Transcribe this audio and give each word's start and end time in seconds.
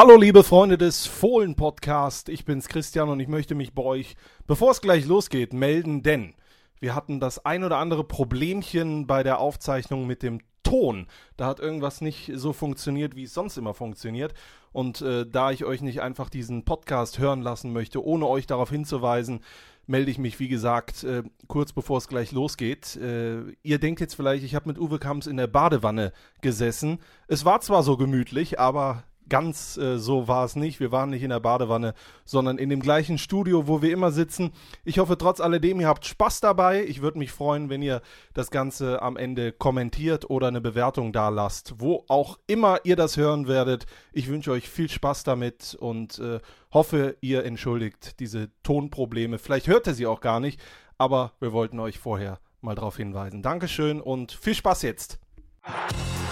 Hallo 0.00 0.16
liebe 0.16 0.44
Freunde 0.44 0.78
des 0.78 1.08
Fohlen 1.08 1.56
Podcast, 1.56 2.28
ich 2.28 2.44
bin's 2.44 2.68
Christian 2.68 3.08
und 3.08 3.18
ich 3.18 3.26
möchte 3.26 3.56
mich 3.56 3.74
bei 3.74 3.82
euch, 3.82 4.14
bevor 4.46 4.70
es 4.70 4.80
gleich 4.80 5.06
losgeht, 5.06 5.52
melden, 5.52 6.04
denn 6.04 6.34
wir 6.78 6.94
hatten 6.94 7.18
das 7.18 7.44
ein 7.44 7.64
oder 7.64 7.78
andere 7.78 8.04
Problemchen 8.04 9.08
bei 9.08 9.24
der 9.24 9.40
Aufzeichnung 9.40 10.06
mit 10.06 10.22
dem 10.22 10.38
Ton. 10.62 11.08
Da 11.36 11.46
hat 11.46 11.58
irgendwas 11.58 12.00
nicht 12.00 12.30
so 12.36 12.52
funktioniert, 12.52 13.16
wie 13.16 13.24
es 13.24 13.34
sonst 13.34 13.56
immer 13.56 13.74
funktioniert. 13.74 14.34
Und 14.70 15.00
äh, 15.00 15.26
da 15.26 15.50
ich 15.50 15.64
euch 15.64 15.82
nicht 15.82 16.00
einfach 16.00 16.30
diesen 16.30 16.64
Podcast 16.64 17.18
hören 17.18 17.42
lassen 17.42 17.72
möchte, 17.72 18.04
ohne 18.04 18.28
euch 18.28 18.46
darauf 18.46 18.70
hinzuweisen, 18.70 19.40
melde 19.88 20.12
ich 20.12 20.18
mich, 20.18 20.38
wie 20.38 20.48
gesagt, 20.48 21.02
äh, 21.02 21.24
kurz 21.48 21.72
bevor 21.72 21.98
es 21.98 22.06
gleich 22.06 22.30
losgeht. 22.30 22.94
Äh, 22.94 23.50
ihr 23.64 23.80
denkt 23.80 24.00
jetzt 24.00 24.14
vielleicht, 24.14 24.44
ich 24.44 24.54
habe 24.54 24.68
mit 24.68 24.78
Uwe 24.78 25.00
Kamps 25.00 25.26
in 25.26 25.38
der 25.38 25.48
Badewanne 25.48 26.12
gesessen. 26.40 27.00
Es 27.26 27.44
war 27.44 27.60
zwar 27.62 27.82
so 27.82 27.96
gemütlich, 27.96 28.60
aber 28.60 29.02
ganz 29.28 29.76
äh, 29.76 29.98
so 29.98 30.28
war 30.28 30.44
es 30.44 30.56
nicht. 30.56 30.80
Wir 30.80 30.92
waren 30.92 31.10
nicht 31.10 31.22
in 31.22 31.30
der 31.30 31.40
Badewanne, 31.40 31.94
sondern 32.24 32.58
in 32.58 32.68
dem 32.68 32.80
gleichen 32.80 33.18
Studio, 33.18 33.66
wo 33.68 33.82
wir 33.82 33.92
immer 33.92 34.10
sitzen. 34.10 34.52
Ich 34.84 34.98
hoffe 34.98 35.18
trotz 35.18 35.40
alledem, 35.40 35.80
ihr 35.80 35.88
habt 35.88 36.04
Spaß 36.04 36.40
dabei. 36.40 36.84
Ich 36.84 37.02
würde 37.02 37.18
mich 37.18 37.32
freuen, 37.32 37.70
wenn 37.70 37.82
ihr 37.82 38.02
das 38.34 38.50
Ganze 38.50 39.02
am 39.02 39.16
Ende 39.16 39.52
kommentiert 39.52 40.28
oder 40.30 40.48
eine 40.48 40.60
Bewertung 40.60 41.12
da 41.12 41.28
lasst, 41.28 41.74
wo 41.78 42.04
auch 42.08 42.38
immer 42.46 42.80
ihr 42.84 42.96
das 42.96 43.16
hören 43.16 43.48
werdet. 43.48 43.86
Ich 44.12 44.28
wünsche 44.28 44.52
euch 44.52 44.68
viel 44.68 44.88
Spaß 44.88 45.24
damit 45.24 45.76
und 45.78 46.18
äh, 46.18 46.40
hoffe, 46.72 47.16
ihr 47.20 47.44
entschuldigt 47.44 48.20
diese 48.20 48.50
Tonprobleme. 48.62 49.38
Vielleicht 49.38 49.66
hört 49.66 49.86
ihr 49.86 49.94
sie 49.94 50.06
auch 50.06 50.20
gar 50.20 50.40
nicht, 50.40 50.60
aber 50.96 51.32
wir 51.40 51.52
wollten 51.52 51.80
euch 51.80 51.98
vorher 51.98 52.40
mal 52.60 52.74
darauf 52.74 52.96
hinweisen. 52.96 53.42
Dankeschön 53.42 54.00
und 54.00 54.32
viel 54.32 54.54
Spaß 54.54 54.82
jetzt. 54.82 55.18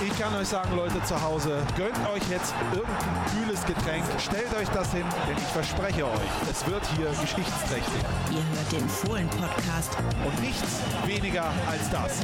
Ich 0.04 0.18
kann 0.18 0.34
euch 0.34 0.48
sagen, 0.48 0.76
Leute 0.76 1.02
zu 1.04 1.20
Hause, 1.20 1.58
gönnt 1.76 1.96
euch 2.12 2.22
jetzt 2.28 2.54
irgendein 2.74 3.24
kühles 3.32 3.64
Getränk, 3.64 4.04
stellt 4.18 4.54
euch 4.54 4.68
das 4.68 4.92
hin, 4.92 5.04
denn 5.26 5.36
ich 5.36 5.42
verspreche 5.44 6.04
euch, 6.04 6.50
es 6.50 6.66
wird 6.70 6.84
hier 6.96 7.08
geschichtsträchtig. 7.08 8.02
Ihr 8.30 8.44
hört 8.56 8.72
den 8.72 8.86
Fohlen-Podcast 8.88 9.96
Und 10.26 10.40
nichts 10.42 10.80
weniger 11.06 11.44
als 11.66 11.88
das. 11.90 12.20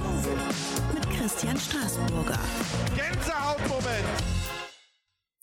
mit 0.92 1.08
Christian 1.18 1.56
Straßburger. 1.56 2.38
Gänsehautmoment! 2.94 4.22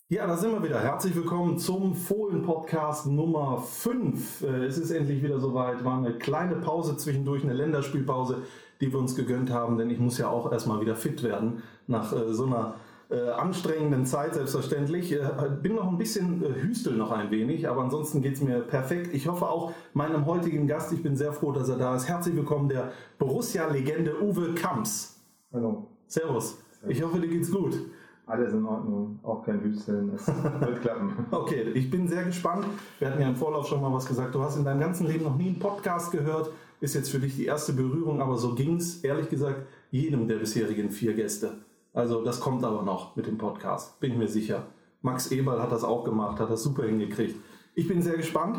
Ja, 0.08 0.26
da 0.26 0.36
sind 0.36 0.52
wir 0.52 0.62
wieder. 0.62 0.80
Herzlich 0.80 1.14
willkommen 1.16 1.58
zum 1.58 1.94
Fohlen-Podcast 1.96 3.06
Nummer 3.06 3.58
5. 3.58 4.42
Es 4.42 4.78
ist 4.78 4.90
endlich 4.92 5.22
wieder 5.22 5.40
soweit. 5.40 5.84
War 5.84 5.98
eine 5.98 6.14
kleine 6.18 6.56
Pause 6.56 6.96
zwischendurch, 6.96 7.42
eine 7.42 7.54
Länderspielpause, 7.54 8.42
die 8.80 8.92
wir 8.92 8.98
uns 8.98 9.14
gegönnt 9.14 9.50
haben, 9.50 9.76
denn 9.76 9.90
ich 9.90 9.98
muss 9.98 10.18
ja 10.18 10.28
auch 10.28 10.50
erstmal 10.50 10.80
wieder 10.80 10.96
fit 10.96 11.22
werden 11.22 11.62
nach 11.86 12.12
äh, 12.12 12.32
so 12.32 12.46
einer 12.46 12.74
äh, 13.10 13.28
anstrengenden 13.30 14.06
Zeit, 14.06 14.34
selbstverständlich. 14.34 15.12
Äh, 15.12 15.20
bin 15.60 15.74
noch 15.74 15.88
ein 15.88 15.98
bisschen 15.98 16.42
äh, 16.44 16.62
hüstel 16.62 16.96
noch 16.96 17.10
ein 17.10 17.30
wenig, 17.30 17.68
aber 17.68 17.82
ansonsten 17.82 18.22
geht 18.22 18.34
es 18.34 18.40
mir 18.40 18.60
perfekt. 18.60 19.12
Ich 19.12 19.26
hoffe 19.28 19.48
auch 19.48 19.72
meinem 19.92 20.26
heutigen 20.26 20.66
Gast, 20.66 20.92
ich 20.92 21.02
bin 21.02 21.16
sehr 21.16 21.32
froh, 21.32 21.52
dass 21.52 21.68
er 21.68 21.76
da 21.76 21.94
ist. 21.96 22.08
Herzlich 22.08 22.36
willkommen, 22.36 22.68
der 22.68 22.92
Borussia-Legende 23.18 24.22
Uwe 24.22 24.54
Kamps. 24.54 25.20
Hallo. 25.52 25.88
Servus. 26.06 26.58
Ich 26.88 27.02
hoffe, 27.02 27.20
dir 27.20 27.28
geht's 27.28 27.50
gut. 27.50 27.78
Alles 28.26 28.52
in 28.52 28.64
Ordnung, 28.64 29.18
auch 29.24 29.44
kein 29.44 29.60
Hüsteln, 29.60 30.12
es 30.14 30.28
wird 30.28 30.80
klappen. 30.82 31.26
Okay, 31.32 31.62
ich 31.74 31.90
bin 31.90 32.06
sehr 32.06 32.22
gespannt. 32.22 32.64
Wir 33.00 33.10
hatten 33.10 33.20
ja 33.20 33.28
im 33.28 33.34
Vorlauf 33.34 33.66
schon 33.66 33.80
mal 33.82 33.92
was 33.92 34.06
gesagt. 34.06 34.36
Du 34.36 34.40
hast 34.40 34.56
in 34.56 34.64
deinem 34.64 34.78
ganzen 34.78 35.08
Leben 35.08 35.24
noch 35.24 35.36
nie 35.36 35.48
einen 35.48 35.58
Podcast 35.58 36.12
gehört. 36.12 36.52
Ist 36.80 36.94
jetzt 36.94 37.10
für 37.10 37.18
dich 37.18 37.36
die 37.36 37.44
erste 37.44 37.74
Berührung, 37.74 38.22
aber 38.22 38.36
so 38.38 38.54
ging's 38.54 39.00
ehrlich 39.02 39.28
gesagt 39.28 39.66
jedem 39.90 40.28
der 40.28 40.36
bisherigen 40.36 40.90
vier 40.90 41.14
Gäste. 41.14 41.58
Also 41.92 42.24
das 42.24 42.40
kommt 42.40 42.64
aber 42.64 42.82
noch 42.82 43.16
mit 43.16 43.26
dem 43.26 43.36
Podcast, 43.36 44.00
bin 44.00 44.12
ich 44.12 44.18
mir 44.18 44.28
sicher. 44.28 44.66
Max 45.02 45.30
Eberl 45.30 45.60
hat 45.60 45.72
das 45.72 45.84
auch 45.84 46.04
gemacht, 46.04 46.38
hat 46.40 46.50
das 46.50 46.62
super 46.62 46.84
hingekriegt. 46.84 47.36
Ich 47.74 47.88
bin 47.88 48.02
sehr 48.02 48.16
gespannt. 48.16 48.58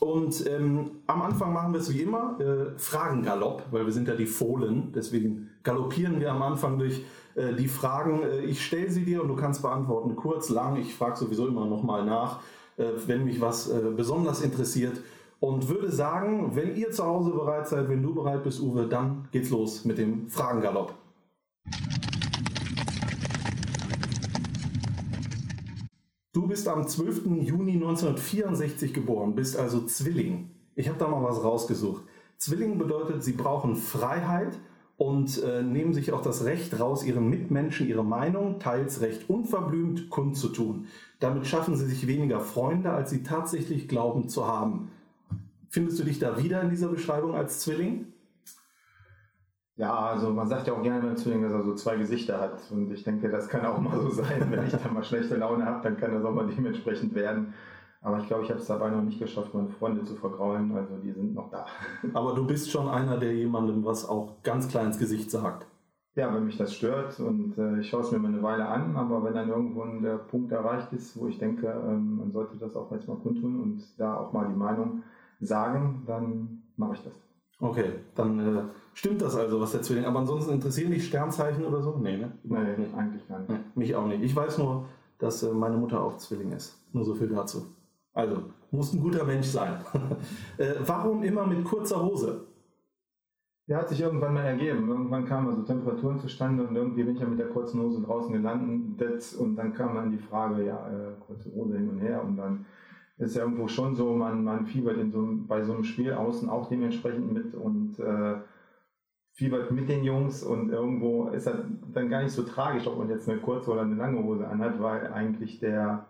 Und 0.00 0.44
ähm, 0.48 1.02
am 1.06 1.22
Anfang 1.22 1.52
machen 1.52 1.72
wir 1.72 1.80
es 1.80 1.92
wie 1.92 2.00
immer, 2.02 2.36
äh, 2.40 2.76
Fragengalopp, 2.76 3.66
weil 3.70 3.84
wir 3.84 3.92
sind 3.92 4.08
ja 4.08 4.16
die 4.16 4.26
Fohlen, 4.26 4.90
deswegen 4.92 5.50
galoppieren 5.62 6.18
wir 6.18 6.32
am 6.32 6.42
Anfang 6.42 6.78
durch 6.78 7.04
äh, 7.36 7.54
die 7.54 7.68
Fragen. 7.68 8.22
Äh, 8.22 8.40
ich 8.40 8.64
stelle 8.64 8.90
sie 8.90 9.04
dir 9.04 9.22
und 9.22 9.28
du 9.28 9.36
kannst 9.36 9.62
beantworten, 9.62 10.16
kurz, 10.16 10.48
lang. 10.48 10.76
Ich 10.76 10.94
frage 10.94 11.16
sowieso 11.16 11.46
immer 11.46 11.66
nochmal 11.66 12.04
nach, 12.04 12.40
äh, 12.78 12.86
wenn 13.06 13.24
mich 13.24 13.40
was 13.40 13.68
äh, 13.68 13.80
besonders 13.96 14.40
interessiert. 14.40 15.00
Und 15.42 15.68
würde 15.68 15.90
sagen, 15.90 16.54
wenn 16.54 16.76
ihr 16.76 16.92
zu 16.92 17.04
Hause 17.04 17.32
bereit 17.32 17.66
seid, 17.66 17.88
wenn 17.88 18.00
du 18.00 18.14
bereit 18.14 18.44
bist, 18.44 18.60
Uwe, 18.60 18.86
dann 18.86 19.26
geht's 19.32 19.50
los 19.50 19.84
mit 19.84 19.98
dem 19.98 20.28
Fragengalopp. 20.28 20.94
Du 26.32 26.46
bist 26.46 26.68
am 26.68 26.86
12. 26.86 27.26
Juni 27.40 27.72
1964 27.72 28.94
geboren, 28.94 29.34
bist 29.34 29.56
also 29.56 29.84
Zwilling. 29.84 30.48
Ich 30.76 30.88
habe 30.88 31.00
da 31.00 31.08
mal 31.08 31.24
was 31.24 31.42
rausgesucht. 31.42 32.04
Zwilling 32.36 32.78
bedeutet, 32.78 33.24
sie 33.24 33.32
brauchen 33.32 33.74
Freiheit 33.74 34.60
und 34.96 35.42
äh, 35.42 35.64
nehmen 35.64 35.92
sich 35.92 36.12
auch 36.12 36.22
das 36.22 36.44
Recht 36.44 36.78
raus, 36.78 37.02
ihren 37.02 37.28
Mitmenschen 37.28 37.88
ihre 37.88 38.04
Meinung 38.04 38.60
teils 38.60 39.00
recht 39.00 39.28
unverblümt 39.28 40.08
kundzutun. 40.08 40.86
Damit 41.18 41.48
schaffen 41.48 41.74
sie 41.74 41.86
sich 41.86 42.06
weniger 42.06 42.38
Freunde, 42.38 42.92
als 42.92 43.10
sie 43.10 43.24
tatsächlich 43.24 43.88
glauben 43.88 44.28
zu 44.28 44.46
haben. 44.46 44.92
Findest 45.72 45.98
du 45.98 46.04
dich 46.04 46.18
da 46.18 46.36
wieder 46.36 46.60
in 46.60 46.68
dieser 46.68 46.88
Beschreibung 46.88 47.34
als 47.34 47.60
Zwilling? 47.60 48.12
Ja, 49.76 49.98
also 50.00 50.28
man 50.28 50.46
sagt 50.46 50.66
ja 50.66 50.74
auch 50.74 50.82
gerne 50.82 51.00
beim 51.00 51.16
Zwilling, 51.16 51.40
dass 51.40 51.52
er 51.52 51.62
so 51.62 51.74
zwei 51.74 51.96
Gesichter 51.96 52.38
hat. 52.38 52.60
Und 52.70 52.92
ich 52.92 53.04
denke, 53.04 53.30
das 53.30 53.48
kann 53.48 53.64
auch 53.64 53.78
mal 53.80 53.98
so 53.98 54.10
sein. 54.10 54.48
Wenn 54.50 54.66
ich 54.66 54.72
dann 54.72 54.92
mal 54.92 55.02
schlechte 55.02 55.36
Laune 55.36 55.64
habe, 55.64 55.82
dann 55.82 55.96
kann 55.96 56.12
das 56.12 56.26
auch 56.26 56.34
mal 56.34 56.46
dementsprechend 56.46 57.14
werden. 57.14 57.54
Aber 58.02 58.18
ich 58.18 58.26
glaube, 58.26 58.44
ich 58.44 58.50
habe 58.50 58.60
es 58.60 58.66
dabei 58.66 58.90
noch 58.90 59.00
nicht 59.00 59.18
geschafft, 59.18 59.54
meine 59.54 59.70
Freunde 59.70 60.04
zu 60.04 60.14
vergraulen. 60.14 60.76
Also 60.76 60.98
die 60.98 61.12
sind 61.12 61.32
noch 61.32 61.50
da. 61.50 61.64
Aber 62.12 62.34
du 62.34 62.46
bist 62.46 62.70
schon 62.70 62.86
einer, 62.90 63.16
der 63.16 63.34
jemandem 63.34 63.82
was 63.82 64.06
auch 64.06 64.42
ganz 64.42 64.68
klar 64.68 64.84
ins 64.84 64.98
Gesicht 64.98 65.30
sagt. 65.30 65.66
Ja, 66.14 66.34
wenn 66.34 66.44
mich 66.44 66.58
das 66.58 66.74
stört 66.74 67.18
und 67.18 67.56
äh, 67.56 67.80
ich 67.80 67.88
schaue 67.88 68.02
es 68.02 68.10
mir 68.12 68.18
mal 68.18 68.28
eine 68.28 68.42
Weile 68.42 68.68
an, 68.68 68.94
aber 68.96 69.24
wenn 69.24 69.32
dann 69.32 69.48
irgendwo 69.48 69.82
der 70.02 70.18
Punkt 70.18 70.52
erreicht 70.52 70.92
ist, 70.92 71.18
wo 71.18 71.26
ich 71.26 71.38
denke, 71.38 71.68
ähm, 71.68 72.18
man 72.18 72.32
sollte 72.32 72.58
das 72.58 72.76
auch 72.76 72.92
jetzt 72.92 73.08
mal 73.08 73.16
kundtun 73.16 73.62
und 73.62 73.82
da 73.96 74.18
auch 74.18 74.34
mal 74.34 74.46
die 74.46 74.54
Meinung 74.54 75.02
sagen, 75.42 76.04
dann 76.06 76.62
mache 76.76 76.94
ich 76.94 77.02
das. 77.04 77.12
Okay, 77.60 77.84
dann 78.16 78.38
äh, 78.40 78.62
stimmt 78.92 79.22
das 79.22 79.36
also, 79.36 79.60
was 79.60 79.72
der 79.72 79.82
Zwilling. 79.82 80.04
Aber 80.04 80.18
ansonsten 80.18 80.52
interessieren 80.52 80.90
dich 80.90 81.06
Sternzeichen 81.06 81.64
oder 81.64 81.80
so? 81.80 81.96
Nee, 81.96 82.16
ne? 82.16 82.32
Nee, 82.42 82.56
eigentlich 82.96 83.28
gar 83.28 83.38
nicht. 83.38 83.50
Nee, 83.50 83.60
mich 83.76 83.94
auch 83.94 84.06
nicht. 84.06 84.22
Ich 84.22 84.34
weiß 84.34 84.58
nur, 84.58 84.86
dass 85.18 85.42
äh, 85.44 85.52
meine 85.52 85.76
Mutter 85.76 86.02
auch 86.02 86.16
Zwilling 86.16 86.52
ist. 86.52 86.76
Nur 86.92 87.04
so 87.04 87.14
viel 87.14 87.28
dazu. 87.28 87.66
Also, 88.12 88.42
muss 88.72 88.92
ein 88.92 89.00
guter 89.00 89.24
Mensch 89.24 89.46
sein. 89.46 89.74
äh, 90.58 90.74
warum 90.84 91.22
immer 91.22 91.46
mit 91.46 91.64
kurzer 91.64 92.02
Hose? 92.02 92.46
Ja, 93.68 93.78
hat 93.78 93.88
sich 93.88 94.00
irgendwann 94.00 94.34
mal 94.34 94.44
ergeben. 94.44 94.88
Irgendwann 94.88 95.24
kamen 95.24 95.48
also 95.48 95.62
Temperaturen 95.62 96.18
zustande 96.18 96.66
und 96.66 96.74
irgendwie 96.74 97.04
bin 97.04 97.14
ich 97.14 97.20
ja 97.20 97.28
mit 97.28 97.38
der 97.38 97.48
kurzen 97.48 97.80
Hose 97.80 98.02
draußen 98.02 98.32
gelandet 98.32 99.36
und 99.38 99.54
dann 99.54 99.72
kam 99.72 99.94
dann 99.94 100.10
die 100.10 100.18
Frage, 100.18 100.64
ja, 100.64 100.88
äh, 100.88 101.12
kurze 101.24 101.54
Hose 101.54 101.78
hin 101.78 101.88
und 101.88 102.00
her 102.00 102.24
und 102.24 102.36
dann 102.36 102.66
ist 103.22 103.36
ja 103.36 103.42
irgendwo 103.42 103.68
schon 103.68 103.94
so, 103.94 104.14
man, 104.14 104.44
man 104.44 104.66
fiebert 104.66 104.98
in 104.98 105.10
so, 105.10 105.26
bei 105.46 105.62
so 105.62 105.72
einem 105.72 105.84
Spiel 105.84 106.12
außen 106.12 106.48
auch 106.48 106.68
dementsprechend 106.68 107.32
mit 107.32 107.54
und 107.54 107.98
äh, 107.98 108.40
fiebert 109.32 109.70
mit 109.70 109.88
den 109.88 110.04
Jungs 110.04 110.42
und 110.42 110.70
irgendwo 110.70 111.28
ist 111.28 111.46
das 111.46 111.56
dann 111.92 112.10
gar 112.10 112.22
nicht 112.22 112.32
so 112.32 112.42
tragisch, 112.42 112.86
ob 112.86 112.98
man 112.98 113.08
jetzt 113.08 113.28
eine 113.28 113.40
kurze 113.40 113.70
oder 113.70 113.82
eine 113.82 113.94
lange 113.94 114.22
Hose 114.22 114.46
anhat, 114.46 114.80
weil 114.82 115.06
eigentlich 115.12 115.60
der 115.60 116.06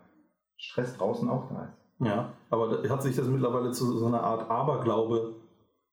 Stress 0.57 0.97
draußen 0.97 1.29
auch 1.29 1.49
da 1.49 1.65
ist. 1.65 1.77
Ja, 1.99 2.33
aber 2.49 2.83
hat 2.89 3.03
sich 3.03 3.15
das 3.15 3.27
mittlerweile 3.27 3.71
zu 3.71 3.97
so 3.97 4.07
einer 4.07 4.23
Art 4.23 4.49
Aberglaube, 4.49 5.35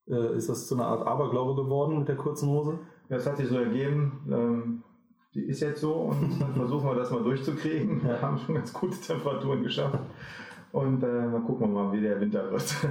äh, 0.08 0.36
ist 0.36 0.48
das 0.48 0.66
zu 0.66 0.74
einer 0.74 0.86
Art 0.86 1.06
Aberglaube 1.06 1.62
geworden 1.62 1.98
mit 1.98 2.08
der 2.08 2.16
kurzen 2.16 2.48
Hose? 2.48 2.78
Ja, 3.08 3.16
das 3.16 3.26
hat 3.26 3.36
sich 3.36 3.48
so 3.48 3.56
ergeben. 3.56 4.26
Ähm, 4.30 4.82
die 5.34 5.44
ist 5.44 5.60
jetzt 5.60 5.80
so 5.80 5.92
und 5.92 6.40
dann 6.40 6.54
versuchen 6.56 6.88
wir 6.88 6.96
das 6.96 7.10
mal 7.10 7.22
durchzukriegen. 7.22 8.02
Wir 8.02 8.20
haben 8.20 8.38
schon 8.38 8.56
ganz 8.56 8.72
gute 8.72 9.00
Temperaturen 9.00 9.62
geschafft. 9.62 10.00
Und 10.72 11.02
äh, 11.02 11.26
mal 11.26 11.40
gucken 11.40 11.72
wir 11.72 11.82
mal, 11.84 11.92
wie 11.92 12.00
der 12.00 12.20
Winter 12.20 12.50
wird. 12.50 12.62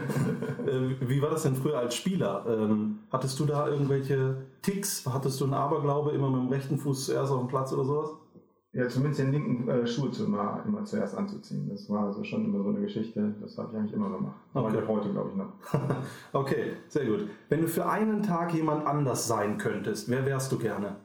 Äh, 0.68 1.08
wie 1.10 1.22
war 1.22 1.30
das 1.32 1.44
denn 1.44 1.56
früher 1.56 1.80
als 1.80 1.96
Spieler? 1.96 2.46
Ähm, 2.48 3.00
hattest 3.12 3.40
du 3.40 3.46
da 3.46 3.68
irgendwelche 3.68 4.36
Ticks? 4.62 5.06
Hattest 5.12 5.40
du 5.40 5.46
einen 5.46 5.54
Aberglaube, 5.54 6.12
immer 6.12 6.30
mit 6.30 6.42
dem 6.42 6.50
rechten 6.50 6.78
Fuß 6.78 7.06
zuerst 7.08 7.32
auf 7.32 7.40
dem 7.40 7.48
Platz 7.48 7.72
oder 7.74 7.86
sowas? 7.86 8.10
ja, 8.72 8.88
zumindest 8.88 9.22
den 9.22 9.32
linken 9.32 9.68
äh, 9.68 9.88
Schuh 9.88 10.10
zu 10.10 10.26
immer, 10.26 10.62
immer 10.68 10.84
zuerst 10.84 11.18
anzuziehen. 11.18 11.68
Das 11.70 11.90
war 11.90 12.06
also 12.06 12.24
schon 12.24 12.46
immer 12.46 12.62
so 12.62 12.70
eine 12.70 12.82
Geschichte. 12.82 13.34
Das 13.42 13.58
habe 13.58 13.70
ich 13.72 13.78
eigentlich 13.80 13.94
immer 13.94 14.12
gemacht. 14.12 14.36
Aber 14.54 14.68
Okay. 14.68 14.80
ich 14.84 14.88
heute, 14.88 15.10
glaube 15.10 15.30
ich, 15.32 15.36
noch. 15.38 15.54
okay, 16.34 16.74
sehr 16.88 17.06
gut. 17.08 17.28
Wenn 17.50 17.62
du 17.62 17.68
für 17.68 17.88
einen 17.90 18.22
Tag 18.22 18.54
jemand 18.54 18.86
anders 18.86 19.28
sein 19.28 19.58
könntest, 19.58 20.08
wer 20.10 20.24
wärst 20.26 20.52
du 20.52 20.60
gerne? 20.60 20.98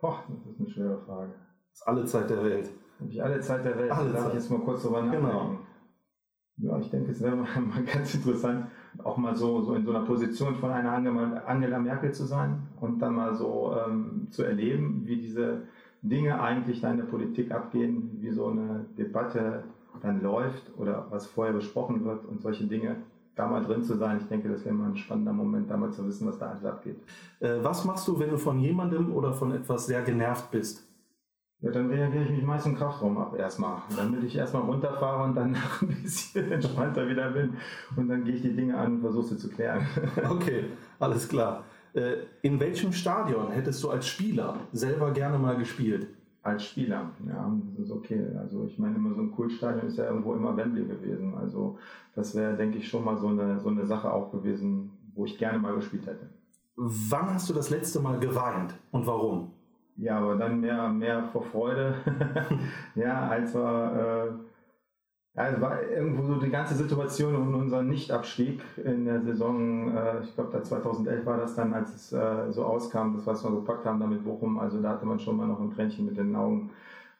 Boah, 0.00 0.24
das 0.28 0.46
ist 0.54 0.60
eine 0.60 0.70
schwere 0.70 0.98
Frage. 1.04 1.32
Das 1.72 1.80
ist 1.80 1.86
alle 1.88 2.04
Zeit 2.06 2.30
der 2.30 2.42
Welt. 2.42 2.70
Habe 3.00 3.10
ich 3.10 3.22
alle 3.22 3.40
Zeit 3.40 3.64
der 3.66 3.76
Welt. 3.78 3.90
Alle 3.92 4.10
Darf 4.12 4.22
Zeit. 4.22 4.28
ich 4.30 4.34
jetzt 4.40 4.50
mal 4.50 4.60
kurz 4.60 4.82
drüber 4.82 5.02
nachdenken. 5.02 5.26
Genau. 5.26 5.58
Ja, 6.58 6.78
ich 6.78 6.90
denke, 6.90 7.10
es 7.10 7.20
wäre 7.20 7.36
mal, 7.36 7.48
ganz 7.92 8.14
interessant, 8.14 8.66
auch 9.02 9.16
mal 9.16 9.34
so, 9.34 9.62
so 9.62 9.74
in 9.74 9.84
so 9.84 9.90
einer 9.90 10.04
Position 10.04 10.54
von 10.56 10.70
einer 10.70 10.92
Angela, 10.92 11.42
Angela 11.46 11.78
Merkel 11.78 12.12
zu 12.12 12.24
sein 12.24 12.68
und 12.80 13.00
dann 13.00 13.14
mal 13.14 13.34
so 13.34 13.74
ähm, 13.86 14.28
zu 14.30 14.42
erleben, 14.44 15.02
wie 15.04 15.16
diese 15.16 15.62
Dinge 16.02 16.40
eigentlich 16.40 16.80
da 16.80 16.90
in 16.90 16.98
der 16.98 17.04
Politik 17.04 17.52
abgehen, 17.52 18.18
wie 18.20 18.30
so 18.30 18.48
eine 18.48 18.84
Debatte 18.98 19.64
dann 20.02 20.22
läuft 20.22 20.70
oder 20.76 21.06
was 21.10 21.26
vorher 21.26 21.54
besprochen 21.54 22.04
wird 22.04 22.24
und 22.24 22.42
solche 22.42 22.64
Dinge, 22.64 22.96
da 23.34 23.46
mal 23.46 23.64
drin 23.64 23.82
zu 23.82 23.96
sein, 23.96 24.18
ich 24.18 24.28
denke, 24.28 24.48
das 24.48 24.64
wäre 24.64 24.74
mal 24.74 24.90
ein 24.90 24.96
spannender 24.96 25.32
Moment, 25.32 25.70
da 25.70 25.76
mal 25.76 25.90
zu 25.90 26.06
wissen, 26.06 26.26
was 26.26 26.38
da 26.38 26.50
alles 26.50 26.64
abgeht. 26.64 26.96
Äh, 27.40 27.58
was 27.62 27.84
machst 27.84 28.06
du, 28.08 28.18
wenn 28.18 28.30
du 28.30 28.36
von 28.36 28.58
jemandem 28.58 29.12
oder 29.14 29.32
von 29.32 29.52
etwas 29.52 29.86
sehr 29.86 30.02
genervt 30.02 30.50
bist? 30.50 30.86
Ja, 31.62 31.70
dann 31.70 31.90
reagiere 31.90 32.24
ich 32.24 32.30
mich 32.30 32.42
meist 32.42 32.66
im 32.66 32.74
Kraftraum 32.74 33.16
ab 33.18 33.36
erstmal, 33.38 33.82
damit 33.96 34.24
ich 34.24 34.34
erstmal 34.34 34.62
runterfahre 34.62 35.22
und 35.22 35.36
dann 35.36 35.54
ein 35.80 36.02
bisschen 36.02 36.50
entspannter 36.50 37.08
wieder 37.08 37.30
bin 37.30 37.54
und 37.94 38.08
dann 38.08 38.24
gehe 38.24 38.34
ich 38.34 38.42
die 38.42 38.54
Dinge 38.54 38.76
an 38.76 38.94
und 38.94 39.00
versuche 39.00 39.28
sie 39.28 39.38
zu 39.38 39.48
klären. 39.48 39.86
Okay, 40.28 40.64
alles 40.98 41.28
klar. 41.28 41.62
Äh, 41.94 42.24
in 42.42 42.58
welchem 42.58 42.92
Stadion 42.92 43.52
hättest 43.52 43.82
du 43.84 43.90
als 43.90 44.08
Spieler 44.08 44.56
selber 44.72 45.12
gerne 45.12 45.38
mal 45.38 45.56
gespielt? 45.56 46.08
Als 46.42 46.64
Spieler, 46.64 47.10
ja, 47.28 47.56
das 47.76 47.86
ist 47.86 47.92
okay. 47.92 48.26
Also 48.40 48.66
ich 48.66 48.76
meine 48.80 48.96
immer 48.96 49.14
so 49.14 49.20
ein 49.20 49.30
Kultstadion 49.30 49.86
ist 49.86 49.98
ja 49.98 50.06
irgendwo 50.06 50.34
immer 50.34 50.56
Wembley 50.56 50.84
gewesen. 50.84 51.34
Also 51.36 51.78
das 52.16 52.34
wäre, 52.34 52.56
denke 52.56 52.78
ich, 52.78 52.88
schon 52.88 53.04
mal 53.04 53.16
so 53.16 53.28
eine, 53.28 53.60
so 53.60 53.68
eine 53.68 53.86
Sache 53.86 54.12
auch 54.12 54.32
gewesen, 54.32 54.90
wo 55.14 55.26
ich 55.26 55.38
gerne 55.38 55.60
mal 55.60 55.76
gespielt 55.76 56.06
hätte. 56.06 56.28
Wann 56.74 57.32
hast 57.32 57.48
du 57.48 57.54
das 57.54 57.70
letzte 57.70 58.00
Mal 58.00 58.18
geweint 58.18 58.74
und 58.90 59.06
warum? 59.06 59.52
Ja, 60.02 60.18
aber 60.18 60.34
dann 60.34 60.60
mehr, 60.60 60.88
mehr 60.88 61.22
vor 61.30 61.44
Freude, 61.44 61.94
ja, 62.96 63.28
als 63.28 63.54
wir, 63.54 64.34
äh, 65.36 65.40
es 65.40 65.60
war 65.60 65.80
irgendwo 65.80 66.24
so 66.24 66.40
die 66.40 66.50
ganze 66.50 66.74
Situation 66.74 67.36
um 67.36 67.54
unseren 67.54 67.86
Nichtabstieg 67.88 68.60
in 68.84 69.04
der 69.04 69.20
Saison, 69.22 69.96
äh, 69.96 70.22
ich 70.22 70.34
glaube, 70.34 70.50
da 70.52 70.62
2011 70.64 71.24
war 71.24 71.36
das 71.38 71.54
dann, 71.54 71.72
als 71.72 71.94
es 71.94 72.12
äh, 72.12 72.50
so 72.50 72.64
auskam, 72.64 73.14
das, 73.14 73.26
was 73.28 73.44
wir 73.44 73.52
gepackt 73.52 73.86
haben 73.86 74.00
damit 74.00 74.24
Bochum, 74.24 74.58
also 74.58 74.82
da 74.82 74.88
hatte 74.90 75.06
man 75.06 75.20
schon 75.20 75.36
mal 75.36 75.46
noch 75.46 75.60
ein 75.60 75.70
Tränchen 75.70 76.04
mit 76.06 76.16
den 76.16 76.34
Augen. 76.34 76.70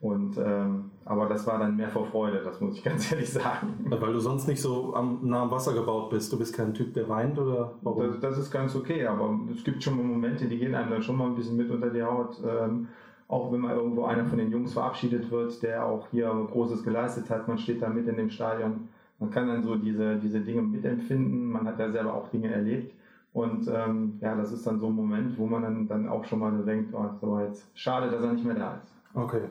Und, 0.03 0.37
ähm, 0.37 0.91
aber 1.05 1.27
das 1.27 1.47
war 1.47 1.61
dann 1.61 1.77
mehr 1.77 1.89
vor 1.89 2.05
Freude, 2.07 2.43
das 2.43 2.61
muss 2.61 2.77
ich 2.77 2.83
ganz 2.85 3.13
ehrlich 3.13 3.33
sagen. 3.33 3.87
Weil 3.89 4.13
du 4.13 4.19
sonst 4.19 4.49
nicht 4.49 4.61
so 4.61 4.95
am, 4.97 5.21
nah 5.23 5.43
am 5.43 5.51
Wasser 5.53 5.75
gebaut 5.75 6.11
bist. 6.11 6.33
Du 6.33 6.39
bist 6.39 6.57
kein 6.57 6.75
Typ, 6.75 6.93
der 6.93 7.09
weint 7.09 7.39
oder 7.39 7.75
warum? 7.83 8.09
Das, 8.09 8.19
das 8.19 8.39
ist 8.39 8.51
ganz 8.51 8.75
okay, 8.75 9.07
aber 9.07 9.39
es 9.55 9.63
gibt 9.63 9.81
schon 9.81 9.97
mal 9.97 10.03
Momente, 10.03 10.47
die 10.49 10.59
gehen 10.59 10.75
einem 10.75 10.91
dann 10.91 11.03
schon 11.03 11.17
mal 11.17 11.27
ein 11.27 11.37
bisschen 11.37 11.57
mit 11.57 11.71
unter 11.71 11.89
die 11.89 12.03
Haut. 12.03 12.37
Ähm, 12.45 12.89
auch 13.29 13.53
wenn 13.53 13.61
mal 13.61 13.77
irgendwo 13.77 14.05
einer 14.05 14.25
von 14.25 14.39
den 14.39 14.51
Jungs 14.51 14.73
verabschiedet 14.73 15.31
wird, 15.31 15.63
der 15.63 15.87
auch 15.87 16.09
hier 16.11 16.29
Großes 16.51 16.83
geleistet 16.83 17.31
hat, 17.31 17.47
man 17.47 17.59
steht 17.59 17.81
da 17.81 17.89
mit 17.89 18.09
in 18.09 18.17
dem 18.17 18.29
Stadion. 18.29 18.89
Man 19.21 19.31
kann 19.31 19.47
dann 19.47 19.63
so 19.63 19.77
diese, 19.77 20.17
diese 20.17 20.41
Dinge 20.41 20.63
mitempfinden, 20.63 21.47
man 21.47 21.65
hat 21.65 21.79
ja 21.79 21.89
selber 21.93 22.13
auch 22.13 22.29
Dinge 22.29 22.53
erlebt. 22.53 22.93
Und 23.33 23.69
ähm, 23.73 24.19
ja, 24.21 24.35
das 24.35 24.51
ist 24.51 24.67
dann 24.67 24.81
so 24.81 24.89
ein 24.89 24.97
Moment, 24.97 25.39
wo 25.39 25.47
man 25.47 25.63
dann, 25.63 25.87
dann 25.87 26.09
auch 26.09 26.25
schon 26.25 26.41
mal 26.41 26.51
denkt, 26.65 26.93
oh, 26.93 27.09
so 27.21 27.39
jetzt 27.39 27.65
schade, 27.75 28.11
dass 28.11 28.21
er 28.21 28.33
nicht 28.33 28.45
mehr 28.45 28.57
da 28.57 28.81
ist. 28.83 28.93
Okay. 29.15 29.43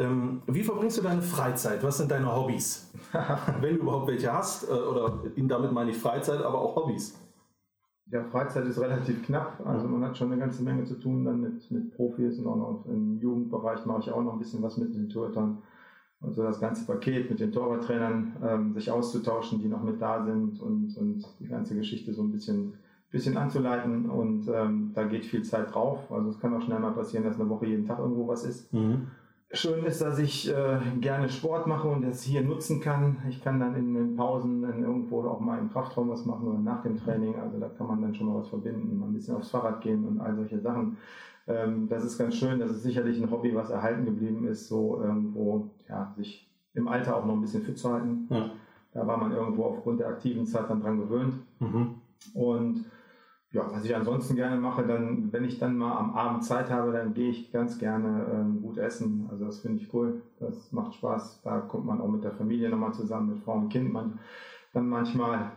Ähm, 0.00 0.40
wie 0.46 0.62
verbringst 0.62 0.96
du 0.96 1.02
deine 1.02 1.20
Freizeit? 1.20 1.82
Was 1.82 1.98
sind 1.98 2.10
deine 2.10 2.34
Hobbys? 2.34 2.90
Wenn 3.60 3.74
du 3.74 3.82
überhaupt 3.82 4.08
welche 4.08 4.32
hast, 4.32 4.66
äh, 4.66 4.72
oder 4.72 5.22
damit 5.36 5.72
meine 5.72 5.90
ich 5.90 5.98
Freizeit, 5.98 6.42
aber 6.42 6.58
auch 6.58 6.74
Hobbys. 6.74 7.20
Ja, 8.06 8.24
Freizeit 8.24 8.64
ist 8.64 8.80
relativ 8.80 9.22
knapp. 9.26 9.60
Also 9.64 9.86
man 9.86 10.02
hat 10.02 10.16
schon 10.16 10.32
eine 10.32 10.40
ganze 10.40 10.62
Menge 10.62 10.84
zu 10.84 10.94
tun 10.94 11.26
dann 11.26 11.42
mit, 11.42 11.70
mit 11.70 11.94
Profis 11.94 12.38
und 12.38 12.46
auch 12.46 12.56
noch 12.56 12.86
im 12.86 13.18
Jugendbereich 13.18 13.84
mache 13.84 14.00
ich 14.00 14.10
auch 14.10 14.22
noch 14.22 14.32
ein 14.32 14.38
bisschen 14.38 14.62
was 14.62 14.78
mit 14.78 14.94
den 14.94 15.10
Torhütern. 15.10 15.58
Also 16.22 16.42
das 16.42 16.60
ganze 16.60 16.86
Paket 16.86 17.28
mit 17.30 17.38
den 17.38 17.52
Torwarttrainern, 17.52 18.36
ähm, 18.42 18.72
sich 18.72 18.90
auszutauschen, 18.90 19.60
die 19.60 19.68
noch 19.68 19.82
mit 19.82 20.00
da 20.00 20.24
sind 20.24 20.60
und, 20.60 20.96
und 20.96 21.24
die 21.40 21.46
ganze 21.46 21.74
Geschichte 21.74 22.14
so 22.14 22.22
ein 22.22 22.32
bisschen, 22.32 22.72
bisschen 23.10 23.36
anzuleiten. 23.36 24.08
Und 24.08 24.48
ähm, 24.48 24.92
da 24.94 25.04
geht 25.04 25.26
viel 25.26 25.42
Zeit 25.42 25.74
drauf. 25.74 26.10
Also 26.10 26.30
es 26.30 26.40
kann 26.40 26.54
auch 26.54 26.62
schnell 26.62 26.80
mal 26.80 26.92
passieren, 26.92 27.24
dass 27.24 27.38
eine 27.38 27.50
Woche 27.50 27.66
jeden 27.66 27.86
Tag 27.86 27.98
irgendwo 27.98 28.26
was 28.26 28.44
ist. 28.44 28.72
Mhm. 28.72 29.08
Schön 29.52 29.84
ist, 29.84 30.00
dass 30.00 30.20
ich 30.20 30.48
äh, 30.48 30.78
gerne 31.00 31.28
Sport 31.28 31.66
mache 31.66 31.88
und 31.88 32.02
das 32.02 32.22
hier 32.22 32.42
nutzen 32.42 32.80
kann. 32.80 33.16
Ich 33.28 33.42
kann 33.42 33.58
dann 33.58 33.74
in 33.74 33.94
den 33.94 34.14
Pausen 34.14 34.62
dann 34.62 34.80
irgendwo 34.80 35.22
auch 35.24 35.40
mal 35.40 35.58
im 35.58 35.70
Kraftraum 35.70 36.08
was 36.08 36.24
machen 36.24 36.46
oder 36.46 36.58
nach 36.58 36.82
dem 36.82 36.96
Training. 36.96 37.34
Also 37.34 37.58
da 37.58 37.68
kann 37.68 37.88
man 37.88 38.00
dann 38.00 38.14
schon 38.14 38.28
mal 38.28 38.36
was 38.36 38.48
verbinden, 38.48 38.96
mal 38.98 39.06
ein 39.06 39.12
bisschen 39.12 39.34
aufs 39.34 39.50
Fahrrad 39.50 39.80
gehen 39.80 40.06
und 40.06 40.20
all 40.20 40.36
solche 40.36 40.60
Sachen. 40.60 40.98
Ähm, 41.48 41.88
das 41.88 42.04
ist 42.04 42.16
ganz 42.16 42.36
schön. 42.36 42.60
Das 42.60 42.70
ist 42.70 42.84
sicherlich 42.84 43.20
ein 43.20 43.28
Hobby, 43.28 43.52
was 43.52 43.70
erhalten 43.70 44.04
geblieben 44.04 44.46
ist, 44.46 44.68
so 44.68 45.02
irgendwo 45.02 45.70
ja, 45.88 46.12
sich 46.16 46.48
im 46.74 46.86
Alter 46.86 47.16
auch 47.16 47.26
noch 47.26 47.34
ein 47.34 47.40
bisschen 47.40 47.62
fit 47.62 47.76
zu 47.76 47.92
halten. 47.92 48.28
Ja. 48.30 48.50
Da 48.92 49.04
war 49.04 49.16
man 49.16 49.32
irgendwo 49.32 49.64
aufgrund 49.64 49.98
der 49.98 50.08
aktiven 50.08 50.46
Zeit 50.46 50.70
dann 50.70 50.80
dran 50.80 51.00
gewöhnt. 51.00 51.34
Mhm. 51.58 51.96
Und 52.34 52.84
ja, 53.52 53.66
was 53.72 53.84
ich 53.84 53.96
ansonsten 53.96 54.36
gerne 54.36 54.56
mache, 54.56 54.86
dann, 54.86 55.32
wenn 55.32 55.44
ich 55.44 55.58
dann 55.58 55.76
mal 55.76 55.96
am 55.96 56.14
Abend 56.14 56.44
Zeit 56.44 56.70
habe, 56.70 56.92
dann 56.92 57.14
gehe 57.14 57.30
ich 57.30 57.50
ganz 57.50 57.78
gerne 57.78 58.26
ähm, 58.32 58.62
gut 58.62 58.78
essen. 58.78 59.26
Also 59.30 59.44
das 59.46 59.58
finde 59.58 59.82
ich 59.82 59.92
cool. 59.92 60.22
Das 60.38 60.70
macht 60.70 60.94
Spaß. 60.94 61.40
Da 61.42 61.58
kommt 61.60 61.86
man 61.86 62.00
auch 62.00 62.08
mit 62.08 62.22
der 62.22 62.30
Familie 62.30 62.70
nochmal 62.70 62.92
zusammen, 62.92 63.30
mit 63.30 63.38
Frau 63.40 63.54
und 63.54 63.68
Kind. 63.68 63.92
Man 63.92 64.20
dann 64.72 64.88
manchmal, 64.88 65.50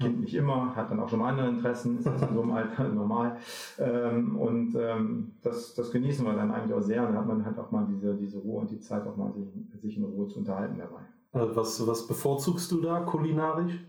Kind 0.00 0.20
nicht 0.20 0.34
immer, 0.34 0.74
hat 0.74 0.90
dann 0.90 0.98
auch 1.00 1.10
schon 1.10 1.18
mal 1.18 1.28
andere 1.28 1.48
Interessen, 1.48 1.98
ist 1.98 2.06
das 2.06 2.22
in 2.22 2.34
so 2.34 2.40
einem 2.40 2.52
Alter 2.54 2.88
normal. 2.88 3.36
Ähm, 3.78 4.38
und 4.38 4.74
ähm, 4.76 5.32
das, 5.42 5.74
das 5.74 5.90
genießen 5.90 6.24
wir 6.24 6.32
dann 6.32 6.50
eigentlich 6.50 6.72
auch 6.72 6.80
sehr. 6.80 7.06
Und 7.06 7.08
dann 7.08 7.18
hat 7.18 7.26
man 7.28 7.44
halt 7.44 7.58
auch 7.58 7.70
mal 7.70 7.86
diese, 7.90 8.14
diese 8.14 8.38
Ruhe 8.38 8.60
und 8.60 8.70
die 8.70 8.80
Zeit, 8.80 9.06
auch 9.06 9.16
mal 9.16 9.30
sich, 9.34 9.46
sich 9.82 9.98
in 9.98 10.04
Ruhe 10.04 10.28
zu 10.28 10.38
unterhalten 10.38 10.78
dabei. 10.78 11.02
Äh, 11.34 11.54
Was, 11.54 11.86
was 11.86 12.06
bevorzugst 12.06 12.72
du 12.72 12.80
da 12.80 13.00
kulinarisch? 13.00 13.84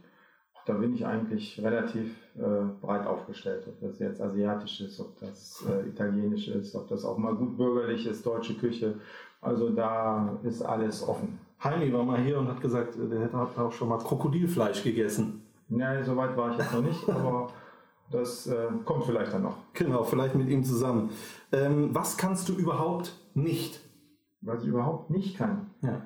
Da 0.66 0.74
bin 0.74 0.96
ich 0.96 1.06
eigentlich 1.06 1.62
relativ 1.64 2.16
äh, 2.36 2.42
breit 2.82 3.06
aufgestellt, 3.06 3.68
ob 3.68 3.80
das 3.82 4.00
jetzt 4.00 4.20
asiatisch 4.20 4.82
ist, 4.82 5.00
ob 5.00 5.20
das 5.20 5.64
äh, 5.70 5.88
italienisch 5.88 6.48
ist, 6.48 6.76
ob 6.76 6.88
das 6.88 7.06
auch 7.06 7.18
mal 7.18 7.36
gut 7.36 7.56
bürgerlich 7.56 8.08
ist, 8.08 8.26
deutsche 8.26 8.56
Küche. 8.56 8.96
Also 9.42 9.70
da 9.70 10.40
ist 10.44 10.64
alles 10.64 11.08
offen. 11.08 11.40
Heini 11.64 11.94
war 11.94 12.04
mal 12.04 12.20
hier 12.20 12.40
und 12.40 12.48
hat 12.48 12.62
gesagt, 12.62 12.96
der 12.98 13.22
hätte 13.22 13.38
auch 13.38 13.72
schon 13.72 13.90
mal 13.90 14.00
Krokodilfleisch 14.00 14.84
gegessen. 14.84 15.44
Ja, 15.70 16.04
so 16.04 16.16
weit 16.18 16.36
war 16.36 16.52
ich 16.52 16.58
jetzt 16.58 16.74
noch 16.74 16.82
nicht, 16.82 17.10
aber 17.10 17.50
das 18.12 18.48
äh, 18.48 18.68
kommt 18.84 19.06
vielleicht 19.06 19.34
dann 19.34 19.44
noch. 19.44 19.58
Genau, 19.74 20.04
vielleicht 20.04 20.36
mit 20.36 20.50
ihm 20.50 20.64
zusammen. 20.64 21.12
Ähm, 21.52 21.90
was 21.94 22.18
kannst 22.18 22.50
du 22.50 22.54
überhaupt 22.54 23.14
nicht? 23.34 23.80
Was 24.42 24.64
ich 24.64 24.70
überhaupt 24.70 25.10
nicht 25.10 25.38
kann. 25.38 25.72
Ja. 25.82 26.02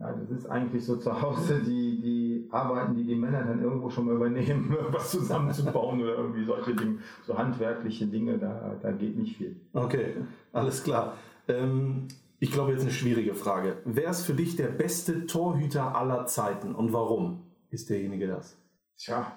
Ja, 0.00 0.12
das 0.12 0.30
ist 0.30 0.46
eigentlich 0.46 0.84
so 0.84 0.96
zu 0.96 1.20
Hause 1.20 1.60
die, 1.60 2.00
die 2.00 2.48
Arbeiten, 2.50 2.94
die 2.94 3.04
die 3.04 3.16
Männer 3.16 3.42
dann 3.42 3.62
irgendwo 3.62 3.90
schon 3.90 4.06
mal 4.06 4.14
übernehmen, 4.14 4.76
was 4.90 5.10
zusammenzubauen 5.10 6.00
oder 6.00 6.16
irgendwie 6.16 6.44
solche 6.44 6.74
Dinge, 6.74 6.98
so 7.26 7.36
handwerkliche 7.36 8.06
Dinge, 8.06 8.38
da, 8.38 8.76
da 8.80 8.92
geht 8.92 9.16
nicht 9.16 9.36
viel. 9.36 9.56
Okay, 9.72 10.16
alles 10.52 10.84
klar. 10.84 11.14
Ähm, 11.48 12.06
ich 12.38 12.52
glaube, 12.52 12.72
jetzt 12.72 12.82
eine 12.82 12.92
schwierige 12.92 13.34
Frage. 13.34 13.78
Wer 13.84 14.10
ist 14.10 14.24
für 14.24 14.34
dich 14.34 14.54
der 14.54 14.68
beste 14.68 15.26
Torhüter 15.26 15.96
aller 15.96 16.26
Zeiten 16.26 16.74
und 16.74 16.92
warum 16.92 17.42
ist 17.70 17.90
derjenige 17.90 18.28
das? 18.28 18.56
Tja, 18.96 19.32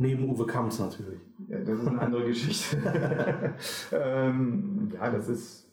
Neben 0.00 0.30
Uwe 0.30 0.46
Kamps 0.46 0.78
natürlich. 0.78 1.20
Ja, 1.48 1.58
das 1.58 1.80
ist 1.80 1.88
eine 1.88 2.00
andere 2.00 2.24
Geschichte. 2.26 3.54
ähm, 3.92 4.92
ja, 4.94 5.10
das 5.10 5.28
ist. 5.28 5.67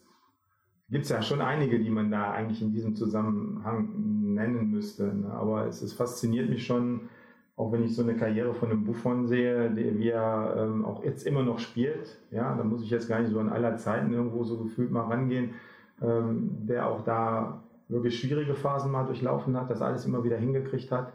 Gibt 0.90 1.06
es 1.06 1.10
ja 1.10 1.22
schon 1.22 1.42
einige, 1.42 1.80
die 1.80 1.90
man 1.90 2.12
da 2.12 2.32
eigentlich 2.32 2.62
in 2.62 2.72
diesem 2.72 2.96
Zusammenhang 2.96 3.90
nennen 4.36 4.70
müsste. 4.70 5.06
Ne? 5.06 5.32
Aber 5.32 5.66
es, 5.66 5.82
es 5.82 5.94
fasziniert 5.94 6.50
mich 6.50 6.66
schon, 6.66 7.10
auch 7.56 7.72
wenn 7.72 7.84
ich 7.84 7.96
so 7.96 8.04
eine 8.04 8.16
Karriere 8.16 8.54
von 8.54 8.70
einem 8.70 8.84
Buffon 8.84 9.28
sehe, 9.28 9.72
der 9.72 9.98
wie 9.98 10.10
er 10.10 10.56
ähm, 10.58 10.86
auch 10.86 11.04
jetzt 11.04 11.26
immer 11.26 11.42
noch 11.42 11.60
spielt. 11.60 12.20
Ja, 12.30 12.56
da 12.56 12.64
muss 12.64 12.84
ich 12.84 12.90
jetzt 12.90 13.08
gar 13.08 13.20
nicht 13.20 13.32
so 13.32 13.40
an 13.40 13.50
aller 13.50 13.78
Zeiten 13.78 14.14
irgendwo 14.14 14.44
so 14.44 14.58
gefühlt 14.62 14.92
mal 14.92 15.06
rangehen, 15.06 15.56
ähm, 16.02 16.68
der 16.68 16.88
auch 16.88 17.04
da 17.04 17.64
wirklich 17.88 18.20
schwierige 18.20 18.56
Phasen 18.56 18.92
mal 18.92 19.06
durchlaufen 19.06 19.56
hat, 19.58 19.70
das 19.70 19.82
alles 19.82 20.06
immer 20.06 20.24
wieder 20.24 20.38
hingekriegt 20.38 20.92
hat 20.92 21.14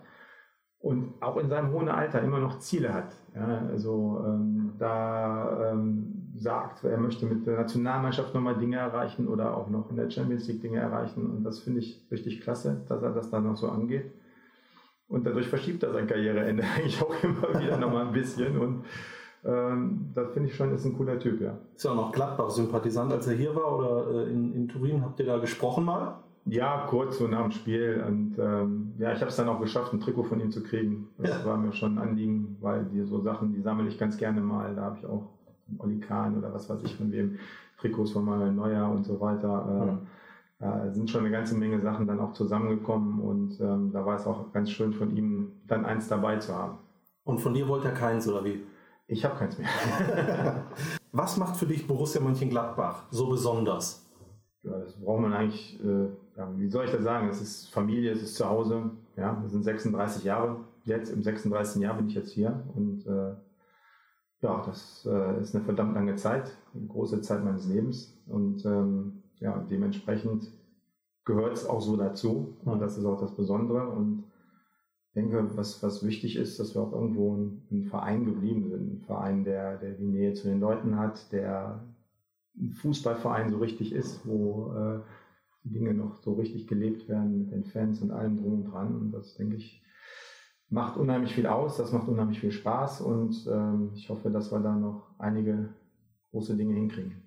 und 0.81 1.12
auch 1.21 1.37
in 1.37 1.49
seinem 1.49 1.73
hohen 1.73 1.89
Alter 1.89 2.23
immer 2.23 2.39
noch 2.39 2.59
Ziele 2.59 2.93
hat. 2.93 3.15
Ja, 3.35 3.67
also 3.69 4.25
ähm, 4.27 4.73
da 4.79 5.73
ähm, 5.73 6.20
sagt, 6.41 6.85
er 6.85 6.99
möchte 6.99 7.27
mit 7.27 7.47
der 7.47 7.59
Nationalmannschaft 7.59 8.35
nochmal 8.35 8.57
Dinge 8.57 8.77
erreichen 8.77 9.29
oder 9.29 9.57
auch 9.57 9.69
noch 9.69 9.91
in 9.91 9.97
der 9.97 10.11
Champions 10.11 10.49
League 10.49 10.63
Dinge 10.63 10.79
erreichen. 10.81 11.27
Und 11.31 11.45
das 11.45 11.61
finde 11.61 11.81
ich 11.81 12.03
richtig 12.11 12.41
klasse, 12.41 12.81
dass 12.89 13.03
er 13.03 13.13
das 13.13 13.31
dann 13.31 13.45
noch 13.45 13.57
so 13.57 13.69
angeht. 13.69 14.11
Und 15.09 15.27
dadurch 15.27 15.49
verschiebt 15.49 15.83
er 15.83 15.93
sein 15.93 16.07
Karriereende 16.07 16.63
eigentlich 16.77 17.03
auch 17.03 17.23
immer 17.23 17.61
wieder 17.61 17.77
nochmal 17.77 18.07
ein 18.07 18.13
bisschen. 18.13 18.59
Und 18.59 18.85
ähm, 19.45 20.11
das 20.15 20.33
finde 20.33 20.49
ich 20.49 20.55
schon, 20.57 20.73
ist 20.75 20.85
ein 20.85 20.97
cooler 20.97 21.19
Typ, 21.19 21.41
ja. 21.41 21.59
Ist 21.75 21.85
ja 21.85 21.91
auch 21.93 21.97
noch 21.97 22.13
Gladbach-Sympathisant, 22.13 23.13
als 23.13 23.27
er 23.27 23.35
hier 23.35 23.55
war 23.55 23.77
oder 23.79 24.11
äh, 24.27 24.31
in, 24.31 24.55
in 24.55 24.69
Turin. 24.69 25.03
Habt 25.03 25.19
ihr 25.21 25.27
da 25.27 25.39
gesprochen 25.39 25.85
mal? 25.85 26.19
Ja, 26.47 26.87
kurz 26.89 27.19
so 27.19 27.29
nach 27.29 27.43
dem 27.43 27.51
Spiel. 27.53 28.03
Und 28.07 28.37
ähm, 28.39 28.93
ja, 28.99 29.13
ich 29.13 29.21
habe 29.21 29.29
es 29.31 29.37
dann 29.37 29.49
auch 29.49 29.61
geschafft, 29.61 29.93
ein 29.93 30.01
Trikot 30.01 30.25
von 30.25 30.41
ihm 30.41 30.51
zu 30.51 30.63
kriegen. 30.63 31.09
Das 31.19 31.31
Ja. 31.31 31.45
war 31.45 31.57
mir 31.59 31.73
schon 31.73 31.99
ein 31.99 32.09
Anliegen, 32.09 32.57
weil 32.61 32.85
die 32.85 33.03
so 33.03 33.21
Sachen, 33.21 33.53
die 33.53 33.61
sammle 33.61 33.89
ich 33.89 33.99
ganz 33.99 34.17
gerne 34.17 34.41
mal. 34.41 34.75
Da 34.75 34.83
habe 34.83 34.99
ich 34.99 35.07
auch 35.07 35.27
Olli 35.79 36.00
Kahn 36.00 36.37
oder 36.37 36.53
was 36.53 36.69
weiß 36.69 36.83
ich 36.85 36.97
von 36.97 37.12
wem, 37.12 37.39
Trikots 37.79 38.12
von 38.12 38.25
Manuel 38.25 38.53
Neuer 38.53 38.91
und 38.91 39.05
so 39.05 39.21
weiter. 39.21 39.99
Äh, 39.99 40.07
äh, 40.61 40.93
sind 40.93 41.11
schon 41.11 41.21
eine 41.21 41.31
ganze 41.31 41.55
Menge 41.55 41.81
Sachen 41.81 42.07
dann 42.07 42.21
auch 42.21 42.35
zusammengekommen 42.35 43.21
und 43.21 43.59
ähm, 43.61 43.93
da 43.93 44.05
war 44.05 44.17
es 44.17 44.27
auch 44.27 44.53
ganz 44.53 44.71
schön 44.71 44.93
von 44.93 45.17
ihm 45.17 45.53
dann 45.67 45.87
eins 45.87 46.09
dabei 46.09 46.37
zu 46.37 46.55
haben. 46.55 46.79
Und 47.25 47.39
von 47.39 47.55
dir 47.55 47.67
wollte 47.67 47.89
er 47.89 47.95
keins 47.95 48.29
oder 48.29 48.45
wie? 48.45 48.62
Ich 49.07 49.25
habe 49.25 49.37
keins 49.37 49.59
mehr. 49.59 49.69
Was 51.12 51.37
macht 51.37 51.57
für 51.57 51.67
dich 51.67 51.87
Borussia 51.87 52.21
Mönchengladbach 52.21 53.05
so 53.11 53.29
besonders? 53.29 54.07
Ja, 54.62 54.79
das 54.79 54.95
braucht 54.95 55.23
man 55.23 55.33
eigentlich, 55.33 55.83
äh, 55.83 56.09
ja, 56.37 56.49
wie 56.57 56.69
soll 56.69 56.85
ich 56.85 56.93
das 56.93 57.03
sagen? 57.03 57.29
Es 57.29 57.41
ist 57.41 57.71
Familie, 57.71 58.12
es 58.12 58.23
ist 58.23 58.37
zu 58.37 58.49
Hause. 58.49 58.91
Ja, 59.17 59.41
das 59.43 59.53
sind 59.53 59.65
36 59.65 60.25
Jahre. 60.25 60.57
Jetzt 60.85 61.11
im 61.11 61.23
36. 61.23 61.83
Jahr 61.83 61.95
bin 61.95 62.09
ich 62.09 62.15
jetzt 62.15 62.33
hier 62.33 62.62
und 62.75 63.07
äh, 63.07 63.33
ja, 64.43 64.63
das 64.65 65.07
äh, 65.07 65.41
ist 65.41 65.55
eine 65.55 65.65
verdammt 65.65 65.95
lange 65.95 66.17
Zeit, 66.17 66.57
eine 66.75 66.87
große 66.87 67.21
Zeit 67.21 67.45
meines 67.45 67.67
Lebens. 67.67 68.17
Und 68.27 68.65
ähm, 68.65 69.23
ja, 69.39 69.59
dementsprechend 69.71 70.51
gehört 71.25 71.55
es 71.55 71.67
auch 71.67 71.81
so 71.81 71.97
dazu. 71.97 72.57
Und 72.65 72.81
das 72.81 72.97
ist 72.97 73.05
auch 73.05 73.21
das 73.21 73.37
Besondere. 73.37 73.89
Und 73.89 74.25
ich 75.09 75.15
denke, 75.15 75.57
was, 75.57 75.83
was 75.83 76.05
wichtig 76.07 76.37
ist, 76.37 76.59
dass 76.59 76.75
wir 76.75 76.83
auch 76.83 76.93
irgendwo 76.93 77.37
ein, 77.37 77.63
ein 77.71 77.85
Verein 77.85 78.25
geblieben 78.25 78.69
sind, 78.69 78.95
ein 78.95 79.01
Verein, 79.01 79.45
der, 79.45 79.77
der 79.77 79.93
die 79.93 80.07
Nähe 80.07 80.33
zu 80.33 80.49
den 80.49 80.61
Leuten 80.61 80.97
hat, 80.97 81.33
der 81.33 81.85
ein 82.57 82.73
Fußballverein 82.73 83.51
so 83.51 83.59
richtig 83.59 83.93
ist, 83.93 84.27
wo 84.27 84.73
äh, 84.73 85.01
Dinge 85.65 85.93
noch 85.93 86.17
so 86.17 86.35
richtig 86.35 86.67
gelebt 86.67 87.09
werden 87.09 87.39
mit 87.39 87.53
den 87.53 87.65
Fans 87.65 88.01
und 88.01 88.11
allem 88.11 88.39
drum 88.39 88.63
und 88.63 88.65
dran. 88.73 88.97
Und 88.97 89.13
das 89.13 89.35
denke 89.35 89.57
ich 89.57 89.83
macht 90.71 90.97
unheimlich 90.97 91.35
viel 91.35 91.47
aus, 91.47 91.77
das 91.77 91.93
macht 91.93 92.09
unheimlich 92.09 92.41
viel 92.41 92.53
Spaß 92.53 93.00
und 93.03 93.47
ähm, 93.50 93.91
ich 93.95 94.09
hoffe, 94.09 94.31
dass 94.31 94.53
wir 94.53 94.61
da 94.61 94.75
noch 94.75 95.03
einige 95.19 95.69
große 96.31 96.57
Dinge 96.57 96.75
hinkriegen. 96.75 97.23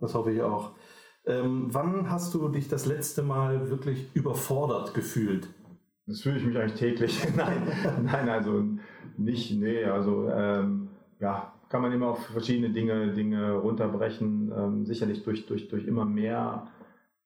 Das 0.00 0.14
hoffe 0.14 0.32
ich 0.32 0.42
auch. 0.42 0.72
Ähm, 1.24 1.68
wann 1.70 2.10
hast 2.10 2.34
du 2.34 2.48
dich 2.48 2.68
das 2.68 2.86
letzte 2.86 3.22
Mal 3.22 3.70
wirklich 3.70 4.14
überfordert 4.14 4.94
gefühlt? 4.94 5.48
Das 6.06 6.22
fühle 6.22 6.38
ich 6.38 6.44
mich 6.44 6.58
eigentlich 6.58 6.78
täglich. 6.78 7.26
nein, 7.36 7.62
nein, 8.02 8.28
also 8.28 8.64
nicht, 9.16 9.52
nee, 9.52 9.84
also 9.84 10.28
ähm, 10.28 10.88
ja, 11.20 11.52
kann 11.68 11.82
man 11.82 11.92
immer 11.92 12.08
auf 12.08 12.26
verschiedene 12.26 12.70
Dinge, 12.70 13.12
Dinge 13.12 13.52
runterbrechen. 13.52 14.52
Ähm, 14.56 14.86
sicherlich 14.86 15.22
durch, 15.22 15.46
durch, 15.46 15.68
durch 15.68 15.86
immer 15.86 16.04
mehr 16.04 16.66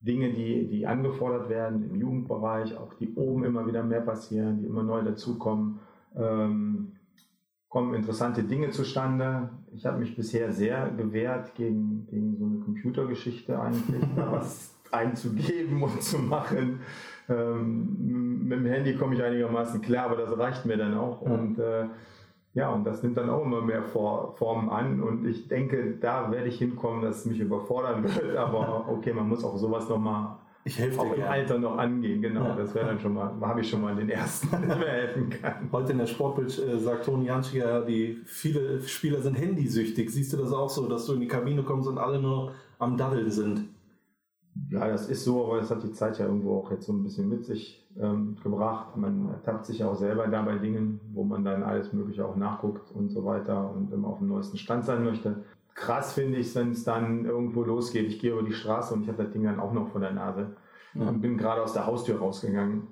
Dinge, 0.05 0.33
die, 0.33 0.67
die 0.69 0.87
angefordert 0.87 1.49
werden 1.49 1.83
im 1.91 1.97
Jugendbereich, 1.97 2.77
auch 2.77 2.95
die 2.95 3.15
oben 3.15 3.45
immer 3.45 3.67
wieder 3.67 3.83
mehr 3.83 4.03
passieren, 4.03 4.59
die 4.61 4.67
immer 4.67 4.83
neu 4.83 5.03
dazukommen, 5.03 5.81
ähm, 6.15 6.93
kommen 7.69 7.95
interessante 7.95 8.45
Dinge 8.45 8.71
zustande. 8.71 9.49
Ich 9.73 9.85
habe 9.87 9.99
mich 9.99 10.15
bisher 10.15 10.53
sehr 10.53 10.91
gewehrt 10.91 11.55
gegen, 11.55 12.07
gegen 12.09 12.37
so 12.37 12.45
eine 12.45 12.59
Computergeschichte 12.59 13.59
eigentlich, 13.59 14.05
da 14.15 14.31
was 14.33 14.75
einzugeben 14.93 15.83
und 15.83 16.03
zu 16.03 16.19
machen. 16.19 16.81
Ähm, 17.29 18.45
mit 18.47 18.59
dem 18.59 18.67
Handy 18.67 18.95
komme 18.95 19.15
ich 19.15 19.23
einigermaßen 19.23 19.81
klar, 19.81 20.07
aber 20.07 20.17
das 20.17 20.39
reicht 20.39 20.67
mir 20.67 20.77
dann 20.77 20.95
auch. 20.95 21.21
Und 21.23 21.59
äh, 21.59 21.87
ja, 22.55 22.71
und 22.71 22.85
das 22.85 23.03
nimmt 23.03 23.17
dann 23.17 23.31
auch 23.31 23.45
immer 23.45 23.61
mehr 23.61 23.83
Formen 23.83 24.71
an 24.71 25.03
und 25.03 25.27
ich 25.27 25.49
denke, 25.49 25.97
da 26.01 26.31
werde 26.31 26.49
ich 26.49 26.59
hinkommen, 26.59 27.03
dass 27.03 27.19
es 27.19 27.27
mich 27.27 27.41
überfordern 27.41 28.05
wird, 28.15 28.37
aber 28.37 28.89
okay, 28.89 29.13
man 29.13 29.29
muss 29.29 29.45
auch 29.45 29.57
sowas 29.57 29.89
nochmal 29.89 30.37
ich 30.67 30.79
helfe 30.79 31.01
auch 31.01 31.11
im 31.11 31.17
gerne. 31.17 31.31
Alter 31.31 31.59
noch 31.59 31.77
angehen, 31.77 32.23
genau. 32.23 32.45
Ja. 32.45 32.57
Das 32.57 32.75
wäre 32.75 32.87
dann 32.87 32.99
schon 32.99 33.13
mal, 33.13 33.31
habe 33.43 33.61
ich 33.61 33.69
schon 33.69 33.83
mal 33.83 33.95
den 33.95 34.09
ersten, 34.09 34.49
der 34.67 34.77
mir 34.77 34.87
helfen 34.87 35.29
kann. 35.29 35.69
Heute 35.71 35.93
in 35.93 35.99
der 35.99 36.07
Sportbild 36.07 36.59
äh, 36.59 36.79
sagt 36.79 37.05
Toni 37.05 37.27
Janschiger, 37.27 37.83
die 37.83 38.23
viele 38.25 38.81
Spieler 38.81 39.21
sind 39.21 39.35
handysüchtig. 39.35 40.11
Siehst 40.11 40.33
du 40.33 40.39
das 40.39 40.53
auch 40.53 40.71
so, 40.71 40.89
dass 40.89 41.05
du 41.05 41.13
in 41.15 41.21
die 41.21 41.29
Kabine 41.29 41.65
kommst 41.65 41.87
und 41.87 41.99
alle 41.99 42.19
nur 42.19 42.53
am 42.79 42.97
Daddeln 42.97 43.31
sind? 43.31 43.69
Ja, 44.71 44.89
das 44.89 45.09
ist 45.09 45.25
so, 45.25 45.47
aber 45.47 45.59
das 45.59 45.71
hat 45.71 45.83
die 45.83 45.93
Zeit 45.93 46.19
ja 46.19 46.27
irgendwo 46.27 46.59
auch 46.59 46.71
jetzt 46.71 46.87
so 46.87 46.93
ein 46.93 47.03
bisschen 47.03 47.29
mit 47.29 47.45
sich 47.45 47.85
ähm, 47.99 48.37
gebracht. 48.43 48.97
Man 48.97 49.29
ertappt 49.29 49.67
sich 49.67 49.81
ja 49.81 49.89
auch 49.89 49.97
selber 49.97 50.29
da 50.29 50.43
bei 50.43 50.59
Dingen, 50.59 51.01
wo 51.13 51.25
man 51.25 51.45
dann 51.45 51.63
alles 51.63 51.93
Mögliche 51.93 52.25
auch 52.25 52.37
nachguckt 52.37 52.91
und 52.93 53.09
so 53.09 53.25
weiter 53.25 53.71
und 53.75 53.93
immer 53.93 54.09
auf 54.09 54.19
dem 54.19 54.29
neuesten 54.29 54.57
Stand 54.57 54.85
sein 54.85 55.03
möchte. 55.03 55.45
Krass 55.75 56.13
finde 56.13 56.39
ich, 56.39 56.55
wenn 56.55 56.71
es 56.71 56.85
dann 56.85 57.25
irgendwo 57.25 57.65
losgeht. 57.65 58.07
Ich 58.07 58.21
gehe 58.21 58.33
über 58.33 58.45
die 58.45 58.53
Straße 58.53 58.95
und 58.95 59.03
ich 59.03 59.09
habe 59.09 59.23
das 59.25 59.33
Ding 59.33 59.43
dann 59.43 59.59
auch 59.59 59.73
noch 59.73 59.89
vor 59.89 60.01
der 60.01 60.13
Nase 60.13 60.57
ja. 60.95 61.09
und 61.09 61.21
bin 61.21 61.37
gerade 61.37 61.63
aus 61.63 61.73
der 61.73 61.87
Haustür 61.87 62.19
rausgegangen. 62.19 62.87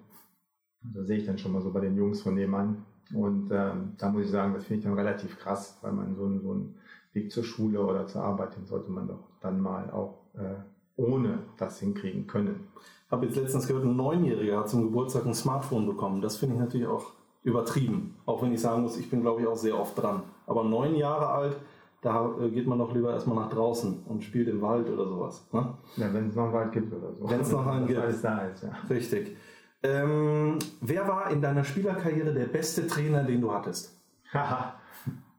Da 0.83 1.05
sehe 1.05 1.19
ich 1.19 1.27
dann 1.27 1.39
schon 1.39 1.53
mal 1.53 1.63
so 1.63 1.73
bei 1.73 1.81
den 1.81 1.97
Jungs 1.97 2.23
von 2.23 2.35
nebenan. 2.35 2.85
Und 3.15 3.51
ähm, 3.53 3.93
da 3.99 4.11
muss 4.11 4.25
ich 4.25 4.31
sagen, 4.31 4.55
das 4.55 4.65
finde 4.65 4.79
ich 4.79 4.85
dann 4.85 4.95
relativ 4.95 5.39
krass, 5.39 5.79
weil 5.83 5.93
man 5.93 6.17
so, 6.17 6.23
so 6.41 6.53
einen 6.53 6.75
Weg 7.13 7.31
zur 7.31 7.45
Schule 7.45 7.85
oder 7.85 8.07
zur 8.07 8.23
Arbeit 8.23 8.55
hin 8.55 8.65
sollte 8.65 8.91
man 8.91 9.07
doch 9.07 9.29
dann 9.41 9.61
mal 9.61 9.91
auch 9.91 10.25
äh, 10.35 10.55
ohne 10.97 11.39
das 11.57 11.81
hinkriegen 11.81 12.27
können. 12.27 12.69
Ich 13.07 13.13
habe 13.13 13.27
jetzt 13.27 13.37
letztens 13.37 13.67
gehört, 13.67 13.85
ein 13.85 13.97
Neunjähriger 13.97 14.61
hat 14.61 14.69
zum 14.69 14.83
Geburtstag 14.85 15.27
ein 15.27 15.35
Smartphone 15.35 15.87
bekommen. 15.87 16.23
Das 16.23 16.37
finde 16.37 16.55
ich 16.55 16.61
natürlich 16.61 16.87
auch 16.87 17.13
übertrieben. 17.43 18.15
Auch 18.25 18.43
wenn 18.43 18.53
ich 18.53 18.61
sagen 18.61 18.83
muss, 18.83 18.97
ich 18.97 19.11
bin 19.11 19.23
glaube 19.23 19.43
ich 19.43 19.47
auch 19.47 19.57
sehr 19.57 19.79
oft 19.79 20.01
dran. 20.01 20.23
Aber 20.47 20.65
neun 20.65 20.95
Jahre 20.95 21.29
alt, 21.29 21.57
da 22.01 22.35
äh, 22.41 22.51
geht 22.51 22.67
man 22.67 22.79
doch 22.79 22.95
lieber 22.95 23.13
erstmal 23.13 23.37
nach 23.37 23.51
draußen 23.51 24.03
und 24.07 24.25
spielt 24.25 24.49
im 24.49 24.61
Wald 24.61 24.91
oder 24.91 25.07
sowas. 25.07 25.47
Ne? 25.53 25.75
Ja, 25.97 26.13
wenn 26.13 26.29
es 26.29 26.35
noch 26.35 26.45
einen 26.45 26.53
Wald 26.53 26.73
gibt 26.73 26.93
oder 26.93 27.13
so. 27.13 27.29
Wenn 27.29 27.41
es 27.41 27.53
noch 27.53 27.67
einen 27.67 27.87
gibt. 27.89 28.01
Alles 28.01 28.23
da 28.23 28.47
ist, 28.47 28.63
ja. 28.63 28.71
Richtig. 28.91 29.37
Ähm, 29.83 30.59
wer 30.81 31.09
war 31.09 31.31
in 31.31 31.41
deiner 31.41 31.65
Spielerkarriere 31.65 32.33
der 32.33 32.47
beste 32.47 32.87
Trainer, 32.87 33.25
den 33.25 33.41
du 33.41 33.53
hattest? 33.53 33.99
Haha 34.33 34.75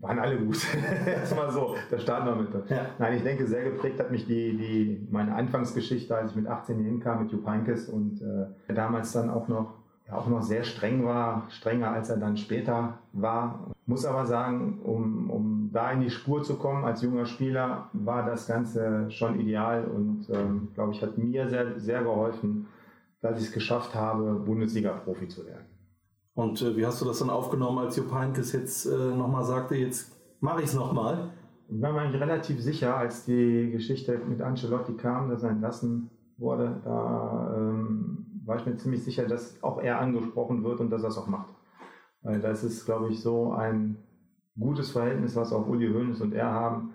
waren 0.00 0.18
alle 0.18 0.38
gut. 0.38 0.58
Erstmal 1.06 1.50
so, 1.50 1.76
da 1.90 1.98
starten 1.98 2.26
wir 2.26 2.36
mit. 2.36 2.70
Ja. 2.70 2.86
Nein, 2.98 3.16
ich 3.16 3.22
denke, 3.22 3.46
sehr 3.46 3.64
geprägt 3.64 3.98
hat 3.98 4.10
mich 4.10 4.26
die, 4.26 4.56
die, 4.56 5.08
meine 5.10 5.34
Anfangsgeschichte, 5.34 6.16
als 6.16 6.30
ich 6.32 6.36
mit 6.36 6.46
18 6.46 6.78
hier 6.78 6.86
hinkam 6.86 7.22
mit 7.22 7.32
Jupp 7.32 7.46
Heynckes 7.46 7.88
und 7.88 8.20
äh, 8.22 8.74
damals 8.74 9.12
dann 9.12 9.30
auch 9.30 9.48
noch, 9.48 9.74
ja, 10.06 10.14
auch 10.14 10.26
noch 10.26 10.42
sehr 10.42 10.64
streng 10.64 11.04
war, 11.04 11.46
strenger 11.50 11.90
als 11.90 12.10
er 12.10 12.16
dann 12.16 12.36
später 12.36 12.98
war. 13.12 13.72
Muss 13.86 14.04
aber 14.04 14.26
sagen, 14.26 14.80
um, 14.84 15.30
um 15.30 15.70
da 15.72 15.92
in 15.92 16.00
die 16.00 16.10
Spur 16.10 16.42
zu 16.42 16.56
kommen 16.56 16.84
als 16.84 17.02
junger 17.02 17.26
Spieler, 17.26 17.88
war 17.92 18.24
das 18.24 18.46
Ganze 18.46 19.10
schon 19.10 19.40
ideal 19.40 19.84
und 19.84 20.28
ähm, 20.30 20.68
glaube 20.74 20.92
ich, 20.92 21.02
hat 21.02 21.18
mir 21.18 21.48
sehr, 21.48 21.78
sehr 21.78 22.02
geholfen, 22.02 22.66
dass 23.20 23.38
ich 23.38 23.48
es 23.48 23.52
geschafft 23.52 23.94
habe, 23.94 24.34
Bundesliga-Profi 24.44 25.28
zu 25.28 25.46
werden. 25.46 25.67
Und 26.38 26.62
äh, 26.62 26.76
wie 26.76 26.86
hast 26.86 27.00
du 27.00 27.04
das 27.04 27.18
dann 27.18 27.30
aufgenommen, 27.30 27.78
als 27.78 27.96
Jupp 27.96 28.14
Heynckes 28.14 28.52
jetzt 28.52 28.86
äh, 28.86 28.96
nochmal 28.96 29.42
sagte, 29.42 29.74
jetzt 29.74 30.16
mache 30.38 30.60
ich 30.60 30.68
es 30.68 30.74
nochmal? 30.74 31.32
Ich 31.68 31.82
war 31.82 31.92
mir 31.92 32.02
eigentlich 32.02 32.22
relativ 32.22 32.62
sicher, 32.62 32.96
als 32.96 33.24
die 33.24 33.72
Geschichte 33.72 34.16
mit 34.18 34.40
Ancelotti 34.40 34.92
kam, 34.92 35.30
dass 35.30 35.42
er 35.42 35.50
entlassen 35.50 36.10
wurde, 36.36 36.80
da 36.84 37.56
ähm, 37.56 38.24
war 38.44 38.54
ich 38.54 38.66
mir 38.66 38.76
ziemlich 38.76 39.02
sicher, 39.02 39.26
dass 39.26 39.60
auch 39.64 39.82
er 39.82 39.98
angesprochen 39.98 40.62
wird 40.62 40.78
und 40.78 40.90
dass 40.90 41.02
er 41.02 41.08
es 41.08 41.18
auch 41.18 41.26
macht. 41.26 41.52
Weil 42.22 42.38
das 42.38 42.62
ist, 42.62 42.84
glaube 42.84 43.08
ich, 43.08 43.20
so 43.20 43.50
ein 43.50 43.96
gutes 44.56 44.92
Verhältnis, 44.92 45.34
was 45.34 45.52
auch 45.52 45.66
Uli 45.66 45.92
Hoeneß 45.92 46.20
und 46.20 46.34
er 46.34 46.52
haben, 46.52 46.92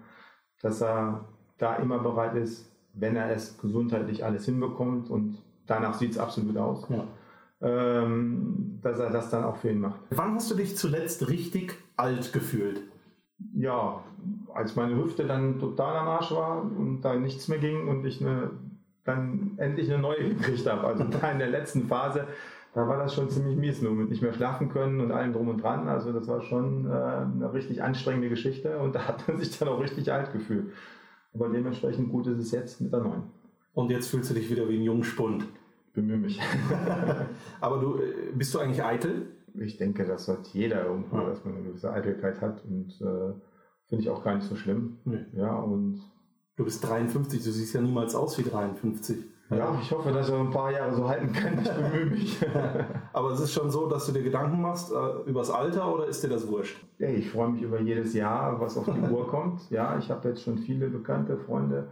dass 0.62 0.82
er 0.82 1.26
da 1.58 1.76
immer 1.76 2.00
bereit 2.00 2.36
ist, 2.36 2.72
wenn 2.94 3.18
er 3.18 3.30
es 3.32 3.58
gesundheitlich 3.58 4.24
alles 4.24 4.46
hinbekommt 4.46 5.10
und 5.10 5.38
danach 5.66 5.96
sieht 5.96 6.12
es 6.12 6.18
absolut 6.18 6.56
aus. 6.56 6.88
Ja 6.88 7.04
ähm, 7.64 8.80
dass 8.82 9.00
er 9.00 9.10
das 9.10 9.30
dann 9.30 9.46
auch 9.46 9.56
für 9.56 9.72
ihn 9.72 9.80
macht. 9.80 10.02
Wann 10.10 10.36
hast 10.36 10.52
du 10.52 10.56
dich 10.56 10.76
zuletzt 10.76 11.30
richtig 11.30 11.78
alt 11.96 12.34
gefühlt? 12.34 12.82
Ja, 13.56 14.04
als 14.54 14.76
meine 14.76 14.96
Hüfte 14.96 15.26
dann 15.26 15.60
total 15.60 15.96
am 15.96 16.08
Arsch 16.08 16.32
war 16.32 16.62
und 16.62 17.02
da 17.02 17.16
nichts 17.16 17.48
mehr 17.48 17.60
ging 17.60 17.88
und 17.88 18.06
ich 18.06 18.22
eine, 18.22 18.52
dann 19.06 19.54
endlich 19.58 19.92
eine 19.92 20.02
neue 20.02 20.30
gekriegt 20.36 20.70
habe. 20.70 20.86
Also 20.86 21.06
da 21.06 21.32
in 21.32 21.40
der 21.40 21.50
letzten 21.50 21.88
Phase, 21.88 22.28
da 22.74 22.88
war 22.88 22.98
das 22.98 23.14
schon 23.16 23.30
ziemlich 23.30 23.56
mies, 23.56 23.82
nur 23.82 23.94
mit 23.94 24.10
nicht 24.10 24.22
mehr 24.22 24.34
schlafen 24.34 24.70
können 24.70 25.00
und 25.00 25.12
allem 25.12 25.32
drum 25.32 25.48
und 25.48 25.64
dran. 25.64 25.88
Also 25.88 26.12
das 26.12 26.28
war 26.28 26.42
schon 26.42 26.86
äh, 26.86 26.90
eine 26.90 27.54
richtig 27.54 27.82
anstrengende 27.82 28.30
Geschichte 28.30 28.78
und 28.78 28.94
da 28.96 29.08
hat 29.08 29.26
man 29.28 29.38
sich 29.38 29.58
dann 29.58 29.70
auch 29.70 29.80
richtig 29.80 30.12
alt 30.12 30.34
gefühlt. 30.34 30.74
Aber 31.34 31.48
dementsprechend 31.48 32.12
gut 32.12 32.28
ist 32.28 32.40
es 32.40 32.52
jetzt 32.52 32.82
mit 32.82 32.92
der 32.92 33.00
neuen. 33.00 33.24
Und 33.74 33.90
jetzt 33.90 34.10
fühlst 34.10 34.30
du 34.30 34.34
dich 34.34 34.52
wieder 34.52 34.68
wie 34.70 34.78
ein 34.78 34.84
Jungspund 34.84 35.46
bemühe 35.94 36.18
mich. 36.18 36.40
Aber 37.62 37.80
du, 37.80 37.98
äh, 37.98 38.32
bist 38.34 38.54
du 38.54 38.60
eigentlich 38.60 38.84
eitel? 38.84 39.28
Ich 39.56 39.78
denke, 39.78 40.06
das 40.06 40.28
hat 40.28 40.48
jeder 40.48 40.86
irgendwo, 40.86 41.18
ja. 41.18 41.30
dass 41.30 41.46
man 41.46 41.56
eine 41.56 41.64
gewisse 41.64 41.92
Eitelkeit 41.92 42.42
hat 42.42 42.64
und 42.66 43.00
äh, 43.02 43.34
finde 43.88 44.02
ich 44.04 44.10
auch 44.10 44.24
gar 44.24 44.36
nicht 44.36 44.48
so 44.48 44.56
schlimm. 44.56 44.98
Nee. 45.06 45.26
Ja, 45.34 45.56
und 45.56 46.02
du 46.56 46.64
bist 46.64 46.88
53, 46.88 47.44
du 47.44 47.52
siehst 47.52 47.74
ja 47.74 47.82
niemals 47.82 48.16
aus 48.16 48.38
wie 48.40 48.44
53. 48.44 49.18
Ja, 49.50 49.78
ich 49.80 49.92
hoffe, 49.92 50.12
dass 50.12 50.30
er 50.30 50.40
ein 50.40 50.50
paar 50.50 50.72
Jahre 50.72 50.96
so 50.96 51.08
halten 51.08 51.32
kann. 51.32 51.60
Ich 51.62 51.70
bemühe 51.70 52.06
mich. 52.06 52.40
Aber 53.14 53.32
es 53.32 53.40
ist 53.40 53.54
schon 53.54 53.70
so, 53.70 53.88
dass 53.88 54.08
du 54.08 54.12
dir 54.12 54.24
Gedanken 54.24 54.62
machst 54.62 54.92
äh, 54.92 55.30
über 55.30 55.42
das 55.42 55.52
Alter 55.52 55.94
oder 55.94 56.08
ist 56.08 56.24
dir 56.24 56.30
das 56.30 56.48
wurscht? 56.48 56.78
Ja, 56.98 57.10
ich 57.10 57.30
freue 57.30 57.50
mich 57.50 57.62
über 57.62 57.80
jedes 57.80 58.14
Jahr, 58.14 58.60
was 58.60 58.78
auf 58.78 58.86
die 58.86 59.02
Uhr 59.12 59.28
kommt. 59.28 59.70
Ja, 59.70 59.98
ich 59.98 60.10
habe 60.10 60.30
jetzt 60.30 60.44
schon 60.44 60.58
viele 60.58 60.90
bekannte 60.90 61.38
Freunde, 61.38 61.90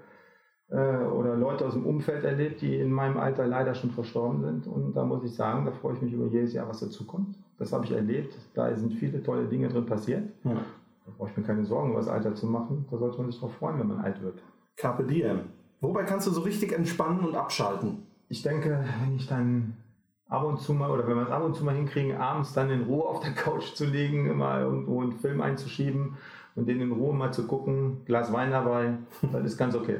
äh, 0.71 1.03
oder 1.03 1.35
Leute 1.35 1.65
aus 1.65 1.73
dem 1.73 1.85
Umfeld 1.85 2.23
erlebt, 2.23 2.61
die 2.61 2.77
in 2.77 2.91
meinem 2.91 3.17
Alter 3.17 3.45
leider 3.45 3.75
schon 3.75 3.91
verstorben 3.91 4.41
sind. 4.41 4.67
Und 4.67 4.93
da 4.95 5.03
muss 5.03 5.23
ich 5.23 5.35
sagen, 5.35 5.65
da 5.65 5.71
freue 5.71 5.95
ich 5.95 6.01
mich 6.01 6.13
über 6.13 6.25
jedes 6.27 6.53
Jahr, 6.53 6.67
was 6.67 6.79
dazukommt. 6.79 7.35
Das 7.57 7.73
habe 7.73 7.85
ich 7.85 7.91
erlebt. 7.91 8.37
Da 8.53 8.73
sind 8.75 8.93
viele 8.93 9.21
tolle 9.21 9.45
Dinge 9.45 9.67
drin 9.67 9.85
passiert. 9.85 10.23
Ja. 10.43 10.53
Da 10.53 11.11
brauche 11.17 11.29
ich 11.29 11.37
mir 11.37 11.43
keine 11.43 11.65
Sorgen 11.65 11.91
über 11.91 11.99
das 11.99 12.07
Alter 12.07 12.33
zu 12.33 12.45
machen. 12.45 12.85
Da 12.89 12.97
sollte 12.97 13.17
man 13.17 13.29
sich 13.29 13.39
darauf 13.39 13.53
freuen, 13.55 13.79
wenn 13.79 13.87
man 13.87 13.99
alt 13.99 14.21
wird. 14.21 14.41
Carpe 14.77 15.03
diem. 15.03 15.41
Wobei 15.81 16.03
kannst 16.03 16.27
du 16.27 16.31
so 16.31 16.41
richtig 16.41 16.71
entspannen 16.71 17.25
und 17.25 17.35
abschalten? 17.35 18.03
Ich 18.29 18.43
denke, 18.43 18.85
wenn 19.03 19.15
ich 19.15 19.27
dann 19.27 19.75
ab 20.29 20.45
und 20.45 20.59
zu 20.61 20.73
mal, 20.73 20.89
oder 20.89 21.05
wenn 21.07 21.17
wir 21.17 21.23
es 21.23 21.29
ab 21.31 21.43
und 21.43 21.55
zu 21.55 21.65
mal 21.65 21.75
hinkriegen, 21.75 22.15
abends 22.15 22.53
dann 22.53 22.69
in 22.69 22.83
Ruhe 22.83 23.03
auf 23.03 23.19
der 23.19 23.33
Couch 23.33 23.73
zu 23.73 23.85
liegen, 23.85 24.37
mal 24.37 24.61
irgendwo 24.61 25.01
einen 25.01 25.11
Film 25.13 25.41
einzuschieben 25.41 26.15
und 26.55 26.67
den 26.67 26.79
in 26.79 26.91
Ruhe 26.91 27.13
mal 27.13 27.33
zu 27.33 27.45
gucken, 27.45 28.05
Glas 28.05 28.31
Wein 28.31 28.51
dabei, 28.51 28.93
das 29.33 29.43
ist 29.43 29.57
ganz 29.57 29.75
okay. 29.75 29.99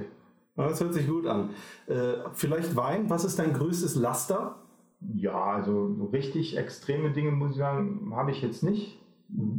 Das 0.67 0.81
hört 0.81 0.93
sich 0.93 1.07
gut 1.07 1.25
an. 1.27 1.49
Äh, 1.87 2.13
vielleicht 2.33 2.75
Wein, 2.75 3.09
was 3.09 3.25
ist 3.25 3.39
dein 3.39 3.53
größtes 3.53 3.95
Laster? 3.95 4.55
Ja, 5.13 5.43
also 5.43 5.93
so 5.95 6.05
richtig 6.05 6.57
extreme 6.57 7.11
Dinge, 7.11 7.31
muss 7.31 7.51
ich 7.51 7.57
sagen, 7.57 8.11
habe 8.15 8.31
ich 8.31 8.41
jetzt 8.41 8.63
nicht. 8.63 8.99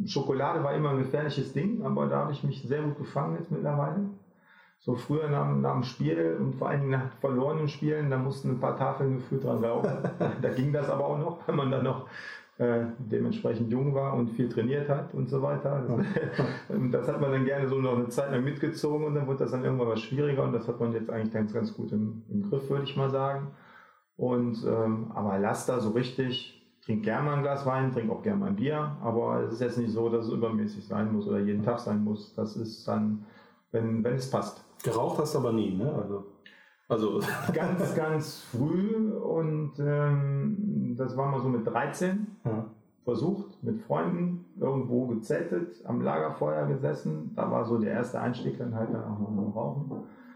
Schokolade 0.07 0.63
war 0.63 0.75
immer 0.75 0.91
ein 0.91 0.99
gefährliches 0.99 1.53
Ding, 1.53 1.83
aber 1.83 2.07
da 2.07 2.19
habe 2.19 2.33
ich 2.33 2.45
mich 2.45 2.63
sehr 2.63 2.83
gut 2.83 2.99
gefangen 2.99 3.37
jetzt 3.39 3.51
mittlerweile. 3.51 4.11
So 4.79 4.97
früher 4.97 5.29
nach, 5.31 5.55
nach 5.57 5.75
dem 5.75 5.85
Spiel 5.85 6.37
und 6.41 6.57
vor 6.57 6.69
allen 6.69 6.81
Dingen 6.81 6.93
nach 6.93 7.13
verlorenen 7.21 7.69
Spielen, 7.69 8.11
da 8.11 8.19
mussten 8.19 8.51
ein 8.51 8.61
paar 8.61 8.77
Tafeln 8.77 9.19
gefühlt 9.19 9.45
dran 9.45 9.63
laufen. 9.63 9.91
da 10.43 10.49
ging 10.51 10.73
das 10.73 10.91
aber 10.91 11.07
auch 11.07 11.19
noch, 11.19 11.47
wenn 11.47 11.57
man 11.57 11.71
dann 11.71 11.85
noch 11.85 12.09
äh, 12.63 12.87
dementsprechend 12.99 13.73
jung 13.73 13.93
war 13.93 14.15
und 14.15 14.31
viel 14.31 14.49
trainiert 14.49 14.89
hat 14.89 15.13
und 15.15 15.29
so 15.29 15.43
weiter. 15.43 15.85
Das, 15.89 16.07
das, 16.93 17.09
hat 17.09 17.21
man 17.21 17.33
dann 17.33 17.45
gerne 17.45 17.69
so 17.69 17.81
noch 17.81 17.97
eine 17.97 18.09
Zeit 18.09 18.31
lang 18.31 18.45
mitgezogen 18.45 19.05
und 19.05 19.17
dann 19.17 19.27
wurde 19.27 19.41
das 19.41 19.51
dann 19.51 19.65
irgendwann 19.65 19.89
was 19.89 20.01
schwieriger 20.01 20.45
und 20.45 20.53
das 20.53 20.69
hat 20.69 20.79
man 20.79 20.93
jetzt 20.93 21.11
eigentlich 21.11 21.33
ganz, 21.33 21.53
ganz 21.53 21.75
gut 21.75 21.91
im, 21.91 22.23
im 22.31 22.49
Griff, 22.49 22.71
würde 22.71 22.85
ich 22.85 22.97
mal 22.97 23.11
sagen. 23.11 23.49
Und 24.17 24.65
ähm, 24.65 25.11
aber 25.13 25.39
Laster 25.39 25.81
so 25.81 25.91
richtig, 25.91 26.63
trink 26.85 27.03
gerne 27.03 27.27
mal 27.27 27.37
ein 27.37 27.43
Glas 27.43 27.67
Wein, 27.67 27.93
trink 27.93 28.11
auch 28.11 28.23
gerne 28.23 28.39
mal 28.39 28.47
ein 28.51 28.57
Bier, 28.57 28.97
aber 29.03 29.43
es 29.43 29.55
ist 29.55 29.61
jetzt 29.61 29.79
nicht 29.79 29.91
so, 29.91 30.09
dass 30.09 30.27
es 30.27 30.33
übermäßig 30.33 30.87
sein 30.87 31.13
muss 31.13 31.27
oder 31.27 31.41
jeden 31.41 31.65
Tag 31.65 31.81
sein 31.81 32.05
muss. 32.05 32.33
Das 32.35 32.57
ist 32.57 32.87
dann, 32.87 33.25
wenn, 33.73 34.05
wenn 34.05 34.15
es 34.15 34.31
passt. 34.31 34.65
Geraucht 34.85 35.19
hast 35.19 35.35
du 35.35 35.39
aber 35.39 35.53
nie, 35.53 35.75
ne? 35.75 35.93
Also, 35.93 36.27
also. 36.89 37.21
ganz, 37.53 37.95
ganz 37.95 38.41
früh 38.41 39.11
und 39.11 39.73
ähm, 39.79 40.95
das 40.97 41.17
war 41.17 41.31
mal 41.31 41.41
so 41.41 41.49
mit 41.49 41.67
13. 41.67 42.27
Ja. 42.45 42.67
Versucht, 43.05 43.61
mit 43.65 43.81
Freunden 43.81 44.45
irgendwo 44.61 45.09
gezeltet, 45.09 45.85
am 45.85 46.03
Lagerfeuer 46.03 46.67
gesessen. 46.67 47.33
Da 47.35 47.51
war 47.51 47.65
so 47.65 47.79
der 47.79 47.95
erste 47.95 48.21
Einstieg 48.21 48.59
dann 48.59 48.77
halt 48.77 48.95
dann 48.95 49.03
auch 49.03 49.19
mal 49.19 49.43
im 49.43 49.51
Rauchen. 49.51 49.91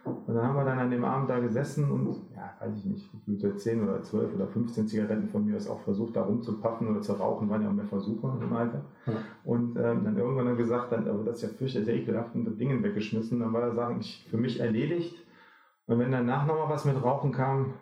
Und 0.07 0.35
dann 0.35 0.43
haben 0.43 0.57
wir 0.57 0.65
dann 0.65 0.79
an 0.79 0.91
dem 0.91 1.05
Abend 1.05 1.29
da 1.29 1.41
gesessen 1.41 1.91
und, 1.91 2.07
ja, 2.35 2.55
weiß 2.61 2.77
ich 2.79 2.85
nicht, 2.85 3.11
gefühlte 3.13 3.57
10 3.57 3.83
oder 3.83 4.03
12 4.03 4.35
oder 4.35 4.47
15 4.47 4.87
Zigaretten 4.87 5.29
von 5.29 5.45
mir 5.45 5.57
aus 5.57 5.69
auch 5.69 5.81
versucht, 5.81 6.15
da 6.15 6.23
rumzupaffen 6.23 6.89
oder 6.89 7.01
zu 7.01 7.15
rauchen, 7.15 7.51
waren 7.51 7.63
ja 7.63 7.69
auch 7.69 7.73
mehr 7.73 7.87
Versuche 7.87 8.33
im 8.41 8.53
Alter. 8.53 8.83
Ja. 9.07 9.15
Und 9.45 9.77
ähm, 9.77 10.05
dann 10.05 10.17
irgendwann 10.17 10.47
dann 10.47 10.57
gesagt, 10.57 10.93
dann, 10.93 11.09
aber 11.09 11.25
das 11.25 11.37
ist 11.37 11.43
ja 11.43 11.49
fürchterlich 11.49 12.03
ekelhaft 12.03 12.35
und 12.37 12.45
das 12.45 12.57
Ding 12.57 12.83
weggeschmissen. 12.83 13.41
Dann 13.41 13.53
war 13.53 13.63
er 13.63 13.73
sagen, 13.73 13.99
ich, 14.01 14.27
für 14.31 14.37
mich 14.37 14.61
erledigt. 14.61 15.26
Und 15.87 15.99
wenn 15.99 16.11
danach 16.11 16.47
nochmal 16.47 16.69
was 16.69 16.85
mit 16.85 17.03
Rauchen 17.03 17.33
kam, 17.33 17.75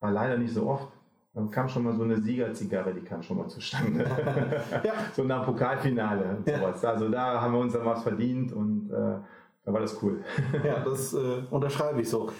war 0.00 0.10
leider 0.10 0.36
nicht 0.36 0.52
so 0.52 0.68
oft, 0.68 0.88
dann 1.34 1.50
kam 1.50 1.68
schon 1.68 1.84
mal 1.84 1.94
so 1.94 2.02
eine 2.02 2.20
Siegerzigarre, 2.20 2.92
die 2.92 3.02
kam 3.02 3.22
schon 3.22 3.38
mal 3.38 3.48
zustande. 3.48 4.04
ja. 4.84 4.92
So 5.12 5.24
nach 5.24 5.44
Pokalfinale 5.44 6.36
und 6.36 6.46
sowas. 6.46 6.82
Ja. 6.82 6.90
Also 6.90 7.08
da 7.08 7.40
haben 7.40 7.52
wir 7.52 7.60
uns 7.60 7.72
dann 7.72 7.86
was 7.86 8.02
verdient 8.02 8.52
und 8.52 8.90
äh, 8.90 9.18
da 9.64 9.72
war 9.72 9.80
das 9.80 10.02
cool. 10.02 10.24
ja, 10.64 10.80
das 10.80 11.14
äh, 11.14 11.42
unterschreibe 11.50 12.00
ich 12.00 12.08
so. 12.08 12.30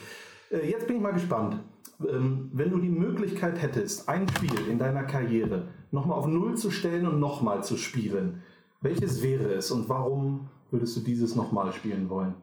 Äh, 0.50 0.68
jetzt 0.68 0.86
bin 0.86 0.96
ich 0.96 1.02
mal 1.02 1.12
gespannt. 1.12 1.60
Ähm, 2.00 2.50
wenn 2.52 2.70
du 2.70 2.78
die 2.78 2.88
Möglichkeit 2.88 3.62
hättest, 3.62 4.08
ein 4.08 4.28
Spiel 4.28 4.68
in 4.68 4.78
deiner 4.78 5.04
Karriere 5.04 5.68
nochmal 5.92 6.18
auf 6.18 6.26
Null 6.26 6.56
zu 6.56 6.70
stellen 6.70 7.06
und 7.06 7.20
nochmal 7.20 7.62
zu 7.62 7.76
spielen, 7.76 8.42
welches 8.80 9.22
wäre 9.22 9.52
es 9.52 9.70
und 9.70 9.88
warum 9.88 10.48
würdest 10.70 10.96
du 10.96 11.00
dieses 11.00 11.36
nochmal 11.36 11.72
spielen 11.72 12.08
wollen? 12.08 12.34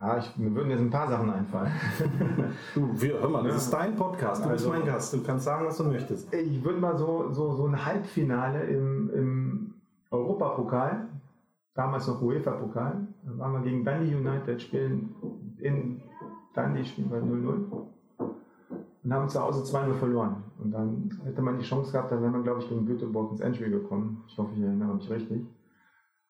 Ja, 0.00 0.18
ich, 0.18 0.36
mir 0.36 0.54
würden 0.54 0.70
jetzt 0.70 0.80
ein 0.80 0.90
paar 0.90 1.08
Sachen 1.08 1.28
einfallen. 1.28 1.72
du, 2.74 3.00
wir, 3.00 3.20
hör 3.20 3.28
mal, 3.28 3.42
das 3.42 3.64
ist 3.64 3.72
dein 3.72 3.96
Podcast, 3.96 4.44
du 4.44 4.48
also, 4.48 4.70
bist 4.70 4.78
mein 4.78 4.86
Gast, 4.86 5.12
du 5.12 5.22
kannst 5.24 5.44
sagen, 5.44 5.66
was 5.66 5.76
du 5.76 5.84
möchtest. 5.84 6.32
Ich 6.32 6.62
würde 6.62 6.78
mal 6.78 6.96
so, 6.96 7.32
so, 7.32 7.52
so 7.54 7.66
ein 7.66 7.84
Halbfinale 7.84 8.62
im, 8.64 9.10
im 9.12 9.74
Europapokal 10.10 11.08
damals 11.74 12.06
noch 12.06 12.22
UEFA-Pokal. 12.22 13.06
Da 13.24 13.38
waren 13.38 13.52
wir 13.54 13.60
gegen 13.60 13.84
Dundee 13.84 14.14
United, 14.14 14.62
spielen 14.62 15.14
in 15.58 16.00
Dundee 16.54 16.84
spielen 16.84 17.10
wir 17.10 17.18
0-0 17.18 17.88
und 19.04 19.12
haben 19.12 19.28
zu 19.28 19.40
Hause 19.40 19.62
2-0 19.62 19.94
verloren. 19.94 20.42
Und 20.62 20.72
dann 20.72 21.20
hätte 21.24 21.40
man 21.40 21.58
die 21.58 21.64
Chance 21.64 21.92
gehabt, 21.92 22.12
dann 22.12 22.20
wäre 22.20 22.30
man, 22.30 22.42
glaube 22.42 22.60
ich, 22.60 22.68
gegen 22.68 22.84
Göteborg 22.86 23.32
ins 23.32 23.40
Endspiel 23.40 23.70
gekommen. 23.70 24.22
Ich 24.26 24.36
hoffe, 24.36 24.50
ich 24.54 24.62
erinnere 24.62 24.94
mich 24.94 25.08
richtig. 25.08 25.46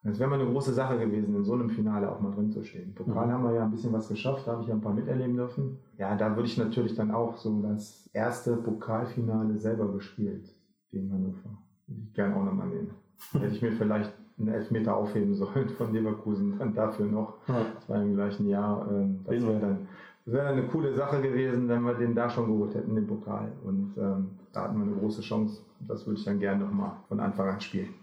Das 0.05 0.19
wäre 0.19 0.31
mal 0.31 0.41
eine 0.41 0.49
große 0.49 0.73
Sache 0.73 0.99
gewesen, 0.99 1.35
in 1.35 1.45
so 1.45 1.55
einem 1.55 1.69
Finale 1.71 2.11
auch 2.11 2.21
mal 2.21 2.33
drin 2.33 2.51
zu 2.51 2.63
stehen. 2.63 2.95
Pokal 2.95 3.27
mhm. 3.27 3.33
haben 3.33 3.45
wir 3.45 3.55
ja 3.55 3.65
ein 3.65 3.71
bisschen 3.71 3.93
was 3.93 4.09
geschafft, 4.09 4.47
da 4.47 4.53
habe 4.53 4.63
ich 4.63 4.69
ja 4.69 4.75
ein 4.75 4.81
paar 4.81 4.95
miterleben 4.95 5.37
dürfen. 5.37 5.79
Ja, 5.99 6.15
da 6.15 6.35
würde 6.37 6.49
ich 6.49 6.57
natürlich 6.57 6.95
dann 6.95 7.11
auch 7.11 7.37
so 7.37 7.61
das 7.63 8.09
erste 8.13 8.57
Pokalfinale 8.57 9.59
selber 9.59 9.93
gespielt 9.93 10.55
gegen 10.91 11.13
Hannover. 11.13 11.59
Würde 11.87 12.03
ich 12.05 12.15
gerne 12.15 12.37
auch 12.37 12.45
nochmal 12.45 12.69
nehmen. 12.69 12.91
Hätte 13.33 13.55
ich 13.55 13.63
mir 13.63 13.73
vielleicht 13.73 14.13
einen 14.39 14.49
Elfmeter 14.49 14.97
aufheben 14.97 15.35
sollen 15.35 15.69
von 15.71 15.93
Leverkusen 15.93 16.59
dann 16.59 16.75
dafür 16.75 17.07
noch. 17.07 17.35
Ja. 17.49 17.67
Das 17.75 17.89
war 17.89 18.01
im 18.01 18.15
gleichen 18.15 18.49
Jahr. 18.49 18.87
Ähm, 18.91 19.21
das 19.25 19.43
wäre 19.43 19.61
dann, 19.61 19.89
das 20.25 20.35
wär 20.35 20.47
eine 20.47 20.67
coole 20.69 20.95
Sache 20.95 21.21
gewesen, 21.21 21.69
wenn 21.69 21.83
wir 21.83 21.95
den 21.95 22.15
da 22.15 22.31
schon 22.31 22.47
geholt 22.47 22.75
hätten, 22.75 22.95
den 22.95 23.07
Pokal. 23.07 23.51
Und 23.65 23.95
ähm, 23.99 24.31
da 24.53 24.63
hatten 24.63 24.79
wir 24.79 24.87
eine 24.87 24.97
große 24.97 25.23
Chance. 25.23 25.63
Das 25.81 26.07
würde 26.07 26.19
ich 26.19 26.25
dann 26.25 26.41
gerne 26.41 26.65
nochmal 26.65 26.93
von 27.09 27.21
Anfang 27.21 27.49
an 27.49 27.61
spielen. 27.61 27.95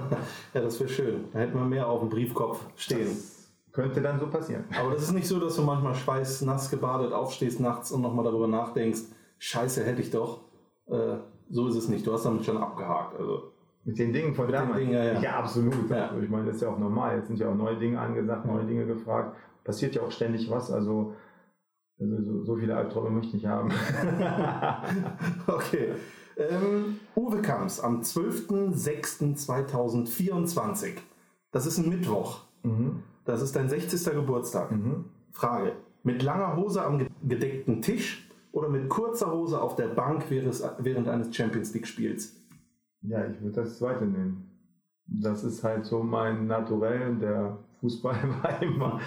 ja, 0.54 0.60
das 0.60 0.80
wäre 0.80 0.88
schön. 0.88 1.24
Da 1.32 1.38
hätten 1.38 1.54
wir 1.56 1.64
mehr 1.64 1.88
auf 1.88 2.00
dem 2.00 2.08
Briefkopf 2.08 2.66
stehen. 2.76 3.06
Das 3.06 3.52
könnte 3.72 4.00
dann 4.00 4.18
so 4.18 4.26
passieren. 4.26 4.64
Aber 4.78 4.92
das 4.92 5.02
ist 5.02 5.12
nicht 5.12 5.28
so, 5.28 5.38
dass 5.38 5.54
du 5.56 5.62
manchmal 5.62 5.94
schweißnass 5.94 6.70
gebadet 6.70 7.12
aufstehst 7.12 7.60
nachts 7.60 7.92
und 7.92 8.00
nochmal 8.00 8.24
darüber 8.24 8.48
nachdenkst, 8.48 9.02
scheiße, 9.38 9.84
hätte 9.84 10.02
ich 10.02 10.10
doch. 10.10 10.40
Äh, 10.88 11.18
so 11.50 11.68
ist 11.68 11.76
es 11.76 11.88
nicht. 11.88 12.06
Du 12.06 12.12
hast 12.12 12.24
damit 12.24 12.44
schon 12.44 12.58
abgehakt. 12.58 13.18
Also 13.18 13.52
mit 13.84 13.98
den 13.98 14.12
Dingen 14.12 14.34
von 14.34 14.46
Mit 14.46 14.54
damals. 14.54 14.78
Dingen, 14.78 14.92
ja, 14.92 15.04
ja. 15.04 15.20
ja, 15.20 15.36
absolut. 15.36 15.88
Ja. 15.88 16.10
Ich 16.20 16.28
meine, 16.28 16.46
das 16.46 16.56
ist 16.56 16.62
ja 16.62 16.68
auch 16.68 16.78
normal. 16.78 17.16
Jetzt 17.16 17.28
sind 17.28 17.38
ja 17.38 17.48
auch 17.48 17.54
neue 17.54 17.76
Dinge 17.76 17.98
angesagt, 17.98 18.44
neue 18.46 18.64
Dinge 18.64 18.86
gefragt. 18.86 19.36
Passiert 19.64 19.94
ja 19.94 20.02
auch 20.02 20.10
ständig 20.10 20.50
was. 20.50 20.70
Also, 20.70 21.14
also 22.00 22.22
so, 22.22 22.44
so 22.44 22.56
viele 22.56 22.76
Albträume 22.76 23.10
möchte 23.10 23.28
ich 23.28 23.34
nicht 23.34 23.46
haben. 23.46 23.70
okay. 25.46 25.92
Ähm, 26.36 26.98
Uwe 27.14 27.40
Kamps 27.42 27.78
am 27.80 28.00
12.06.2024. 28.00 30.94
Das 31.52 31.66
ist 31.66 31.78
ein 31.78 31.90
Mittwoch. 31.90 32.40
Mhm. 32.62 33.02
Das 33.24 33.42
ist 33.42 33.56
dein 33.56 33.68
60. 33.68 34.14
Geburtstag. 34.14 34.72
Mhm. 34.72 35.04
Frage. 35.32 35.72
Mit 36.02 36.22
langer 36.22 36.56
Hose 36.56 36.82
am 36.82 37.06
gedeckten 37.22 37.82
Tisch 37.82 38.26
oder 38.52 38.70
mit 38.70 38.88
kurzer 38.88 39.30
Hose 39.32 39.60
auf 39.60 39.76
der 39.76 39.88
Bank 39.88 40.30
während 40.30 41.08
eines 41.08 41.36
Champions 41.36 41.74
League 41.74 41.86
Spiels? 41.86 42.34
Ja, 43.02 43.26
ich 43.26 43.38
würde 43.42 43.56
das 43.56 43.76
zweite 43.78 44.06
nehmen. 44.06 44.46
Das 45.06 45.44
ist 45.44 45.62
halt 45.62 45.84
so 45.84 46.02
mein 46.02 46.46
Naturell. 46.46 47.16
Der 47.16 47.58
Fußball 47.80 48.14
war 48.42 48.62
immer 48.62 48.98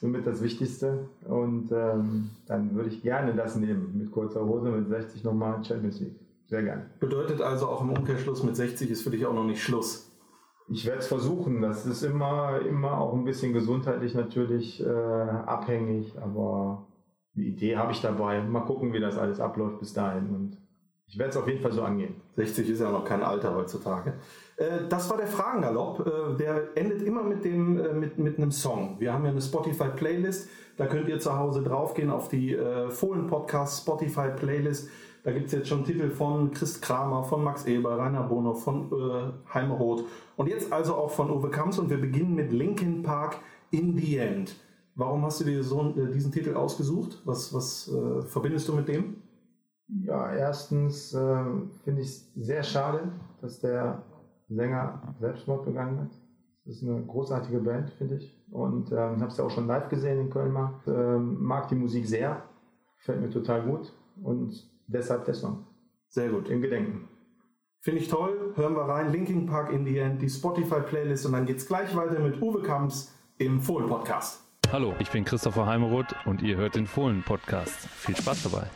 somit 0.00 0.26
das 0.26 0.42
Wichtigste. 0.42 1.08
Und 1.26 1.70
ähm, 1.72 2.30
dann 2.46 2.74
würde 2.74 2.88
ich 2.88 3.02
gerne 3.02 3.34
das 3.34 3.56
nehmen. 3.56 3.98
Mit 3.98 4.10
kurzer 4.10 4.44
Hose, 4.44 4.70
mit 4.70 4.88
60 4.88 5.22
nochmal 5.24 5.62
Champions 5.62 6.00
League. 6.00 6.18
Sehr 6.46 6.62
gerne. 6.62 6.86
Bedeutet 6.98 7.40
also 7.42 7.68
auch 7.68 7.82
im 7.82 7.90
Umkehrschluss 7.90 8.42
mit 8.42 8.56
60 8.56 8.90
ist 8.90 9.02
für 9.02 9.10
dich 9.10 9.26
auch 9.26 9.34
noch 9.34 9.44
nicht 9.44 9.62
Schluss? 9.62 10.10
Ich 10.68 10.86
werde 10.86 11.00
es 11.00 11.06
versuchen. 11.06 11.60
Das 11.60 11.84
ist 11.86 12.02
immer, 12.02 12.60
immer 12.60 12.98
auch 12.98 13.12
ein 13.12 13.24
bisschen 13.24 13.52
gesundheitlich 13.52 14.14
natürlich 14.14 14.84
äh, 14.84 14.88
abhängig. 14.88 16.14
Aber 16.20 16.86
die 17.34 17.48
Idee 17.48 17.76
habe 17.76 17.92
ich 17.92 18.00
dabei. 18.00 18.42
Mal 18.42 18.60
gucken, 18.60 18.92
wie 18.92 19.00
das 19.00 19.18
alles 19.18 19.38
abläuft 19.38 19.80
bis 19.80 19.92
dahin. 19.92 20.30
Und 20.30 20.56
ich 21.06 21.18
werde 21.18 21.30
es 21.30 21.36
auf 21.36 21.46
jeden 21.46 21.60
Fall 21.60 21.72
so 21.72 21.82
angehen. 21.82 22.14
60 22.36 22.70
ist 22.70 22.80
ja 22.80 22.90
noch 22.90 23.04
kein 23.04 23.22
Alter 23.22 23.54
heutzutage. 23.54 24.14
Äh, 24.60 24.86
das 24.88 25.10
war 25.10 25.16
der 25.16 25.26
Fragengalopp. 25.26 26.06
Äh, 26.06 26.36
der 26.36 26.76
endet 26.76 27.02
immer 27.02 27.22
mit, 27.22 27.44
dem, 27.44 27.78
äh, 27.78 27.92
mit, 27.92 28.18
mit 28.18 28.36
einem 28.38 28.52
Song. 28.52 28.96
Wir 28.98 29.12
haben 29.12 29.24
ja 29.24 29.30
eine 29.30 29.40
Spotify-Playlist. 29.40 30.48
Da 30.76 30.86
könnt 30.86 31.08
ihr 31.08 31.18
zu 31.18 31.36
Hause 31.36 31.62
draufgehen 31.62 32.10
auf 32.10 32.28
die 32.28 32.56
Fohlen-Podcast 32.88 33.82
Spotify-Playlist. 33.82 34.88
Da 35.22 35.32
gibt 35.32 35.46
es 35.46 35.52
jetzt 35.52 35.68
schon 35.68 35.84
Titel 35.84 36.08
von 36.08 36.52
Christ 36.52 36.80
Kramer, 36.80 37.22
von 37.24 37.44
Max 37.44 37.66
Eber, 37.66 37.98
Rainer 37.98 38.22
Bono, 38.22 38.54
von 38.54 38.90
äh, 38.90 39.52
Heimeroth 39.52 40.04
und 40.36 40.48
jetzt 40.48 40.72
also 40.72 40.94
auch 40.94 41.10
von 41.10 41.30
Uwe 41.30 41.50
Kamps. 41.50 41.78
Und 41.78 41.90
wir 41.90 42.00
beginnen 42.00 42.34
mit 42.34 42.50
Linkin 42.50 43.02
Park 43.02 43.36
in 43.70 43.94
the 43.94 44.16
End. 44.16 44.56
Warum 44.94 45.22
hast 45.22 45.40
du 45.40 45.44
dir 45.44 45.62
so, 45.62 45.92
diesen 45.92 46.32
Titel 46.32 46.54
ausgesucht? 46.54 47.20
Was, 47.26 47.52
was 47.52 47.88
äh, 47.88 48.22
verbindest 48.22 48.66
du 48.68 48.72
mit 48.72 48.88
dem? 48.88 49.16
Ja, 50.06 50.32
erstens 50.32 51.12
äh, 51.12 51.44
finde 51.84 52.00
ich 52.00 52.08
es 52.08 52.32
sehr 52.36 52.62
schade, 52.62 53.12
dass 53.42 53.60
der 53.60 54.02
Sänger 54.50 55.14
Selbstmord 55.20 55.64
begangen 55.64 56.00
hat. 56.00 56.10
Das 56.64 56.76
ist 56.76 56.82
eine 56.82 57.02
großartige 57.02 57.58
Band, 57.60 57.90
finde 57.90 58.16
ich. 58.16 58.36
Und 58.50 58.92
ähm, 58.92 59.20
habe 59.20 59.26
es 59.26 59.36
ja 59.36 59.44
auch 59.44 59.50
schon 59.50 59.66
live 59.66 59.88
gesehen 59.88 60.20
in 60.20 60.30
Köln 60.30 60.52
mal. 60.52 60.74
Ähm, 60.86 61.42
mag 61.42 61.68
die 61.68 61.74
Musik 61.74 62.06
sehr, 62.06 62.42
gefällt 62.98 63.20
mir 63.20 63.30
total 63.30 63.62
gut 63.62 63.92
und 64.22 64.68
deshalb 64.86 65.24
der 65.24 65.34
Song. 65.34 65.64
Sehr 66.08 66.28
gut. 66.28 66.48
Im 66.48 66.60
Gedenken. 66.60 67.08
Finde 67.80 68.00
ich 68.00 68.08
toll. 68.08 68.52
Hören 68.56 68.74
wir 68.74 68.82
rein. 68.82 69.10
Linking 69.10 69.46
Park 69.46 69.72
in 69.72 69.86
the 69.86 69.96
End, 69.96 70.20
die 70.20 70.28
Spotify-Playlist 70.28 71.24
und 71.26 71.32
dann 71.32 71.46
geht 71.46 71.58
es 71.58 71.66
gleich 71.66 71.96
weiter 71.96 72.18
mit 72.18 72.42
Uwe 72.42 72.62
Kamps 72.62 73.14
im 73.38 73.60
Fohlen-Podcast. 73.60 74.42
Hallo, 74.70 74.92
ich 74.98 75.10
bin 75.10 75.24
Christopher 75.24 75.66
Heimeroth 75.66 76.14
und 76.26 76.42
ihr 76.42 76.56
hört 76.56 76.74
den 76.74 76.86
Fohlen-Podcast. 76.86 77.88
Viel 77.88 78.16
Spaß 78.16 78.42
dabei. 78.42 78.66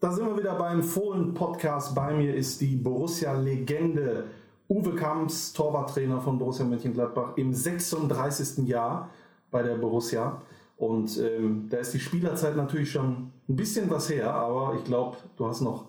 Da 0.00 0.10
sind 0.12 0.26
wir 0.26 0.36
wieder 0.38 0.54
beim 0.54 0.82
Fohlen-Podcast. 0.82 1.94
Bei 1.94 2.14
mir 2.14 2.34
ist 2.34 2.60
die 2.60 2.76
Borussia-Legende 2.76 4.24
Uwe 4.68 4.94
Kamps, 4.94 5.52
Torwarttrainer 5.52 6.20
von 6.20 6.38
Borussia 6.38 6.64
Mönchengladbach 6.64 7.36
im 7.36 7.52
36. 7.52 8.66
Jahr 8.66 9.10
bei 9.50 9.62
der 9.62 9.76
Borussia. 9.76 10.40
Und 10.76 11.18
ähm, 11.18 11.68
da 11.68 11.78
ist 11.78 11.94
die 11.94 12.00
Spielerzeit 12.00 12.56
natürlich 12.56 12.90
schon 12.90 13.30
ein 13.48 13.56
bisschen 13.56 13.90
was 13.90 14.10
her, 14.10 14.34
aber 14.34 14.74
ich 14.76 14.84
glaube, 14.84 15.16
du 15.36 15.46
hast 15.46 15.60
noch 15.60 15.86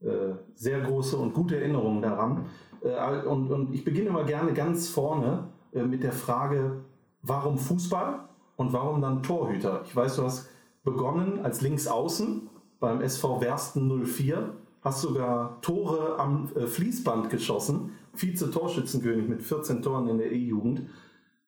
äh, 0.00 0.34
sehr 0.54 0.80
große 0.80 1.16
und 1.16 1.34
gute 1.34 1.56
Erinnerungen 1.56 2.02
daran. 2.02 2.46
Äh, 2.82 3.26
und, 3.26 3.50
und, 3.50 3.74
ich 3.74 3.84
beginne 3.84 4.10
mal 4.10 4.24
gerne 4.24 4.52
ganz 4.52 4.88
vorne 4.88 5.48
äh, 5.72 5.82
mit 5.82 6.02
der 6.02 6.12
Frage, 6.12 6.84
warum 7.22 7.58
Fußball 7.58 8.20
und 8.56 8.72
warum 8.72 9.00
dann 9.00 9.22
Torhüter? 9.22 9.82
Ich 9.84 9.94
weiß, 9.94 10.16
du 10.16 10.24
hast 10.24 10.48
begonnen 10.82 11.40
als 11.42 11.60
Linksaußen 11.60 12.48
beim 12.80 13.00
SV 13.00 13.40
Wersten 13.40 14.04
04, 14.04 14.54
hast 14.84 15.00
sogar 15.00 15.60
Tore 15.62 16.18
am 16.18 16.50
äh, 16.54 16.66
Fließband 16.66 17.30
geschossen, 17.30 17.92
Vize-Torschützenkönig 18.12 19.28
mit 19.28 19.42
14 19.42 19.82
Toren 19.82 20.08
in 20.08 20.18
der 20.18 20.30
E-Jugend. 20.30 20.82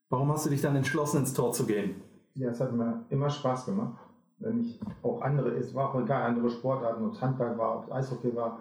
Warum 0.09 0.33
hast 0.33 0.47
du 0.47 0.51
dich 0.51 0.63
dann 0.63 0.75
entschlossen, 0.75 1.19
ins 1.19 1.35
Tor 1.35 1.53
zu 1.53 1.67
gehen? 1.67 1.97
Ja, 2.35 2.51
es 2.51 2.61
hat 2.61 2.73
mir 2.73 3.05
immer 3.11 3.29
Spaß 3.29 3.67
gemacht. 3.67 3.99
Wenn 4.39 4.61
ich 4.61 4.81
auch 5.03 5.21
andere, 5.23 5.51
es 5.51 5.75
war 5.75 5.91
auch 5.91 6.01
egal, 6.01 6.23
andere 6.23 6.51
Sportarten, 6.51 7.05
ob 7.05 7.13
es 7.13 7.23
Handball 7.23 7.57
war, 7.57 7.79
ob 7.79 7.85
es 7.85 7.93
Eishockey 7.93 8.35
war, 8.35 8.61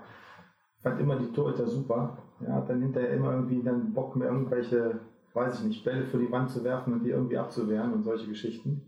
fand 0.82 1.00
immer 1.00 1.16
die 1.18 1.32
Torhüter 1.32 1.68
super. 1.68 2.18
Ja, 2.46 2.62
dann 2.62 2.82
hinterher 2.82 3.12
immer 3.12 3.32
irgendwie 3.34 3.64
dann 3.64 3.94
Bock 3.94 4.16
mir 4.16 4.26
irgendwelche, 4.26 5.00
weiß 5.34 5.60
ich 5.60 5.66
nicht, 5.66 5.84
Bälle 5.84 6.06
für 6.06 6.18
die 6.18 6.32
Wand 6.32 6.50
zu 6.50 6.64
werfen 6.64 6.94
und 6.94 7.04
die 7.04 7.10
irgendwie 7.10 7.38
abzuwehren 7.38 7.94
und 7.94 8.04
solche 8.04 8.28
Geschichten 8.28 8.82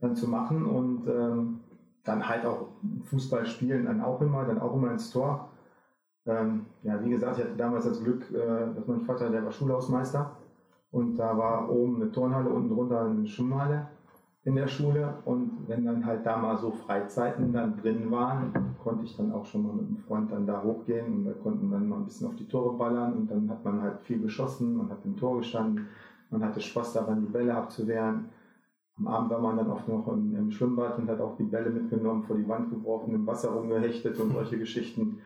dann 0.00 0.14
zu 0.14 0.28
machen 0.28 0.66
und 0.66 1.06
ähm, 1.06 1.60
dann 2.04 2.28
halt 2.28 2.44
auch 2.44 2.68
Fußball 3.04 3.46
spielen, 3.46 3.86
dann 3.86 4.00
auch 4.00 4.20
immer, 4.20 4.44
dann 4.44 4.60
auch 4.60 4.74
immer 4.74 4.92
ins 4.92 5.10
Tor. 5.10 5.48
Ähm, 6.26 6.66
ja, 6.82 7.02
wie 7.04 7.10
gesagt, 7.10 7.38
ich 7.38 7.44
hatte 7.44 7.56
damals 7.56 7.84
das 7.84 8.02
Glück, 8.02 8.30
äh, 8.32 8.74
dass 8.74 8.86
mein 8.86 9.00
Vater, 9.00 9.30
der 9.30 9.44
war 9.44 9.52
Schulhausmeister 9.52 10.36
und 10.90 11.16
da 11.16 11.36
war 11.36 11.70
oben 11.70 11.96
eine 11.96 12.12
Turnhalle, 12.12 12.50
unten 12.50 12.74
drunter 12.74 13.06
eine 13.06 13.26
Schwimmhalle 13.26 13.88
in 14.44 14.56
der 14.56 14.66
Schule 14.66 15.14
und 15.24 15.68
wenn 15.68 15.84
dann 15.84 16.04
halt 16.04 16.26
da 16.26 16.36
mal 16.36 16.56
so 16.56 16.72
Freizeiten 16.72 17.52
dann 17.52 17.76
drin 17.76 18.10
waren, 18.10 18.52
konnte 18.82 19.04
ich 19.04 19.16
dann 19.16 19.32
auch 19.32 19.44
schon 19.44 19.66
mal 19.66 19.74
mit 19.74 19.86
einem 19.86 19.98
Freund 19.98 20.32
dann 20.32 20.46
da 20.46 20.62
hochgehen 20.62 21.06
und 21.06 21.24
wir 21.24 21.34
konnten 21.34 21.70
dann 21.70 21.88
mal 21.88 21.96
ein 21.96 22.04
bisschen 22.04 22.26
auf 22.26 22.34
die 22.34 22.48
Tore 22.48 22.76
ballern 22.76 23.12
und 23.14 23.30
dann 23.30 23.48
hat 23.48 23.64
man 23.64 23.80
halt 23.80 24.00
viel 24.00 24.20
geschossen, 24.20 24.76
man 24.76 24.90
hat 24.90 25.04
im 25.04 25.16
Tor 25.16 25.38
gestanden, 25.38 25.86
man 26.30 26.44
hatte 26.44 26.60
Spaß 26.60 26.94
daran, 26.94 27.20
die 27.20 27.32
Bälle 27.32 27.54
abzuwehren. 27.54 28.30
Am 29.04 29.08
Abend 29.08 29.30
war 29.30 29.40
man 29.40 29.56
dann 29.56 29.70
oft 29.70 29.88
noch 29.88 30.06
im, 30.08 30.36
im 30.36 30.50
Schwimmbad 30.50 30.98
und 30.98 31.08
hat 31.08 31.20
auch 31.20 31.36
die 31.36 31.42
Bälle 31.42 31.70
mitgenommen, 31.70 32.22
vor 32.22 32.36
die 32.36 32.48
Wand 32.48 32.70
geworfen, 32.70 33.14
im 33.14 33.26
Wasser 33.26 33.50
rumgehechtet 33.50 34.18
und 34.20 34.32
solche 34.32 34.58
Geschichten. 34.58 35.18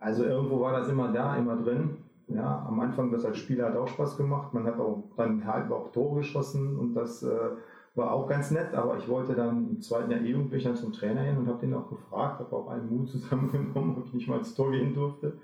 Also 0.00 0.24
irgendwo 0.24 0.60
war 0.60 0.72
das 0.72 0.88
immer 0.88 1.12
da, 1.12 1.36
immer 1.36 1.56
drin. 1.56 1.98
Ja, 2.26 2.64
am 2.66 2.80
Anfang 2.80 3.12
das 3.12 3.24
als 3.24 3.38
Spieler 3.38 3.66
hat 3.66 3.76
auch 3.76 3.88
Spaß 3.88 4.16
gemacht. 4.16 4.52
Man 4.52 4.64
hat 4.64 4.80
auch 4.80 5.04
dann 5.16 5.44
halt 5.46 5.70
auch 5.70 5.92
Tore 5.92 6.20
geschossen 6.20 6.76
und 6.76 6.94
das 6.94 7.22
äh, 7.22 7.50
war 7.94 8.12
auch 8.12 8.28
ganz 8.28 8.50
nett, 8.50 8.74
aber 8.74 8.96
ich 8.98 9.08
wollte 9.08 9.34
dann 9.34 9.68
im 9.70 9.80
zweiten 9.80 10.10
Jahr 10.10 10.20
E-Jugendlich 10.20 10.64
dann 10.64 10.76
zum 10.76 10.92
Trainer 10.92 11.22
hin 11.22 11.38
und 11.38 11.46
habe 11.46 11.60
den 11.60 11.74
auch 11.74 11.88
gefragt, 11.88 12.40
habe 12.40 12.56
auch 12.56 12.68
einen 12.68 12.88
Mut 12.88 13.08
zusammengenommen, 13.08 13.96
ob 13.96 14.06
ich 14.06 14.12
nicht 14.14 14.28
mal 14.28 14.38
ins 14.38 14.54
Tor 14.54 14.70
gehen 14.70 14.94
durfte. 14.94 15.38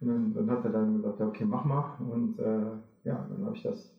Und 0.00 0.08
dann, 0.08 0.34
dann 0.34 0.50
hat 0.50 0.64
er 0.64 0.70
dann 0.70 0.96
gesagt, 0.96 1.20
okay, 1.20 1.44
mach 1.44 1.64
mal. 1.64 1.96
Und 1.98 2.38
äh, 2.38 3.08
ja, 3.08 3.26
dann 3.28 3.44
habe 3.44 3.56
ich 3.56 3.62
das, 3.62 3.94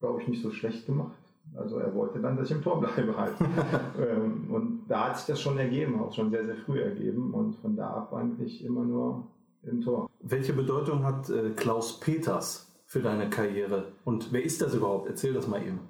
glaube 0.00 0.20
ich, 0.20 0.28
nicht 0.28 0.42
so 0.42 0.50
schlecht 0.50 0.86
gemacht. 0.86 1.16
Also 1.54 1.78
er 1.78 1.94
wollte 1.94 2.18
dann, 2.20 2.36
dass 2.36 2.50
ich 2.50 2.56
im 2.56 2.62
Tor 2.62 2.80
bleibe 2.80 3.16
halt. 3.16 3.34
ähm, 3.98 4.50
und 4.50 4.84
da 4.88 5.08
hat 5.08 5.18
sich 5.18 5.26
das 5.26 5.40
schon 5.40 5.58
ergeben, 5.58 6.00
auch 6.00 6.12
schon 6.12 6.30
sehr, 6.30 6.44
sehr 6.44 6.56
früh 6.56 6.80
ergeben. 6.80 7.34
Und 7.34 7.56
von 7.56 7.76
da 7.76 7.90
ab 7.90 8.14
eigentlich 8.14 8.64
immer 8.64 8.84
nur 8.84 9.26
im 9.62 9.80
Tor. 9.80 10.08
Welche 10.20 10.52
Bedeutung 10.52 11.04
hat 11.04 11.28
äh, 11.30 11.50
Klaus 11.50 12.00
Peters 12.00 12.72
für 12.86 13.00
deine 13.00 13.28
Karriere? 13.28 13.92
Und 14.04 14.32
wer 14.32 14.44
ist 14.44 14.62
das 14.62 14.74
überhaupt? 14.74 15.08
Erzähl 15.08 15.34
das 15.34 15.46
mal 15.46 15.62
eben. 15.62 15.80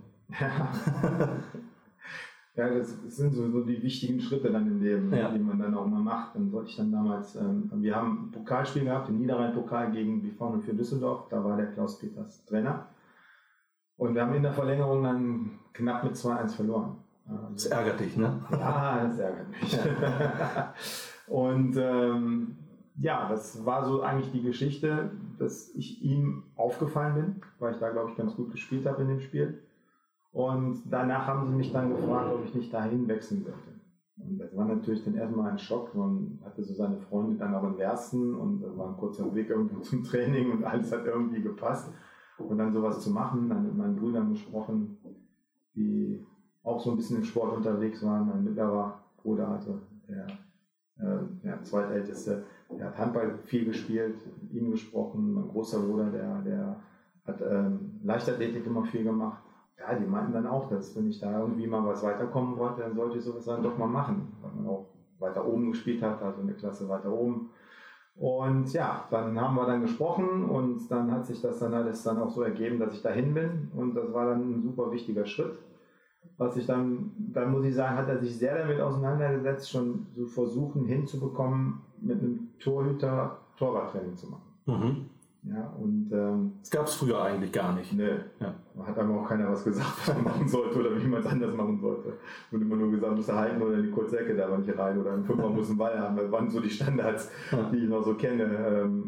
Ja. 0.40 0.72
ja, 2.56 2.74
das 2.74 2.96
sind 3.08 3.34
so, 3.34 3.50
so, 3.50 3.62
die 3.62 3.82
wichtigen 3.82 4.20
Schritte 4.20 4.50
dann 4.50 4.66
im 4.66 4.82
Leben, 4.82 5.12
ja. 5.12 5.30
die 5.30 5.38
man 5.38 5.58
dann 5.58 5.74
auch 5.74 5.86
mal 5.86 6.00
macht. 6.00 6.34
Dann 6.34 6.50
sollte 6.50 6.70
ich 6.70 6.76
dann 6.76 6.90
damals, 6.90 7.36
ähm, 7.36 7.70
wir 7.74 7.94
haben 7.94 8.26
ein 8.26 8.30
Pokalspiel 8.32 8.84
gehabt, 8.84 9.08
den 9.08 9.18
Niederrhein-Pokal 9.18 9.92
gegen 9.92 10.22
BV 10.22 10.60
für 10.64 10.74
Düsseldorf, 10.74 11.28
da 11.28 11.44
war 11.44 11.56
der 11.56 11.66
Klaus 11.66 11.98
Peters 11.98 12.44
Trainer. 12.46 12.86
Und 13.96 14.14
wir 14.14 14.22
haben 14.22 14.34
in 14.34 14.42
der 14.42 14.52
Verlängerung 14.52 15.02
dann 15.02 15.50
knapp 15.72 16.04
mit 16.04 16.14
2-1 16.14 16.56
verloren. 16.56 16.96
Das 17.52 17.66
ärgert 17.66 18.00
dich, 18.00 18.16
ne? 18.16 18.42
Ja, 18.50 19.04
das 19.04 19.18
ärgert 19.18 19.48
mich. 19.50 19.78
und 21.28 21.76
ähm, 21.76 22.56
ja, 22.98 23.28
das 23.28 23.64
war 23.64 23.84
so 23.84 24.02
eigentlich 24.02 24.32
die 24.32 24.42
Geschichte, 24.42 25.12
dass 25.38 25.70
ich 25.74 26.02
ihm 26.02 26.44
aufgefallen 26.56 27.14
bin, 27.14 27.42
weil 27.58 27.72
ich 27.72 27.78
da, 27.78 27.90
glaube 27.90 28.10
ich, 28.10 28.16
ganz 28.16 28.34
gut 28.34 28.50
gespielt 28.50 28.86
habe 28.86 29.02
in 29.02 29.08
dem 29.08 29.20
Spiel. 29.20 29.62
Und 30.32 30.82
danach 30.90 31.26
haben 31.26 31.46
sie 31.46 31.54
mich 31.54 31.72
dann 31.72 31.94
gefragt, 31.94 32.32
ob 32.32 32.44
ich 32.44 32.54
nicht 32.54 32.72
dahin 32.72 33.06
wechseln 33.06 33.44
würde. 33.44 33.58
Und 34.16 34.38
das 34.38 34.56
war 34.56 34.66
natürlich 34.66 35.04
dann 35.04 35.14
erstmal 35.14 35.50
ein 35.50 35.58
Schock. 35.58 35.94
Man 35.94 36.38
hatte 36.44 36.62
so 36.62 36.74
seine 36.74 36.98
Freunde 36.98 37.36
dann 37.36 37.54
auch 37.54 37.64
in 37.64 37.78
Wersten 37.78 38.34
und 38.34 38.62
war 38.76 38.90
ein 38.90 38.96
kurzer 38.96 39.34
Weg 39.34 39.50
irgendwo 39.50 39.80
zum 39.80 40.04
Training 40.04 40.52
und 40.52 40.64
alles 40.64 40.92
hat 40.92 41.06
irgendwie 41.06 41.42
gepasst. 41.42 41.90
Und 42.38 42.58
dann 42.58 42.72
sowas 42.72 43.00
zu 43.00 43.10
machen, 43.10 43.48
dann 43.48 43.64
mit 43.64 43.76
meinen 43.76 43.96
Brüdern 43.96 44.30
gesprochen, 44.30 44.98
die 45.74 46.24
auch 46.62 46.80
so 46.80 46.90
ein 46.90 46.96
bisschen 46.96 47.18
im 47.18 47.24
Sport 47.24 47.56
unterwegs 47.56 48.04
waren. 48.04 48.28
Mein 48.28 48.44
mittlerer 48.44 49.00
Bruder 49.22 49.48
hatte, 49.48 49.78
der, 50.08 50.26
äh, 50.98 51.22
der 51.44 51.62
zweitälteste, 51.62 52.44
der 52.70 52.86
hat 52.86 52.98
Handball 52.98 53.38
viel 53.44 53.64
gespielt, 53.64 54.16
mit 54.42 54.52
ihm 54.52 54.70
gesprochen. 54.70 55.34
Mein 55.34 55.48
großer 55.48 55.80
Bruder, 55.80 56.10
der, 56.10 56.42
der 56.42 56.76
hat 57.26 57.40
ähm, 57.42 58.00
Leichtathletik 58.02 58.66
immer 58.66 58.84
viel 58.84 59.04
gemacht 59.04 59.42
ja, 59.82 59.94
die 59.94 60.06
meinten 60.06 60.32
dann 60.32 60.46
auch, 60.46 60.68
dass 60.68 60.94
wenn 60.96 61.08
ich 61.08 61.18
da 61.18 61.40
irgendwie 61.40 61.66
mal 61.66 61.84
was 61.84 62.02
weiterkommen 62.02 62.56
wollte, 62.56 62.82
dann 62.82 62.94
sollte 62.94 63.18
ich 63.18 63.24
sowas 63.24 63.44
dann 63.44 63.62
doch 63.62 63.76
mal 63.76 63.88
machen, 63.88 64.32
weil 64.40 64.52
man 64.52 64.66
auch 64.66 64.86
weiter 65.18 65.46
oben 65.46 65.70
gespielt 65.70 66.02
hat, 66.02 66.22
also 66.22 66.42
eine 66.42 66.54
Klasse 66.54 66.88
weiter 66.88 67.10
oben. 67.12 67.50
Und 68.14 68.72
ja, 68.72 69.06
dann 69.10 69.40
haben 69.40 69.56
wir 69.56 69.66
dann 69.66 69.82
gesprochen 69.82 70.44
und 70.44 70.88
dann 70.90 71.10
hat 71.10 71.26
sich 71.26 71.40
das 71.40 71.58
dann 71.58 71.72
alles 71.74 72.02
dann 72.02 72.18
auch 72.18 72.30
so 72.30 72.42
ergeben, 72.42 72.78
dass 72.78 72.92
ich 72.92 73.02
dahin 73.02 73.32
bin 73.34 73.70
und 73.74 73.94
das 73.94 74.12
war 74.12 74.26
dann 74.26 74.40
ein 74.42 74.62
super 74.62 74.92
wichtiger 74.92 75.24
Schritt. 75.24 75.58
Was 76.36 76.56
ich 76.56 76.66
dann, 76.66 77.12
dann 77.32 77.50
muss 77.50 77.64
ich 77.64 77.74
sagen, 77.74 77.96
hat 77.96 78.08
er 78.08 78.18
sich 78.18 78.36
sehr 78.36 78.58
damit 78.58 78.80
auseinandergesetzt, 78.80 79.70
schon 79.70 80.06
so 80.14 80.26
versuchen 80.26 80.84
hinzubekommen, 80.84 81.80
mit 82.00 82.20
einem 82.20 82.50
Torhüter 82.58 83.38
Torwarttraining 83.56 84.16
zu 84.16 84.28
machen. 84.28 84.42
Mhm. 84.66 85.06
Ja, 85.44 85.74
und 85.76 86.08
ähm, 86.12 86.52
das 86.60 86.70
gab 86.70 86.86
es 86.86 86.94
früher 86.94 87.20
eigentlich 87.20 87.50
gar 87.50 87.74
nicht. 87.74 87.92
Nee. 87.92 88.14
Ja. 88.38 88.54
Hat 88.86 88.96
einem 88.96 89.18
auch 89.18 89.28
keiner 89.28 89.50
was 89.50 89.64
gesagt, 89.64 89.92
was 89.98 90.14
man 90.14 90.24
machen 90.24 90.46
sollte 90.46 90.78
oder 90.78 90.96
wie 90.96 91.06
man 91.06 91.20
es 91.20 91.26
anders 91.26 91.54
machen 91.54 91.80
sollte. 91.80 92.12
Wurde 92.50 92.64
immer 92.64 92.76
nur 92.76 92.92
gesagt, 92.92 93.16
muss 93.16 93.28
er 93.28 93.36
halten 93.36 93.60
oder 93.60 93.74
in 93.74 93.82
die 93.82 93.90
kurze 93.90 94.20
Ecke 94.20 94.36
da 94.36 94.56
nicht 94.56 94.78
rein 94.78 94.98
oder 94.98 95.14
im 95.14 95.24
Fünfer 95.24 95.48
muss 95.48 95.68
ein 95.68 95.76
Ball 95.76 95.98
haben. 95.98 96.16
Das 96.16 96.30
waren 96.30 96.48
so 96.48 96.60
die 96.60 96.70
Standards, 96.70 97.28
die 97.72 97.78
ich 97.78 97.88
noch 97.88 98.04
so 98.04 98.14
kenne, 98.14 98.44
ähm, 98.44 99.02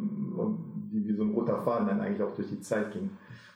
die 0.93 1.07
wie 1.07 1.15
so 1.15 1.23
ein 1.23 1.31
roter 1.31 1.63
Faden 1.63 1.87
dann 1.87 2.01
eigentlich 2.01 2.23
auch 2.23 2.35
durch 2.35 2.49
die 2.49 2.61
Zeit 2.61 2.93
ging. 2.93 3.11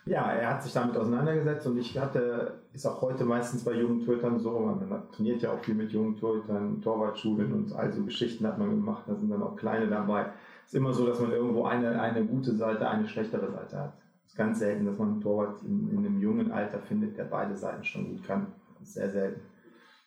Ja, 0.06 0.30
er 0.32 0.54
hat 0.54 0.62
sich 0.62 0.72
damit 0.72 0.96
auseinandergesetzt 0.96 1.66
und 1.66 1.76
ich 1.78 1.98
hatte, 1.98 2.60
ist 2.72 2.86
auch 2.86 3.02
heute 3.02 3.24
meistens 3.24 3.64
bei 3.64 3.72
jungen 3.74 4.04
Torhütern 4.04 4.38
so, 4.38 4.58
man 4.60 5.02
trainiert 5.12 5.42
ja 5.42 5.52
auch 5.52 5.58
viel 5.58 5.74
mit 5.74 5.90
jungen 5.90 6.16
Torhütern, 6.16 6.80
Torwartschulen 6.80 7.52
und 7.52 7.72
all 7.74 7.92
so 7.92 8.04
Geschichten 8.04 8.46
hat 8.46 8.58
man 8.58 8.70
gemacht, 8.70 9.02
da 9.06 9.14
sind 9.16 9.30
dann 9.30 9.42
auch 9.42 9.56
kleine 9.56 9.88
dabei 9.88 10.26
ist 10.68 10.74
immer 10.74 10.92
so, 10.92 11.06
dass 11.06 11.18
man 11.18 11.32
irgendwo 11.32 11.64
eine, 11.64 11.98
eine 11.98 12.26
gute 12.26 12.54
Seite, 12.54 12.86
eine 12.86 13.08
schlechtere 13.08 13.50
Seite 13.50 13.78
hat. 13.78 13.94
Es 14.26 14.32
ist 14.32 14.36
ganz 14.36 14.58
selten, 14.58 14.84
dass 14.84 14.98
man 14.98 15.12
einen 15.12 15.20
Torwart 15.22 15.62
in, 15.62 15.88
in 15.90 15.98
einem 15.98 16.20
jungen 16.20 16.52
Alter 16.52 16.78
findet, 16.78 17.16
der 17.16 17.24
beide 17.24 17.56
Seiten 17.56 17.82
schon 17.82 18.10
gut 18.10 18.22
kann. 18.24 18.48
Sehr 18.82 19.08
selten. 19.08 19.40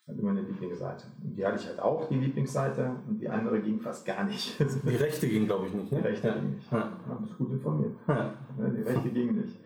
Hat 0.07 0.19
immer 0.19 0.29
eine 0.29 0.41
Lieblingsseite. 0.41 1.07
Und 1.23 1.35
die 1.35 1.43
hatte 1.43 1.57
ich 1.57 1.65
halt 1.67 1.79
auch, 1.79 2.07
die 2.07 2.19
Lieblingsseite, 2.19 2.91
und 3.07 3.19
die 3.19 3.27
andere 3.27 3.59
ging 3.59 3.79
fast 3.79 4.05
gar 4.05 4.23
nicht. 4.23 4.59
Die 4.83 4.95
rechte 4.95 5.27
ging, 5.27 5.45
glaube 5.45 5.65
ich, 5.65 5.73
nicht. 5.73 5.91
Ne? 5.91 5.99
Die 5.99 6.07
rechte 6.07 6.27
ja. 6.27 6.33
ging 6.35 6.51
nicht. 6.51 6.71
Ja. 6.71 6.77
Ja, 6.77 7.15
bist 7.15 7.37
gut 7.39 7.51
informiert. 7.53 7.95
Ja. 8.07 8.33
Die 8.59 8.81
rechte 8.81 9.09
ging 9.09 9.35
nicht. 9.35 9.57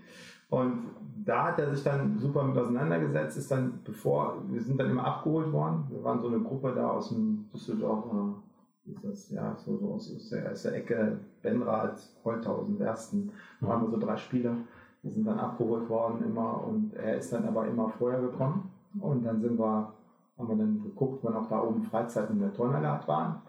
Und 0.50 0.84
da 1.26 1.48
hat 1.48 1.60
er 1.60 1.76
sich 1.76 1.84
dann 1.84 2.18
super 2.20 2.44
mit 2.44 2.58
auseinandergesetzt, 2.58 3.38
ist 3.38 3.52
dann, 3.52 3.82
bevor, 3.84 4.42
wir 4.48 4.62
sind 4.62 4.80
dann 4.80 4.92
immer 4.92 5.06
abgeholt 5.06 5.52
worden. 5.52 5.88
Wir 5.90 6.04
waren 6.04 6.22
so 6.22 6.28
eine 6.28 6.40
Gruppe 6.40 6.72
da 6.74 6.92
aus 6.92 7.10
dem 7.10 7.50
Düsseldorfer 7.54 8.36
ist 8.86 9.04
das 9.04 9.30
ja 9.32 9.56
so, 9.58 9.78
so 9.78 9.94
aus, 9.94 10.30
der, 10.30 10.52
aus 10.52 10.64
der 10.64 10.76
Ecke 10.76 11.20
Benrath, 11.42 12.00
Holthausen, 12.24 12.80
Wersten, 12.80 13.32
da 13.60 13.68
waren 13.68 13.82
wir 13.84 13.90
so 13.90 13.98
drei 13.98 14.18
Spieler. 14.18 14.56
Die 15.04 15.10
sind 15.12 15.26
dann 15.28 15.40
abgeholt 15.40 15.88
worden 15.88 16.24
immer 16.26 16.66
und 16.66 16.94
er 16.96 17.18
ist 17.18 17.32
dann 17.32 17.46
aber 17.46 17.68
immer 17.68 17.90
vorher 17.90 18.22
gekommen. 18.22 18.72
Und 19.00 19.24
dann 19.24 19.40
sind 19.40 19.60
wir, 19.60 19.94
haben 20.38 20.48
wir 20.50 20.56
dann 20.56 20.82
geguckt, 20.82 21.20
wann 21.24 21.36
auch 21.36 21.48
da 21.48 21.62
oben 21.62 21.84
Freizeiten 21.84 22.38
in 22.38 22.42
der 22.42 22.54
Turnhalle 22.54 23.00
waren. 23.06 23.42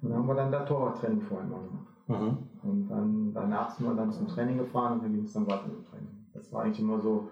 Und 0.00 0.10
dann 0.10 0.18
haben 0.18 0.28
wir 0.28 0.34
dann 0.34 0.52
da 0.52 0.64
Torwarttraining 0.64 1.22
vorher 1.22 1.46
mal 1.48 1.60
gemacht. 1.60 1.92
Mhm. 2.08 2.38
Und 2.62 2.88
dann 2.88 3.32
danach 3.34 3.70
sind 3.70 3.86
wir 3.86 3.94
dann 3.94 4.12
zum 4.12 4.28
Training 4.28 4.58
gefahren 4.58 4.94
und 4.94 5.04
dann 5.04 5.12
ging 5.12 5.24
es 5.24 5.32
dann 5.32 5.46
weiter 5.46 5.66
mit 5.66 5.88
Training. 5.88 6.26
Das 6.34 6.52
war 6.52 6.62
eigentlich 6.62 6.80
immer 6.80 7.00
so, 7.00 7.28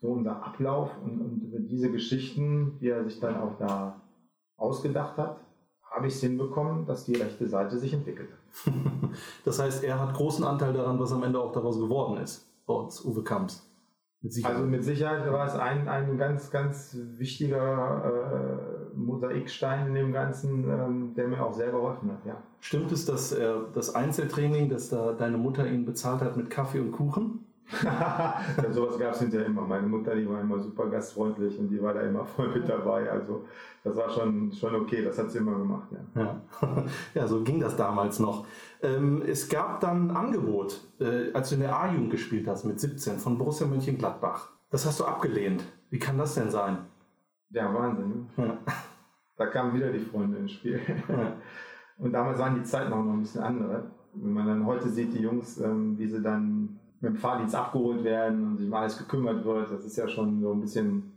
so 0.00 0.08
unser 0.08 0.44
Ablauf 0.44 0.90
und, 1.02 1.20
und 1.20 1.42
über 1.44 1.60
diese 1.60 1.90
Geschichten, 1.90 2.78
die 2.80 2.88
er 2.88 3.04
sich 3.04 3.20
dann 3.20 3.36
auch 3.36 3.56
da 3.58 4.00
ausgedacht 4.56 5.16
hat, 5.16 5.43
habe 5.94 6.08
ich 6.08 6.14
es 6.14 6.20
hinbekommen, 6.20 6.86
dass 6.86 7.04
die 7.04 7.14
rechte 7.14 7.46
Seite 7.46 7.78
sich 7.78 7.92
entwickelt. 7.94 8.30
das 9.44 9.60
heißt, 9.60 9.84
er 9.84 10.00
hat 10.00 10.14
großen 10.14 10.44
Anteil 10.44 10.72
daran, 10.72 10.98
was 10.98 11.12
am 11.12 11.22
Ende 11.22 11.40
auch 11.40 11.52
daraus 11.52 11.78
geworden 11.78 12.16
ist, 12.18 12.46
trotz 12.66 13.04
Uwe 13.04 13.22
Kamps. 13.22 13.70
Mit. 14.20 14.42
Also 14.42 14.64
mit 14.64 14.82
Sicherheit 14.82 15.30
war 15.30 15.46
es 15.46 15.54
ein, 15.54 15.86
ein 15.86 16.16
ganz, 16.16 16.50
ganz 16.50 16.96
wichtiger 17.18 18.90
äh, 18.92 18.96
Mosaikstein 18.96 19.88
in 19.88 19.94
dem 19.94 20.12
Ganzen, 20.12 20.64
ähm, 20.64 21.14
der 21.14 21.28
mir 21.28 21.44
auch 21.44 21.52
sehr 21.52 21.70
geholfen 21.70 22.10
hat, 22.10 22.24
ja. 22.24 22.42
Stimmt 22.60 22.90
es, 22.90 23.04
dass 23.04 23.32
er 23.32 23.66
das 23.74 23.94
Einzeltraining, 23.94 24.70
das 24.70 24.88
da 24.88 25.12
deine 25.12 25.36
Mutter 25.36 25.66
ihn 25.66 25.84
bezahlt 25.84 26.22
hat 26.22 26.38
mit 26.38 26.48
Kaffee 26.48 26.80
und 26.80 26.92
Kuchen? 26.92 27.43
Ja, 27.82 28.40
sowas 28.70 28.98
gab 28.98 29.12
es 29.12 29.20
hinterher 29.20 29.46
immer. 29.46 29.62
Meine 29.62 29.86
Mutter, 29.86 30.14
die 30.14 30.28
war 30.28 30.40
immer 30.40 30.58
super 30.58 30.86
gastfreundlich 30.88 31.58
und 31.58 31.68
die 31.68 31.82
war 31.82 31.94
da 31.94 32.02
immer 32.02 32.24
voll 32.24 32.48
mit 32.48 32.68
dabei. 32.68 33.10
Also 33.10 33.44
das 33.82 33.96
war 33.96 34.10
schon, 34.10 34.52
schon 34.52 34.74
okay, 34.74 35.02
das 35.02 35.18
hat 35.18 35.30
sie 35.30 35.38
immer 35.38 35.56
gemacht. 35.56 35.88
Ja, 36.14 36.40
Ja, 36.60 36.84
ja 37.14 37.26
so 37.26 37.42
ging 37.42 37.60
das 37.60 37.76
damals 37.76 38.18
noch. 38.18 38.46
Ähm, 38.82 39.22
es 39.26 39.48
gab 39.48 39.80
dann 39.80 40.10
ein 40.10 40.16
Angebot, 40.16 40.80
äh, 41.00 41.32
als 41.32 41.48
du 41.48 41.56
in 41.56 41.62
der 41.62 41.78
A-Jugend 41.78 42.10
gespielt 42.10 42.46
hast 42.46 42.64
mit 42.64 42.78
17 42.78 43.18
von 43.18 43.38
Borussia 43.38 43.66
Mönchengladbach. 43.66 44.50
Das 44.70 44.86
hast 44.86 45.00
du 45.00 45.04
abgelehnt. 45.04 45.64
Wie 45.90 45.98
kann 45.98 46.18
das 46.18 46.34
denn 46.34 46.50
sein? 46.50 46.78
ja 47.50 47.72
Wahnsinn. 47.72 48.08
Ne? 48.36 48.44
Ja. 48.44 48.58
Da 49.36 49.46
kamen 49.46 49.74
wieder 49.74 49.90
die 49.90 50.00
Freunde 50.00 50.38
ins 50.38 50.52
Spiel. 50.52 50.80
Und 51.98 52.12
damals 52.12 52.38
waren 52.38 52.56
die 52.56 52.64
Zeiten 52.64 52.92
auch 52.92 53.04
noch 53.04 53.12
ein 53.12 53.22
bisschen 53.22 53.42
andere. 53.42 53.90
Wenn 54.14 54.32
man 54.32 54.46
dann 54.46 54.66
heute 54.66 54.88
sieht, 54.88 55.12
die 55.14 55.22
Jungs, 55.22 55.60
ähm, 55.60 55.98
wie 55.98 56.06
sie 56.06 56.22
dann 56.22 56.63
mit 57.04 57.12
dem 57.12 57.16
Fahrdienst 57.16 57.54
abgeholt 57.54 58.02
werden 58.02 58.46
und 58.46 58.56
sich 58.56 58.66
um 58.66 58.74
alles 58.74 58.96
gekümmert 58.96 59.44
wird, 59.44 59.70
das 59.70 59.84
ist 59.84 59.96
ja 59.96 60.08
schon 60.08 60.40
so 60.40 60.52
ein 60.52 60.60
bisschen 60.60 61.12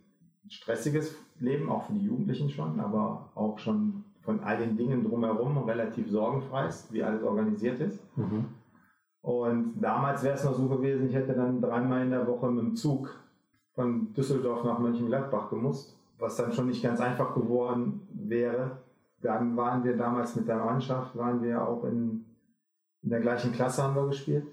ein 0.46 0.50
stressiges 0.50 1.16
Leben, 1.40 1.70
auch 1.70 1.86
für 1.86 1.94
die 1.94 2.06
Jugendlichen 2.06 2.50
schon, 2.50 2.80
aber 2.80 3.30
auch 3.36 3.58
schon 3.58 4.04
von 4.22 4.42
all 4.42 4.58
den 4.58 4.76
Dingen 4.76 5.04
drumherum 5.04 5.58
relativ 5.60 6.12
sorgenfrei 6.12 6.68
ist, 6.68 6.92
wie 6.92 7.04
alles 7.04 7.24
organisiert 7.24 7.80
ist. 7.80 8.00
Mhm. 8.18 8.46
Und 9.22 9.76
damals 9.80 10.24
wäre 10.24 10.36
es 10.36 10.44
noch 10.44 10.54
so 10.54 10.68
gewesen, 10.68 11.08
ich 11.08 11.16
hätte 11.16 11.34
dann 11.34 11.62
dreimal 11.62 12.02
in 12.02 12.12
der 12.12 12.28
Woche 12.28 12.50
mit 12.52 12.64
dem 12.64 12.76
Zug 12.76 13.18
von 13.74 14.14
Düsseldorf 14.14 14.64
nach 14.64 14.80
Mönchengladbach 14.80 15.50
gemusst, 15.50 15.98
was 16.20 16.36
dann 16.36 16.52
schon 16.52 16.68
nicht 16.68 16.84
ganz 16.84 17.00
einfach 17.00 17.34
geworden 17.34 18.08
wäre. 18.14 18.72
Dann 19.22 19.56
waren 19.56 19.84
wir 19.84 19.96
damals 19.96 20.36
mit 20.36 20.48
der 20.48 20.58
Mannschaft, 20.58 21.16
waren 21.16 21.42
wir 21.42 21.66
auch 21.66 21.84
in, 21.86 22.26
in 23.04 23.10
der 23.10 23.22
gleichen 23.22 23.52
Klasse 23.54 23.84
haben 23.84 23.96
wir 23.96 24.08
gespielt. 24.08 24.46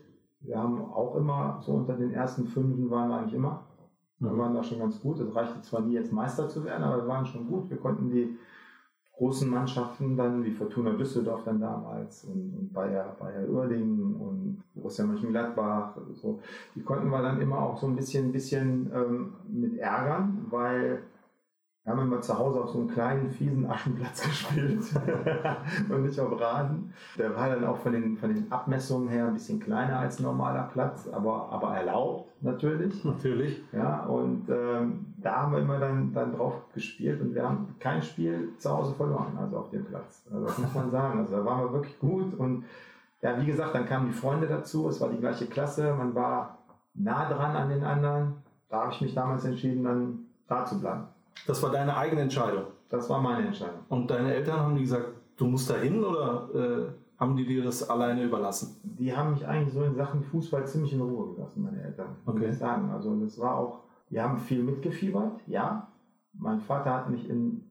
Wir 0.45 0.59
haben 0.59 0.81
auch 0.81 1.17
immer, 1.17 1.59
so 1.61 1.73
unter 1.73 1.95
den 1.95 2.13
ersten 2.13 2.47
Fünfen 2.47 2.91
waren 2.91 3.09
wir 3.09 3.19
eigentlich 3.19 3.35
immer. 3.35 3.63
Wir 4.19 4.37
waren 4.37 4.55
da 4.55 4.63
schon 4.63 4.79
ganz 4.79 5.01
gut. 5.01 5.19
Es 5.19 5.35
reichte 5.35 5.61
zwar 5.63 5.81
nie 5.81 5.95
jetzt 5.95 6.13
Meister 6.13 6.49
zu 6.49 6.65
werden, 6.65 6.85
aber 6.85 7.03
wir 7.03 7.09
waren 7.09 7.27
schon 7.27 7.49
gut. 7.49 7.69
Wir 7.71 7.79
konnten 7.79 8.11
die 8.11 8.37
großen 9.17 9.49
Mannschaften 9.49 10.17
dann, 10.17 10.45
wie 10.45 10.51
Fortuna 10.51 10.93
Düsseldorf 10.93 11.45
dann 11.45 11.61
damals 11.61 12.25
und, 12.25 12.55
und 12.59 12.73
Bayer, 12.73 13.17
Bayer 13.19 13.49
Uerdingen 13.49 14.17
und 14.17 14.63
Borussia 14.75 15.05
Mönchengladbach, 15.05 15.97
so, 16.15 16.41
die 16.75 16.83
konnten 16.83 17.11
wir 17.11 17.23
dann 17.23 17.41
immer 17.41 17.61
auch 17.61 17.79
so 17.79 17.87
ein 17.87 17.95
bisschen, 17.95 18.33
bisschen 18.33 18.91
ähm, 18.93 19.35
mit 19.49 19.79
ärgern, 19.79 20.47
weil 20.51 21.03
wir 21.85 21.93
haben 21.93 22.01
immer 22.01 22.23
zu 22.23 22.39
Hause 22.39 22.63
auf 22.63 22.71
so 22.71 22.79
einem 22.79 22.89
kleinen, 22.89 23.31
fiesen 23.31 23.69
Aschenplatz 23.71 24.23
gespielt 24.27 24.83
und 25.91 26.03
nicht 26.03 26.19
auf 26.19 26.41
Rasen. 26.41 26.95
Der 27.19 27.37
war 27.37 27.51
dann 27.51 27.63
auch 27.65 27.77
von 27.77 27.93
den, 27.93 28.17
von 28.17 28.35
den 28.35 28.51
Abmessungen 28.51 29.11
her 29.11 29.27
ein 29.27 29.35
bisschen 29.35 29.61
kleiner 29.61 29.99
als 29.99 30.19
ein 30.19 30.23
normaler 30.23 30.71
Platz, 30.73 31.07
aber, 31.13 31.51
aber 31.51 31.77
erlaubt 31.77 32.43
natürlich. 32.43 33.05
Natürlich. 33.05 33.63
Ja, 33.73 34.05
und 34.07 34.49
ähm, 34.49 35.15
da 35.19 35.43
haben 35.43 35.53
wir 35.53 35.59
immer 35.59 35.79
dann, 35.79 36.15
dann 36.15 36.33
drauf 36.33 36.55
gespielt 36.73 37.21
und 37.21 37.35
wir 37.35 37.43
haben 37.43 37.77
kein 37.79 38.01
Spiel 38.03 38.55
zu 38.57 38.71
Hause 38.71 38.95
verloren, 38.95 39.37
also 39.39 39.59
auf 39.59 39.69
dem 39.69 39.85
Platz. 39.85 40.27
Also 40.33 40.47
das 40.47 40.57
muss 40.57 40.75
man 40.75 40.91
sagen. 40.91 41.19
Also 41.19 41.37
da 41.37 41.45
waren 41.45 41.65
wir 41.65 41.73
wirklich 41.75 41.99
gut 41.99 42.33
und 42.39 42.65
ja, 43.21 43.39
wie 43.39 43.47
gesagt, 43.47 43.75
dann 43.75 43.85
kamen 43.85 44.07
die 44.07 44.15
Freunde 44.15 44.47
dazu, 44.47 44.89
es 44.89 45.03
war 45.03 45.11
die 45.11 45.21
gleiche 45.21 45.47
Klasse, 45.47 45.95
man 45.95 46.15
war 46.15 46.59
nah 46.95 47.29
dran 47.29 47.55
an 47.55 47.69
den 47.69 47.85
anderen. 47.85 48.37
Da 48.71 48.83
habe 48.83 48.93
ich 48.93 49.03
mich 49.03 49.15
damals 49.15 49.45
entschieden, 49.45 49.85
dann 49.85 50.19
da 50.49 50.65
zu 50.65 50.81
bleiben. 50.81 51.09
Das 51.47 51.63
war 51.63 51.71
deine 51.71 51.97
eigene 51.97 52.23
Entscheidung. 52.23 52.65
Das 52.89 53.09
war 53.11 53.21
meine 53.21 53.47
Entscheidung. 53.47 53.81
Und 53.89 54.11
deine 54.11 54.35
Eltern 54.35 54.61
haben 54.61 54.75
die 54.77 54.83
gesagt, 54.83 55.09
du 55.37 55.47
musst 55.47 55.69
da 55.69 55.75
hin 55.77 56.03
oder 56.05 56.49
äh, 56.55 56.93
haben 57.19 57.37
die 57.37 57.47
dir 57.47 57.63
das 57.65 57.89
alleine 57.89 58.23
überlassen? 58.25 58.77
Die 58.83 59.17
haben 59.17 59.33
mich 59.33 59.47
eigentlich 59.47 59.73
so 59.75 59.83
in 59.83 59.95
Sachen 59.95 60.23
Fußball 60.23 60.67
ziemlich 60.67 60.93
in 60.93 61.01
Ruhe 61.01 61.35
gelassen, 61.35 61.63
meine 61.63 61.83
Eltern. 61.83 62.17
Muss 62.25 62.37
Okay. 62.37 62.49
ich 62.51 62.59
sagen. 62.59 62.91
Also 62.91 63.15
das 63.21 63.39
war 63.39 63.57
auch, 63.57 63.81
die 64.11 64.21
haben 64.21 64.39
viel 64.39 64.63
mitgefiebert, 64.63 65.41
ja. 65.47 65.89
Mein 66.33 66.61
Vater 66.61 66.93
hat 66.95 67.11
mich 67.11 67.29
in, 67.29 67.65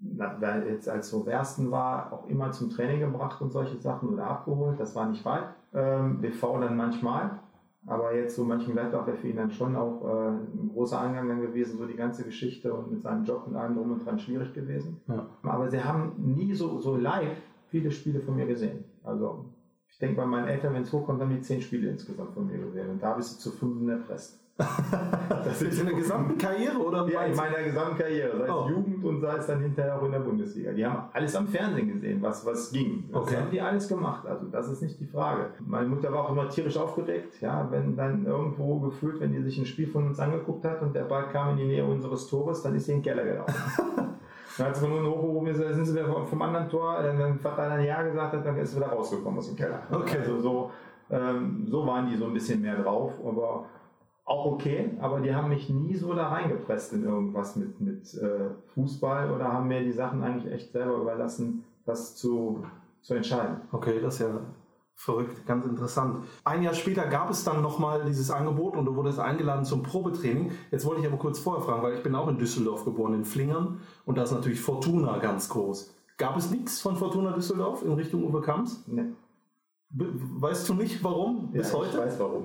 weil 0.00 0.66
jetzt 0.68 0.88
als 0.88 1.10
so 1.10 1.26
Wersten 1.26 1.70
war, 1.70 2.12
auch 2.12 2.26
immer 2.28 2.50
zum 2.52 2.70
Training 2.70 3.00
gebracht 3.00 3.40
und 3.40 3.50
solche 3.50 3.76
Sachen 3.78 4.08
oder 4.10 4.26
abgeholt. 4.26 4.78
Das 4.78 4.94
war 4.94 5.06
nicht 5.08 5.24
weit. 5.24 5.44
Ähm, 5.72 6.20
BV 6.20 6.60
dann 6.60 6.76
manchmal. 6.76 7.38
Aber 7.86 8.14
jetzt 8.14 8.36
so 8.36 8.44
Mönchengladbach 8.44 9.06
wäre 9.06 9.16
für 9.16 9.28
ihn 9.28 9.36
dann 9.36 9.50
schon 9.50 9.76
auch 9.76 10.02
äh, 10.04 10.28
ein 10.30 10.70
großer 10.72 11.00
Eingang 11.00 11.28
dann 11.28 11.42
gewesen, 11.42 11.76
so 11.76 11.86
die 11.86 11.96
ganze 11.96 12.24
Geschichte 12.24 12.72
und 12.72 12.90
mit 12.90 13.02
seinem 13.02 13.24
Job 13.24 13.46
und 13.46 13.56
allem 13.56 13.74
drum 13.74 13.92
und 13.92 14.04
dran 14.04 14.18
schwierig 14.18 14.54
gewesen. 14.54 15.00
Ja. 15.06 15.26
Aber 15.42 15.68
sie 15.68 15.82
haben 15.82 16.14
nie 16.18 16.54
so, 16.54 16.78
so 16.78 16.96
live 16.96 17.36
viele 17.68 17.90
Spiele 17.90 18.20
von 18.20 18.36
mir 18.36 18.46
gesehen. 18.46 18.84
Also 19.02 19.46
ich 19.88 19.98
denke 19.98 20.16
bei 20.16 20.26
meinen 20.26 20.48
Eltern, 20.48 20.74
wenn 20.74 20.82
es 20.82 20.92
hochkommt, 20.92 21.20
haben 21.20 21.30
die 21.30 21.40
zehn 21.40 21.60
Spiele 21.60 21.90
insgesamt 21.90 22.32
von 22.32 22.46
mir 22.46 22.58
gesehen. 22.58 22.90
Und 22.90 23.02
da 23.02 23.14
bist 23.14 23.36
du 23.36 23.50
zu 23.50 23.56
fünf 23.56 23.88
erpresst. 23.88 24.43
Das 24.56 25.62
ist 25.62 25.80
in 25.80 25.86
der 25.86 25.96
gesamten 25.96 26.38
Karriere 26.38 26.78
oder? 26.78 27.08
Ja, 27.08 27.22
in 27.22 27.34
meiner 27.34 27.62
gesamten 27.62 27.98
Karriere, 27.98 28.38
sei 28.38 28.44
es 28.44 28.50
Oh. 28.50 28.68
Jugend 28.68 29.04
und 29.04 29.20
sei 29.20 29.36
es 29.36 29.46
dann 29.46 29.60
hinterher 29.60 29.98
auch 29.98 30.04
in 30.04 30.12
der 30.12 30.20
Bundesliga. 30.20 30.72
Die 30.72 30.86
haben 30.86 31.08
alles 31.12 31.34
am 31.34 31.48
Fernsehen 31.48 31.88
gesehen, 31.92 32.22
was, 32.22 32.46
was 32.46 32.70
ging. 32.70 33.08
Das 33.12 33.22
Okay. 33.22 33.36
haben 33.36 33.50
die 33.50 33.60
alles 33.60 33.88
gemacht. 33.88 34.24
Also 34.26 34.46
das 34.46 34.68
ist 34.70 34.82
nicht 34.82 35.00
die 35.00 35.06
Frage. 35.06 35.46
Meine 35.66 35.88
Mutter 35.88 36.12
war 36.12 36.24
auch 36.26 36.30
immer 36.30 36.48
tierisch 36.48 36.76
aufgeregt, 36.76 37.40
ja, 37.40 37.66
wenn 37.70 37.96
dann 37.96 38.24
irgendwo 38.26 38.78
gefühlt, 38.78 39.20
wenn 39.20 39.32
die 39.32 39.42
sich 39.42 39.58
ein 39.58 39.66
Spiel 39.66 39.88
von 39.88 40.06
uns 40.06 40.20
angeguckt 40.20 40.64
hat 40.64 40.80
und 40.82 40.94
der 40.94 41.02
Ball 41.04 41.28
kam 41.30 41.50
in 41.50 41.56
die 41.56 41.66
Nähe 41.66 41.84
unseres 41.84 42.26
Tores, 42.28 42.62
dann 42.62 42.74
ist 42.76 42.86
sie 42.86 42.92
in 42.92 42.98
den 42.98 43.04
Keller 43.04 43.24
gelaufen. 43.24 43.54
Dann 44.56 44.68
hat 44.68 44.76
sie 44.76 44.84
unten 44.86 45.04
hochgehoben, 45.04 45.48
ist, 45.48 45.56
sind 45.56 45.84
sie 45.84 45.94
wieder 45.94 46.06
vom, 46.06 46.40
anderen 46.42 46.68
Tor, 46.68 47.00
äh, 47.00 47.18
wenn 47.18 47.40
Vater 47.40 47.70
dann 47.70 47.82
Ja 47.82 48.02
gesagt 48.04 48.34
hat, 48.34 48.46
dann 48.46 48.56
ist 48.56 48.70
sie 48.70 48.76
wieder 48.76 48.86
rausgekommen 48.86 49.40
aus 49.40 49.48
dem 49.48 49.56
Keller. 49.56 49.80
Okay. 49.90 50.18
Also 50.20 50.38
so, 50.40 50.70
ähm, 51.10 51.66
so 51.68 51.84
waren 51.84 52.08
die 52.08 52.14
so 52.16 52.26
ein 52.26 52.32
bisschen 52.32 52.62
mehr 52.62 52.76
drauf, 52.80 53.14
aber 53.26 53.64
auch 54.24 54.46
okay, 54.46 54.90
aber 55.00 55.20
die 55.20 55.34
haben 55.34 55.50
mich 55.50 55.68
nie 55.68 55.94
so 55.94 56.14
da 56.14 56.28
reingepresst 56.28 56.94
in 56.94 57.04
irgendwas 57.04 57.56
mit, 57.56 57.80
mit 57.80 58.14
äh, 58.14 58.50
Fußball 58.74 59.30
oder 59.30 59.52
haben 59.52 59.68
mir 59.68 59.82
die 59.84 59.92
Sachen 59.92 60.22
eigentlich 60.22 60.52
echt 60.52 60.72
selber 60.72 60.96
überlassen, 60.96 61.64
das 61.84 62.16
zu, 62.16 62.64
zu 63.02 63.14
entscheiden. 63.14 63.60
Okay, 63.70 64.00
das 64.00 64.14
ist 64.14 64.20
ja 64.20 64.40
verrückt, 64.94 65.46
ganz 65.46 65.66
interessant. 65.66 66.24
Ein 66.44 66.62
Jahr 66.62 66.72
später 66.72 67.06
gab 67.06 67.28
es 67.30 67.44
dann 67.44 67.60
nochmal 67.60 68.04
dieses 68.06 68.30
Angebot 68.30 68.76
und 68.76 68.86
du 68.86 68.96
wurdest 68.96 69.18
eingeladen 69.18 69.64
zum 69.64 69.82
Probetraining. 69.82 70.52
Jetzt 70.70 70.86
wollte 70.86 71.02
ich 71.02 71.06
aber 71.06 71.18
kurz 71.18 71.38
vorher 71.38 71.62
fragen, 71.62 71.82
weil 71.82 71.94
ich 71.94 72.02
bin 72.02 72.14
auch 72.14 72.28
in 72.28 72.38
Düsseldorf 72.38 72.84
geboren, 72.84 73.12
in 73.12 73.24
Flingern 73.24 73.80
und 74.06 74.16
da 74.16 74.22
ist 74.22 74.32
natürlich 74.32 74.60
Fortuna 74.60 75.18
ganz 75.18 75.50
groß. 75.50 75.94
Gab 76.16 76.36
es 76.36 76.50
nichts 76.50 76.80
von 76.80 76.96
Fortuna 76.96 77.32
Düsseldorf 77.32 77.82
in 77.82 77.92
Richtung 77.92 78.24
Uwe 78.24 78.40
Kamps? 78.40 78.84
Ne. 78.86 79.14
Weißt 79.90 80.68
du 80.68 80.74
nicht 80.74 81.02
warum 81.04 81.52
bis 81.52 81.72
ja, 81.72 81.78
heute? 81.78 81.90
Ich 81.90 81.98
weiß 81.98 82.18
warum. 82.18 82.44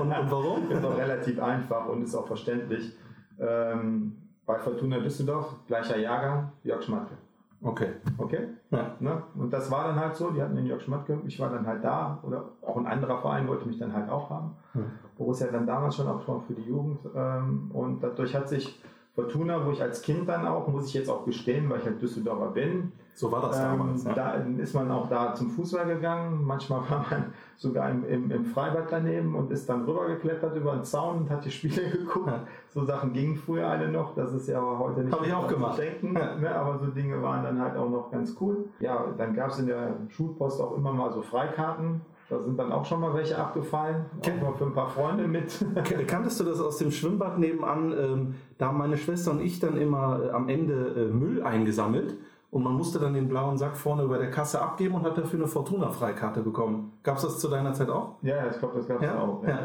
Und, 0.00 0.12
und 0.12 0.30
warum? 0.30 0.70
ist 0.70 0.84
auch 0.84 0.96
relativ 0.96 1.40
einfach 1.40 1.86
und 1.86 2.02
ist 2.02 2.14
auch 2.14 2.26
verständlich. 2.26 2.96
Ähm, 3.38 4.16
bei 4.44 4.58
Fortuna 4.58 4.98
Düsseldorf, 4.98 5.54
gleicher 5.66 5.96
Jahrgang, 5.96 6.50
Jörg 6.64 6.82
Schmatke. 6.82 7.14
Okay. 7.62 7.88
Okay? 8.18 8.48
Ja. 8.70 8.96
Ne? 8.98 9.22
Und 9.36 9.52
das 9.52 9.70
war 9.70 9.84
dann 9.84 10.00
halt 10.00 10.16
so, 10.16 10.30
die 10.30 10.42
hatten 10.42 10.56
den 10.56 10.66
Jörg 10.66 10.80
Schmatke, 10.80 11.20
ich 11.26 11.38
war 11.38 11.50
dann 11.50 11.66
halt 11.66 11.84
da, 11.84 12.18
oder 12.22 12.48
auch 12.62 12.76
ein 12.76 12.86
anderer 12.86 13.18
Verein 13.18 13.46
wollte 13.46 13.66
mich 13.66 13.78
dann 13.78 13.92
halt 13.92 14.08
auch 14.08 14.30
haben. 14.30 14.56
Hm. 14.72 14.86
Borussia 15.16 15.46
dann 15.48 15.66
damals 15.66 15.96
schon 15.96 16.08
auch 16.08 16.24
schon 16.24 16.42
für 16.42 16.54
die 16.54 16.62
Jugend. 16.62 17.00
Ähm, 17.14 17.70
und 17.72 18.02
dadurch 18.02 18.34
hat 18.34 18.48
sich 18.48 18.82
Fortuna, 19.22 19.64
wo 19.66 19.70
ich 19.70 19.82
als 19.82 20.02
Kind 20.02 20.28
dann 20.28 20.46
auch, 20.46 20.66
muss 20.68 20.86
ich 20.88 20.94
jetzt 20.94 21.08
auch 21.08 21.24
gestehen, 21.24 21.68
weil 21.68 21.78
ich 21.80 21.84
halt 21.86 22.00
Düsseldorfer 22.00 22.48
bin, 22.52 22.92
So 23.14 23.30
war 23.30 23.42
das 23.42 23.58
ähm, 23.58 23.64
damals. 23.64 24.04
ne? 24.04 24.12
da 24.14 24.32
ist 24.34 24.74
man 24.74 24.90
auch 24.90 25.08
da 25.08 25.34
zum 25.34 25.50
Fußball 25.50 25.86
gegangen. 25.86 26.42
Manchmal 26.44 26.80
war 26.90 27.04
man 27.10 27.32
sogar 27.56 27.90
im, 27.90 28.04
im, 28.08 28.30
im 28.30 28.44
Freibad 28.46 28.86
daneben 28.90 29.34
und 29.34 29.50
ist 29.50 29.68
dann 29.68 29.84
rübergeklettert 29.84 30.56
über 30.56 30.72
den 30.72 30.84
Zaun 30.84 31.18
und 31.18 31.30
hat 31.30 31.44
die 31.44 31.50
Spiele 31.50 31.90
geguckt. 31.92 32.28
Ja. 32.28 32.44
So 32.68 32.84
Sachen 32.84 33.12
gingen 33.12 33.36
früher 33.36 33.66
alle 33.66 33.88
noch. 33.88 34.14
Das 34.14 34.32
ist 34.32 34.48
ja 34.48 34.58
aber 34.58 34.78
heute 34.78 35.00
nicht 35.04 35.12
Hab 35.14 35.26
ich 35.26 35.32
auch 35.34 35.42
mehr 35.42 35.50
gemacht. 35.52 35.74
zu 35.76 35.82
denken. 35.82 36.14
Ja. 36.16 36.34
Ne? 36.40 36.54
Aber 36.54 36.78
so 36.78 36.86
Dinge 36.86 37.20
waren 37.22 37.42
dann 37.44 37.60
halt 37.60 37.76
auch 37.76 37.90
noch 37.90 38.10
ganz 38.10 38.34
cool. 38.40 38.64
Ja, 38.78 39.04
dann 39.18 39.34
gab 39.34 39.50
es 39.50 39.58
in 39.58 39.66
der 39.66 39.94
Schulpost 40.08 40.60
auch 40.60 40.76
immer 40.76 40.92
mal 40.92 41.12
so 41.12 41.20
Freikarten. 41.22 42.00
Da 42.30 42.38
sind 42.38 42.56
dann 42.58 42.70
auch 42.72 42.84
schon 42.86 43.00
mal 43.00 43.12
welche 43.12 43.36
abgefallen. 43.36 44.06
Auch 44.20 44.42
mal 44.42 44.54
für 44.56 44.64
ein 44.64 44.72
paar 44.72 44.88
Freunde 44.88 45.26
mit. 45.26 45.64
Kan- 45.84 46.06
Kanntest 46.06 46.38
du 46.40 46.44
das 46.44 46.60
aus 46.60 46.78
dem 46.78 46.90
Schwimmbad 46.92 47.38
nebenan? 47.38 47.92
Ähm, 47.92 48.34
da 48.56 48.68
haben 48.68 48.78
meine 48.78 48.96
Schwester 48.96 49.32
und 49.32 49.40
ich 49.42 49.58
dann 49.58 49.76
immer 49.76 50.20
äh, 50.22 50.30
am 50.30 50.48
Ende 50.48 50.94
äh, 50.96 51.12
Müll 51.12 51.42
eingesammelt 51.42 52.16
und 52.52 52.62
man 52.62 52.72
musste 52.74 52.98
dann 53.00 53.14
den 53.14 53.28
blauen 53.28 53.58
Sack 53.58 53.76
vorne 53.76 54.04
über 54.04 54.18
der 54.18 54.30
Kasse 54.30 54.62
abgeben 54.62 54.94
und 54.94 55.02
hat 55.04 55.18
dafür 55.18 55.40
eine 55.40 55.48
Fortuna-Freikarte 55.48 56.40
bekommen. 56.42 56.92
Gab 57.02 57.16
es 57.16 57.22
das 57.22 57.38
zu 57.40 57.48
deiner 57.48 57.72
Zeit 57.72 57.90
auch? 57.90 58.14
Ja, 58.22 58.36
ja, 58.36 58.46
ich 58.50 58.58
glaube, 58.58 58.76
das 58.76 58.86
gab 58.88 58.98
es 59.02 59.06
Ja? 59.08 59.18
auch. 59.20 59.42
Ja. 59.44 59.58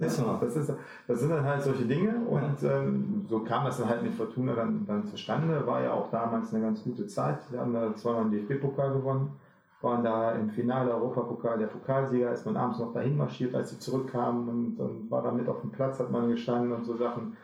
Wahr. 0.00 0.38
das, 0.40 0.54
ist, 0.56 0.72
das 1.08 1.18
sind 1.20 1.30
dann 1.30 1.44
halt 1.44 1.62
solche 1.62 1.84
Dinge 1.84 2.14
und 2.28 2.62
ähm, 2.62 3.24
so 3.28 3.40
kam 3.40 3.64
das 3.64 3.78
dann 3.78 3.88
halt 3.88 4.02
mit 4.02 4.14
Fortuna 4.14 4.54
dann, 4.54 4.84
dann 4.86 5.04
zustande. 5.04 5.64
War 5.66 5.82
ja 5.82 5.92
auch 5.92 6.08
damals 6.10 6.52
eine 6.54 6.62
ganz 6.64 6.84
gute 6.84 7.06
Zeit. 7.08 7.38
Wir 7.50 7.60
haben 7.60 7.72
da 7.72 7.92
zweimal 7.96 8.30
den 8.30 8.46
DFB-Pokal 8.46 8.92
gewonnen. 8.92 9.30
Waren 9.80 10.02
da 10.02 10.32
im 10.32 10.50
Finale 10.50 10.92
Europapokal 10.92 11.58
der 11.58 11.68
Pokalsieger, 11.68 12.32
ist 12.32 12.46
man 12.46 12.56
abends 12.56 12.78
noch 12.78 12.92
dahin 12.92 13.16
marschiert, 13.16 13.54
als 13.54 13.70
sie 13.70 13.78
zurückkamen 13.78 14.48
und, 14.48 14.80
und 14.80 15.10
war 15.10 15.22
da 15.22 15.30
mit 15.30 15.48
auf 15.48 15.60
dem 15.60 15.70
Platz, 15.70 16.00
hat 16.00 16.10
man 16.10 16.28
gestanden 16.28 16.72
und 16.72 16.84
so 16.84 16.96
Sachen. 16.96 17.36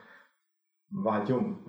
War 0.90 1.14
halt 1.14 1.28
jung. 1.28 1.58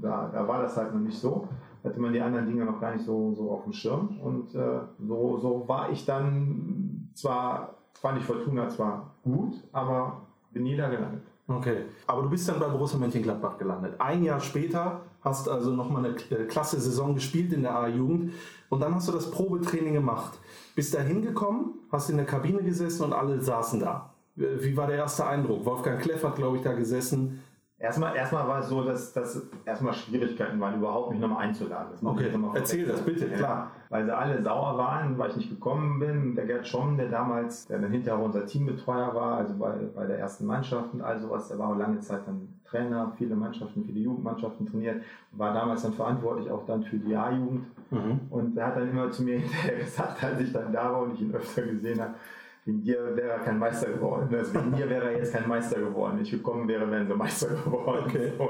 Da, 0.00 0.30
da 0.32 0.48
war 0.48 0.62
das 0.62 0.74
halt 0.74 0.94
noch 0.94 1.00
nicht 1.00 1.18
so. 1.18 1.46
Hatte 1.84 2.00
man 2.00 2.14
die 2.14 2.20
anderen 2.22 2.46
Dinge 2.46 2.64
noch 2.64 2.80
gar 2.80 2.94
nicht 2.94 3.04
so, 3.04 3.34
so 3.34 3.50
auf 3.50 3.64
dem 3.64 3.74
Schirm. 3.74 4.18
Und 4.22 4.54
äh, 4.54 4.80
so, 5.06 5.36
so 5.36 5.68
war 5.68 5.90
ich 5.90 6.06
dann 6.06 7.10
zwar, 7.12 7.74
fand 8.00 8.18
ich 8.18 8.24
Fortuna 8.24 8.70
zwar 8.70 9.14
gut, 9.22 9.52
aber 9.70 10.22
bin 10.50 10.62
nie 10.62 10.76
da 10.76 10.88
gelandet. 10.88 11.22
Okay. 11.46 11.84
Aber 12.06 12.22
du 12.22 12.30
bist 12.30 12.48
dann 12.48 12.58
bei 12.58 12.68
Borussia 12.68 12.98
Mönchengladbach 12.98 13.58
gelandet. 13.58 13.96
Ein 13.98 14.22
Jahr 14.22 14.40
später 14.40 15.02
hast 15.22 15.48
also 15.48 15.70
nochmal 15.70 16.04
eine 16.04 16.16
äh, 16.30 16.46
klasse 16.46 16.80
Saison 16.80 17.14
gespielt 17.14 17.52
in 17.52 17.62
der 17.62 17.74
A-Jugend 17.74 18.32
und 18.68 18.80
dann 18.80 18.94
hast 18.94 19.08
du 19.08 19.12
das 19.12 19.30
Probetraining 19.30 19.94
gemacht. 19.94 20.38
Bist 20.74 20.94
da 20.94 21.00
hingekommen, 21.00 21.74
hast 21.90 22.10
in 22.10 22.16
der 22.16 22.26
Kabine 22.26 22.62
gesessen 22.62 23.04
und 23.04 23.12
alle 23.12 23.40
saßen 23.40 23.80
da. 23.80 24.14
Wie 24.34 24.76
war 24.76 24.86
der 24.86 24.96
erste 24.96 25.26
Eindruck? 25.26 25.64
Wolfgang 25.66 26.00
Kleff 26.00 26.24
hat, 26.24 26.36
glaube 26.36 26.56
ich, 26.56 26.62
da 26.62 26.72
gesessen. 26.72 27.42
Erstmal, 27.82 28.14
erstmal 28.14 28.46
war 28.46 28.60
es 28.60 28.68
so, 28.68 28.84
dass, 28.84 29.12
dass 29.12 29.44
erstmal 29.64 29.92
Schwierigkeiten 29.92 30.60
waren, 30.60 30.76
überhaupt 30.76 31.10
mich 31.10 31.18
nochmal 31.18 31.48
einzuladen. 31.48 31.88
Das 31.90 32.00
Okay, 32.04 32.30
erzähl 32.54 32.86
das 32.86 33.02
bitte, 33.02 33.26
Ja, 33.26 33.36
klar. 33.36 33.70
Weil 33.88 34.04
sie 34.04 34.16
alle 34.16 34.40
sauer 34.40 34.78
waren, 34.78 35.18
weil 35.18 35.30
ich 35.30 35.36
nicht 35.36 35.50
gekommen 35.50 35.98
bin. 35.98 36.36
Der 36.36 36.46
Gerd 36.46 36.64
Schomm, 36.64 36.96
der 36.96 37.08
damals, 37.08 37.66
der 37.66 37.80
dann 37.80 37.90
hinterher 37.90 38.22
unser 38.22 38.46
Teambetreuer 38.46 39.12
war, 39.16 39.38
also 39.38 39.56
bei, 39.58 39.72
bei 39.96 40.06
der 40.06 40.20
ersten 40.20 40.46
Mannschaft 40.46 40.94
und 40.94 41.02
all 41.02 41.18
sowas, 41.18 41.48
der 41.48 41.58
war 41.58 41.70
auch 41.70 41.76
lange 41.76 41.98
Zeit 41.98 42.20
dann 42.24 42.60
Trainer, 42.64 43.12
viele 43.18 43.34
Mannschaften, 43.34 43.84
viele 43.84 43.98
Jugendmannschaften 43.98 44.64
trainiert, 44.70 45.02
war 45.32 45.52
damals 45.52 45.82
dann 45.82 45.92
verantwortlich 45.92 46.48
auch 46.52 46.64
dann 46.64 46.84
für 46.84 46.98
die 46.98 47.16
A-Jugend. 47.16 47.66
Mhm. 47.90 48.20
Und 48.30 48.56
er 48.56 48.68
hat 48.68 48.76
dann 48.76 48.88
immer 48.88 49.10
zu 49.10 49.24
mir 49.24 49.38
hinterher 49.40 49.80
gesagt, 49.80 50.22
als 50.22 50.38
ich 50.38 50.52
dann 50.52 50.72
da 50.72 50.92
war 50.92 51.02
und 51.02 51.14
ich 51.14 51.22
ihn 51.22 51.34
öfter 51.34 51.62
gesehen 51.62 52.00
habe, 52.00 52.14
wegen 52.64 52.80
dir 52.82 53.16
wäre 53.16 53.30
er 53.30 53.38
kein 53.40 53.58
Meister 53.58 53.90
geworden. 53.90 54.32
Also 54.34 54.54
wegen 54.54 54.70
mir 54.70 54.88
wäre 54.88 55.06
er 55.12 55.16
jetzt 55.18 55.32
kein 55.32 55.48
Meister 55.48 55.80
geworden. 55.80 56.14
Wenn 56.16 56.22
ich 56.22 56.30
gekommen 56.30 56.68
wäre, 56.68 56.88
wären 56.90 57.06
sie 57.08 57.14
Meister 57.14 57.48
geworden. 57.48 58.04
Okay. 58.06 58.32
So. 58.38 58.48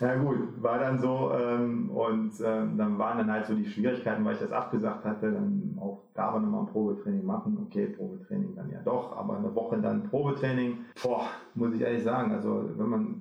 Na 0.00 0.16
gut, 0.16 0.60
war 0.62 0.78
dann 0.78 0.98
so. 0.98 1.30
Ähm, 1.38 1.90
und 1.90 2.32
ähm, 2.44 2.76
dann 2.76 2.98
waren 2.98 3.18
dann 3.18 3.30
halt 3.32 3.46
so 3.46 3.54
die 3.54 3.64
Schwierigkeiten, 3.66 4.24
weil 4.24 4.34
ich 4.34 4.40
das 4.40 4.50
abgesagt 4.52 5.04
hatte, 5.04 5.30
dann 5.32 5.76
auch 5.80 6.02
da 6.14 6.30
aber 6.30 6.40
nochmal 6.40 6.62
ein 6.62 6.66
Probetraining 6.66 7.24
machen. 7.24 7.58
Okay, 7.66 7.86
Probetraining 7.86 8.54
dann 8.56 8.70
ja 8.70 8.80
doch, 8.84 9.16
aber 9.16 9.38
eine 9.38 9.54
Woche 9.54 9.78
dann 9.80 10.02
Probetraining. 10.04 10.78
Boah, 11.02 11.28
muss 11.54 11.72
ich 11.74 11.80
ehrlich 11.80 12.02
sagen, 12.02 12.32
also 12.32 12.68
wenn 12.76 12.88
man, 12.88 13.20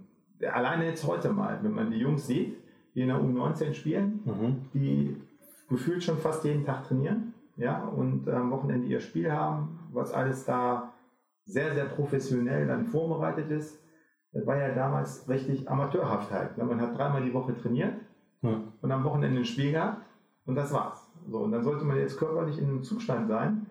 alleine 0.51 0.85
jetzt 0.85 1.05
heute 1.05 1.29
mal, 1.29 1.59
wenn 1.61 1.73
man 1.73 1.91
die 1.91 1.97
Jungs 1.99 2.25
sieht, 2.25 2.57
die 2.95 3.01
in 3.01 3.07
der 3.09 3.17
U19 3.17 3.73
spielen, 3.73 4.21
Mhm. 4.25 4.55
die 4.73 5.15
gefühlt 5.69 6.01
schon 6.03 6.17
fast 6.17 6.43
jeden 6.45 6.65
Tag 6.65 6.85
trainieren, 6.87 7.26
ja, 7.57 7.83
und 7.83 8.29
am 8.29 8.51
Wochenende 8.51 8.87
ihr 8.87 8.99
Spiel 8.99 9.31
haben, 9.31 9.79
was 9.91 10.13
alles 10.13 10.45
da 10.45 10.93
sehr, 11.45 11.73
sehr 11.73 11.85
professionell 11.85 12.67
dann 12.67 12.85
vorbereitet 12.85 13.49
ist. 13.51 13.79
Das 14.33 14.45
war 14.45 14.57
ja 14.57 14.73
damals 14.75 15.27
richtig 15.29 15.69
amateurhaft 15.69 16.31
halt. 16.31 16.57
ne? 16.57 16.63
Man 16.65 16.79
hat 16.81 16.97
dreimal 16.97 17.23
die 17.23 17.33
Woche 17.33 17.55
trainiert 17.55 17.93
Ja. 18.41 18.61
und 18.81 18.91
am 18.91 19.03
Wochenende 19.03 19.39
ein 19.41 19.45
Spiel 19.45 19.71
gehabt 19.71 20.01
und 20.45 20.55
das 20.55 20.71
war's. 20.73 21.09
So, 21.29 21.39
und 21.39 21.51
dann 21.51 21.63
sollte 21.63 21.85
man 21.85 21.97
jetzt 21.97 22.17
körperlich 22.17 22.57
in 22.59 22.65
einem 22.65 22.83
Zustand 22.83 23.27
sein 23.29 23.65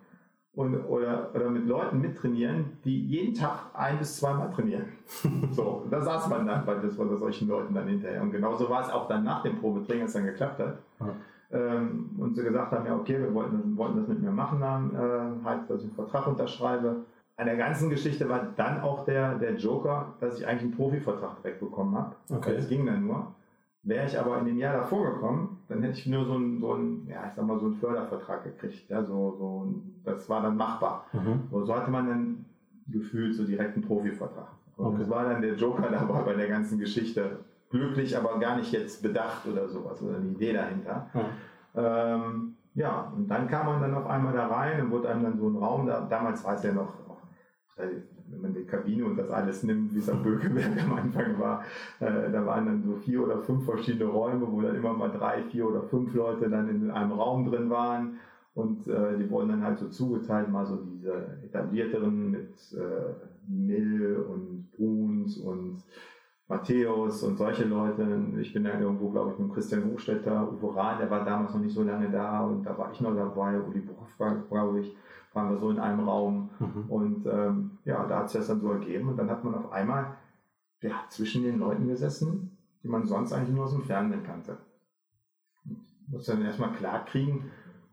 und, 0.54 0.74
oder, 0.86 1.30
oder 1.34 1.50
mit 1.50 1.66
Leuten 1.66 2.00
mittrainieren, 2.00 2.78
die 2.84 2.98
jeden 3.06 3.34
Tag 3.34 3.66
ein 3.74 3.98
bis 3.98 4.16
zweimal 4.16 4.50
trainieren. 4.50 4.86
So, 5.52 5.86
da 5.90 6.00
saß 6.00 6.28
man 6.28 6.46
dann 6.46 6.64
bei, 6.66 6.74
das, 6.76 6.96
bei 6.96 7.14
solchen 7.16 7.46
Leuten 7.48 7.74
dann 7.74 7.86
hinterher. 7.86 8.22
Und 8.22 8.32
genauso 8.32 8.68
war 8.68 8.80
es 8.82 8.90
auch 8.90 9.06
dann 9.06 9.22
nach 9.24 9.42
dem 9.42 9.58
Probetraining, 9.60 10.02
als 10.02 10.10
es 10.10 10.14
dann 10.16 10.24
geklappt 10.26 10.58
hat. 10.58 10.78
Ja. 11.00 11.06
Ähm, 11.52 12.10
und 12.18 12.34
sie 12.34 12.42
gesagt 12.42 12.72
haben, 12.72 12.86
ja 12.86 12.96
okay, 12.96 13.18
wir 13.20 13.32
wollten, 13.32 13.76
wollten 13.76 13.98
das 13.98 14.08
mit 14.08 14.20
mir 14.20 14.30
machen 14.32 14.60
dann, 14.60 14.94
äh, 14.94 15.44
halt, 15.44 15.70
dass 15.70 15.78
ich 15.80 15.86
einen 15.86 15.94
Vertrag 15.94 16.26
unterschreibe. 16.26 17.04
An 17.36 17.46
der 17.46 17.56
ganzen 17.56 17.90
Geschichte 17.90 18.28
war 18.28 18.48
dann 18.56 18.80
auch 18.80 19.04
der, 19.04 19.36
der 19.38 19.54
Joker, 19.56 20.14
dass 20.20 20.38
ich 20.38 20.46
eigentlich 20.46 20.62
einen 20.62 20.72
Profivertrag 20.76 21.42
direkt 21.42 21.60
bekommen 21.60 21.94
habe. 21.96 22.16
Okay. 22.32 22.54
Das 22.56 22.68
ging 22.68 22.86
dann 22.86 23.06
nur. 23.06 23.34
Wäre 23.82 24.06
ich 24.06 24.18
aber 24.18 24.38
in 24.38 24.46
dem 24.46 24.58
Jahr 24.58 24.72
davor 24.78 25.12
gekommen, 25.12 25.58
dann 25.68 25.80
hätte 25.82 25.98
ich 25.98 26.06
nur 26.06 26.24
so 26.24 26.32
einen, 26.34 26.58
so 26.60 26.72
einen, 26.72 27.06
ja, 27.08 27.26
ich 27.28 27.34
sag 27.34 27.46
mal, 27.46 27.58
so 27.60 27.66
einen 27.66 27.74
Fördervertrag 27.76 28.42
gekriegt. 28.42 28.88
Ja, 28.90 29.04
so, 29.04 29.36
so, 29.38 29.72
das 30.02 30.28
war 30.28 30.42
dann 30.42 30.56
machbar. 30.56 31.06
Mhm. 31.12 31.42
So, 31.50 31.64
so 31.64 31.76
hatte 31.76 31.90
man 31.92 32.08
dann 32.08 32.44
gefühlt 32.88 33.36
so 33.36 33.44
direkt 33.44 33.74
einen 33.76 33.84
Profivertrag. 33.84 34.48
Und 34.76 34.86
Okay. 34.86 34.96
das 35.00 35.10
war 35.10 35.24
dann 35.24 35.40
der 35.42 35.54
Joker 35.54 35.88
dabei 35.90 36.22
bei 36.22 36.34
der 36.34 36.48
ganzen 36.48 36.78
Geschichte. 36.78 37.38
Glücklich, 37.70 38.16
aber 38.16 38.38
gar 38.38 38.56
nicht 38.56 38.72
jetzt 38.72 39.02
bedacht 39.02 39.46
oder 39.46 39.68
sowas 39.68 40.02
oder 40.02 40.16
eine 40.16 40.30
Idee 40.30 40.52
dahinter. 40.52 41.10
Ja. 41.14 42.14
Ähm, 42.14 42.56
ja, 42.74 43.12
und 43.16 43.28
dann 43.28 43.48
kam 43.48 43.66
man 43.66 43.80
dann 43.80 43.94
auf 43.94 44.06
einmal 44.06 44.34
da 44.34 44.46
rein 44.46 44.80
und 44.82 44.90
wurde 44.90 45.08
einem 45.08 45.24
dann 45.24 45.38
so 45.38 45.48
ein 45.48 45.56
Raum, 45.56 45.86
da, 45.86 46.06
damals 46.08 46.44
war 46.44 46.54
es 46.54 46.62
ja 46.62 46.72
noch, 46.72 46.92
äh, 47.76 47.88
wenn 48.28 48.40
man 48.42 48.54
die 48.54 48.64
Kabine 48.64 49.04
und 49.04 49.16
das 49.16 49.30
alles 49.30 49.62
nimmt, 49.62 49.94
wie 49.94 49.98
es 49.98 50.10
am 50.10 50.22
Bökeberg 50.22 50.72
am 50.84 50.94
Anfang 50.94 51.38
war, 51.38 51.64
äh, 52.00 52.30
da 52.30 52.44
waren 52.44 52.66
dann 52.66 52.82
so 52.82 52.96
vier 52.96 53.22
oder 53.24 53.38
fünf 53.38 53.64
verschiedene 53.64 54.10
Räume, 54.10 54.46
wo 54.50 54.60
dann 54.60 54.76
immer 54.76 54.92
mal 54.92 55.10
drei, 55.10 55.42
vier 55.44 55.66
oder 55.66 55.82
fünf 55.82 56.14
Leute 56.14 56.50
dann 56.50 56.68
in 56.68 56.90
einem 56.90 57.12
Raum 57.12 57.50
drin 57.50 57.70
waren 57.70 58.18
und 58.54 58.88
äh, 58.88 59.18
die 59.18 59.28
wurden 59.30 59.50
dann 59.50 59.62
halt 59.62 59.78
so 59.78 59.88
zugeteilt, 59.88 60.50
mal 60.50 60.66
so 60.66 60.76
diese 60.76 61.38
etablierteren 61.44 62.30
mit 62.30 62.54
äh, 62.74 63.14
Mill 63.48 64.16
und 64.16 64.70
Bruns 64.72 65.36
und 65.38 65.82
Matthäus 66.48 67.22
und 67.22 67.36
solche 67.36 67.64
Leute. 67.64 68.22
Ich 68.40 68.52
bin 68.52 68.64
dann 68.64 68.80
irgendwo, 68.80 69.10
glaube 69.10 69.32
ich, 69.32 69.38
mit 69.38 69.52
Christian 69.52 69.84
Hochstetter, 69.84 70.52
Uwe 70.52 70.76
Rahn, 70.76 70.98
der 70.98 71.10
war 71.10 71.24
damals 71.24 71.52
noch 71.52 71.60
nicht 71.60 71.74
so 71.74 71.82
lange 71.82 72.08
da 72.10 72.42
und 72.42 72.64
da 72.64 72.76
war 72.78 72.92
ich 72.92 73.00
noch 73.00 73.14
dabei, 73.14 73.60
Uli 73.60 73.80
Bruch 73.80 74.06
war, 74.18 74.36
glaube 74.48 74.80
ich, 74.80 74.96
waren 75.32 75.50
wir 75.50 75.58
so 75.58 75.70
in 75.70 75.78
einem 75.78 76.08
Raum. 76.08 76.50
Mhm. 76.58 76.84
Und 76.88 77.26
ähm, 77.26 77.78
ja, 77.84 78.06
da 78.06 78.20
hat 78.20 78.30
sich 78.30 78.38
das 78.38 78.48
dann 78.48 78.60
so 78.60 78.70
ergeben 78.70 79.08
und 79.08 79.16
dann 79.16 79.30
hat 79.30 79.42
man 79.44 79.54
auf 79.54 79.72
einmal 79.72 80.16
ja, 80.82 81.04
zwischen 81.08 81.42
den 81.42 81.58
Leuten 81.58 81.88
gesessen, 81.88 82.56
die 82.82 82.88
man 82.88 83.06
sonst 83.06 83.32
eigentlich 83.32 83.54
nur 83.54 83.64
aus 83.64 83.72
dem 83.72 83.82
Fernsehen 83.82 84.22
kannte. 84.22 84.58
Und 85.64 85.82
musste 86.06 86.32
dann 86.32 86.44
erstmal 86.44 86.72
klar 86.72 87.04
kriegen, 87.04 87.50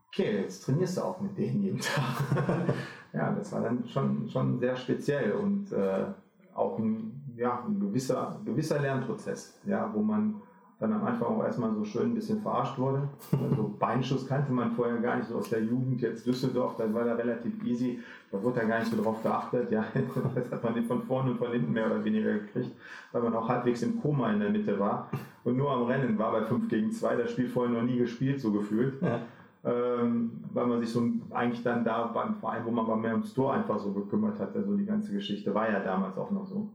okay, 0.08 0.42
jetzt 0.42 0.64
trainierst 0.64 0.98
du 0.98 1.02
auch 1.02 1.20
mit 1.22 1.38
denen 1.38 1.62
jeden 1.62 1.80
Tag. 1.80 2.76
ja, 3.14 3.32
das 3.34 3.52
war 3.52 3.62
dann 3.62 3.88
schon, 3.88 4.30
schon 4.30 4.60
sehr 4.60 4.76
speziell 4.76 5.32
und 5.32 5.72
äh, 5.72 6.06
auch 6.54 6.78
ein, 6.78 7.13
ja, 7.36 7.64
ein 7.68 7.80
gewisser, 7.80 8.40
gewisser 8.46 8.80
Lernprozess, 8.80 9.60
ja, 9.66 9.90
wo 9.94 10.02
man 10.02 10.36
dann 10.80 10.94
am 10.94 11.04
Anfang 11.06 11.28
auch 11.30 11.44
erstmal 11.44 11.74
so 11.74 11.86
schön 11.86 12.12
ein 12.12 12.16
bisschen 12.16 12.42
verarscht 12.42 12.78
wurde. 12.78 13.08
Also 13.32 13.74
Beinschuss 13.80 14.28
kannte 14.28 14.52
man 14.52 14.72
vorher 14.72 14.98
gar 14.98 15.16
nicht 15.16 15.30
so 15.30 15.38
aus 15.38 15.50
der 15.50 15.64
Jugend, 15.64 16.02
jetzt 16.02 16.26
Düsseldorf, 16.28 16.76
das 16.78 16.94
war 16.94 17.06
da 17.06 17.14
relativ 17.14 17.64
easy, 17.64 18.00
da 18.32 18.42
wurde 18.44 18.62
da 18.62 18.66
gar 18.66 18.80
nicht 18.80 18.92
so 18.92 19.02
drauf 19.02 19.24
geachtet, 19.24 19.72
ja, 19.72 19.86
das 20.36 20.52
hat 20.52 20.64
man 20.64 20.84
von 20.84 21.04
vorne 21.04 21.32
und 21.32 21.38
von 21.38 21.52
hinten 21.52 21.72
mehr 21.72 21.86
oder 21.86 22.04
weniger 22.04 22.34
gekriegt, 22.34 22.72
weil 23.14 23.22
man 23.22 23.34
auch 23.34 23.48
halbwegs 23.48 23.82
im 23.84 24.02
Koma 24.02 24.32
in 24.34 24.40
der 24.42 24.50
Mitte 24.50 24.78
war 24.78 25.10
und 25.46 25.56
nur 25.56 25.72
am 25.72 25.84
Rennen 25.84 26.18
war 26.18 26.32
bei 26.34 26.42
5 26.44 26.68
gegen 26.68 26.92
2, 26.92 27.16
das 27.16 27.32
Spiel 27.32 27.48
vorher 27.48 27.74
noch 27.74 27.84
nie 27.84 27.98
gespielt, 27.98 28.42
so 28.42 28.52
gefühlt 28.52 29.02
Ja. 29.02 29.20
ähm, 29.64 30.32
weil 30.52 30.66
man 30.68 30.82
sich 30.82 30.92
so 30.92 31.02
eigentlich 31.32 31.64
dann 31.64 31.86
da 31.86 32.08
beim 32.08 32.36
Verein, 32.36 32.64
wo 32.66 32.72
man 32.72 32.84
aber 32.86 32.98
mehr 32.98 33.14
ums 33.14 33.34
Tor 33.34 33.54
einfach 33.54 33.80
so 33.80 33.94
gekümmert 33.94 34.38
hat, 34.40 34.54
also 34.56 34.76
die 34.76 34.86
ganze 34.86 35.14
Geschichte 35.14 35.54
war 35.54 35.72
ja 35.72 35.80
damals 35.80 36.18
auch 36.18 36.32
noch 36.32 36.46
so. 36.46 36.68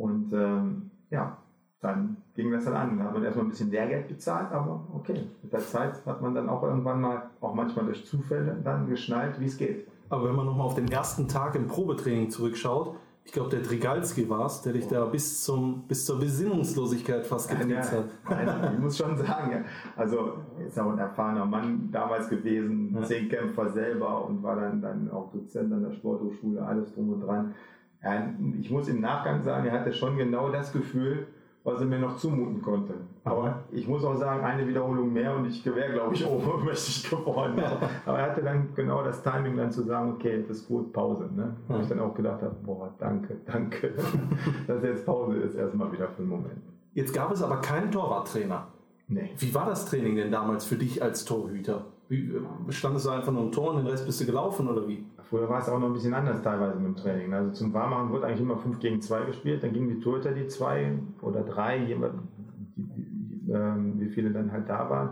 Und 0.00 0.32
ähm, 0.32 0.90
ja, 1.10 1.36
dann 1.80 2.16
ging 2.34 2.50
das 2.50 2.64
dann 2.64 2.74
an. 2.74 2.98
Da 2.98 3.04
hat 3.04 3.12
man 3.12 3.22
erstmal 3.22 3.44
ein 3.44 3.50
bisschen 3.50 3.70
Lehrgeld 3.70 4.08
bezahlt, 4.08 4.50
aber 4.50 4.86
okay, 4.94 5.26
mit 5.42 5.52
der 5.52 5.60
Zeit 5.60 6.04
hat 6.06 6.22
man 6.22 6.34
dann 6.34 6.48
auch 6.48 6.62
irgendwann 6.62 7.02
mal, 7.02 7.22
auch 7.40 7.54
manchmal 7.54 7.84
durch 7.84 8.06
Zufälle, 8.06 8.56
dann 8.64 8.88
geschnallt, 8.88 9.38
wie 9.38 9.46
es 9.46 9.58
geht. 9.58 9.86
Aber 10.08 10.28
wenn 10.28 10.34
man 10.34 10.46
nochmal 10.46 10.66
auf 10.66 10.74
den 10.74 10.90
ersten 10.90 11.28
Tag 11.28 11.54
im 11.54 11.66
Probetraining 11.66 12.30
zurückschaut, 12.30 12.96
ich 13.24 13.32
glaube, 13.32 13.50
der 13.50 13.62
Trigalski 13.62 14.28
war 14.28 14.46
es, 14.46 14.62
der 14.62 14.72
dich 14.72 14.88
da 14.88 15.04
bis, 15.04 15.44
zum, 15.44 15.82
bis 15.86 16.06
zur 16.06 16.18
Besinnungslosigkeit 16.18 17.26
fast 17.26 17.50
getriezt 17.50 17.92
hat. 17.92 18.06
nein, 18.28 18.72
ich 18.74 18.78
muss 18.80 18.96
schon 18.96 19.16
sagen, 19.18 19.52
ja. 19.52 19.58
also 19.94 20.38
ist 20.66 20.78
auch 20.80 20.90
ein 20.90 20.98
erfahrener 20.98 21.44
Mann 21.44 21.90
damals 21.92 22.28
gewesen, 22.28 22.94
Ja. 22.94 23.02
Zehnkämpfer 23.02 23.68
selber 23.68 24.24
und 24.24 24.42
war 24.42 24.56
dann, 24.56 24.80
dann 24.80 25.10
auch 25.10 25.30
Dozent 25.30 25.72
an 25.72 25.82
der 25.82 25.92
Sporthochschule, 25.92 26.64
alles 26.64 26.92
drum 26.94 27.12
und 27.12 27.20
dran. 27.20 27.54
Ja, 28.02 28.26
ich 28.58 28.70
muss 28.70 28.88
im 28.88 29.00
Nachgang 29.00 29.42
sagen, 29.42 29.66
er 29.66 29.72
hatte 29.72 29.92
schon 29.92 30.16
genau 30.16 30.48
das 30.48 30.72
Gefühl, 30.72 31.26
was 31.62 31.80
er 31.80 31.86
mir 31.86 31.98
noch 31.98 32.16
zumuten 32.16 32.62
konnte. 32.62 32.94
Aber 33.24 33.64
ich 33.70 33.86
muss 33.86 34.02
auch 34.04 34.16
sagen, 34.16 34.42
eine 34.42 34.66
Wiederholung 34.66 35.12
mehr 35.12 35.36
und 35.36 35.44
ich 35.44 35.64
wäre, 35.66 35.92
glaube 35.92 36.14
ich, 36.14 36.24
obermächtig 36.26 37.10
geworden. 37.10 37.62
Aber 38.06 38.18
er 38.18 38.30
hatte 38.30 38.42
dann 38.42 38.74
genau 38.74 39.02
das 39.02 39.22
Timing 39.22 39.56
dann 39.56 39.70
zu 39.70 39.82
sagen, 39.82 40.12
okay, 40.12 40.42
das 40.48 40.58
ist 40.58 40.68
gut, 40.68 40.92
Pause. 40.92 41.28
Ne? 41.34 41.54
Wo 41.68 41.78
ich 41.78 41.88
dann 41.88 42.00
auch 42.00 42.14
gedacht 42.14 42.42
habe, 42.42 42.56
boah, 42.64 42.94
danke, 42.98 43.36
danke, 43.44 43.92
dass 44.66 44.82
jetzt 44.82 45.04
Pause 45.04 45.36
ist, 45.36 45.54
erstmal 45.54 45.92
wieder 45.92 46.08
für 46.08 46.22
einen 46.22 46.30
Moment. 46.30 46.62
Jetzt 46.94 47.12
gab 47.12 47.30
es 47.30 47.42
aber 47.42 47.60
keinen 47.60 47.90
Torwarttrainer. 47.90 48.68
Nee. 49.08 49.30
Wie 49.36 49.54
war 49.54 49.66
das 49.66 49.86
Training 49.86 50.16
denn 50.16 50.30
damals 50.30 50.64
für 50.64 50.76
dich 50.76 51.02
als 51.02 51.24
Torhüter? 51.24 51.84
Wie, 52.10 52.28
äh, 52.28 52.72
standest 52.72 53.06
du 53.06 53.10
einfach 53.10 53.32
nur 53.32 53.44
im 53.44 53.52
Tor 53.52 53.70
und 53.70 53.84
den 53.84 53.86
Rest 53.86 54.04
bist 54.04 54.20
du 54.20 54.26
gelaufen 54.26 54.68
oder 54.68 54.86
wie? 54.86 55.06
Früher 55.30 55.48
war 55.48 55.60
es 55.60 55.68
auch 55.68 55.78
noch 55.78 55.86
ein 55.86 55.92
bisschen 55.92 56.12
anders 56.12 56.42
teilweise 56.42 56.74
mit 56.76 56.86
dem 56.86 56.96
Training. 56.96 57.32
Also 57.32 57.52
zum 57.52 57.72
Warmmachen 57.72 58.10
wurde 58.10 58.26
eigentlich 58.26 58.40
immer 58.40 58.56
5 58.56 58.80
gegen 58.80 59.00
2 59.00 59.26
gespielt, 59.26 59.62
dann 59.62 59.72
gingen 59.72 59.88
die 59.88 60.00
Torhüter 60.00 60.32
die 60.32 60.48
zwei 60.48 60.98
oder 61.22 61.42
drei, 61.42 61.78
jemand, 61.78 62.14
die, 62.76 62.82
die, 62.82 63.52
ähm, 63.52 64.00
wie 64.00 64.08
viele 64.08 64.30
dann 64.30 64.50
halt 64.50 64.68
da 64.68 64.90
waren. 64.90 65.10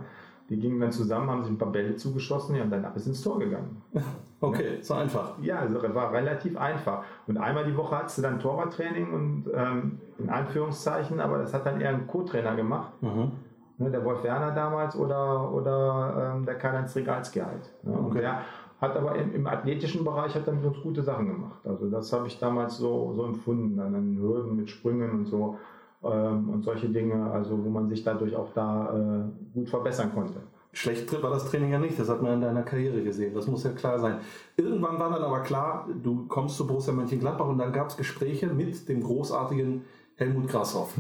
Die 0.51 0.59
gingen 0.59 0.81
dann 0.81 0.91
zusammen, 0.91 1.31
haben 1.31 1.43
sich 1.43 1.53
ein 1.53 1.59
paar 1.59 1.71
Bälle 1.71 1.95
zugeschossen 1.95 2.57
ja, 2.57 2.65
und 2.65 2.71
danach 2.71 2.97
ist 2.97 3.07
ins 3.07 3.23
Tor 3.23 3.39
gegangen. 3.39 3.81
Okay, 4.41 4.79
so 4.83 4.95
einfach. 4.95 5.33
Ja, 5.43 5.59
also 5.59 5.83
war 5.83 6.13
relativ 6.13 6.57
einfach. 6.57 7.03
Und 7.27 7.39
einmal 7.39 7.65
die 7.65 7.77
Woche 7.77 7.97
hattest 7.97 8.19
du 8.19 8.23
dann 8.23 8.39
Torwarttraining 8.39 9.13
und 9.13 9.47
ähm, 9.53 9.99
in 10.17 10.31
Anführungszeichen, 10.31 11.19
aber 11.19 11.39
das 11.39 11.53
hat 11.53 11.67
dann 11.67 11.81
eher 11.81 11.89
ein 11.89 12.07
Co-Trainer 12.07 12.55
gemacht. 12.55 12.93
Mhm. 13.01 13.33
Ne, 13.79 13.91
der 13.91 14.05
Wolf 14.05 14.25
Werner 14.25 14.51
damals 14.51 14.97
oder, 14.97 15.53
oder 15.53 16.35
ähm, 16.37 16.45
der 16.45 16.57
Karl-Heinz 16.57 16.97
Regalski 16.97 17.39
halt. 17.39 17.71
Ne? 17.85 17.93
Und 17.93 18.07
Okay. 18.07 18.21
der 18.21 18.41
hat 18.81 18.97
aber 18.97 19.15
im, 19.17 19.35
im 19.35 19.47
athletischen 19.47 20.05
Bereich 20.05 20.35
hat 20.35 20.47
er 20.47 20.53
mit 20.53 20.65
uns 20.65 20.81
gute 20.83 21.03
Sachen 21.03 21.29
gemacht. 21.29 21.61
Also 21.65 21.89
das 21.89 22.13
habe 22.13 22.27
ich 22.27 22.39
damals 22.39 22.77
so, 22.77 23.13
so 23.15 23.25
empfunden, 23.25 23.77
dann 23.77 23.95
an 23.95 24.17
Hürden 24.21 24.57
mit 24.57 24.69
Sprüngen 24.69 25.11
und 25.11 25.27
so 25.27 25.57
ähm, 26.03 26.51
und 26.51 26.63
solche 26.63 26.89
Dinge, 26.89 27.31
also 27.31 27.65
wo 27.65 27.69
man 27.71 27.89
sich 27.89 28.03
dadurch 28.05 28.35
auch 28.35 28.53
da 28.53 28.95
äh, 28.95 29.55
gut 29.55 29.69
verbessern 29.69 30.13
konnte. 30.15 30.41
Schlecht 30.73 31.11
war 31.23 31.31
das 31.31 31.51
Training 31.51 31.73
ja 31.73 31.79
nicht, 31.79 31.99
das 31.99 32.09
hat 32.09 32.23
man 32.23 32.35
in 32.35 32.41
deiner 32.41 32.63
Karriere 32.63 33.03
gesehen, 33.03 33.35
das 33.35 33.47
muss 33.47 33.65
ja 33.65 33.71
klar 33.71 33.99
sein. 33.99 34.19
Irgendwann 34.57 34.99
war 34.99 35.11
dann 35.11 35.23
aber 35.23 35.41
klar, 35.41 35.89
du 36.03 36.27
kommst 36.29 36.57
zu 36.57 36.67
Borussia 36.67 36.93
Mönchengladbach 36.93 37.49
und 37.49 37.59
dann 37.59 37.73
gab 37.73 37.89
es 37.89 37.97
Gespräche 37.97 38.47
mit 38.49 38.89
dem 38.89 39.03
großartigen 39.03 39.83
Helmut 40.19 40.49
Grashoff. 40.49 40.99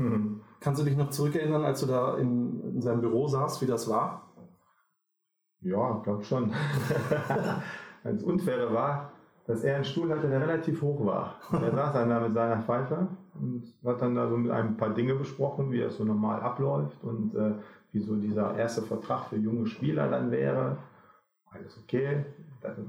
Kannst 0.61 0.81
du 0.81 0.85
dich 0.85 0.97
noch 0.97 1.11
zurückerinnern, 1.11 1.65
als 1.65 1.81
du 1.81 1.87
da 1.87 2.17
in, 2.17 2.75
in 2.75 2.81
seinem 2.81 3.01
Büro 3.01 3.27
saßt, 3.27 3.61
wie 3.63 3.67
das 3.67 3.89
war? 3.89 4.33
Ja, 5.61 6.01
glaube 6.05 6.23
schon. 6.23 6.53
das 8.05 8.23
Unfaire 8.23 8.73
war, 8.73 9.13
dass 9.47 9.65
er 9.65 9.77
einen 9.77 9.85
Stuhl 9.85 10.11
hatte, 10.11 10.29
der 10.29 10.41
relativ 10.41 10.83
hoch 10.83 11.05
war. 11.05 11.35
Er 11.53 11.73
saß 11.73 11.93
dann 11.95 12.11
da 12.11 12.21
mit 12.21 12.35
seiner 12.35 12.63
Pfeife 12.63 13.09
und 13.35 13.75
hat 13.85 14.01
dann 14.01 14.15
da 14.15 14.29
so 14.29 14.37
mit 14.37 14.53
einem 14.53 14.77
paar 14.77 14.91
Dinge 14.91 15.17
besprochen, 15.17 15.73
wie 15.73 15.81
das 15.81 15.97
so 15.97 16.05
normal 16.05 16.41
abläuft 16.41 17.03
und 17.03 17.35
äh, 17.35 17.55
wie 17.93 18.01
so 18.01 18.15
dieser 18.17 18.57
erste 18.57 18.83
Vertrag 18.83 19.27
für 19.27 19.37
junge 19.37 19.67
Spieler 19.67 20.09
dann 20.09 20.31
wäre. 20.31 20.79
Alles 21.51 21.77
okay. 21.83 22.25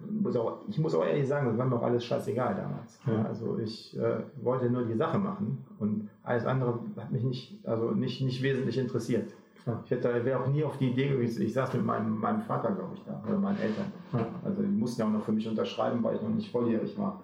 Muss 0.10 0.36
auch, 0.36 0.62
ich 0.68 0.80
muss 0.80 0.96
auch 0.96 1.06
ehrlich 1.06 1.28
sagen, 1.28 1.48
das 1.48 1.58
war 1.58 1.66
mir 1.66 1.76
auch 1.76 1.84
alles 1.84 2.04
scheißegal 2.04 2.56
damals. 2.56 3.00
Ja. 3.06 3.24
Also 3.24 3.60
ich 3.60 3.98
äh, 3.98 4.24
wollte 4.42 4.70
nur 4.70 4.84
die 4.84 4.96
Sache 4.96 5.20
machen 5.20 5.66
und 5.80 6.10
alles 6.24 6.46
andere 6.46 6.80
hat 6.98 7.12
mich 7.12 7.24
nicht, 7.24 7.68
also 7.68 7.92
nicht, 7.92 8.22
nicht 8.22 8.42
wesentlich 8.42 8.78
interessiert. 8.78 9.32
Ja. 9.66 9.82
Ich 9.86 9.92
hätte, 9.92 10.26
wäre 10.26 10.42
auch 10.42 10.48
nie 10.48 10.64
auf 10.64 10.78
die 10.78 10.90
Idee 10.90 11.10
gewesen, 11.10 11.44
ich 11.44 11.54
saß 11.54 11.74
mit 11.74 11.86
meinem, 11.86 12.18
meinem 12.18 12.42
Vater, 12.42 12.72
glaube 12.72 12.96
ich, 12.96 13.04
da, 13.04 13.22
oder 13.28 13.38
meinen 13.38 13.60
Eltern. 13.60 13.92
Ja. 14.14 14.26
Also 14.44 14.64
die 14.64 14.68
mussten 14.68 15.02
ja 15.02 15.08
auch 15.08 15.12
noch 15.12 15.24
für 15.24 15.34
mich 15.34 15.48
unterschreiben, 15.48 16.04
weil 16.04 16.16
ich 16.16 16.22
noch 16.22 16.30
nicht 16.30 16.52
volljährig 16.52 16.98
war. 16.98 17.24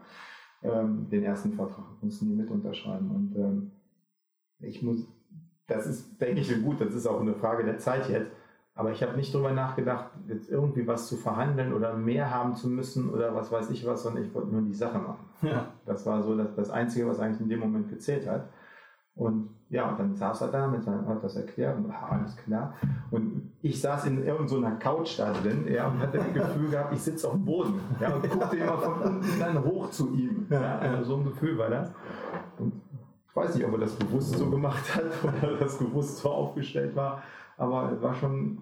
Ähm, 0.62 1.08
den 1.10 1.24
ersten 1.24 1.54
Vertrag 1.54 1.86
mussten 2.02 2.28
die 2.28 2.36
mit 2.36 2.50
unterschreiben. 2.50 3.10
Und 3.10 3.36
ähm, 3.36 3.72
ich 4.60 4.82
muss, 4.84 5.08
das 5.68 5.88
ist, 5.88 6.20
denke 6.22 6.42
ich, 6.42 6.64
gut, 6.64 6.80
das 6.80 6.94
ist 6.94 7.08
auch 7.08 7.22
eine 7.22 7.34
Frage 7.34 7.64
der 7.64 7.78
Zeit 7.78 8.10
jetzt. 8.10 8.32
Aber 8.78 8.92
ich 8.92 9.02
habe 9.02 9.16
nicht 9.16 9.34
darüber 9.34 9.54
nachgedacht, 9.54 10.12
jetzt 10.28 10.50
irgendwie 10.50 10.86
was 10.86 11.08
zu 11.08 11.16
verhandeln 11.16 11.74
oder 11.74 11.94
mehr 11.94 12.30
haben 12.30 12.56
zu 12.56 12.68
müssen 12.68 13.10
oder 13.10 13.34
was 13.34 13.50
weiß 13.50 13.70
ich 13.70 13.86
was, 13.86 14.04
sondern 14.04 14.26
ich 14.26 14.34
wollte 14.34 14.50
nur 14.50 14.62
die 14.64 14.74
Sache 14.74 15.00
machen. 15.00 15.26
Ja. 15.42 15.68
Das 15.86 16.06
war 16.06 16.22
so 16.22 16.36
das, 16.36 16.54
das 16.56 16.70
Einzige, 16.70 17.08
was 17.08 17.20
eigentlich 17.20 17.40
in 17.40 17.48
dem 17.48 17.62
Moment 17.62 17.90
gezählt 17.90 18.28
hat. 18.28 18.50
Und 19.16 19.50
ja, 19.70 19.90
und 19.90 20.00
dann 20.00 20.14
saß 20.14 20.42
er 20.42 20.48
da 20.50 20.68
mit 20.68 20.84
seinem, 20.84 21.08
hat 21.08 21.24
das 21.24 21.38
erklärt 21.38 21.78
und 21.78 21.90
ah, 21.90 22.10
alles 22.12 22.36
klar. 22.36 22.74
Und 23.12 23.54
ich 23.62 23.82
saß 23.82 24.06
in 24.06 24.24
irgendeiner 24.24 24.76
Couch 24.76 25.18
da 25.18 25.32
drin, 25.32 25.66
ja, 25.72 25.88
und 25.88 26.00
hatte 26.00 26.18
das 26.18 26.34
Gefühl 26.34 26.70
gehabt, 26.70 26.94
ich 26.94 27.02
sitze 27.02 27.28
auf 27.28 27.34
dem 27.34 27.46
Boden, 27.46 27.80
ja, 28.00 28.14
und 28.14 28.30
guckte 28.30 28.58
immer 28.58 28.78
von 28.78 29.02
unten 29.02 29.40
dann 29.40 29.64
hoch 29.64 29.90
zu 29.90 30.14
ihm. 30.14 30.46
Ja, 30.50 30.80
also 30.80 31.04
so 31.04 31.18
ein 31.18 31.24
Gefühl 31.24 31.58
war 31.58 31.70
das. 31.70 31.92
Und 32.60 32.74
ich 33.30 33.36
weiß 33.36 33.56
nicht, 33.56 33.66
ob 33.66 33.72
er 33.74 33.80
das 33.80 33.96
bewusst 33.96 34.38
so 34.38 34.50
gemacht 34.50 34.96
hat 34.96 35.06
oder 35.44 35.56
das 35.56 35.78
bewusst 35.78 36.18
so 36.18 36.30
aufgestellt 36.30 36.96
war, 36.96 37.24
aber 37.58 37.92
es 37.92 38.02
war 38.02 38.14
schon 38.14 38.62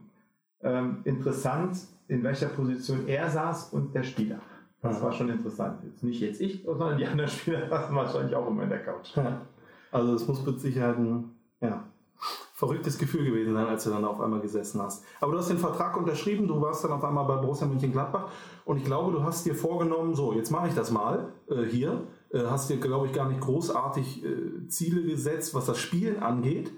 ähm, 0.62 1.02
interessant, 1.04 1.78
in 2.08 2.24
welcher 2.24 2.48
Position 2.48 3.08
er 3.08 3.30
saß 3.30 3.74
und 3.74 3.94
der 3.96 4.04
Spieler. 4.04 4.40
Das 4.82 5.02
war 5.02 5.14
schon 5.14 5.30
interessant. 5.30 5.80
Jetzt 5.86 6.04
nicht 6.04 6.20
jetzt 6.20 6.42
ich, 6.42 6.64
sondern 6.66 6.98
die 6.98 7.08
anderen 7.08 7.30
Spieler 7.30 7.68
saßen 7.70 7.96
wahrscheinlich 7.96 8.36
auch 8.36 8.48
immer 8.48 8.64
in 8.64 8.70
der 8.70 8.84
Couch. 8.84 9.16
Ja. 9.16 9.42
Also 9.92 10.14
es 10.16 10.28
muss 10.28 10.46
mit 10.46 10.60
Sicherheit 10.60 10.98
ein 10.98 11.32
ja, 11.62 11.86
verrücktes 12.54 12.98
Gefühl 12.98 13.26
gewesen 13.26 13.54
sein, 13.54 13.68
als 13.68 13.84
du 13.84 13.92
dann 13.92 14.04
auf 14.04 14.20
einmal 14.20 14.42
gesessen 14.42 14.82
hast. 14.82 15.06
Aber 15.22 15.32
du 15.32 15.38
hast 15.38 15.50
den 15.50 15.58
Vertrag 15.58 15.96
unterschrieben, 15.96 16.48
du 16.48 16.62
warst 16.62 16.84
dann 16.84 16.92
auf 16.92 17.04
einmal 17.04 17.26
bei 17.26 17.38
Borussia 17.38 17.68
Mönchengladbach 17.68 18.30
und 18.66 18.78
ich 18.78 18.84
glaube, 18.84 19.12
du 19.12 19.24
hast 19.24 19.46
dir 19.46 19.56
vorgenommen, 19.56 20.16
so, 20.16 20.34
jetzt 20.34 20.52
mache 20.52 20.68
ich 20.68 20.74
das 20.74 20.92
mal 20.92 21.32
äh, 21.50 21.64
hier. 21.64 22.04
Äh, 22.32 22.44
hast 22.50 22.70
dir, 22.70 22.78
glaube 22.78 23.08
ich, 23.08 23.14
gar 23.14 23.30
nicht 23.30 23.42
großartig 23.42 24.26
äh, 24.26 24.68
Ziele 24.68 25.04
gesetzt, 25.04 25.54
was 25.54 25.66
das 25.66 25.78
Spielen 25.78 26.22
angeht. 26.22 26.72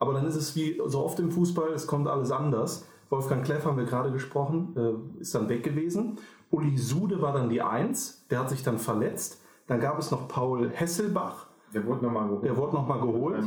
Aber 0.00 0.14
dann 0.14 0.26
ist 0.26 0.34
es 0.36 0.56
wie 0.56 0.80
so 0.86 1.04
oft 1.04 1.20
im 1.20 1.30
Fußball, 1.30 1.70
es 1.72 1.86
kommt 1.86 2.08
alles 2.08 2.32
anders. 2.32 2.86
Wolfgang 3.10 3.44
Kleff 3.44 3.64
haben 3.66 3.76
wir 3.76 3.84
gerade 3.84 4.10
gesprochen, 4.10 4.74
äh, 4.76 5.20
ist 5.20 5.34
dann 5.34 5.48
weg 5.48 5.62
gewesen. 5.62 6.18
Uli 6.50 6.76
Sude 6.76 7.20
war 7.22 7.32
dann 7.32 7.48
die 7.48 7.62
Eins, 7.62 8.26
der 8.30 8.40
hat 8.40 8.50
sich 8.50 8.62
dann 8.64 8.78
verletzt. 8.78 9.40
Dann 9.68 9.78
gab 9.78 9.98
es 9.98 10.10
noch 10.10 10.26
Paul 10.26 10.70
Hesselbach, 10.70 11.46
Der 11.72 11.86
wurde 11.86 12.04
nochmal 12.04 12.26
geholt. 12.28 12.44
der 12.44 12.56
wurde 12.56 12.74
nochmal 12.74 13.00
geholt. 13.00 13.38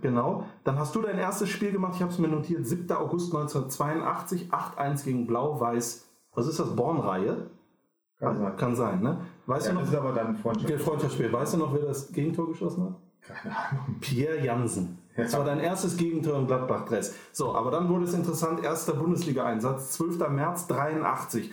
Genau. 0.00 0.44
Dann 0.62 0.78
hast 0.78 0.94
du 0.94 1.02
dein 1.02 1.18
erstes 1.18 1.48
Spiel 1.48 1.72
gemacht, 1.72 1.94
ich 1.96 2.02
habe 2.02 2.12
es 2.12 2.18
mir 2.18 2.28
notiert, 2.28 2.64
7. 2.66 2.90
August 2.92 3.34
1982, 3.34 4.50
8-1 4.52 5.04
gegen 5.04 5.26
Blau-Weiß. 5.26 6.08
Was 6.34 6.46
ist 6.46 6.60
das? 6.60 6.76
Bornreihe? 6.76 7.50
Kann 8.18 8.38
sein. 8.38 8.56
Kann 8.56 8.76
sein, 8.76 9.02
ne? 9.02 9.18
Weißt 9.46 9.66
Ja, 9.66 9.72
du 9.72 9.78
das 9.80 9.88
ist 9.88 9.94
noch? 9.94 10.00
aber 10.02 10.12
dann 10.12 10.26
ein 10.28 10.36
Freundschaft. 10.36 10.80
Freundschaftsspiel. 10.82 11.32
Weißt 11.32 11.54
du 11.54 11.58
noch, 11.58 11.74
wer 11.74 11.82
das 11.86 12.12
Gegentor 12.12 12.46
geschossen 12.48 12.84
hat? 12.84 12.94
Keine 13.22 13.56
Ahnung. 13.56 13.96
Pierre 14.00 14.38
Jansen. 14.44 14.98
Ja. 15.16 15.24
Das 15.24 15.36
war 15.36 15.44
dein 15.44 15.60
erstes 15.60 15.96
Gegentor 15.96 16.38
im 16.38 16.46
Gladbach-Dress. 16.46 17.14
So, 17.32 17.54
aber 17.54 17.70
dann 17.70 17.88
wurde 17.88 18.04
es 18.04 18.14
interessant, 18.14 18.62
erster 18.64 18.94
Bundesliga-Einsatz, 18.94 19.92
12. 19.92 20.28
März 20.30 20.66
83. 20.68 21.50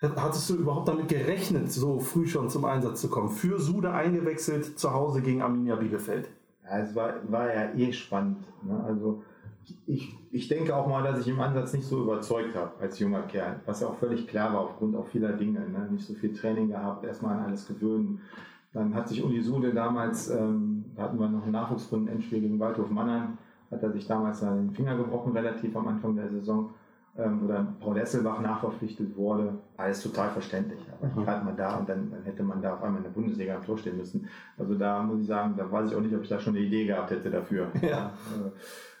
Hattest 0.00 0.48
du 0.50 0.54
überhaupt 0.54 0.88
damit 0.88 1.08
gerechnet, 1.08 1.72
so 1.72 1.98
früh 1.98 2.26
schon 2.26 2.48
zum 2.48 2.64
Einsatz 2.64 3.00
zu 3.00 3.08
kommen? 3.08 3.30
Für 3.30 3.58
Sude 3.58 3.92
eingewechselt, 3.92 4.78
zu 4.78 4.92
Hause 4.92 5.22
gegen 5.22 5.42
Arminia 5.42 5.74
Bielefeld. 5.74 6.28
Ja, 6.64 6.78
es 6.78 6.94
war, 6.94 7.14
war 7.28 7.52
ja 7.52 7.74
eh 7.74 7.92
spannend. 7.92 8.38
Ne? 8.62 8.80
Also 8.84 9.22
ich, 9.86 10.16
ich 10.30 10.48
denke 10.48 10.74
auch 10.76 10.86
mal, 10.86 11.02
dass 11.02 11.20
ich 11.20 11.28
im 11.28 11.40
Ansatz 11.40 11.72
nicht 11.72 11.86
so 11.86 12.02
überzeugt 12.02 12.54
habe 12.54 12.72
als 12.80 12.98
junger 12.98 13.22
Kerl, 13.22 13.60
was 13.66 13.80
ja 13.80 13.88
auch 13.88 13.98
völlig 13.98 14.26
klar 14.28 14.52
war 14.52 14.60
aufgrund 14.60 14.96
auch 14.96 15.08
vieler 15.08 15.32
Dinge. 15.32 15.60
Ne? 15.60 15.88
Nicht 15.90 16.06
so 16.06 16.14
viel 16.14 16.32
Training 16.32 16.68
gehabt, 16.68 17.04
erstmal 17.04 17.36
an 17.36 17.46
alles 17.46 17.66
gewöhnen. 17.66 18.20
Dann 18.72 18.94
hat 18.94 19.08
sich 19.08 19.24
Uli 19.24 19.40
Sude 19.40 19.72
damals, 19.72 20.28
ähm, 20.30 20.84
da 20.94 21.04
hatten 21.04 21.18
wir 21.18 21.28
noch 21.28 21.44
ein 21.44 21.52
Nachwuchsrunden-Endspiel 21.52 22.40
gegen 22.40 22.58
Waldhof 22.60 22.90
Mannheim, 22.90 23.38
hat 23.70 23.82
er 23.82 23.90
sich 23.92 24.06
damals 24.06 24.40
den 24.40 24.70
Finger 24.72 24.96
gebrochen, 24.96 25.32
relativ 25.32 25.74
am 25.76 25.88
Anfang 25.88 26.16
der 26.16 26.28
Saison, 26.28 26.70
ähm, 27.16 27.40
wo 27.42 27.48
dann 27.48 27.78
Paul 27.80 27.96
Esselbach 27.96 28.40
nachverpflichtet 28.40 29.16
wurde. 29.16 29.54
Alles 29.76 30.02
total 30.02 30.30
verständlich. 30.30 30.80
Aber 31.00 31.08
Mhm. 31.20 31.24
gerade 31.24 31.44
mal 31.44 31.54
da 31.56 31.76
und 31.78 31.88
dann, 31.88 32.10
dann 32.10 32.22
hätte 32.24 32.42
man 32.42 32.62
da 32.62 32.74
auf 32.74 32.82
einmal 32.82 32.98
in 32.98 33.04
der 33.04 33.10
Bundesliga 33.10 33.56
am 33.56 33.64
Tor 33.64 33.76
stehen 33.78 33.96
müssen. 33.96 34.26
Also 34.58 34.74
da 34.74 35.02
muss 35.02 35.20
ich 35.20 35.26
sagen, 35.26 35.54
da 35.56 35.70
weiß 35.70 35.90
ich 35.90 35.96
auch 35.96 36.00
nicht, 36.00 36.14
ob 36.14 36.22
ich 36.22 36.28
da 36.28 36.38
schon 36.38 36.54
eine 36.56 36.64
Idee 36.64 36.86
gehabt 36.86 37.10
hätte 37.10 37.30
dafür. 37.30 37.68
Ja. 37.82 38.12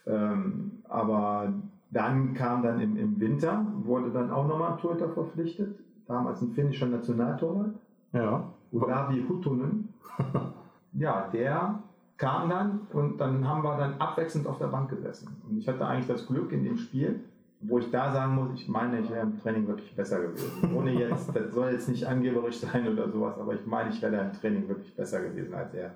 Äh, 0.06 0.10
ähm, 0.10 0.82
aber 0.88 1.52
dann 1.90 2.32
kam 2.34 2.62
dann 2.62 2.80
im, 2.80 2.96
im 2.96 3.20
Winter, 3.20 3.66
wurde 3.84 4.10
dann 4.10 4.30
auch 4.30 4.46
nochmal 4.48 4.72
ein 4.72 4.78
Torhüter 4.78 5.10
verpflichtet, 5.10 5.78
damals 6.06 6.40
ein 6.42 6.50
finnischer 6.52 6.86
Nationaltorwart, 6.86 7.74
Ja. 8.12 8.52
Olavi 8.72 9.24
Huttunen. 9.28 9.94
ja, 10.92 11.28
der 11.32 11.82
kam 12.16 12.50
dann 12.50 12.80
und 12.92 13.18
dann 13.18 13.46
haben 13.46 13.62
wir 13.62 13.76
dann 13.76 13.94
abwechselnd 13.98 14.46
auf 14.46 14.58
der 14.58 14.66
Bank 14.66 14.90
gesessen. 14.90 15.36
Und 15.48 15.58
ich 15.58 15.68
hatte 15.68 15.86
eigentlich 15.86 16.08
das 16.08 16.26
Glück 16.26 16.52
in 16.52 16.64
dem 16.64 16.76
Spiel, 16.76 17.20
wo 17.60 17.78
ich 17.78 17.90
da 17.90 18.12
sagen 18.12 18.34
muss, 18.34 18.52
ich 18.54 18.68
meine, 18.68 19.00
ich 19.00 19.10
wäre 19.10 19.22
im 19.22 19.40
Training 19.40 19.66
wirklich 19.66 19.94
besser 19.94 20.20
gewesen. 20.20 20.74
Ohne 20.74 20.92
jetzt, 20.92 21.34
das 21.34 21.52
soll 21.52 21.70
jetzt 21.72 21.88
nicht 21.88 22.06
angeberisch 22.06 22.58
sein 22.58 22.88
oder 22.88 23.08
sowas, 23.10 23.38
aber 23.38 23.54
ich 23.54 23.66
meine, 23.66 23.90
ich 23.90 24.02
wäre 24.02 24.12
da 24.12 24.22
im 24.22 24.32
Training 24.32 24.68
wirklich 24.68 24.94
besser 24.94 25.22
gewesen 25.22 25.54
als 25.54 25.74
er. 25.74 25.92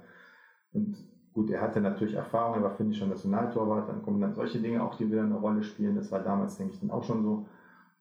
Und 0.72 0.96
gut, 1.34 1.50
er 1.50 1.60
hatte 1.60 1.80
natürlich 1.80 2.14
Erfahrung, 2.14 2.56
er 2.56 2.62
war 2.62 2.76
finnischer 2.76 3.06
Nationaltorwart, 3.06 3.88
dann 3.88 4.02
kommen 4.02 4.20
dann 4.20 4.34
solche 4.34 4.60
Dinge 4.60 4.82
auch, 4.82 4.94
die 4.96 5.10
wieder 5.10 5.22
eine 5.22 5.36
Rolle 5.36 5.62
spielen. 5.62 5.96
Das 5.96 6.10
war 6.10 6.20
damals, 6.20 6.56
denke 6.56 6.74
ich, 6.74 6.80
dann 6.80 6.90
auch 6.90 7.04
schon 7.04 7.22
so. 7.22 7.46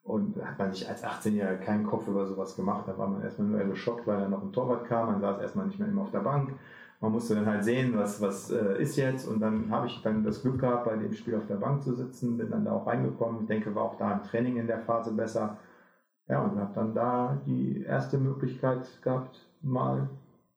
Und 0.04 0.44
hat 0.44 0.58
man 0.58 0.72
sich 0.72 0.90
als 0.90 1.04
18-Jähriger 1.04 1.58
keinen 1.58 1.86
Kopf 1.86 2.08
über 2.08 2.26
sowas 2.26 2.56
gemacht. 2.56 2.88
Da 2.88 2.98
war 2.98 3.08
man 3.08 3.22
erstmal 3.22 3.48
nur 3.48 3.60
eher 3.60 3.68
geschockt, 3.68 4.08
weil 4.08 4.20
dann 4.20 4.32
noch 4.32 4.42
ein 4.42 4.52
Torwart 4.52 4.86
kam. 4.86 5.12
Man 5.12 5.22
saß 5.22 5.40
erstmal 5.40 5.68
nicht 5.68 5.80
mehr 5.80 5.88
immer 5.88 6.02
auf 6.02 6.12
der 6.12 6.20
Bank. 6.20 6.54
Man 7.02 7.12
musste 7.12 7.36
dann 7.36 7.48
halt 7.48 7.64
sehen, 7.64 7.98
was, 7.98 8.22
was 8.22 8.52
äh, 8.52 8.82
ist 8.82 8.96
jetzt. 8.96 9.28
Und 9.28 9.40
dann 9.40 9.70
habe 9.72 9.88
ich 9.88 10.02
dann 10.04 10.24
das 10.24 10.42
Glück 10.42 10.60
gehabt, 10.60 10.86
bei 10.86 10.96
dem 10.96 11.14
Spiel 11.14 11.36
auf 11.36 11.48
der 11.48 11.56
Bank 11.56 11.84
zu 11.84 11.94
sitzen, 11.94 12.38
bin 12.38 12.52
dann 12.52 12.66
da 12.66 12.74
auch 12.74 12.86
reingekommen. 12.88 13.42
Ich 13.42 13.48
denke, 13.48 13.74
war 13.74 13.84
auch 13.84 13.98
da 13.98 14.12
im 14.14 14.24
Training 14.24 14.58
in 14.58 14.68
der 14.68 14.80
Phase 14.80 15.12
besser. 15.12 15.58
Ja, 16.28 16.42
und 16.44 16.60
habe 16.60 16.72
dann 16.74 16.94
da 16.94 17.42
die 17.46 17.84
erste 17.84 18.18
Möglichkeit 18.18 18.88
gehabt, 19.02 19.46
mal 19.62 20.10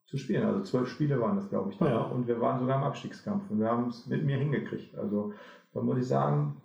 zu 0.05 0.19
spielen. 0.19 0.45
Also 0.45 0.63
zwölf 0.63 0.89
Spiele 0.89 1.21
waren 1.21 1.37
das, 1.37 1.49
glaube 1.49 1.71
ich, 1.71 1.79
da. 1.79 1.89
Ja. 1.89 2.01
Und 2.03 2.29
wir 2.29 2.41
waren 2.41 2.61
sogar 2.61 2.77
im 2.77 2.85
Abstiegskampf. 2.85 3.51
Und 3.51 3.61
wir 3.61 3.71
haben 3.71 3.89
es 3.89 4.07
mit 4.07 4.25
mir 4.25 4.37
hingekriegt. 4.37 4.97
Also 4.97 5.33
da 5.73 5.81
muss 5.81 5.99
ich 5.99 6.07
sagen, 6.07 6.57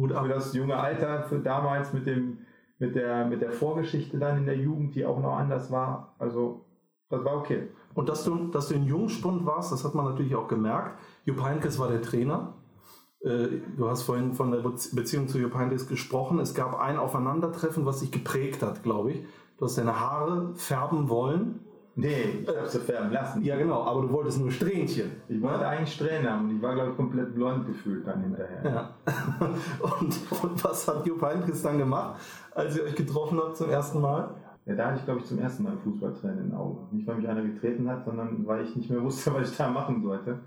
Gut 0.00 0.12
für 0.12 0.28
das 0.28 0.54
junge 0.54 0.76
Alter, 0.76 1.24
für 1.24 1.40
damals 1.40 1.92
mit 1.92 2.06
dem, 2.06 2.38
mit 2.78 2.94
der, 2.94 3.26
mit 3.26 3.42
der 3.42 3.50
Vorgeschichte 3.50 4.16
dann 4.16 4.38
in 4.38 4.46
der 4.46 4.56
Jugend, 4.56 4.94
die 4.94 5.04
auch 5.04 5.20
noch 5.20 5.36
anders 5.36 5.70
war. 5.70 6.14
Also, 6.18 6.64
das 7.10 7.22
war 7.22 7.36
okay. 7.36 7.68
Und 7.92 8.08
dass 8.08 8.24
du, 8.24 8.46
dass 8.46 8.68
du 8.68 8.76
in 8.76 8.86
Jungspund 8.86 9.44
warst, 9.44 9.72
das 9.72 9.84
hat 9.84 9.94
man 9.94 10.06
natürlich 10.06 10.34
auch 10.34 10.48
gemerkt. 10.48 10.98
Jupp 11.26 11.44
Heynckes 11.44 11.78
war 11.78 11.88
der 11.88 12.00
Trainer. 12.00 12.54
Äh, 13.20 13.48
du 13.76 13.90
hast 13.90 14.04
vorhin 14.04 14.32
von 14.32 14.50
der 14.52 14.60
Beziehung 14.60 15.28
zu 15.28 15.38
Jupp 15.38 15.54
Heynckes 15.54 15.86
gesprochen. 15.86 16.38
Es 16.38 16.54
gab 16.54 16.80
ein 16.80 16.96
Aufeinandertreffen, 16.96 17.84
was 17.84 18.00
sich 18.00 18.10
geprägt 18.10 18.62
hat, 18.62 18.82
glaube 18.82 19.12
ich. 19.12 19.24
Du 19.58 19.66
hast 19.66 19.76
deine 19.76 20.00
Haare 20.00 20.54
färben 20.54 21.10
wollen. 21.10 21.60
Nee, 21.96 22.42
ich 22.42 22.48
habe 22.48 22.68
sie 22.68 22.78
färben 22.78 23.10
lassen. 23.10 23.42
Ja, 23.42 23.56
genau, 23.56 23.82
aber 23.82 24.02
du 24.02 24.10
wolltest 24.10 24.40
nur 24.40 24.50
Strähnchen. 24.50 25.10
Ich 25.28 25.42
wollte 25.42 25.66
eigentlich 25.66 25.92
Strähnen 25.92 26.30
haben 26.30 26.48
und 26.48 26.56
ich 26.56 26.62
war, 26.62 26.74
glaube 26.74 26.90
ich, 26.90 26.96
komplett 26.96 27.34
blond 27.34 27.66
gefühlt 27.66 28.06
dann 28.06 28.22
hinterher. 28.22 28.62
Ja. 28.64 28.94
Und, 29.80 30.42
und 30.42 30.64
was 30.64 30.86
hat 30.86 31.06
Jupp 31.06 31.22
Heynckes 31.22 31.62
dann 31.62 31.78
gemacht, 31.78 32.20
als 32.54 32.76
ihr 32.76 32.84
euch 32.84 32.94
getroffen 32.94 33.38
habt 33.38 33.56
zum 33.56 33.70
ersten 33.70 34.00
Mal? 34.00 34.34
Ja, 34.66 34.74
da 34.74 34.86
hatte 34.86 34.98
ich, 34.98 35.04
glaube 35.04 35.20
ich, 35.20 35.26
zum 35.26 35.38
ersten 35.38 35.64
Mal 35.64 35.76
Fußballtränen 35.82 36.38
in 36.38 36.44
den 36.50 36.54
Augen. 36.54 36.86
Nicht, 36.92 37.06
weil 37.06 37.16
mich 37.16 37.28
einer 37.28 37.42
getreten 37.42 37.88
hat, 37.88 38.04
sondern 38.04 38.46
weil 38.46 38.64
ich 38.64 38.76
nicht 38.76 38.90
mehr 38.90 39.02
wusste, 39.02 39.34
was 39.34 39.50
ich 39.50 39.56
da 39.56 39.68
machen 39.68 40.02
sollte. 40.02 40.38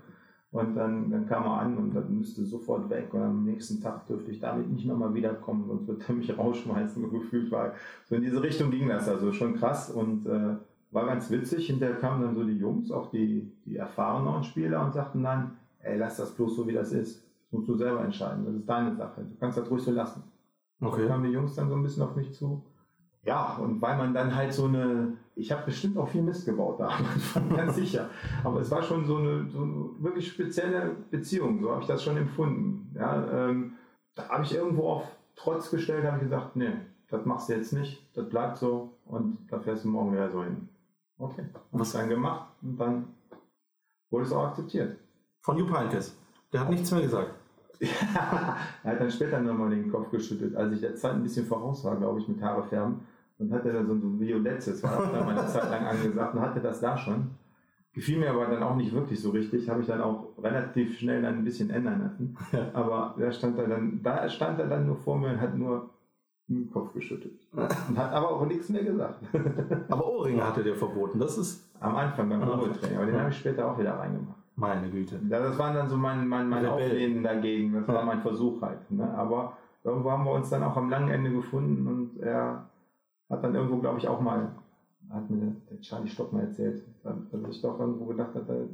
Und 0.50 0.76
dann, 0.76 1.10
dann 1.10 1.26
kam 1.26 1.44
er 1.44 1.60
an 1.60 1.76
und 1.76 1.94
dann 1.94 2.16
müsste 2.16 2.44
sofort 2.44 2.88
weg. 2.88 3.12
Und 3.12 3.22
am 3.22 3.44
nächsten 3.44 3.82
Tag 3.82 4.06
dürfte 4.06 4.30
ich 4.30 4.38
damit 4.38 4.70
nicht 4.70 4.86
mehr 4.86 4.94
mal 4.94 5.12
wiederkommen, 5.12 5.66
sonst 5.66 5.88
wird 5.88 6.08
er 6.08 6.14
mich 6.14 6.38
rausschmeißen. 6.38 7.04
Und 7.04 7.10
gefühlt 7.10 7.50
war 7.50 7.72
so 8.04 8.14
in 8.14 8.22
diese 8.22 8.40
Richtung 8.42 8.70
ging 8.70 8.88
das. 8.88 9.08
Also 9.08 9.32
schon 9.32 9.56
krass 9.56 9.90
und 9.90 10.26
äh, 10.26 10.56
war 10.94 11.06
ganz 11.06 11.30
witzig. 11.30 11.66
Hinterher 11.66 11.96
kamen 11.96 12.22
dann 12.22 12.34
so 12.34 12.44
die 12.44 12.58
Jungs, 12.58 12.90
auch 12.90 13.10
die, 13.10 13.52
die 13.64 13.76
erfahreneren 13.76 14.44
Spieler 14.44 14.84
und 14.84 14.92
sagten 14.92 15.22
dann, 15.22 15.56
ey, 15.80 15.98
lass 15.98 16.16
das 16.16 16.32
bloß 16.32 16.56
so, 16.56 16.66
wie 16.66 16.72
das 16.72 16.92
ist. 16.92 17.22
Das 17.42 17.52
musst 17.52 17.68
du 17.68 17.74
selber 17.74 18.04
entscheiden. 18.04 18.44
Das 18.44 18.54
ist 18.54 18.68
deine 18.68 18.94
Sache. 18.94 19.22
Du 19.22 19.36
kannst 19.38 19.58
das 19.58 19.70
ruhig 19.70 19.82
so 19.82 19.90
lassen. 19.90 20.22
Okay. 20.80 21.02
Da 21.02 21.08
kamen 21.08 21.24
die 21.24 21.30
Jungs 21.30 21.54
dann 21.54 21.68
so 21.68 21.76
ein 21.76 21.82
bisschen 21.82 22.02
auf 22.02 22.16
mich 22.16 22.32
zu 22.32 22.62
ja, 23.24 23.56
und 23.56 23.80
weil 23.80 23.96
man 23.96 24.12
dann 24.12 24.34
halt 24.34 24.52
so 24.52 24.66
eine, 24.66 25.14
ich 25.34 25.50
habe 25.50 25.64
bestimmt 25.64 25.96
auch 25.96 26.08
viel 26.08 26.22
Mist 26.22 26.44
gebaut 26.44 26.78
da 26.78 26.90
ganz 27.56 27.76
sicher. 27.76 28.10
Aber 28.42 28.60
es 28.60 28.70
war 28.70 28.82
schon 28.82 29.06
so 29.06 29.16
eine, 29.16 29.48
so 29.50 29.62
eine 29.62 29.90
wirklich 29.98 30.30
spezielle 30.30 30.94
Beziehung, 31.10 31.60
so 31.60 31.70
habe 31.70 31.80
ich 31.80 31.86
das 31.86 32.02
schon 32.02 32.16
empfunden. 32.16 32.94
Ja, 32.94 33.48
ähm, 33.48 33.72
da 34.14 34.28
habe 34.28 34.44
ich 34.44 34.54
irgendwo 34.54 34.88
auf 34.88 35.04
Trotz 35.36 35.70
gestellt, 35.70 36.04
habe 36.04 36.18
ich 36.18 36.24
gesagt, 36.24 36.54
nee, 36.54 36.74
das 37.08 37.24
machst 37.24 37.48
du 37.48 37.54
jetzt 37.54 37.72
nicht, 37.72 38.06
das 38.14 38.28
bleibt 38.28 38.58
so 38.58 38.92
und 39.06 39.38
da 39.50 39.58
fährst 39.58 39.84
du 39.84 39.88
morgen 39.88 40.12
wieder 40.12 40.30
so 40.30 40.44
hin. 40.44 40.68
Okay, 41.18 41.44
was 41.70 41.92
dann 41.92 42.08
gemacht 42.08 42.50
und 42.62 42.78
dann 42.78 43.04
wurde 44.10 44.24
es 44.24 44.32
auch 44.32 44.48
akzeptiert. 44.48 44.96
Von 45.40 45.58
Jupp 45.58 45.72
Heynckes. 45.72 46.16
Der 46.52 46.60
hat 46.60 46.70
nichts 46.70 46.90
mehr 46.90 47.02
gesagt. 47.02 47.34
er 47.80 48.92
hat 48.92 49.00
dann 49.00 49.10
später 49.10 49.40
nochmal 49.40 49.70
den 49.70 49.90
Kopf 49.90 50.10
geschüttelt, 50.10 50.54
als 50.56 50.72
ich 50.72 50.80
der 50.80 50.94
Zeit 50.94 51.12
ein 51.12 51.22
bisschen 51.22 51.46
voraus 51.46 51.84
war, 51.84 51.96
glaube 51.96 52.20
ich, 52.20 52.28
mit 52.28 52.40
Haare 52.40 52.62
färben 52.64 53.00
und 53.38 53.52
hatte 53.52 53.72
da 53.72 53.84
so 53.84 53.92
ein 53.92 54.20
violettes, 54.20 54.82
war 54.82 54.98
auch 54.98 55.12
da 55.12 55.24
meine 55.24 55.46
Zeit 55.46 55.70
lang 55.70 55.86
angesagt 55.86 56.34
und 56.34 56.40
hatte 56.40 56.60
das 56.60 56.80
da 56.80 56.96
schon. 56.96 57.30
Gefiel 57.92 58.18
mir 58.18 58.30
aber 58.30 58.46
dann 58.46 58.62
auch 58.62 58.74
nicht 58.74 58.92
wirklich 58.92 59.20
so 59.20 59.30
richtig, 59.30 59.68
habe 59.68 59.80
ich 59.80 59.86
dann 59.86 60.00
auch 60.00 60.32
relativ 60.42 60.98
schnell 60.98 61.22
dann 61.22 61.38
ein 61.38 61.44
bisschen 61.44 61.70
ändern 61.70 62.02
lassen. 62.02 62.36
Aber 62.72 63.14
da 63.16 63.30
stand 63.30 63.56
er 63.58 63.68
dann, 63.68 64.02
da 64.02 64.28
stand 64.28 64.58
er 64.58 64.66
dann 64.66 64.86
nur 64.86 64.96
vor 64.96 65.16
mir 65.16 65.28
und 65.28 65.40
hat 65.40 65.56
nur 65.56 65.90
den 66.48 66.70
Kopf 66.70 66.92
geschüttelt. 66.92 67.40
Und 67.52 67.98
hat 67.98 68.12
aber 68.12 68.30
auch 68.30 68.46
nichts 68.46 68.68
mehr 68.68 68.84
gesagt. 68.84 69.20
Aber 69.88 70.06
Ohrringe 70.06 70.46
hatte 70.46 70.62
der 70.62 70.74
verboten, 70.74 71.18
das 71.18 71.38
ist. 71.38 71.70
Am 71.80 71.96
Anfang 71.96 72.28
beim 72.28 72.40
Probetraining, 72.40 72.96
aber 72.96 73.06
den 73.06 73.18
habe 73.18 73.28
ich 73.28 73.36
später 73.36 73.70
auch 73.70 73.78
wieder 73.78 73.92
reingemacht. 73.98 74.38
Meine 74.56 74.88
Güte. 74.88 75.20
Ja, 75.28 75.40
das 75.40 75.58
war 75.58 75.74
dann 75.74 75.88
so 75.88 75.96
mein, 75.96 76.26
mein, 76.26 76.48
mein 76.48 76.64
Auflehnen 76.64 77.22
dagegen, 77.22 77.74
das 77.74 77.88
war 77.88 78.04
mein 78.04 78.20
Versuch 78.22 78.62
halt. 78.62 78.90
Ne? 78.90 79.12
Aber 79.14 79.58
irgendwo 79.82 80.10
haben 80.10 80.24
wir 80.24 80.32
uns 80.32 80.48
dann 80.48 80.62
auch 80.62 80.76
am 80.76 80.88
langen 80.88 81.10
Ende 81.10 81.30
gefunden 81.30 81.86
und 81.86 82.22
er 82.22 82.70
hat 83.28 83.44
dann 83.44 83.54
irgendwo, 83.54 83.78
glaube 83.78 83.98
ich, 83.98 84.08
auch 84.08 84.20
mal, 84.20 84.48
hat 85.10 85.28
mir 85.28 85.56
der 85.70 85.80
Charlie 85.80 86.08
Stock 86.08 86.32
mal 86.32 86.44
erzählt, 86.44 86.82
dass 87.02 87.50
ich 87.50 87.60
doch 87.60 87.78
irgendwo 87.78 88.06
gedacht 88.06 88.34
hat, 88.34 88.48
er 88.48 88.66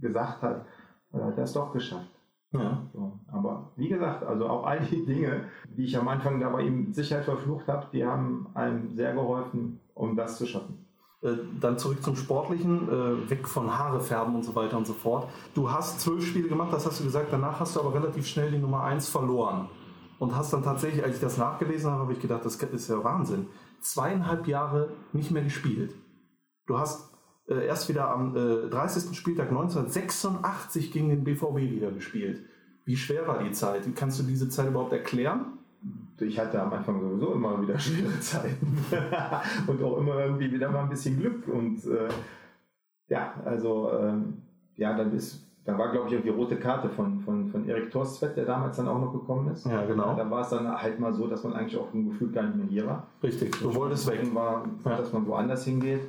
gesagt 0.00 0.42
hat, 0.42 0.64
oder 1.12 1.26
hat 1.26 1.38
er 1.38 1.44
es 1.44 1.52
doch 1.52 1.72
geschafft. 1.72 2.10
Ja. 2.52 2.82
So. 2.92 3.18
Aber 3.30 3.72
wie 3.76 3.88
gesagt, 3.88 4.22
also 4.24 4.46
auch 4.46 4.66
all 4.66 4.80
die 4.80 5.04
Dinge, 5.04 5.44
die 5.76 5.84
ich 5.84 5.96
am 5.96 6.08
Anfang 6.08 6.40
da 6.40 6.50
bei 6.50 6.62
ihm 6.62 6.92
Sicherheit 6.92 7.24
verflucht 7.24 7.68
habe, 7.68 7.86
die 7.92 8.04
haben 8.04 8.46
einem 8.54 8.94
sehr 8.94 9.14
geholfen, 9.14 9.80
um 9.94 10.16
das 10.16 10.36
zu 10.36 10.46
schaffen. 10.46 10.84
Äh, 11.22 11.36
dann 11.60 11.78
zurück 11.78 12.02
zum 12.02 12.16
Sportlichen, 12.16 12.88
äh, 12.88 13.30
weg 13.30 13.48
von 13.48 13.78
Haare 13.78 14.00
färben 14.00 14.34
und 14.34 14.42
so 14.42 14.54
weiter 14.54 14.76
und 14.76 14.86
so 14.86 14.92
fort. 14.92 15.28
Du 15.54 15.70
hast 15.70 16.00
zwölf 16.00 16.24
Spiele 16.26 16.48
gemacht, 16.48 16.72
das 16.72 16.86
hast 16.86 17.00
du 17.00 17.04
gesagt, 17.04 17.28
danach 17.30 17.60
hast 17.60 17.76
du 17.76 17.80
aber 17.80 17.94
relativ 17.94 18.26
schnell 18.26 18.50
die 18.50 18.58
Nummer 18.58 18.82
eins 18.82 19.08
verloren. 19.08 19.68
Und 20.18 20.36
hast 20.36 20.52
dann 20.52 20.62
tatsächlich, 20.62 21.02
als 21.02 21.16
ich 21.16 21.20
das 21.20 21.36
nachgelesen 21.38 21.90
habe, 21.90 22.02
habe 22.02 22.12
ich 22.12 22.20
gedacht, 22.20 22.44
das 22.44 22.56
ist 22.56 22.88
ja 22.88 23.02
Wahnsinn 23.02 23.46
zweieinhalb 23.82 24.46
Jahre 24.46 24.90
nicht 25.12 25.30
mehr 25.30 25.42
gespielt. 25.42 25.94
Du 26.66 26.78
hast 26.78 27.11
äh, 27.48 27.66
erst 27.66 27.88
wieder 27.88 28.10
am 28.10 28.36
äh, 28.36 28.68
30. 28.68 29.16
Spieltag 29.16 29.48
1986 29.48 30.92
gegen 30.92 31.08
den 31.08 31.24
BVB 31.24 31.56
wieder 31.56 31.90
gespielt. 31.90 32.42
Wie 32.84 32.96
schwer 32.96 33.26
war 33.26 33.42
die 33.42 33.52
Zeit? 33.52 33.86
Wie 33.86 33.92
kannst 33.92 34.18
du 34.18 34.24
diese 34.24 34.48
Zeit 34.48 34.68
überhaupt 34.68 34.92
erklären? 34.92 35.58
Ich 36.20 36.38
hatte 36.38 36.62
am 36.62 36.72
Anfang 36.72 37.00
sowieso 37.00 37.32
immer 37.32 37.60
wieder 37.60 37.78
schwere 37.78 38.18
Zeiten 38.20 38.78
und 39.66 39.82
auch 39.82 39.98
immer 39.98 40.20
irgendwie 40.20 40.52
wieder 40.52 40.70
mal 40.70 40.84
ein 40.84 40.88
bisschen 40.88 41.18
Glück 41.18 41.48
und 41.48 41.84
äh, 41.86 42.08
ja, 43.08 43.34
also 43.44 43.90
ähm, 43.92 44.42
ja, 44.76 44.96
dann 44.96 45.12
ist 45.12 45.52
da 45.64 45.78
war, 45.78 45.92
glaube 45.92 46.08
ich, 46.08 46.14
irgendwie 46.14 46.30
rote 46.30 46.56
Karte 46.56 46.88
von, 46.88 47.20
von, 47.20 47.48
von 47.48 47.68
Erik 47.68 47.92
Torstvett, 47.92 48.36
der 48.36 48.44
damals 48.44 48.78
dann 48.78 48.88
auch 48.88 49.00
noch 49.00 49.12
gekommen 49.12 49.52
ist. 49.52 49.64
Ja, 49.64 49.84
genau. 49.84 50.16
Da 50.16 50.28
war 50.28 50.40
es 50.40 50.48
dann 50.48 50.68
halt 50.68 50.98
mal 50.98 51.12
so, 51.12 51.28
dass 51.28 51.44
man 51.44 51.52
eigentlich 51.52 51.78
auch 51.78 51.94
im 51.94 52.10
Gefühl 52.10 52.32
gar 52.32 52.42
nicht 52.42 52.56
mehr 52.56 52.66
hier 52.66 52.86
war. 52.86 53.06
Richtig, 53.22 53.52
du 53.60 53.72
wolltest 53.72 54.08
weg. 54.10 54.22
war, 54.34 54.64
ja. 54.84 54.96
dass 54.96 55.12
man 55.12 55.24
woanders 55.26 55.64
hingeht, 55.64 56.00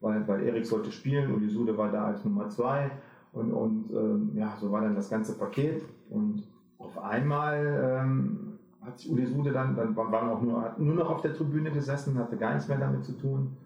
weil, 0.00 0.26
weil 0.26 0.42
Erik 0.42 0.66
sollte 0.66 0.90
spielen 0.90 1.34
und 1.34 1.48
Sude 1.48 1.76
war 1.76 1.90
da 1.90 2.06
als 2.06 2.24
Nummer 2.24 2.48
zwei. 2.48 2.90
Und, 3.32 3.52
und 3.52 3.90
ähm, 3.90 4.30
ja, 4.34 4.56
so 4.60 4.72
war 4.72 4.80
dann 4.80 4.94
das 4.94 5.08
ganze 5.08 5.38
Paket. 5.38 5.82
Und 6.10 6.42
auf 6.78 6.98
einmal 6.98 8.00
ähm, 8.02 8.58
hat 8.80 8.98
sich 8.98 9.10
Uli 9.10 9.26
Sude 9.26 9.52
dann, 9.52 9.76
dann 9.76 9.94
war 9.94 10.32
auch 10.32 10.42
nur, 10.42 10.74
nur 10.78 10.94
noch 10.94 11.10
auf 11.10 11.22
der 11.22 11.34
Tribüne 11.34 11.70
gesessen, 11.70 12.18
hatte 12.18 12.36
gar 12.36 12.54
nichts 12.54 12.68
mehr 12.68 12.78
damit 12.78 13.04
zu 13.04 13.12
tun 13.12 13.56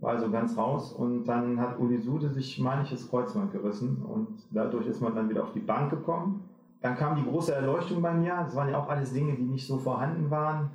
war 0.00 0.14
also 0.14 0.30
ganz 0.30 0.56
raus 0.56 0.92
und 0.92 1.24
dann 1.24 1.60
hat 1.60 1.78
Uli 1.78 1.98
Sude 1.98 2.30
sich 2.30 2.58
manches 2.58 3.08
Kreuzband 3.08 3.52
gerissen 3.52 4.02
und 4.02 4.28
dadurch 4.50 4.86
ist 4.86 5.00
man 5.00 5.14
dann 5.14 5.28
wieder 5.28 5.44
auf 5.44 5.52
die 5.52 5.60
Bank 5.60 5.90
gekommen. 5.90 6.44
Dann 6.80 6.96
kam 6.96 7.14
die 7.14 7.22
große 7.22 7.54
Erleuchtung 7.54 8.02
bei 8.02 8.12
mir. 8.12 8.34
Das 8.44 8.56
waren 8.56 8.68
ja 8.68 8.78
auch 8.78 8.88
alles 8.88 9.12
Dinge, 9.12 9.34
die 9.34 9.44
nicht 9.44 9.66
so 9.66 9.78
vorhanden 9.78 10.30
waren. 10.30 10.70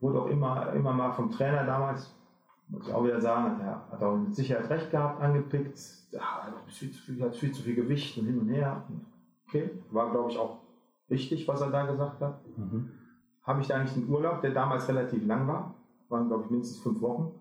Wurde 0.00 0.20
auch 0.20 0.26
immer, 0.26 0.72
immer 0.72 0.92
mal 0.92 1.12
vom 1.12 1.30
Trainer 1.30 1.64
damals, 1.64 2.12
muss 2.72 2.88
ich 2.88 2.94
auch 2.94 3.04
wieder 3.04 3.20
sagen, 3.20 3.60
er 3.60 3.86
hat 3.90 4.02
auch 4.02 4.16
mit 4.16 4.34
Sicherheit 4.34 4.68
recht 4.70 4.90
gehabt, 4.90 5.20
angepickt. 5.20 5.78
Ja, 6.10 6.52
viel 6.66 6.90
zu 6.90 7.00
viel, 7.02 7.22
hat 7.22 7.36
viel 7.36 7.52
zu 7.52 7.62
viel 7.62 7.74
Gewicht 7.74 8.18
und 8.18 8.26
hin 8.26 8.38
und 8.38 8.48
her. 8.48 8.82
Okay, 9.48 9.70
war 9.90 10.10
glaube 10.10 10.30
ich 10.30 10.38
auch 10.38 10.58
wichtig, 11.08 11.46
was 11.46 11.60
er 11.60 11.70
da 11.70 11.86
gesagt 11.86 12.20
hat. 12.20 12.40
Mhm. 12.56 12.90
Habe 13.42 13.60
ich 13.60 13.68
da 13.68 13.76
eigentlich 13.76 13.96
einen 13.96 14.08
Urlaub, 14.08 14.40
der 14.40 14.52
damals 14.52 14.88
relativ 14.88 15.26
lang 15.26 15.46
war, 15.46 15.74
waren 16.08 16.28
glaube 16.28 16.44
ich 16.44 16.50
mindestens 16.50 16.82
fünf 16.82 17.00
Wochen 17.00 17.32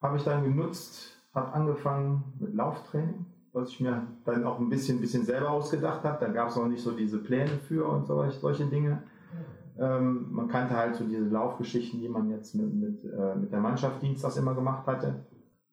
habe 0.00 0.16
ich 0.16 0.24
dann 0.24 0.44
genutzt, 0.44 1.16
habe 1.34 1.52
angefangen 1.52 2.24
mit 2.38 2.54
Lauftraining, 2.54 3.26
was 3.52 3.70
ich 3.70 3.80
mir 3.80 4.06
dann 4.24 4.44
auch 4.44 4.58
ein 4.58 4.70
bisschen, 4.70 5.00
bisschen 5.00 5.24
selber 5.24 5.50
ausgedacht 5.50 6.04
habe. 6.04 6.24
Da 6.24 6.32
gab 6.32 6.48
es 6.48 6.56
noch 6.56 6.66
nicht 6.66 6.82
so 6.82 6.92
diese 6.92 7.18
Pläne 7.18 7.58
für 7.58 7.86
und 7.86 8.06
so, 8.06 8.28
solche 8.30 8.66
Dinge. 8.66 9.02
Ähm, 9.80 10.26
man 10.30 10.48
kannte 10.48 10.76
halt 10.76 10.94
so 10.94 11.04
diese 11.04 11.28
Laufgeschichten, 11.28 12.00
die 12.00 12.08
man 12.08 12.30
jetzt 12.30 12.54
mit, 12.54 12.72
mit, 12.72 13.04
äh, 13.04 13.34
mit 13.34 13.50
der 13.50 13.60
Mannschaft 13.60 14.02
Dienstags 14.02 14.36
immer 14.36 14.54
gemacht 14.54 14.86
hatte. 14.86 15.24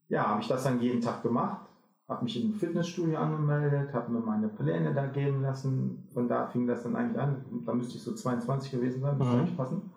Ja, 0.07 0.27
habe 0.27 0.41
ich 0.41 0.47
das 0.47 0.63
dann 0.63 0.79
jeden 0.79 1.01
Tag 1.01 1.21
gemacht, 1.21 1.67
habe 2.07 2.23
mich 2.23 2.41
im 2.41 2.53
Fitnessstudio 2.53 3.17
angemeldet, 3.17 3.93
habe 3.93 4.11
mir 4.11 4.21
meine 4.21 4.47
Pläne 4.47 4.93
da 4.93 5.05
geben 5.07 5.41
lassen. 5.41 6.07
Von 6.13 6.29
da 6.29 6.47
fing 6.47 6.65
das 6.65 6.83
dann 6.83 6.95
eigentlich 6.95 7.21
an. 7.21 7.43
Da 7.65 7.73
müsste 7.73 7.97
ich 7.97 8.03
so 8.03 8.13
22 8.13 8.71
gewesen 8.71 9.01
sein, 9.01 9.17
müsste 9.17 9.33
mhm. 9.33 9.39
eigentlich 9.41 9.57
passen 9.57 9.91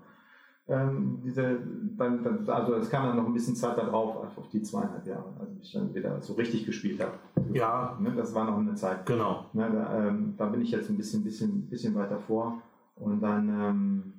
ähm, 0.70 1.18
diese, 1.24 1.58
dann, 1.96 2.22
dann, 2.22 2.48
also 2.48 2.74
es 2.74 2.88
kam 2.88 3.04
dann 3.04 3.16
noch 3.16 3.26
ein 3.26 3.32
bisschen 3.32 3.56
Zeit 3.56 3.76
darauf, 3.76 4.16
auf 4.38 4.48
die 4.50 4.62
zweieinhalb 4.62 5.04
Jahre, 5.04 5.34
als 5.40 5.50
ich 5.60 5.72
dann 5.72 5.92
wieder 5.92 6.22
so 6.22 6.34
richtig 6.34 6.64
gespielt 6.64 7.00
habe. 7.00 7.12
Ja. 7.52 7.98
Ne, 8.00 8.12
das 8.16 8.34
war 8.34 8.44
noch 8.44 8.56
eine 8.56 8.74
Zeit. 8.74 9.04
Genau. 9.04 9.46
Ne, 9.52 9.68
da, 9.72 10.06
ähm, 10.06 10.34
da, 10.36 10.46
bin 10.46 10.60
ich 10.62 10.70
jetzt 10.70 10.88
ein 10.88 10.96
bisschen, 10.96 11.24
bisschen, 11.24 11.68
bisschen 11.68 11.94
weiter 11.96 12.20
vor. 12.20 12.62
Und 13.00 13.20
dann, 13.20 13.48
ähm, 13.48 14.12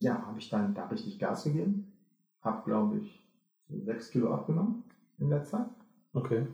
ja, 0.00 0.26
habe 0.26 0.38
ich 0.38 0.48
dann 0.48 0.74
da 0.74 0.86
richtig 0.86 1.18
Gas 1.18 1.44
gegeben. 1.44 1.92
Habe, 2.40 2.62
glaube 2.64 2.98
ich, 2.98 3.22
so 3.68 3.78
sechs 3.80 4.10
Kilo 4.10 4.32
abgenommen 4.34 4.82
in 5.18 5.30
der 5.30 5.44
Zeit. 5.44 5.68
Okay. 6.12 6.46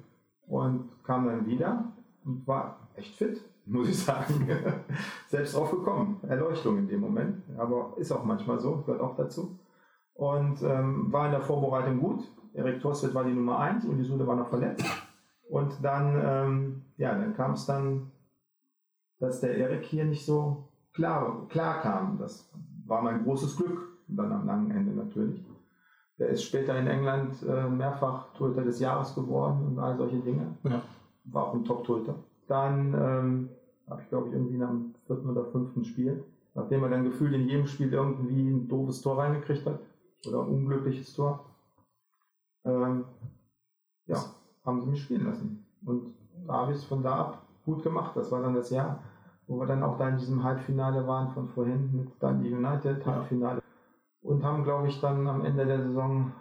Und 0.46 0.90
kam 1.04 1.26
dann 1.26 1.46
wieder 1.46 1.92
und 2.24 2.46
war 2.46 2.88
echt 2.96 3.14
fit 3.14 3.42
muss 3.66 3.88
ich 3.88 3.98
sagen, 3.98 4.48
selbst 5.26 5.54
drauf 5.54 5.72
gekommen. 5.72 6.20
Erleuchtung 6.28 6.78
in 6.78 6.86
dem 6.86 7.00
Moment. 7.00 7.42
Aber 7.58 7.94
ist 7.96 8.12
auch 8.12 8.24
manchmal 8.24 8.60
so, 8.60 8.76
gehört 8.78 9.00
auch 9.00 9.16
dazu. 9.16 9.58
Und 10.14 10.62
ähm, 10.62 11.12
war 11.12 11.26
in 11.26 11.32
der 11.32 11.40
Vorbereitung 11.40 11.98
gut. 11.98 12.24
Erik 12.54 12.80
Torstedt 12.80 13.12
war 13.12 13.24
die 13.24 13.34
Nummer 13.34 13.58
1 13.58 13.84
und 13.84 13.98
die 13.98 14.04
Sule 14.04 14.26
war 14.26 14.36
noch 14.36 14.48
verletzt. 14.48 14.86
Und 15.48 15.72
dann, 15.82 16.22
ähm, 16.24 16.82
ja, 16.96 17.12
dann 17.12 17.34
kam 17.34 17.52
es 17.52 17.66
dann, 17.66 18.12
dass 19.18 19.40
der 19.40 19.56
Erik 19.56 19.84
hier 19.84 20.04
nicht 20.04 20.24
so 20.24 20.68
klar, 20.96 21.46
klar 21.48 21.80
kam. 21.80 22.18
Das 22.18 22.50
war 22.86 23.02
mein 23.02 23.22
großes 23.22 23.56
Glück, 23.56 23.86
dann 24.08 24.32
am 24.32 24.46
langen 24.46 24.70
Ende 24.72 24.92
natürlich. 24.92 25.44
Der 26.18 26.28
ist 26.28 26.44
später 26.44 26.76
in 26.78 26.86
England 26.86 27.42
äh, 27.46 27.68
mehrfach 27.68 28.32
Torhüter 28.32 28.64
des 28.64 28.80
Jahres 28.80 29.14
geworden 29.14 29.66
und 29.66 29.78
all 29.78 29.96
solche 29.96 30.16
Dinge. 30.16 30.56
Ja. 30.64 30.82
War 31.24 31.44
auch 31.44 31.54
ein 31.54 31.64
Top-Torhüter. 31.64 32.14
Dann 32.48 32.94
ähm, 32.94 33.48
habe 33.88 34.02
ich 34.02 34.08
glaube 34.08 34.28
ich 34.28 34.34
irgendwie 34.34 34.56
nach 34.56 34.70
dem 34.70 34.94
vierten 35.06 35.28
oder 35.28 35.44
fünften 35.44 35.84
Spiel, 35.84 36.24
nachdem 36.54 36.82
er 36.82 36.88
dann 36.88 37.04
gefühlt 37.04 37.34
in 37.34 37.48
jedem 37.48 37.66
Spiel 37.66 37.92
irgendwie 37.92 38.48
ein 38.48 38.66
doofes 38.66 39.02
Tor 39.02 39.18
reingekriegt 39.18 39.66
hat 39.66 39.78
oder 40.26 40.42
ein 40.42 40.48
unglückliches 40.48 41.12
Tor, 41.14 41.44
ähm, 42.64 43.04
ja, 44.06 44.24
haben 44.64 44.80
sie 44.80 44.90
mich 44.90 45.02
spielen 45.02 45.26
lassen. 45.26 45.66
Und 45.84 46.14
da 46.46 46.54
habe 46.54 46.72
ich 46.72 46.78
es 46.78 46.84
von 46.84 47.02
da 47.02 47.16
ab 47.16 47.42
gut 47.64 47.82
gemacht. 47.82 48.16
Das 48.16 48.30
war 48.32 48.40
dann 48.40 48.54
das 48.54 48.70
Jahr, 48.70 49.02
wo 49.46 49.58
wir 49.58 49.66
dann 49.66 49.82
auch 49.82 49.98
da 49.98 50.08
in 50.08 50.18
diesem 50.18 50.42
Halbfinale 50.42 51.06
waren 51.06 51.32
von 51.32 51.48
vorhin 51.48 51.90
mit 51.94 52.22
Dundee 52.22 52.52
United, 52.52 53.04
Halbfinale. 53.06 53.62
Und 54.22 54.42
haben, 54.42 54.64
glaube 54.64 54.88
ich, 54.88 55.00
dann 55.00 55.26
am 55.28 55.44
Ende 55.44 55.64
der 55.66 55.82
Saison 55.82 56.32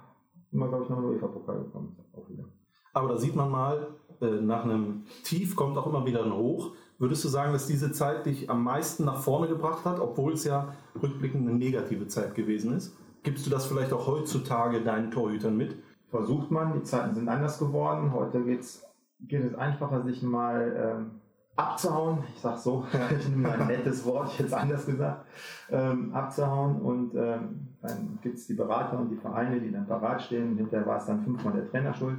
immer, 0.52 0.68
glaube 0.70 0.86
ich, 0.86 0.90
noch 0.90 0.98
einen 0.98 1.08
UEFA-Pokal 1.08 1.60
bekommen. 1.60 1.96
Auch 2.14 2.28
wieder. 2.30 2.46
Aber 2.94 3.10
da 3.10 3.18
sieht 3.18 3.36
man 3.36 3.52
mal, 3.52 3.88
äh, 4.22 4.42
nach 4.42 4.64
einem 4.64 5.04
Tief 5.24 5.56
kommt 5.56 5.78
auch 5.78 5.86
immer 5.86 6.06
wieder 6.06 6.24
ein 6.24 6.34
Hoch. 6.34 6.72
Würdest 6.98 7.24
du 7.26 7.28
sagen, 7.28 7.52
dass 7.52 7.68
diese 7.68 7.92
Zeit 7.92 8.26
dich 8.26 8.50
am 8.50 8.64
meisten 8.64 9.04
nach 9.04 9.18
vorne 9.18 9.48
gebracht 9.48 9.86
hat, 9.86 10.00
obwohl 10.00 10.34
es 10.34 10.46
ja 10.46 10.74
rückblickend 11.02 11.48
eine 11.48 11.58
negative 11.58 12.08
Zeit 12.08 12.34
gewesen 12.36 12.74
ist? 12.74 12.98
Gibst 13.24 13.46
du 13.46 13.50
das 13.50 13.66
vielleicht 13.66 13.92
auch 13.92 14.08
heutzutage 14.08 14.82
deinen 14.82 15.12
Torhütern 15.12 15.58
mit? 15.58 15.76
Versucht 16.10 16.52
man, 16.52 16.74
die 16.74 16.84
Zeiten 16.84 17.14
sind 17.14 17.28
anders 17.28 17.60
geworden. 17.60 18.14
Heute 18.14 18.44
geht's, 18.44 18.84
geht 19.20 19.44
es 19.44 19.56
einfacher, 19.56 20.04
sich 20.04 20.24
mal 20.24 20.74
ähm, 20.78 21.22
abzuhauen. 21.56 22.20
Ich 22.36 22.42
sag 22.42 22.58
so, 22.58 22.86
ich 23.20 23.30
nehme 23.30 23.48
mal 23.48 23.62
ein 23.62 23.68
nettes 23.68 24.06
Wort, 24.06 24.40
es 24.40 24.54
anders 24.54 24.86
gesagt, 24.86 25.26
ähm, 25.70 26.14
abzuhauen. 26.14 26.82
Und 26.82 27.16
ähm, 27.16 27.68
dann 27.82 28.20
gibt 28.22 28.38
es 28.38 28.48
die 28.48 28.54
Berater 28.54 29.00
und 29.00 29.10
die 29.10 29.18
Vereine, 29.18 29.60
die 29.60 29.72
dann 29.72 29.88
parat 29.88 30.22
stehen. 30.22 30.52
Und 30.52 30.58
hinterher 30.58 30.86
war 30.86 30.98
es 30.98 31.06
dann 31.06 31.24
fünfmal 31.24 31.54
der 31.54 31.70
Trainer 31.70 31.94
schuld. 31.94 32.18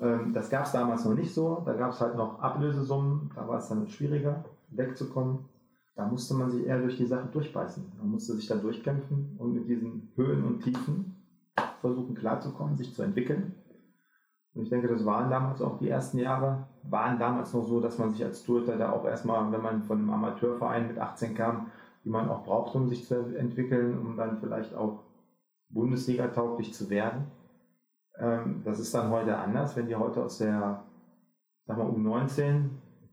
Ähm, 0.00 0.32
das 0.32 0.50
gab 0.50 0.66
es 0.66 0.72
damals 0.72 1.04
noch 1.04 1.14
nicht 1.14 1.32
so. 1.32 1.62
Da 1.64 1.72
gab 1.74 1.92
es 1.92 2.00
halt 2.00 2.16
noch 2.16 2.40
Ablösesummen. 2.40 3.30
Da 3.34 3.46
war 3.48 3.58
es 3.58 3.68
dann 3.68 3.88
schwieriger, 3.88 4.44
wegzukommen. 4.70 5.40
Da 5.96 6.06
musste 6.06 6.34
man 6.34 6.50
sich 6.50 6.64
eher 6.64 6.80
durch 6.80 6.96
die 6.96 7.06
Sache 7.06 7.28
durchbeißen. 7.32 7.92
Man 7.98 8.10
musste 8.10 8.34
sich 8.34 8.46
da 8.46 8.54
durchkämpfen 8.54 9.34
und 9.38 9.52
mit 9.52 9.68
diesen 9.68 10.12
Höhen 10.14 10.44
und 10.44 10.60
Tiefen 10.60 11.16
versuchen 11.80 12.14
klarzukommen, 12.14 12.76
sich 12.76 12.94
zu 12.94 13.02
entwickeln. 13.02 13.54
Und 14.58 14.64
ich 14.64 14.70
denke, 14.70 14.88
das 14.88 15.06
waren 15.06 15.30
damals 15.30 15.62
auch 15.62 15.78
die 15.78 15.88
ersten 15.88 16.18
Jahre, 16.18 16.66
waren 16.82 17.16
damals 17.16 17.54
noch 17.54 17.64
so, 17.64 17.78
dass 17.78 17.96
man 17.96 18.10
sich 18.10 18.24
als 18.24 18.44
da 18.44 18.90
auch 18.90 19.04
erstmal, 19.04 19.52
wenn 19.52 19.62
man 19.62 19.84
von 19.84 19.98
einem 19.98 20.10
Amateurverein 20.10 20.88
mit 20.88 20.98
18 20.98 21.36
kam, 21.36 21.68
die 22.04 22.10
man 22.10 22.28
auch 22.28 22.42
braucht, 22.42 22.74
um 22.74 22.88
sich 22.88 23.06
zu 23.06 23.36
entwickeln, 23.36 23.96
um 23.96 24.16
dann 24.16 24.38
vielleicht 24.38 24.74
auch 24.74 25.04
Bundesliga 25.68 26.26
tauglich 26.26 26.74
zu 26.74 26.90
werden. 26.90 27.28
Ähm, 28.18 28.62
das 28.64 28.80
ist 28.80 28.92
dann 28.92 29.12
heute 29.12 29.38
anders, 29.38 29.76
wenn 29.76 29.86
die 29.86 29.94
heute 29.94 30.24
aus 30.24 30.38
der 30.38 30.82
sag 31.64 31.78
mal, 31.78 31.86
U19 31.86 32.64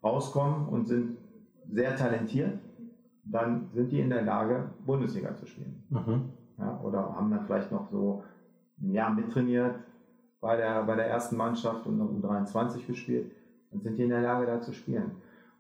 rauskommen 0.04 0.68
und 0.68 0.88
sind 0.88 1.16
sehr 1.72 1.96
talentiert, 1.96 2.58
dann 3.24 3.70
sind 3.72 3.91
die 3.91 4.02
in 4.02 4.10
der 4.10 4.24
Lage, 4.24 4.72
Bundesliga 4.84 5.36
zu 5.36 5.46
spielen. 5.46 5.84
Mhm. 5.91 6.24
Ja, 6.58 6.80
oder 6.82 7.16
haben 7.16 7.30
dann 7.30 7.46
vielleicht 7.46 7.72
noch 7.72 7.88
so 7.91 8.24
ein 8.82 8.89
Jahr 8.89 9.14
mittrainiert 9.14 9.76
bei 10.41 10.55
der, 10.55 10.83
bei 10.83 10.95
der 10.95 11.07
ersten 11.07 11.38
Mannschaft 11.38 11.86
und 11.86 11.97
noch 11.97 12.11
U23 12.11 12.86
gespielt, 12.86 13.31
dann 13.71 13.81
sind 13.81 13.97
die 13.97 14.03
in 14.03 14.09
der 14.09 14.21
Lage, 14.21 14.45
da 14.45 14.61
zu 14.61 14.73
spielen. 14.73 15.11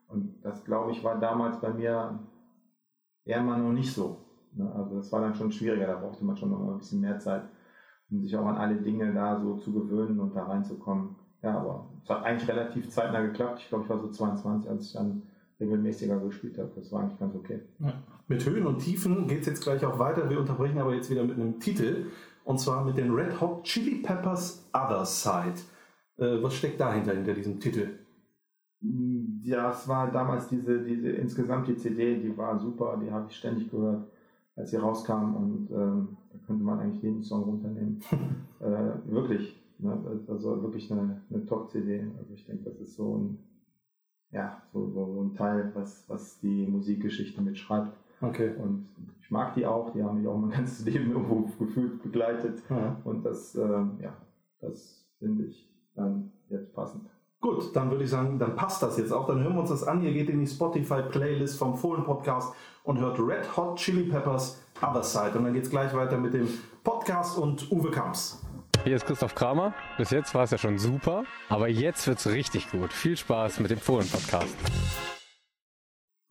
Und 0.07 0.35
das, 0.43 0.63
glaube 0.63 0.91
ich, 0.91 1.03
war 1.03 1.19
damals 1.19 1.59
bei 1.59 1.73
mir 1.73 2.19
eher 3.25 3.41
mal 3.41 3.59
noch 3.59 3.73
nicht 3.73 3.91
so. 3.91 4.17
Ne? 4.53 4.71
Also 4.73 4.97
das 4.97 5.11
war 5.11 5.21
dann 5.21 5.35
schon 5.35 5.51
schwieriger, 5.51 5.87
da 5.87 5.95
brauchte 5.95 6.23
man 6.23 6.37
schon 6.37 6.51
noch 6.51 6.71
ein 6.71 6.77
bisschen 6.77 7.01
mehr 7.01 7.19
Zeit, 7.19 7.43
um 8.09 8.21
sich 8.21 8.35
auch 8.37 8.45
an 8.45 8.57
alle 8.57 8.75
Dinge 8.75 9.13
da 9.13 9.39
so 9.39 9.55
zu 9.57 9.73
gewöhnen 9.73 10.19
und 10.19 10.35
da 10.35 10.43
reinzukommen. 10.43 11.15
Ja, 11.41 11.59
aber 11.59 11.89
es 12.03 12.09
hat 12.09 12.23
eigentlich 12.23 12.49
relativ 12.49 12.89
zeitnah 12.89 13.21
geklappt. 13.21 13.59
Ich 13.59 13.69
glaube, 13.69 13.83
ich 13.83 13.89
war 13.89 13.99
so 13.99 14.09
22, 14.09 14.69
als 14.69 14.87
ich 14.87 14.93
dann 14.93 15.23
regelmäßiger 15.59 16.19
gespielt 16.19 16.57
habe. 16.57 16.71
Das 16.75 16.91
war 16.91 17.01
eigentlich 17.01 17.19
ganz 17.19 17.35
okay. 17.35 17.61
Ja. 17.79 17.93
Mit 18.27 18.45
Höhen 18.45 18.65
und 18.65 18.79
Tiefen 18.79 19.27
geht 19.27 19.41
es 19.41 19.47
jetzt 19.47 19.63
gleich 19.63 19.85
auch 19.85 19.99
weiter. 19.99 20.29
Wir 20.29 20.39
unterbrechen 20.39 20.79
aber 20.79 20.95
jetzt 20.95 21.09
wieder 21.09 21.23
mit 21.23 21.35
einem 21.35 21.59
Titel. 21.59 22.07
Und 22.45 22.59
zwar 22.59 22.85
mit 22.85 22.95
den 22.95 23.11
Red 23.11 23.41
Hot 23.41 23.63
Chili 23.63 24.01
Peppers 24.01 24.69
Other 24.71 25.03
Side. 25.03 25.59
Äh, 26.17 26.41
was 26.41 26.53
steckt 26.53 26.79
dahinter, 26.79 27.13
hinter 27.13 27.33
diesem 27.33 27.59
Titel? 27.59 27.89
Ja, 29.41 29.71
es 29.71 29.87
war 29.87 30.11
damals 30.11 30.47
diese, 30.47 30.83
diese, 30.83 31.09
insgesamt 31.09 31.67
die 31.67 31.75
CD, 31.75 32.21
die 32.21 32.37
war 32.37 32.57
super, 32.59 32.99
die 33.03 33.11
habe 33.11 33.27
ich 33.29 33.35
ständig 33.35 33.71
gehört, 33.71 34.07
als 34.55 34.69
sie 34.69 34.77
rauskam 34.77 35.35
und 35.35 35.71
ähm, 35.71 36.17
da 36.31 36.37
könnte 36.45 36.63
man 36.63 36.79
eigentlich 36.79 37.01
jeden 37.01 37.23
Song 37.23 37.43
runternehmen. 37.43 38.01
äh, 38.59 39.11
wirklich, 39.11 39.59
ne? 39.79 40.21
also 40.27 40.61
wirklich 40.61 40.91
eine, 40.91 41.21
eine 41.29 41.45
Top-CD. 41.47 42.05
Also 42.19 42.33
ich 42.33 42.45
denke, 42.45 42.69
das 42.69 42.79
ist 42.79 42.95
so 42.95 43.17
ein, 43.17 43.39
ja, 44.31 44.61
so, 44.71 44.87
so, 44.91 45.13
so 45.13 45.23
ein 45.23 45.33
Teil, 45.33 45.71
was, 45.73 46.07
was 46.07 46.39
die 46.41 46.67
Musikgeschichte 46.67 47.41
mitschreibt. 47.41 47.97
Okay. 48.27 48.51
Und 48.57 48.89
ich 49.21 49.31
mag 49.31 49.53
die 49.55 49.65
auch, 49.65 49.91
die 49.91 50.03
haben 50.03 50.19
mich 50.19 50.27
auch 50.27 50.37
mein 50.37 50.49
ganzes 50.57 50.85
Leben 50.85 51.11
irgendwo 51.11 51.49
gefühlt 51.59 52.01
begleitet. 52.03 52.61
Ja. 52.69 52.99
Und 53.03 53.23
das, 53.23 53.55
ähm, 53.55 53.97
ja, 54.01 54.13
das 54.61 55.05
finde 55.19 55.45
ich 55.45 55.69
dann 55.95 56.31
jetzt 56.49 56.73
passend. 56.73 57.09
Gut, 57.41 57.75
dann 57.75 57.91
würde 57.91 58.03
ich 58.03 58.09
sagen, 58.09 58.39
dann 58.39 58.55
passt 58.55 58.81
das 58.81 58.97
jetzt 58.97 59.11
auch. 59.11 59.27
Dann 59.27 59.43
hören 59.43 59.53
wir 59.53 59.61
uns 59.61 59.69
das 59.69 59.83
an. 59.83 60.01
Ihr 60.01 60.13
geht 60.13 60.29
in 60.29 60.39
die 60.39 60.47
Spotify-Playlist 60.47 61.59
vom 61.59 61.75
Fohlen 61.75 62.03
Podcast 62.03 62.55
und 62.83 62.99
hört 62.99 63.19
Red 63.19 63.55
Hot 63.55 63.77
Chili 63.77 64.09
Peppers 64.09 64.63
Other 64.81 65.03
Side. 65.03 65.37
Und 65.37 65.43
dann 65.43 65.53
geht 65.53 65.63
es 65.63 65.69
gleich 65.69 65.93
weiter 65.93 66.17
mit 66.17 66.33
dem 66.33 66.47
Podcast 66.83 67.37
und 67.37 67.71
Uwe 67.71 67.91
Kamps. 67.91 68.43
Hier 68.83 68.95
ist 68.95 69.05
Christoph 69.05 69.35
Kramer. 69.35 69.73
Bis 69.97 70.11
jetzt 70.11 70.33
war 70.33 70.43
es 70.43 70.51
ja 70.51 70.57
schon 70.57 70.77
super, 70.77 71.23
aber 71.49 71.67
jetzt 71.67 72.07
wird's 72.07 72.27
richtig 72.27 72.69
gut. 72.71 72.91
Viel 72.93 73.17
Spaß 73.17 73.59
mit 73.59 73.71
dem 73.71 73.79
Fohlen-Podcast. 73.79 74.55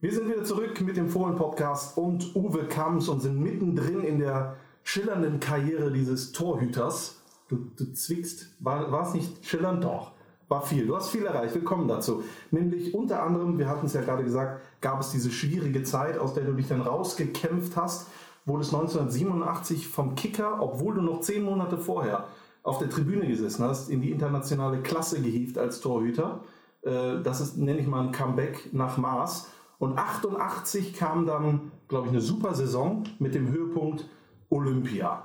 Wir 0.05 0.13
sind 0.13 0.29
wieder 0.29 0.43
zurück 0.43 0.79
mit 0.81 0.97
dem 0.97 1.09
Fohlen-Podcast 1.09 1.97
und 1.97 2.35
Uwe 2.35 2.65
Kamps 2.65 3.09
und 3.09 3.21
sind 3.21 3.41
mittendrin 3.41 4.01
in 4.01 4.19
der 4.19 4.55
schillernden 4.83 5.39
Karriere 5.39 5.91
dieses 5.91 6.31
Torhüters. 6.31 7.23
Du, 7.49 7.71
du 7.75 7.91
zwickst. 7.91 8.51
War, 8.59 9.01
es 9.01 9.15
nicht 9.15 9.43
schillernd? 9.43 9.83
Doch. 9.83 10.11
War 10.47 10.61
viel. 10.61 10.85
Du 10.85 10.95
hast 10.95 11.09
viel 11.09 11.25
erreicht. 11.25 11.55
Wir 11.55 11.63
kommen 11.63 11.87
dazu. 11.87 12.21
Nämlich 12.51 12.93
unter 12.93 13.23
anderem, 13.23 13.57
wir 13.57 13.67
hatten 13.67 13.87
es 13.87 13.93
ja 13.93 14.01
gerade 14.01 14.23
gesagt, 14.23 14.61
gab 14.79 14.99
es 15.01 15.09
diese 15.09 15.31
schwierige 15.31 15.81
Zeit, 15.81 16.19
aus 16.19 16.35
der 16.35 16.43
du 16.43 16.53
dich 16.53 16.67
dann 16.67 16.81
rausgekämpft 16.81 17.75
hast. 17.75 18.07
Wurdest 18.45 18.75
1987 18.75 19.87
vom 19.87 20.13
Kicker, 20.13 20.61
obwohl 20.61 20.93
du 20.93 21.01
noch 21.01 21.21
zehn 21.21 21.41
Monate 21.41 21.79
vorher 21.79 22.25
auf 22.61 22.77
der 22.77 22.91
Tribüne 22.91 23.25
gesessen 23.25 23.65
hast, 23.65 23.89
in 23.89 24.01
die 24.01 24.11
internationale 24.11 24.83
Klasse 24.83 25.19
gehievt 25.19 25.57
als 25.57 25.79
Torhüter. 25.79 26.41
Äh, 26.83 27.23
Das 27.23 27.41
ist, 27.41 27.57
nenne 27.57 27.79
ich 27.79 27.87
mal, 27.87 28.05
ein 28.05 28.11
Comeback 28.11 28.71
nach 28.71 28.97
Maß. 28.97 29.49
Und 29.77 29.97
88 29.97 30.93
kam 30.93 31.25
dann, 31.25 31.71
glaube 31.87 32.07
ich, 32.07 32.13
eine 32.13 32.21
super 32.21 32.53
Saison 32.53 33.03
mit 33.19 33.35
dem 33.35 33.51
Höhepunkt 33.51 34.07
Olympia. 34.49 35.23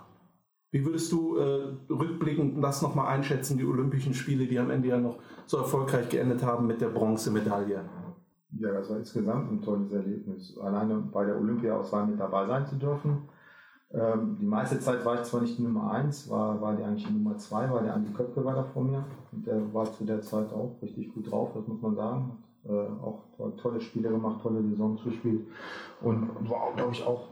Wie 0.73 0.85
würdest 0.85 1.11
du 1.11 1.37
äh, 1.37 1.75
rückblickend 1.89 2.63
das 2.63 2.81
nochmal 2.81 3.09
einschätzen, 3.09 3.59
die 3.59 3.65
Olympischen 3.65 4.15
Spiele, 4.15 4.47
die 4.47 4.59
am 4.59 4.71
Ende 4.71 4.89
ja 4.89 4.99
noch 4.99 5.19
so 5.47 5.59
erfolgreich 5.59 6.09
geendet 6.09 6.45
haben 6.45 6.67
mit 6.67 6.81
der 6.81 6.89
Bronzemedaille? 6.89 7.85
Ja, 8.59 8.73
das 8.73 8.91
war 8.91 8.99
insgesamt 8.99 9.51
ein 9.53 9.63
tolles 9.63 9.93
Erlebnis. 9.93 10.57
Alleine 10.59 10.97
bei 10.97 11.25
der 11.25 11.37
Olympiaauswahl 11.37 12.07
mit 12.07 12.21
dabei 12.21 12.47
sein 12.47 12.67
zu 12.67 12.77
dürfen. 12.77 13.29
Ähm, 13.93 14.37
die 14.41 14.47
meiste 14.47 14.79
Zeit 14.79 15.05
war 15.05 15.17
ich 15.17 15.23
zwar 15.23 15.41
nicht 15.41 15.59
die 15.59 15.63
Nummer 15.63 15.91
1, 15.91 16.31
war, 16.31 16.61
war 16.61 16.77
die 16.77 16.85
eigentlich 16.85 17.07
die 17.07 17.13
Nummer 17.13 17.37
2, 17.37 17.71
weil 17.73 17.85
der 17.85 17.95
Andi 17.95 18.13
Köpke 18.13 18.45
war 18.45 18.55
da 18.55 18.63
vor 18.63 18.85
mir. 18.85 19.05
Und 19.33 19.47
der 19.47 19.73
war 19.75 19.93
zu 19.93 20.05
der 20.05 20.21
Zeit 20.21 20.53
auch 20.53 20.79
richtig 20.81 21.13
gut 21.13 21.31
drauf, 21.31 21.51
das 21.55 21.67
muss 21.67 21.81
man 21.81 21.97
sagen. 21.97 22.39
Äh, 22.69 22.73
auch 22.73 23.21
to 23.37 23.51
tolle 23.53 23.81
Spiele 23.81 24.11
gemacht, 24.11 24.43
tolle 24.43 24.63
Saisons 24.63 25.03
gespielt. 25.03 25.47
Und 26.03 26.29
war, 26.49 26.73
glaube 26.77 26.93
ich, 26.93 27.07
auch, 27.07 27.29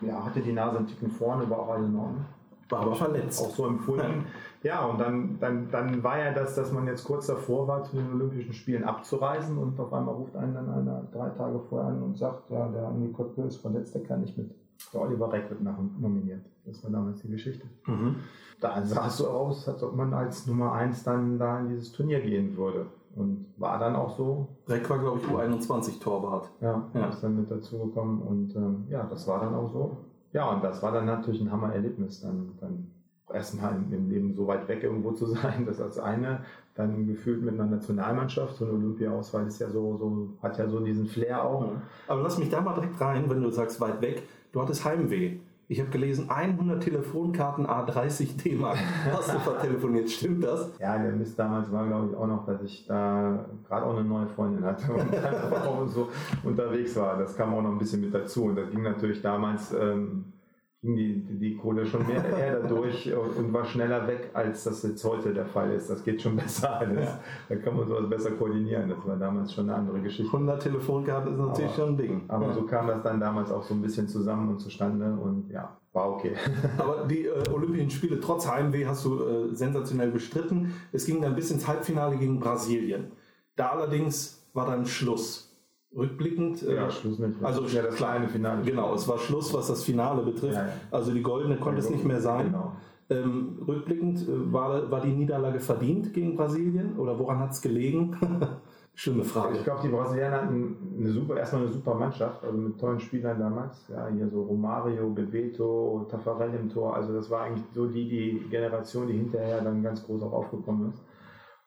ja, 0.00 0.24
hatte 0.24 0.40
die 0.40 0.52
Nase 0.52 0.78
ein 0.78 0.86
Ticken 0.86 1.10
vorne, 1.10 1.48
war 1.50 1.60
auch 1.60 1.70
alle 1.70 1.86
in 1.86 1.96
Ordnung. 1.96 2.24
War 2.68 2.80
aber 2.80 2.94
verletzt. 2.94 3.42
Auch 3.42 3.54
so 3.54 3.66
empfunden. 3.66 4.26
Ja, 4.62 4.86
und 4.86 5.00
dann, 5.00 5.38
dann, 5.38 5.70
dann 5.70 6.02
war 6.02 6.18
ja 6.18 6.32
das, 6.32 6.56
dass 6.56 6.72
man 6.72 6.86
jetzt 6.88 7.04
kurz 7.04 7.28
davor 7.28 7.68
war, 7.68 7.84
zu 7.84 7.94
den 7.94 8.12
Olympischen 8.12 8.52
Spielen 8.52 8.82
abzureisen 8.82 9.56
und 9.56 9.78
auf 9.78 9.92
einmal 9.92 10.16
ruft 10.16 10.34
einen 10.34 10.52
dann 10.52 10.68
einer 10.68 11.06
drei 11.12 11.28
Tage 11.28 11.60
vorher 11.60 11.90
an 11.90 12.02
und 12.02 12.18
sagt, 12.18 12.50
ja, 12.50 12.66
der 12.66 12.88
Andi 12.88 13.12
Köpke 13.12 13.42
ist 13.42 13.58
verletzt, 13.58 13.94
der 13.94 14.02
kann 14.02 14.20
nicht 14.20 14.36
mit. 14.36 14.50
Der 14.92 15.00
Oliver 15.00 15.32
Reck 15.32 15.48
wird 15.48 15.62
nach 15.62 15.78
nominiert. 16.00 16.44
Das 16.64 16.82
war 16.82 16.90
damals 16.90 17.20
die 17.22 17.28
Geschichte. 17.28 17.68
Mhm. 17.86 18.16
Da 18.60 18.84
sah 18.84 19.06
es 19.06 19.18
so 19.18 19.28
aus, 19.28 19.68
als 19.68 19.80
ob 19.84 19.94
man 19.94 20.12
als 20.12 20.46
Nummer 20.48 20.72
1 20.72 21.04
dann 21.04 21.38
da 21.38 21.60
in 21.60 21.68
dieses 21.68 21.92
Turnier 21.92 22.20
gehen 22.20 22.56
würde. 22.56 22.86
Und 23.18 23.46
war 23.56 23.78
dann 23.80 23.96
auch 23.96 24.16
so. 24.16 24.46
Reck 24.68 24.88
war, 24.88 24.98
glaube 24.98 25.18
ich, 25.18 25.26
U21-Torwart. 25.26 26.50
Ja, 26.60 26.84
Ja. 26.94 27.06
ist 27.08 27.22
dann 27.22 27.36
mit 27.36 27.50
dazu 27.50 27.78
gekommen. 27.78 28.22
Und 28.22 28.54
ähm, 28.56 28.86
ja, 28.88 29.02
das 29.04 29.26
war 29.26 29.40
dann 29.40 29.54
auch 29.54 29.72
so. 29.72 29.96
Ja, 30.32 30.48
und 30.50 30.62
das 30.62 30.82
war 30.82 30.92
dann 30.92 31.06
natürlich 31.06 31.40
ein 31.40 31.50
Hammererlebnis, 31.50 32.20
dann, 32.20 32.50
dann 32.60 32.86
erstmal 33.32 33.74
im, 33.76 33.92
im 33.92 34.08
Leben 34.10 34.34
so 34.34 34.46
weit 34.46 34.68
weg 34.68 34.82
irgendwo 34.84 35.12
zu 35.12 35.26
sein, 35.34 35.64
das 35.66 35.80
als 35.80 35.98
eine, 35.98 36.40
dann 36.74 37.06
gefühlt 37.06 37.42
mit 37.42 37.54
einer 37.54 37.66
Nationalmannschaft, 37.66 38.54
so 38.56 38.64
eine 38.66 38.74
Olympiaauswahl 38.74 39.46
ist 39.46 39.58
ja 39.58 39.68
so, 39.70 39.96
so, 39.96 40.28
hat 40.42 40.58
ja 40.58 40.68
so 40.68 40.80
diesen 40.80 41.06
Flair 41.06 41.44
auch. 41.44 41.72
Aber 42.06 42.22
lass 42.22 42.38
mich 42.38 42.50
da 42.50 42.60
mal 42.60 42.74
direkt 42.74 43.00
rein, 43.00 43.28
wenn 43.28 43.42
du 43.42 43.50
sagst, 43.50 43.80
weit 43.80 44.00
weg. 44.00 44.22
Du 44.52 44.60
hattest 44.62 44.84
Heimweh. 44.84 45.38
Ich 45.70 45.80
habe 45.80 45.90
gelesen, 45.90 46.30
100 46.30 46.82
Telefonkarten 46.82 47.66
A30 47.66 48.42
D-Mark. 48.42 48.78
Hast 49.12 49.34
du 49.34 49.38
vertelefoniert, 49.38 50.08
stimmt 50.08 50.42
das? 50.42 50.70
Ja, 50.80 50.96
der 50.96 51.12
Mist 51.12 51.38
damals 51.38 51.70
war, 51.70 51.86
glaube 51.86 52.08
ich, 52.10 52.16
auch 52.16 52.26
noch, 52.26 52.46
dass 52.46 52.62
ich 52.62 52.86
da 52.86 53.44
gerade 53.66 53.84
auch 53.84 53.94
eine 53.94 54.08
neue 54.08 54.26
Freundin 54.28 54.64
hatte 54.64 54.90
und 54.94 55.12
dann 55.12 55.52
auch 55.52 55.86
so 55.86 56.08
unterwegs 56.42 56.96
war. 56.96 57.18
Das 57.18 57.36
kam 57.36 57.52
auch 57.52 57.60
noch 57.60 57.70
ein 57.70 57.78
bisschen 57.78 58.00
mit 58.00 58.14
dazu. 58.14 58.44
Und 58.44 58.56
da 58.56 58.62
ging 58.62 58.82
natürlich 58.82 59.20
damals 59.20 59.74
ähm, 59.74 60.32
ging 60.80 60.96
die, 60.96 61.38
die 61.38 61.56
Kohle 61.56 61.84
schon 61.84 62.06
mehr 62.06 62.24
eher 62.38 62.60
dadurch 62.60 63.12
und 63.14 63.52
war 63.52 63.64
schneller 63.64 64.06
weg, 64.06 64.30
als 64.32 64.64
das 64.64 64.82
jetzt 64.84 65.04
heute 65.04 65.34
der 65.34 65.46
Fall 65.46 65.72
ist. 65.72 65.90
Das 65.90 66.04
geht 66.04 66.22
schon 66.22 66.36
besser 66.36 66.78
alles. 66.78 67.04
Ja. 67.04 67.20
Da 67.48 67.56
kann 67.56 67.76
man 67.76 67.88
sowas 67.88 68.08
besser 68.08 68.30
koordinieren. 68.32 68.88
Das 68.88 69.04
war 69.04 69.16
damals 69.16 69.52
schon 69.52 69.68
eine 69.68 69.78
andere 69.78 70.00
Geschichte. 70.00 70.32
100 70.32 70.62
Telefonkarten 70.62 71.32
ist 71.32 71.38
natürlich 71.38 71.70
aber, 71.70 71.76
schon 71.76 71.88
ein 71.88 71.96
Ding. 71.96 72.22
Aber 72.28 72.46
ja. 72.46 72.52
so 72.54 72.62
kam 72.62 72.86
das 72.86 73.02
dann 73.02 73.20
damals 73.20 73.50
auch 73.50 73.64
so 73.64 73.74
ein 73.74 73.82
bisschen 73.82 74.06
zusammen 74.06 74.50
und 74.50 74.60
zustande 74.60 75.12
und 75.20 75.50
ja, 75.50 75.76
war 75.92 76.10
okay. 76.10 76.34
Aber 76.78 77.06
die 77.06 77.26
äh, 77.26 77.48
Olympischen 77.50 77.90
Spiele 77.90 78.20
trotz 78.20 78.48
Heimweh 78.48 78.86
hast 78.86 79.04
du 79.04 79.24
äh, 79.24 79.54
sensationell 79.54 80.12
bestritten. 80.12 80.74
Es 80.92 81.06
ging 81.06 81.20
dann 81.20 81.34
bis 81.34 81.50
ins 81.50 81.66
Halbfinale 81.66 82.16
gegen 82.16 82.38
Brasilien. 82.38 83.12
Da 83.56 83.70
allerdings 83.70 84.46
war 84.52 84.66
dann 84.66 84.86
Schluss. 84.86 85.47
Rückblickend. 85.96 86.62
Äh, 86.62 86.76
ja, 86.76 86.90
Schluss 86.90 87.18
nicht. 87.18 87.42
Also 87.42 87.64
ja, 87.66 87.82
das 87.82 87.96
kleine 87.96 88.28
Finale. 88.28 88.62
Genau, 88.62 88.94
es 88.94 89.08
war 89.08 89.18
Schluss, 89.18 89.52
was 89.54 89.68
das 89.68 89.84
Finale 89.84 90.22
betrifft. 90.22 90.54
Ja, 90.54 90.66
ja. 90.66 90.72
Also 90.90 91.12
die 91.12 91.22
goldene 91.22 91.56
konnte 91.56 91.80
es 91.80 91.90
nicht 91.90 92.04
mehr 92.04 92.20
sein. 92.20 92.46
Genau. 92.46 92.72
Ähm, 93.10 93.62
rückblickend 93.66 94.28
äh, 94.28 94.52
war, 94.52 94.90
war 94.90 95.00
die 95.00 95.12
Niederlage 95.12 95.60
verdient 95.60 96.12
gegen 96.12 96.36
Brasilien 96.36 96.98
oder 96.98 97.18
woran 97.18 97.38
hat 97.38 97.52
es 97.52 97.62
gelegen? 97.62 98.14
Schlimme 98.94 99.24
Frage. 99.24 99.58
Ich 99.58 99.64
glaube, 99.64 99.80
die 99.82 99.88
Brasilianer 99.88 100.42
hatten 100.42 100.76
eine 100.98 101.12
super, 101.12 101.36
erstmal 101.36 101.62
eine 101.62 101.70
super 101.70 101.94
Mannschaft, 101.94 102.42
also 102.44 102.58
mit 102.58 102.78
tollen 102.80 102.98
Spielern 102.98 103.38
damals. 103.38 103.86
Ja, 103.88 104.08
hier 104.08 104.28
so 104.28 104.42
Romario, 104.42 105.08
Bebeto, 105.10 106.04
Tafarel 106.10 106.52
im 106.54 106.68
Tor. 106.68 106.96
Also 106.96 107.14
das 107.14 107.30
war 107.30 107.44
eigentlich 107.44 107.64
so 107.72 107.86
die, 107.86 108.08
die 108.08 108.46
Generation, 108.50 109.06
die 109.06 109.14
hinterher 109.14 109.62
dann 109.62 109.84
ganz 109.84 110.04
groß 110.04 110.24
auch 110.24 110.32
aufgekommen 110.32 110.90
ist. 110.90 111.00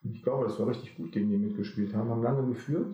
Und 0.04 0.14
ich 0.14 0.22
glaube, 0.22 0.44
das 0.44 0.60
war 0.60 0.68
richtig 0.68 0.98
gut, 0.98 1.14
gegen 1.14 1.30
die 1.30 1.38
mitgespielt 1.38 1.96
haben. 1.96 2.10
Haben 2.10 2.22
lange 2.22 2.46
geführt 2.48 2.88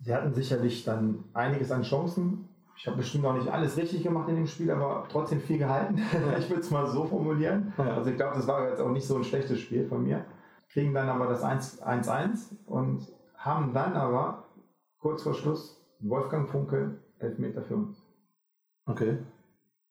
sie 0.00 0.14
hatten 0.14 0.34
sicherlich 0.34 0.84
dann 0.84 1.24
einiges 1.34 1.70
an 1.70 1.82
Chancen. 1.82 2.48
Ich 2.76 2.86
habe 2.86 2.96
bestimmt 2.96 3.24
noch 3.24 3.34
nicht 3.34 3.48
alles 3.48 3.76
richtig 3.76 4.02
gemacht 4.02 4.28
in 4.28 4.36
dem 4.36 4.46
Spiel, 4.46 4.70
aber 4.70 5.06
trotzdem 5.10 5.40
viel 5.40 5.58
gehalten. 5.58 5.98
ich 6.38 6.48
würde 6.48 6.62
es 6.62 6.70
mal 6.70 6.86
so 6.86 7.04
formulieren. 7.04 7.72
Also 7.76 8.10
ich 8.10 8.16
glaube, 8.16 8.36
das 8.36 8.46
war 8.46 8.68
jetzt 8.68 8.80
auch 8.80 8.90
nicht 8.90 9.06
so 9.06 9.16
ein 9.16 9.24
schlechtes 9.24 9.60
Spiel 9.60 9.86
von 9.86 10.02
mir. 10.02 10.24
Kriegen 10.72 10.94
dann 10.94 11.08
aber 11.08 11.26
das 11.26 11.44
1-1 11.44 12.54
und 12.66 13.06
haben 13.36 13.74
dann 13.74 13.94
aber 13.94 14.44
kurz 14.98 15.22
vor 15.22 15.34
Schluss 15.34 15.84
Wolfgang 16.00 16.48
Funkel 16.48 17.02
Elfmeter 17.18 17.62
für 17.62 17.76
uns. 17.76 18.02
Okay. 18.86 19.18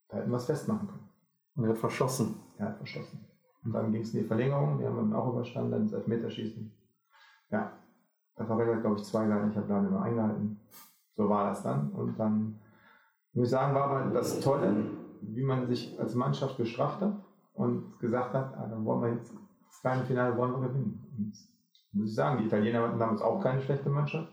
Da 0.10 0.18
hätten 0.18 0.32
wir 0.32 0.38
es 0.38 0.46
festmachen 0.46 0.88
können. 0.88 1.10
Und 1.56 1.66
er 1.66 1.70
hat 1.72 1.78
verschossen. 1.78 2.40
Er 2.58 2.68
hat 2.68 2.78
verschossen. 2.78 3.26
Und 3.64 3.74
dann 3.74 3.92
ging 3.92 4.02
es 4.02 4.14
in 4.14 4.22
die 4.22 4.28
Verlängerung, 4.28 4.80
die 4.80 4.86
haben 4.86 5.10
wir 5.10 5.18
auch 5.18 5.34
überstanden, 5.34 5.72
dann 5.72 5.82
ins 5.82 5.94
Elfmeterschießen. 5.94 6.72
Ja, 7.52 7.74
da 8.40 8.46
verweigert, 8.46 8.82
glaube 8.82 8.96
ich, 8.96 9.04
zwei 9.04 9.26
Leute. 9.26 9.50
Ich 9.52 9.58
habe 9.58 9.68
da 9.68 9.82
nur 9.82 10.02
eingehalten. 10.02 10.62
So 11.16 11.30
war 11.30 11.50
das 11.50 11.62
dann. 11.62 11.90
Und 11.90 12.18
dann, 12.18 12.58
muss 13.34 13.48
ich 13.48 13.52
sagen, 13.52 13.76
war 13.76 13.90
aber 13.90 14.10
das 14.12 14.40
Tolle, 14.40 14.86
wie 15.22 15.44
man 15.44 15.68
sich 15.68 16.00
als 16.00 16.16
Mannschaft 16.16 16.58
bestraft 16.58 17.02
hat 17.02 17.14
und 17.54 18.00
gesagt 18.00 18.34
hat, 18.34 18.58
ah, 18.58 18.68
dann 18.68 18.86
wollen 18.86 19.02
wir 19.02 19.10
jetzt 19.10 19.34
das 19.68 19.82
kleine 19.82 20.06
Finale 20.06 20.38
wollen 20.38 20.54
wir 20.54 20.70
gewinnen. 20.70 21.06
Und 21.18 21.34
muss 21.92 22.10
ich 22.10 22.16
sagen, 22.16 22.38
die 22.38 22.46
Italiener 22.46 22.82
hatten 22.84 22.98
damals 22.98 23.22
auch 23.22 23.42
keine 23.42 23.62
schlechte 23.62 23.90
Mannschaft. 23.90 24.32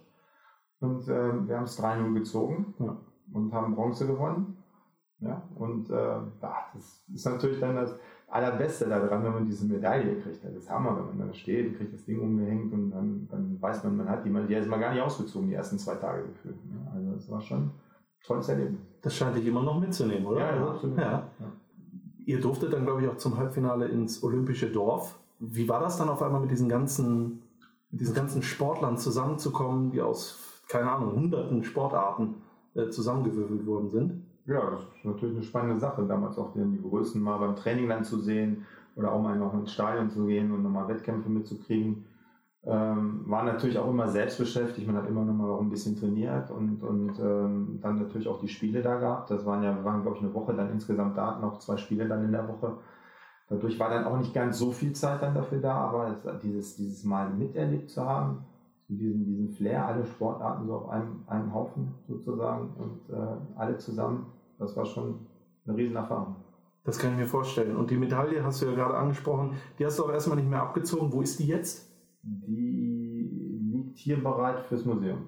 Und 0.78 1.09
äh, 1.09 1.48
wir 1.48 1.57
haben 1.57 1.64
es 1.64 1.80
3-0 1.80 2.14
gezogen 2.14 2.74
ja, 2.78 2.96
und 3.32 3.52
haben 3.52 3.74
Bronze 3.74 4.07
gewonnen. 4.07 4.62
Ja, 5.18 5.42
und 5.57 5.90
äh, 5.90 6.20
das 6.40 7.04
ist 7.12 7.26
natürlich 7.26 7.59
dann 7.59 7.74
das, 7.74 7.98
Allerbeste 8.29 8.89
daran, 8.89 9.22
wenn 9.22 9.33
man 9.33 9.47
diese 9.47 9.66
Medaille 9.66 10.16
kriegt. 10.20 10.45
Das 10.45 10.55
ist 10.55 10.68
Hammer, 10.68 10.97
wenn 10.97 11.16
man 11.16 11.29
da 11.29 11.35
steht, 11.35 11.77
kriegt 11.77 11.95
das 11.95 12.05
Ding 12.05 12.20
umgehängt 12.20 12.72
und 12.72 12.91
dann, 12.91 13.29
dann 13.31 13.57
weiß 13.61 13.85
man, 13.85 13.99
man 13.99 14.09
hat 14.09 14.24
die, 14.24 14.31
die 14.49 14.55
ist 14.55 14.68
mal 14.68 14.81
gar 14.81 14.93
nicht 14.93 15.03
ausgezogen, 15.03 15.49
die 15.49 15.55
ersten 15.55 15.79
zwei 15.79 15.95
Tage 15.95 16.27
gefühlt. 16.27 16.57
Also 16.93 17.12
das 17.12 17.31
war 17.31 17.41
schon 17.41 17.59
ein 17.59 17.70
tolles 18.24 18.49
Erlebnis. 18.49 18.81
Das 19.01 19.14
scheint 19.14 19.37
dich 19.37 19.47
immer 19.47 19.62
noch 19.62 19.79
mitzunehmen, 19.79 20.27
oder? 20.27 20.41
Ja, 20.41 20.57
ja 20.57 20.68
absolut. 20.68 20.99
Ja. 20.99 21.11
Ja. 21.39 21.53
Ihr 22.27 22.41
durftet 22.41 22.72
dann, 22.72 22.85
glaube 22.85 23.03
ich, 23.03 23.09
auch 23.09 23.16
zum 23.16 23.37
Halbfinale 23.37 23.87
ins 23.87 24.24
Olympische 24.24 24.66
Dorf. 24.72 25.16
Wie 25.39 25.68
war 25.68 25.79
das 25.81 25.97
dann 25.97 26.09
auf 26.09 26.20
einmal 26.20 26.41
mit 26.41 26.51
diesen 26.51 26.68
ganzen, 26.68 27.43
mit 27.93 28.01
diesen 28.01 28.14
ganzen 28.14 28.43
Sportlern 28.43 28.99
zusammenzukommen, 28.99 29.93
die 29.93 30.01
aus, 30.01 30.62
keine 30.68 30.91
Ahnung, 30.91 31.14
hunderten 31.14 31.62
Sportarten 31.62 32.35
äh, 32.74 32.89
zusammengewürfelt 32.89 33.64
worden 33.64 33.91
sind? 33.91 34.27
Ja, 34.47 34.70
das 34.70 34.80
ist 34.80 35.05
natürlich 35.05 35.34
eine 35.36 35.44
spannende 35.44 35.80
Sache, 35.80 36.07
damals 36.07 36.38
auch 36.38 36.53
die, 36.53 36.80
Größen 36.80 37.20
mal 37.20 37.38
beim 37.38 37.57
Training 37.57 37.88
dann 37.88 38.05
zu 38.05 38.18
sehen 38.18 38.64
oder 38.94 39.12
auch 39.12 39.20
mal 39.20 39.36
noch 39.36 39.53
ins 39.55 39.72
Stadion 39.72 40.09
zu 40.09 40.26
gehen 40.26 40.53
und 40.53 40.62
nochmal 40.62 40.88
Wettkämpfe 40.88 41.28
mitzukriegen. 41.28 42.07
Ähm, 42.64 43.22
war 43.26 43.44
natürlich 43.44 43.78
auch 43.78 43.88
immer 43.88 44.09
selbst 44.09 44.38
beschäftigt, 44.38 44.86
man 44.86 44.97
hat 44.97 45.09
immer 45.09 45.24
noch 45.24 45.34
mal 45.34 45.51
auch 45.51 45.61
ein 45.61 45.70
bisschen 45.70 45.97
trainiert 45.97 46.51
und, 46.51 46.82
und 46.82 47.18
ähm, 47.18 47.78
dann 47.82 47.99
natürlich 47.99 48.28
auch 48.28 48.40
die 48.40 48.49
Spiele 48.49 48.82
da 48.82 48.97
gehabt. 48.99 49.30
Das 49.30 49.44
waren 49.47 49.62
ja, 49.62 49.84
waren 49.84 50.03
glaube 50.03 50.16
ich 50.16 50.22
eine 50.22 50.34
Woche 50.34 50.55
dann 50.55 50.70
insgesamt 50.70 51.16
da, 51.16 51.38
noch 51.38 51.59
zwei 51.59 51.76
Spiele 51.76 52.09
dann 52.09 52.24
in 52.24 52.32
der 52.32 52.49
Woche. 52.49 52.78
Dadurch 53.49 53.78
war 53.78 53.90
dann 53.90 54.05
auch 54.05 54.18
nicht 54.18 54.34
ganz 54.34 54.59
so 54.59 54.72
viel 54.72 54.92
Zeit 54.92 55.22
dann 55.22 55.34
dafür 55.34 55.61
da, 55.61 55.74
aber 55.74 56.16
dieses, 56.42 56.76
dieses 56.76 57.05
Mal 57.05 57.30
miterlebt 57.30 57.90
zu 57.90 58.05
haben, 58.05 58.44
diesen, 58.88 59.24
diesen 59.24 59.51
Flair, 59.51 59.86
alle 59.86 60.07
Sportarten 60.07 60.66
so 60.66 60.74
auf 60.74 60.88
einem, 60.88 61.24
einem 61.26 61.53
Haufen 61.55 61.94
sozusagen 62.09 62.70
und 62.78 63.14
äh, 63.14 63.36
alle 63.57 63.78
zusammen, 63.78 64.26
das 64.59 64.76
war 64.76 64.86
schon 64.86 65.26
eine 65.66 65.76
Riesenerfahrung. 65.76 66.36
Das 66.84 66.98
kann 66.98 67.12
ich 67.12 67.18
mir 67.18 67.26
vorstellen. 67.26 67.76
Und 67.76 67.90
die 67.90 67.96
Medaille 67.96 68.44
hast 68.44 68.62
du 68.62 68.66
ja 68.66 68.74
gerade 68.74 68.94
angesprochen, 68.94 69.57
die 69.78 69.84
hast 69.84 69.98
du 69.98 70.04
auch 70.04 70.12
erstmal 70.12 70.36
nicht 70.36 70.48
mehr 70.48 70.62
abgezogen. 70.62 71.12
Wo 71.12 71.20
ist 71.20 71.38
die 71.40 71.46
jetzt? 71.48 71.90
Die 72.22 73.28
liegt 73.72 73.98
hier 73.98 74.22
bereit 74.22 74.61
fürs 74.61 74.84
Museum. 74.84 75.26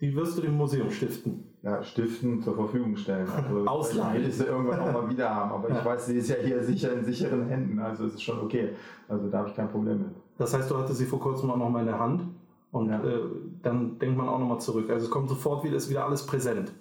Die 0.00 0.14
wirst 0.14 0.38
du 0.38 0.42
dem 0.42 0.56
Museum 0.56 0.90
stiften? 0.90 1.44
Ja, 1.62 1.82
stiften 1.82 2.40
zur 2.40 2.54
Verfügung 2.54 2.96
stellen. 2.96 3.28
Also 3.28 3.64
Ausleihen. 3.66 4.22
Ich 4.22 4.26
will 4.26 4.32
sie 4.32 4.44
irgendwann 4.44 4.80
auch 4.80 4.92
mal 4.92 5.10
wieder 5.10 5.34
haben, 5.34 5.52
aber 5.52 5.70
ich 5.70 5.84
weiß, 5.84 6.06
sie 6.06 6.16
ist 6.16 6.28
ja 6.28 6.36
hier 6.36 6.62
sicher 6.62 6.92
in 6.92 7.04
sicheren 7.04 7.48
Händen, 7.48 7.80
also 7.80 8.04
es 8.04 8.14
ist 8.14 8.22
schon 8.22 8.38
okay. 8.38 8.70
Also 9.08 9.28
da 9.28 9.38
habe 9.38 9.48
ich 9.48 9.56
kein 9.56 9.68
Problem 9.68 9.98
mit. 9.98 10.10
Das 10.38 10.54
heißt, 10.54 10.70
du 10.70 10.76
hattest 10.76 10.98
sie 10.98 11.04
vor 11.04 11.18
kurzem 11.18 11.50
auch 11.50 11.56
noch 11.56 11.68
mal 11.68 11.80
in 11.80 11.86
der 11.86 11.98
Hand 11.98 12.22
und 12.70 12.90
ja. 12.90 13.02
äh, 13.02 13.20
dann 13.62 13.98
denkt 13.98 14.16
man 14.16 14.28
auch 14.28 14.38
nochmal 14.38 14.60
zurück. 14.60 14.88
Also 14.88 15.06
es 15.06 15.10
kommt 15.10 15.28
sofort 15.28 15.64
wieder, 15.64 15.76
ist 15.76 15.90
wieder 15.90 16.06
alles 16.06 16.24
präsent. 16.24 16.72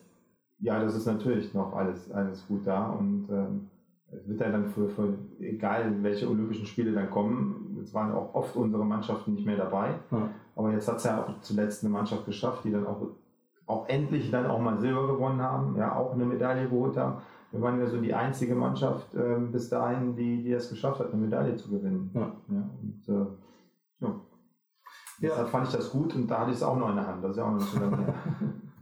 Ja, 0.59 0.79
das 0.79 0.95
ist 0.95 1.05
natürlich 1.05 1.53
noch 1.53 1.75
alles, 1.75 2.11
alles 2.11 2.45
gut 2.47 2.65
da 2.65 2.89
und 2.89 3.27
ähm, 3.29 3.69
es 4.11 4.27
wird 4.27 4.39
ja 4.39 4.49
dann 4.49 4.65
für, 4.67 4.89
für, 4.89 5.13
egal 5.39 6.01
welche 6.01 6.29
Olympischen 6.29 6.65
Spiele 6.65 6.93
dann 6.93 7.09
kommen, 7.11 7.77
es 7.83 7.93
waren 7.93 8.11
auch 8.11 8.33
oft 8.33 8.55
unsere 8.55 8.85
Mannschaften 8.85 9.33
nicht 9.33 9.45
mehr 9.45 9.57
dabei, 9.57 9.95
ja. 10.11 10.29
aber 10.55 10.71
jetzt 10.71 10.87
hat 10.87 10.97
es 10.97 11.03
ja 11.03 11.23
auch 11.23 11.41
zuletzt 11.41 11.83
eine 11.83 11.93
Mannschaft 11.93 12.25
geschafft, 12.25 12.63
die 12.63 12.71
dann 12.71 12.87
auch, 12.87 13.01
auch 13.65 13.87
endlich 13.89 14.31
dann 14.31 14.47
auch 14.47 14.59
mal 14.59 14.77
Silber 14.77 15.07
gewonnen 15.07 15.41
haben, 15.41 15.75
ja 15.77 15.95
auch 15.95 16.13
eine 16.13 16.25
Medaille 16.25 16.69
geholt 16.69 16.97
haben. 16.97 17.21
Wir 17.51 17.61
waren 17.61 17.79
ja 17.79 17.87
so 17.87 17.99
die 18.01 18.13
einzige 18.13 18.55
Mannschaft 18.55 19.13
äh, 19.15 19.37
bis 19.51 19.69
dahin, 19.69 20.15
die, 20.15 20.43
die 20.43 20.51
es 20.51 20.69
geschafft 20.69 20.99
hat, 20.99 21.13
eine 21.13 21.21
Medaille 21.21 21.55
zu 21.55 21.69
gewinnen. 21.69 22.11
Ja. 22.13 22.31
ja 22.49 22.69
und, 22.81 23.07
äh, 23.07 24.05
ja. 24.05 24.15
Deshalb 25.21 25.49
fand 25.49 25.67
ich 25.67 25.73
das 25.73 25.91
gut 25.91 26.13
und 26.15 26.27
da 26.27 26.41
hatte 26.41 26.51
ich 26.51 26.57
es 26.57 26.63
auch 26.63 26.77
noch 26.77 26.89
in 26.89 26.95
der 26.95 27.07
Hand. 27.07 27.23
Das 27.23 27.31
ist 27.31 27.37
ja 27.37 27.45
auch 27.45 27.51
noch 27.51 27.59
nicht 27.59 27.71
so 27.71 27.79
lange 27.79 27.97
her. 28.05 28.13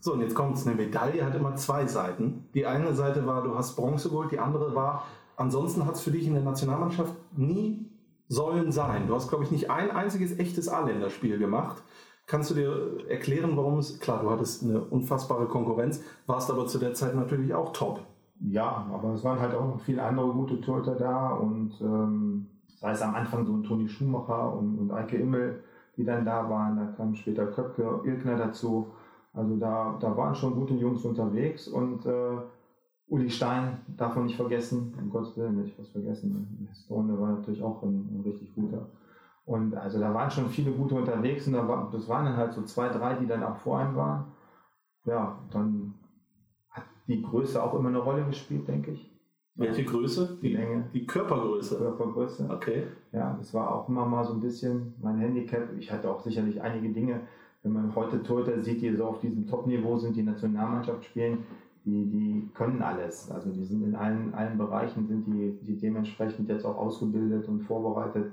So, 0.05 0.13
und 0.13 0.21
jetzt 0.21 0.35
kommt 0.35 0.55
es, 0.55 0.67
eine 0.67 0.75
Medaille 0.75 1.25
hat 1.25 1.33
immer 1.33 1.55
zwei 1.55 1.87
Seiten. 1.87 2.47
Die 2.53 2.67
eine 2.67 2.93
Seite 2.93 3.25
war, 3.25 3.41
du 3.41 3.55
hast 3.55 3.75
Bronze 3.75 4.09
geholt, 4.09 4.31
die 4.31 4.37
andere 4.37 4.75
war, 4.75 5.03
ansonsten 5.35 5.87
hat 5.87 5.95
es 5.95 6.01
für 6.01 6.11
dich 6.11 6.27
in 6.27 6.35
der 6.35 6.43
Nationalmannschaft 6.43 7.15
nie 7.35 7.89
sollen 8.27 8.71
sein. 8.71 9.07
Du 9.07 9.15
hast, 9.15 9.29
glaube 9.29 9.45
ich, 9.45 9.49
nicht 9.49 9.71
ein 9.71 9.89
einziges 9.89 10.37
echtes 10.37 10.69
A-Länderspiel 10.69 11.39
gemacht. 11.39 11.81
Kannst 12.27 12.51
du 12.51 12.53
dir 12.53 13.09
erklären, 13.09 13.57
warum 13.57 13.79
es, 13.79 13.99
klar, 13.99 14.21
du 14.21 14.29
hattest 14.29 14.61
eine 14.61 14.79
unfassbare 14.79 15.47
Konkurrenz, 15.47 16.03
warst 16.27 16.51
aber 16.51 16.67
zu 16.67 16.77
der 16.77 16.93
Zeit 16.93 17.15
natürlich 17.15 17.55
auch 17.55 17.73
top. 17.73 18.01
Ja, 18.41 18.85
aber 18.93 19.15
es 19.15 19.23
waren 19.23 19.39
halt 19.39 19.55
auch 19.55 19.65
noch 19.65 19.81
viele 19.81 20.03
andere 20.03 20.31
gute 20.33 20.61
Torhüter 20.61 20.93
da 20.93 21.29
und 21.29 21.81
ähm, 21.81 22.45
sei 22.79 22.91
es 22.91 23.01
am 23.01 23.15
Anfang 23.15 23.47
so 23.47 23.53
ein 23.53 23.63
Toni 23.63 23.89
Schumacher 23.89 24.53
und, 24.53 24.77
und 24.77 24.91
Eike 24.91 25.17
Immel, 25.17 25.63
die 25.97 26.05
dann 26.05 26.25
da 26.25 26.47
waren, 26.47 26.77
da 26.77 26.85
kam 26.95 27.15
später 27.15 27.47
Köpke, 27.47 28.01
Ilkner 28.03 28.37
dazu. 28.37 28.93
Also 29.35 29.57
da, 29.57 29.97
da 29.99 30.15
waren 30.15 30.33
schon 30.33 30.55
gute 30.55 30.73
Jungs 30.75 31.03
unterwegs 31.03 31.67
und 31.67 32.05
äh, 32.05 32.37
Uli 33.07 33.29
Stein 33.29 33.79
darf 33.97 34.15
man 34.15 34.25
nicht 34.25 34.37
vergessen, 34.37 34.93
um 34.99 35.09
Gottes 35.09 35.37
Willen 35.37 35.61
nicht 35.61 35.77
was 35.77 35.89
vergessen. 35.89 36.69
Stone 36.85 37.19
war 37.19 37.33
natürlich 37.33 37.61
auch 37.61 37.83
ein, 37.83 38.09
ein, 38.13 38.21
richtig 38.25 38.55
guter. 38.55 38.89
Und 39.45 39.75
also 39.75 39.99
da 39.99 40.13
waren 40.13 40.31
schon 40.31 40.49
viele 40.49 40.71
gute 40.71 40.95
unterwegs 40.95 41.45
und 41.45 41.53
da 41.53 41.67
war, 41.67 41.89
das 41.91 42.07
waren 42.07 42.25
dann 42.25 42.37
halt 42.37 42.53
so 42.53 42.63
zwei, 42.63 42.89
drei, 42.89 43.15
die 43.15 43.27
dann 43.27 43.43
auch 43.43 43.57
vor 43.57 43.77
einem 43.77 43.95
waren. 43.95 44.31
Ja, 45.05 45.37
dann 45.51 45.93
hat 46.69 46.85
die 47.07 47.21
Größe 47.21 47.61
auch 47.61 47.75
immer 47.75 47.89
eine 47.89 47.99
Rolle 47.99 48.25
gespielt, 48.25 48.67
denke 48.67 48.91
ich. 48.91 49.11
Welche 49.53 49.85
Größe? 49.85 50.37
Die, 50.41 50.49
die 50.49 50.55
Länge. 50.55 50.89
Die 50.93 51.05
Körpergröße. 51.05 51.77
Körpergröße. 51.77 52.49
Okay. 52.49 52.87
Ja, 53.11 53.35
das 53.37 53.53
war 53.53 53.73
auch 53.73 53.87
immer 53.87 54.05
mal 54.05 54.25
so 54.25 54.33
ein 54.33 54.41
bisschen 54.41 54.95
mein 55.01 55.17
Handicap. 55.17 55.69
Ich 55.77 55.91
hatte 55.91 56.09
auch 56.09 56.21
sicherlich 56.21 56.61
einige 56.61 56.89
Dinge, 56.89 57.21
wenn 57.65 57.73
man 57.73 57.95
heute 57.95 58.21
Torhüter 58.21 58.61
sieht, 58.61 58.81
die 58.81 58.95
so 58.95 59.05
auf 59.05 59.19
diesem 59.19 59.47
Top-Niveau 59.47 59.97
sind, 59.97 60.15
die 60.15 60.21
Nationalmannschaft 60.21 61.03
spielen, 61.03 61.39
die, 61.83 62.05
die 62.05 62.49
können 62.53 62.83
alles. 62.83 63.31
Also 63.31 63.51
die 63.51 63.63
sind 63.63 63.83
in 63.83 63.95
allen, 63.95 64.35
allen 64.35 64.57
Bereichen, 64.57 65.07
sind 65.07 65.25
die, 65.25 65.59
die 65.63 65.77
dementsprechend 65.77 66.47
jetzt 66.47 66.63
auch 66.63 66.77
ausgebildet 66.77 67.47
und 67.47 67.61
vorbereitet, 67.61 68.31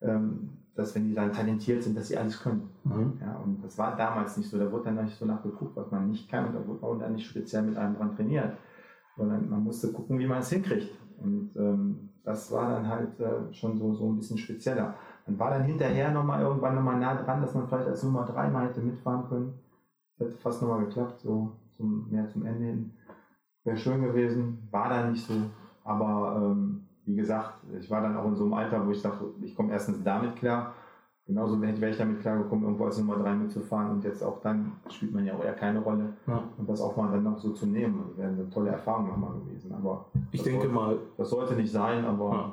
ähm, 0.00 0.58
dass 0.74 0.92
wenn 0.96 1.06
die 1.06 1.14
dann 1.14 1.32
talentiert 1.32 1.84
sind, 1.84 1.96
dass 1.96 2.08
sie 2.08 2.18
alles 2.18 2.42
können. 2.42 2.68
Mhm. 2.82 3.18
Ja, 3.20 3.36
und 3.36 3.62
das 3.62 3.78
war 3.78 3.96
damals 3.96 4.36
nicht 4.36 4.50
so. 4.50 4.58
Da 4.58 4.70
wurde 4.70 4.92
dann 4.92 5.04
nicht 5.04 5.16
so 5.16 5.24
nachgeguckt, 5.24 5.76
was 5.76 5.92
man 5.92 6.10
nicht 6.10 6.28
kann 6.28 6.46
und 6.46 6.54
da 6.54 6.66
wurde 6.66 6.82
auch 6.82 6.98
dann 6.98 7.12
nicht 7.12 7.26
speziell 7.26 7.62
mit 7.62 7.76
einem 7.76 7.94
dran 7.94 8.16
trainiert. 8.16 8.56
Sondern 9.16 9.48
man 9.48 9.62
musste 9.62 9.92
gucken, 9.92 10.18
wie 10.18 10.26
man 10.26 10.38
es 10.38 10.50
hinkriegt. 10.50 10.90
Und 11.18 11.52
ähm, 11.56 12.10
das 12.24 12.50
war 12.50 12.70
dann 12.70 12.88
halt 12.88 13.20
äh, 13.20 13.52
schon 13.52 13.78
so, 13.78 13.94
so 13.94 14.08
ein 14.08 14.16
bisschen 14.16 14.38
spezieller. 14.38 14.96
Man 15.26 15.38
war 15.38 15.50
dann 15.50 15.64
hinterher 15.64 16.10
nochmal 16.10 16.42
irgendwann 16.42 16.74
nochmal 16.74 16.98
nah 16.98 17.14
dran, 17.14 17.40
dass 17.40 17.54
man 17.54 17.66
vielleicht 17.66 17.88
als 17.88 18.02
Nummer 18.02 18.24
drei 18.24 18.48
mal 18.48 18.66
hätte 18.66 18.80
mitfahren 18.80 19.28
können. 19.28 19.54
Das 20.18 20.28
hätte 20.28 20.38
fast 20.38 20.62
nochmal 20.62 20.84
geklappt, 20.84 21.20
so 21.20 21.52
zum, 21.76 22.08
mehr 22.10 22.28
zum 22.28 22.44
Ende 22.44 22.64
hin. 22.64 22.92
Wäre 23.64 23.76
schön 23.76 24.02
gewesen, 24.02 24.68
war 24.70 24.88
dann 24.90 25.12
nicht 25.12 25.26
so. 25.26 25.34
Aber 25.84 26.40
ähm, 26.42 26.84
wie 27.06 27.16
gesagt, 27.16 27.54
ich 27.78 27.90
war 27.90 28.02
dann 28.02 28.16
auch 28.16 28.26
in 28.26 28.36
so 28.36 28.44
einem 28.44 28.54
Alter, 28.54 28.86
wo 28.86 28.90
ich 28.90 29.02
dachte, 29.02 29.24
ich 29.40 29.54
komme 29.54 29.72
erstens 29.72 30.02
damit 30.02 30.36
klar. 30.36 30.74
Genauso 31.26 31.58
wäre 31.60 31.72
ich, 31.88 31.96
damit 31.96 32.20
klargekommen, 32.20 32.64
irgendwo 32.64 32.84
als 32.84 32.98
Nummer 32.98 33.16
drei 33.16 33.34
mitzufahren. 33.34 33.92
Und 33.92 34.04
jetzt 34.04 34.22
auch 34.22 34.42
dann 34.42 34.72
spielt 34.90 35.14
man 35.14 35.24
ja 35.24 35.34
auch 35.34 35.42
eher 35.42 35.54
keine 35.54 35.80
Rolle. 35.80 36.12
Ja. 36.26 36.42
Und 36.58 36.68
das 36.68 36.82
auch 36.82 36.94
mal 36.98 37.10
dann 37.10 37.22
noch 37.22 37.38
so 37.38 37.52
zu 37.52 37.64
nehmen, 37.64 38.10
wäre 38.16 38.28
eine 38.28 38.50
tolle 38.50 38.70
Erfahrung 38.70 39.08
nochmal 39.08 39.32
gewesen. 39.40 39.72
Aber 39.72 40.04
Ich 40.32 40.42
denke 40.42 40.68
sollte, 40.68 40.74
mal, 40.74 40.98
Das 41.16 41.30
sollte 41.30 41.54
nicht 41.54 41.72
sein, 41.72 42.04
aber 42.04 42.30
Ja. 42.30 42.52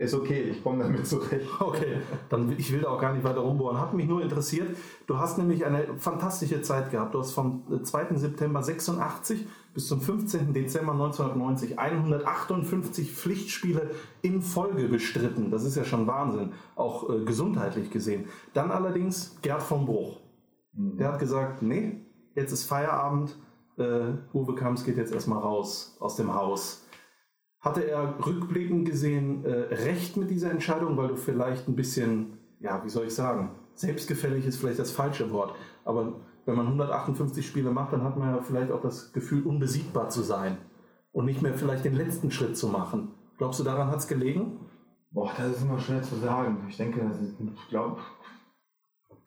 Ist 0.00 0.14
okay, 0.14 0.40
ich 0.50 0.62
komme 0.62 0.82
damit 0.82 1.06
zurecht. 1.06 1.46
Okay, 1.60 1.98
dann 2.30 2.50
ich 2.56 2.72
will 2.72 2.80
da 2.80 2.88
auch 2.88 3.00
gar 3.00 3.12
nicht 3.12 3.22
weiter 3.22 3.40
rumbohren. 3.40 3.78
Hat 3.78 3.92
mich 3.92 4.06
nur 4.06 4.22
interessiert. 4.22 4.74
Du 5.06 5.18
hast 5.18 5.36
nämlich 5.36 5.66
eine 5.66 5.98
fantastische 5.98 6.62
Zeit 6.62 6.90
gehabt. 6.90 7.14
Du 7.14 7.18
hast 7.18 7.32
vom 7.32 7.64
äh, 7.70 7.82
2. 7.82 8.16
September 8.16 8.62
86 8.62 9.46
bis 9.74 9.88
zum 9.88 10.00
15. 10.00 10.54
Dezember 10.54 10.92
1990 10.92 11.78
158 11.78 13.12
Pflichtspiele 13.12 13.90
in 14.22 14.40
Folge 14.40 14.88
bestritten. 14.88 15.50
Das 15.50 15.64
ist 15.64 15.76
ja 15.76 15.84
schon 15.84 16.06
Wahnsinn, 16.06 16.52
auch 16.76 17.10
äh, 17.10 17.24
gesundheitlich 17.24 17.90
gesehen. 17.90 18.24
Dann 18.54 18.70
allerdings 18.70 19.36
Gerd 19.42 19.62
vom 19.62 19.84
Bruch. 19.84 20.20
Der 20.72 21.12
hat 21.12 21.18
gesagt, 21.18 21.60
nee, 21.60 22.00
jetzt 22.34 22.52
ist 22.52 22.64
Feierabend. 22.64 23.36
Äh, 23.76 24.12
Uwe 24.32 24.54
Kamps 24.54 24.82
geht 24.84 24.96
jetzt 24.96 25.12
erstmal 25.12 25.40
raus 25.40 25.96
aus 26.00 26.16
dem 26.16 26.34
Haus. 26.34 26.86
Hatte 27.60 27.82
er 27.82 28.14
rückblickend 28.24 28.86
gesehen 28.86 29.44
äh, 29.44 29.74
recht 29.74 30.16
mit 30.16 30.30
dieser 30.30 30.50
Entscheidung, 30.50 30.96
weil 30.96 31.08
du 31.08 31.16
vielleicht 31.16 31.68
ein 31.68 31.76
bisschen, 31.76 32.38
ja, 32.58 32.82
wie 32.84 32.88
soll 32.88 33.06
ich 33.06 33.14
sagen, 33.14 33.50
selbstgefällig 33.74 34.46
ist 34.46 34.58
vielleicht 34.58 34.78
das 34.78 34.90
falsche 34.90 35.30
Wort, 35.30 35.54
aber 35.84 36.20
wenn 36.46 36.56
man 36.56 36.66
158 36.66 37.46
Spiele 37.46 37.70
macht, 37.70 37.92
dann 37.92 38.02
hat 38.02 38.16
man 38.16 38.34
ja 38.34 38.42
vielleicht 38.42 38.72
auch 38.72 38.80
das 38.80 39.12
Gefühl, 39.12 39.46
unbesiegbar 39.46 40.08
zu 40.08 40.22
sein 40.22 40.58
und 41.12 41.26
nicht 41.26 41.42
mehr 41.42 41.54
vielleicht 41.54 41.84
den 41.84 41.94
letzten 41.94 42.30
Schritt 42.30 42.56
zu 42.56 42.68
machen. 42.68 43.12
Glaubst 43.38 43.60
du, 43.60 43.64
daran 43.64 43.88
hat 43.88 43.98
es 43.98 44.08
gelegen? 44.08 44.60
Boah, 45.10 45.32
das 45.36 45.56
ist 45.56 45.62
immer 45.62 45.78
schwer 45.78 46.02
zu 46.02 46.16
sagen. 46.16 46.64
Ich 46.68 46.76
denke, 46.76 47.00
das 47.00 47.20
ist, 47.20 47.34
ich 47.40 47.68
glaube, 47.68 47.98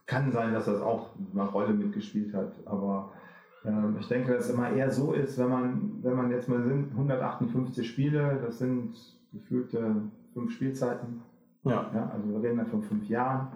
kann 0.06 0.32
sein, 0.32 0.54
dass 0.54 0.66
das 0.66 0.82
auch 0.82 1.10
eine 1.34 1.50
Rolle 1.50 1.74
mitgespielt 1.74 2.34
hat. 2.34 2.54
Aber 2.66 3.12
ich 4.00 4.08
denke, 4.08 4.34
dass 4.34 4.46
es 4.46 4.54
immer 4.54 4.72
eher 4.72 4.92
so 4.92 5.14
ist, 5.14 5.38
wenn 5.38 5.50
man, 5.50 6.04
wenn 6.04 6.16
man 6.16 6.32
jetzt 6.32 6.50
mal 6.50 6.62
sind, 6.64 6.92
158 6.92 7.88
Spiele, 7.88 8.40
das 8.44 8.60
sind 8.60 8.94
gefühlte 9.32 9.96
fünf 10.34 10.52
Spielzeiten. 10.52 11.22
Ja. 11.64 11.90
Ja, 11.94 12.10
also 12.14 12.30
wir 12.30 12.42
reden 12.42 12.58
dann 12.58 12.68
von 12.68 12.82
fünf 12.82 13.08
Jahren. 13.08 13.48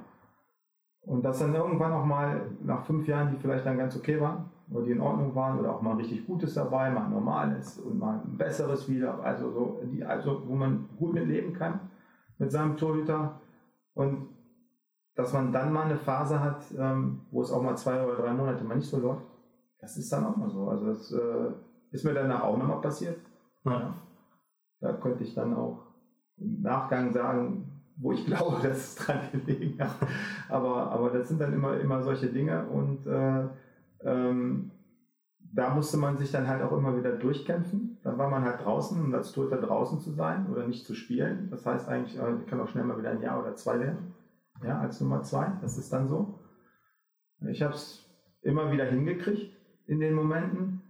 Und 1.01 1.23
dass 1.23 1.39
dann 1.39 1.55
irgendwann 1.55 1.91
auch 1.91 2.05
mal 2.05 2.41
nach 2.63 2.85
fünf 2.85 3.07
Jahren, 3.07 3.31
die 3.31 3.37
vielleicht 3.37 3.65
dann 3.65 3.77
ganz 3.77 3.97
okay 3.97 4.19
waren, 4.19 4.49
oder 4.69 4.85
die 4.85 4.91
in 4.91 5.01
Ordnung 5.01 5.35
waren, 5.35 5.59
oder 5.59 5.73
auch 5.73 5.81
mal 5.81 5.95
richtig 5.95 6.25
Gutes 6.25 6.53
dabei, 6.53 6.89
mal 6.89 7.09
normales 7.09 7.77
und 7.79 7.99
mal 7.99 8.21
ein 8.25 8.37
besseres 8.37 8.89
wieder, 8.89 9.21
also 9.23 9.51
so, 9.51 9.81
die, 9.91 10.03
also 10.03 10.43
wo 10.45 10.55
man 10.55 10.87
gut 10.97 11.13
mit 11.13 11.27
leben 11.27 11.53
kann 11.53 11.79
mit 12.37 12.51
seinem 12.51 12.77
Torhüter. 12.77 13.39
Und 13.93 14.29
dass 15.15 15.33
man 15.33 15.51
dann 15.51 15.73
mal 15.73 15.85
eine 15.85 15.97
Phase 15.97 16.39
hat, 16.39 16.63
ähm, 16.77 17.21
wo 17.31 17.41
es 17.41 17.51
auch 17.51 17.61
mal 17.61 17.75
zwei 17.75 18.05
oder 18.05 18.15
drei 18.15 18.33
Monate 18.33 18.63
mal 18.63 18.75
nicht 18.75 18.89
so 18.89 18.99
läuft, 18.99 19.25
das 19.79 19.97
ist 19.97 20.11
dann 20.11 20.25
auch 20.25 20.35
mal 20.35 20.49
so. 20.49 20.69
Also 20.69 20.87
das 20.87 21.11
äh, 21.11 21.51
ist 21.91 22.03
mir 22.03 22.13
danach 22.13 22.43
auch 22.43 22.57
nochmal 22.57 22.81
passiert. 22.81 23.19
ja. 23.65 23.93
Da 24.79 24.93
könnte 24.93 25.23
ich 25.23 25.33
dann 25.33 25.55
auch 25.55 25.87
im 26.37 26.61
Nachgang 26.61 27.11
sagen, 27.11 27.81
wo 27.97 28.11
ich 28.11 28.25
glaube, 28.27 28.61
dass 28.61 28.77
es 28.77 28.95
dran 28.95 29.19
gelegen 29.31 29.79
hat. 29.79 29.95
Aber, 30.49 30.91
aber 30.91 31.09
das 31.09 31.27
sind 31.27 31.41
dann 31.41 31.53
immer, 31.53 31.79
immer 31.79 32.03
solche 32.03 32.27
Dinge 32.27 32.67
und 32.67 33.05
äh, 33.07 33.47
ähm, 34.01 34.71
da 35.53 35.73
musste 35.73 35.97
man 35.97 36.17
sich 36.17 36.31
dann 36.31 36.47
halt 36.47 36.61
auch 36.61 36.73
immer 36.73 36.97
wieder 36.97 37.11
durchkämpfen. 37.11 37.97
Dann 38.03 38.17
war 38.17 38.29
man 38.29 38.43
halt 38.43 38.63
draußen 38.63 39.01
und 39.01 39.15
als 39.15 39.31
Torhüter 39.31 39.57
draußen 39.57 39.99
zu 39.99 40.11
sein 40.11 40.47
oder 40.51 40.67
nicht 40.67 40.85
zu 40.85 40.93
spielen. 40.93 41.49
Das 41.49 41.65
heißt 41.65 41.87
eigentlich, 41.87 42.19
äh, 42.19 42.45
kann 42.47 42.61
auch 42.61 42.67
schnell 42.67 42.83
mal 42.83 42.97
wieder 42.97 43.11
ein 43.11 43.21
Jahr 43.21 43.39
oder 43.39 43.55
zwei 43.55 43.79
werden. 43.79 44.13
Ja, 44.63 44.79
als 44.79 44.99
Nummer 45.01 45.23
zwei. 45.23 45.51
Das 45.61 45.77
ist 45.77 45.91
dann 45.93 46.07
so. 46.07 46.39
Ich 47.49 47.61
habe 47.61 47.73
es 47.73 48.05
immer 48.41 48.71
wieder 48.71 48.85
hingekriegt 48.85 49.56
in 49.87 49.99
den 49.99 50.13
Momenten. 50.13 50.81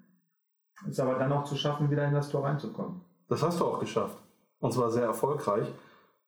Ist 0.88 1.00
aber 1.00 1.16
dann 1.16 1.32
auch 1.32 1.44
zu 1.44 1.56
schaffen, 1.56 1.90
wieder 1.90 2.08
in 2.08 2.14
das 2.14 2.30
Tor 2.30 2.44
reinzukommen. 2.44 3.02
Das 3.30 3.42
hast 3.42 3.60
du 3.60 3.66
auch 3.66 3.80
geschafft. 3.80 4.18
Und 4.60 4.74
zwar 4.74 4.92
sehr 4.92 5.06
erfolgreich. 5.06 5.68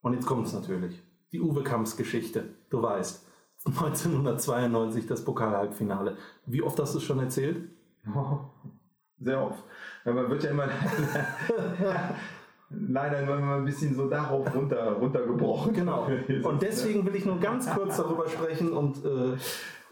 Und 0.01 0.13
jetzt 0.13 0.25
kommt 0.25 0.47
es 0.47 0.53
natürlich. 0.53 1.03
Die 1.31 1.41
Uwe 1.41 1.63
Kamps 1.63 1.97
Geschichte. 1.97 2.45
Du 2.69 2.81
weißt. 2.81 3.27
1992 3.65 5.05
das 5.05 5.23
Pokalhalbfinale. 5.23 6.15
Wie 6.45 6.61
oft 6.61 6.79
hast 6.79 6.93
du 6.93 6.99
es 6.99 7.03
schon 7.03 7.19
erzählt? 7.19 7.69
Sehr 9.21 9.43
oft. 9.43 9.61
Man 10.05 10.29
wird 10.29 10.43
ja 10.43 10.51
immer 10.51 10.67
leider 12.69 13.25
nur 13.25 13.37
immer 13.37 13.55
ein 13.55 13.65
bisschen 13.65 13.93
so 13.93 14.09
darauf 14.09 14.55
runter, 14.55 14.93
runtergebrochen. 14.93 15.73
Genau. 15.73 16.07
Und 16.43 16.61
deswegen 16.61 17.05
will 17.05 17.15
ich 17.15 17.25
nur 17.25 17.39
ganz 17.39 17.69
kurz 17.69 17.97
darüber 17.97 18.29
sprechen 18.29 18.71
und 18.71 19.03
äh, 19.03 19.35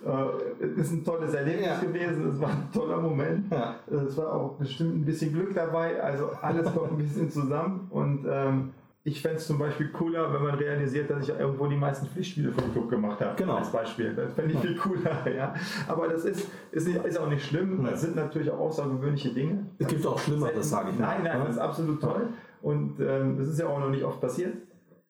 Äh, 0.05 0.63
Es 0.63 0.87
ist 0.87 0.91
ein 0.91 1.03
tolles 1.03 1.33
Erlebnis 1.33 1.65
Ja. 1.67 1.79
gewesen, 1.79 2.29
es 2.29 2.39
war 2.39 2.49
ein 2.49 2.69
toller 2.73 2.97
Moment. 3.01 3.51
ja, 3.51 3.75
Es 3.87 4.15
war 4.17 4.33
auch 4.33 4.53
bestimmt 4.57 4.95
ein 4.95 5.05
bisschen 5.05 5.33
Glück 5.33 5.53
dabei, 5.55 6.01
also 6.01 6.29
alles 6.41 6.71
kommt 6.73 6.91
ein 6.91 6.97
bisschen 6.97 7.29
zusammen 7.31 7.87
und 7.89 8.25
ähm, 8.29 8.73
ich 9.03 9.21
fände 9.21 9.37
es 9.37 9.47
zum 9.47 9.57
Beispiel 9.57 9.87
cooler, 9.91 10.33
wenn 10.33 10.43
man 10.43 10.55
realisiert, 10.55 11.09
dass 11.09 11.23
ich 11.23 11.29
irgendwo 11.29 11.67
die 11.67 11.77
meisten 11.77 12.07
Pflichtspiele 12.07 12.51
vom 12.51 12.73
Club 12.73 12.89
gemacht 12.89 13.21
habe. 13.21 13.35
Genau. 13.37 13.55
Als 13.55 13.71
Beispiel. 13.71 14.13
Das 14.13 14.33
fände 14.33 14.53
ich 14.53 14.59
viel 14.59 14.75
cooler, 14.75 15.25
ja. 15.33 15.53
Aber 15.87 16.09
das 16.09 16.25
ist, 16.25 16.49
ist, 16.71 16.87
nicht, 16.89 17.05
ist 17.05 17.17
auch 17.17 17.29
nicht 17.29 17.45
schlimm. 17.45 17.83
Nee. 17.83 17.91
Das 17.91 18.01
sind 18.01 18.17
natürlich 18.17 18.51
auch 18.51 18.59
außergewöhnliche 18.59 19.29
Dinge. 19.29 19.65
es 19.79 19.87
gibt 19.87 20.05
auch 20.05 20.19
Schlimmeres, 20.19 20.69
sage 20.69 20.89
ich 20.89 20.99
mal. 20.99 21.05
Nein, 21.15 21.23
nein, 21.23 21.39
das 21.39 21.51
ist 21.55 21.57
absolut 21.61 22.01
toll. 22.01 22.27
Und 22.61 22.99
ähm, 22.99 23.37
das 23.37 23.47
ist 23.47 23.57
ja 23.59 23.67
auch 23.67 23.79
noch 23.79 23.89
nicht 23.89 24.03
oft 24.03 24.19
passiert. 24.19 24.53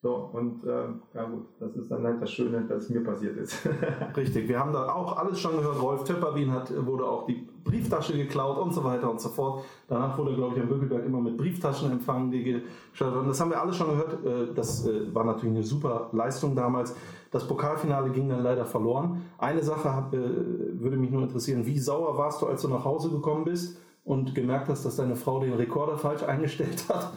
So, 0.03 0.29
und 0.31 0.63
ähm, 0.67 1.01
ja 1.15 1.23
gut, 1.25 1.47
das 1.59 1.75
ist 1.75 1.89
dann 1.89 2.03
halt 2.03 2.21
das 2.21 2.31
Schöne, 2.31 2.61
dass 2.69 2.87
mir 2.89 3.03
passiert 3.03 3.35
ist. 3.37 3.67
Richtig, 4.15 4.47
wir 4.47 4.59
haben 4.59 4.71
da 4.71 4.93
auch 4.93 5.17
alles 5.17 5.39
schon 5.39 5.57
gehört. 5.57 5.81
Rolf 5.81 6.03
Töpperwien 6.03 6.51
hat, 6.51 6.71
wurde 6.85 7.03
auch 7.03 7.25
die 7.25 7.47
Brieftasche 7.63 8.15
geklaut 8.15 8.59
und 8.59 8.73
so 8.73 8.83
weiter 8.83 9.09
und 9.09 9.19
so 9.19 9.29
fort. 9.29 9.63
Danach 9.87 10.15
wurde, 10.19 10.35
glaube 10.35 10.55
ich, 10.55 10.61
am 10.61 10.69
Bökelberg 10.69 11.03
immer 11.03 11.19
mit 11.19 11.35
Brieftaschen 11.35 11.91
empfangen, 11.91 12.29
die 12.29 12.43
geschaut 12.43 13.15
wurden. 13.15 13.27
Das 13.27 13.41
haben 13.41 13.49
wir 13.49 13.59
alles 13.59 13.75
schon 13.75 13.89
gehört. 13.89 14.23
Äh, 14.23 14.53
Das 14.53 14.85
äh, 14.85 15.13
war 15.15 15.23
natürlich 15.23 15.55
eine 15.55 15.63
super 15.63 16.09
Leistung 16.11 16.55
damals. 16.55 16.95
Das 17.31 17.47
Pokalfinale 17.47 18.11
ging 18.11 18.29
dann 18.29 18.43
leider 18.43 18.65
verloren. 18.65 19.23
Eine 19.39 19.63
Sache 19.63 19.89
äh, 20.11 20.79
würde 20.79 20.97
mich 20.97 21.09
nur 21.09 21.23
interessieren. 21.23 21.65
Wie 21.65 21.79
sauer 21.79 22.15
warst 22.19 22.43
du, 22.43 22.45
als 22.45 22.61
du 22.61 22.67
nach 22.67 22.85
Hause 22.85 23.09
gekommen 23.09 23.45
bist 23.45 23.79
und 24.07 24.33
gemerkt 24.33 24.69
hast, 24.69 24.85
dass 24.85 24.95
deine 24.95 25.17
Frau 25.17 25.41
den 25.41 25.51
Rekorder 25.53 25.97
falsch 25.97 26.23
eingestellt 26.23 26.85
hat? 26.87 27.11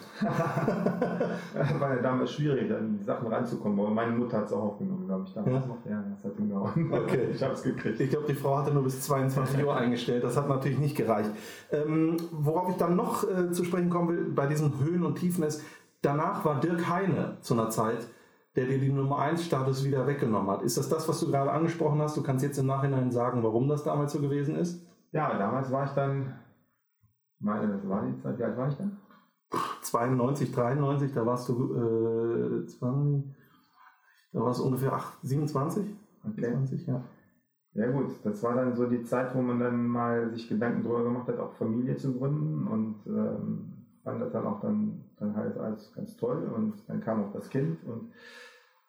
war 1.79 1.95
ja 1.95 2.03
damals 2.03 2.33
schwierig, 2.33 2.71
an 2.73 2.99
die 2.99 3.05
Sachen 3.05 3.29
ranzukommen. 3.29 3.79
Aber 3.79 3.91
meine 3.91 4.11
Mutter 4.13 4.39
hat 4.39 4.47
es 4.47 4.53
auch 4.53 4.63
aufgenommen, 4.63 5.07
glaube 5.07 5.25
ich, 5.27 5.33
damals 5.33 5.65
Ja? 5.65 5.69
noch. 5.69 5.87
Ja, 5.89 6.05
das 6.11 6.25
hat 6.25 6.37
hingehauen. 6.37 6.93
Okay. 6.93 7.29
Ich 7.35 7.43
habe 7.43 7.55
es 7.55 7.63
gekriegt. 7.63 8.01
Ich 8.01 8.11
glaube, 8.11 8.27
die 8.27 8.35
Frau 8.35 8.59
hatte 8.59 8.73
nur 8.73 8.83
bis 8.83 9.01
22 9.03 9.65
Uhr 9.65 9.77
eingestellt. 9.77 10.25
Das 10.25 10.37
hat 10.37 10.49
natürlich 10.49 10.79
nicht 10.79 10.97
gereicht. 10.97 11.31
Ähm, 11.71 12.17
worauf 12.33 12.71
ich 12.71 12.77
dann 12.77 12.97
noch 12.97 13.23
äh, 13.23 13.53
zu 13.53 13.63
sprechen 13.65 13.89
kommen 13.89 14.09
will, 14.09 14.25
bei 14.35 14.47
diesen 14.47 14.81
Höhen 14.81 15.05
und 15.05 15.15
Tiefen 15.15 15.45
ist, 15.45 15.63
danach 16.03 16.45
war 16.45 16.59
Dirk 16.59 16.89
Heine 16.91 17.37
zu 17.41 17.55
einer 17.55 17.71
Zeit, 17.71 18.09
der 18.57 18.67
dir 18.67 18.79
die 18.81 18.91
Nummer 18.91 19.21
1 19.21 19.45
Status 19.45 19.85
wieder 19.85 20.09
weggenommen 20.09 20.51
hat. 20.51 20.63
Ist 20.63 20.77
das 20.77 20.89
das, 20.89 21.09
was 21.09 21.21
du 21.21 21.31
gerade 21.31 21.53
angesprochen 21.53 22.01
hast? 22.03 22.17
Du 22.17 22.23
kannst 22.25 22.45
jetzt 22.45 22.59
im 22.59 22.67
Nachhinein 22.67 23.13
sagen, 23.13 23.45
warum 23.45 23.69
das 23.69 23.85
damals 23.85 24.13
so 24.13 24.21
gewesen 24.21 24.57
ist? 24.57 24.85
Ja, 25.13 25.39
damals 25.39 25.71
war 25.71 25.85
ich 25.85 25.93
dann, 25.93 26.35
meine, 27.41 27.73
das 27.73 27.89
war 27.89 28.07
die 28.07 28.17
Zeit, 28.19 28.39
wie 28.39 28.45
alt 28.45 28.57
war 28.57 28.69
ich 28.69 28.77
dann? 28.77 28.99
92, 29.83 30.53
93, 30.53 31.13
da 31.13 31.27
warst 31.27 31.49
du 31.49 31.75
äh, 31.75 32.67
20, 32.67 33.35
da 34.33 34.41
warst 34.41 34.61
du 34.61 34.65
ungefähr 34.65 34.93
8, 34.93 35.19
27? 35.23 35.85
Okay. 36.25 36.41
27, 36.41 36.87
ja. 36.87 37.03
Ja 37.73 37.89
gut, 37.91 38.11
das 38.25 38.43
war 38.43 38.55
dann 38.57 38.75
so 38.75 38.87
die 38.87 39.05
Zeit, 39.05 39.35
wo 39.35 39.43
man 39.43 39.61
dann 39.61 39.87
mal 39.87 40.31
sich 40.31 40.49
Gedanken 40.49 40.83
darüber 40.83 41.05
gemacht 41.05 41.29
hat, 41.29 41.39
auch 41.39 41.53
Familie 41.53 41.97
zu 41.97 42.19
gründen 42.19 42.67
und 42.67 42.97
ähm, 43.07 43.87
fand 44.03 44.21
das 44.21 44.33
dann 44.33 44.47
auch 44.47 44.61
dann, 44.61 45.05
dann 45.19 45.37
halt 45.37 45.57
als 45.57 45.93
ganz 45.95 46.17
toll 46.17 46.51
und 46.55 46.75
dann 46.89 47.01
kam 47.01 47.25
auch 47.25 47.33
das 47.33 47.49
Kind 47.49 47.79
und 47.85 48.13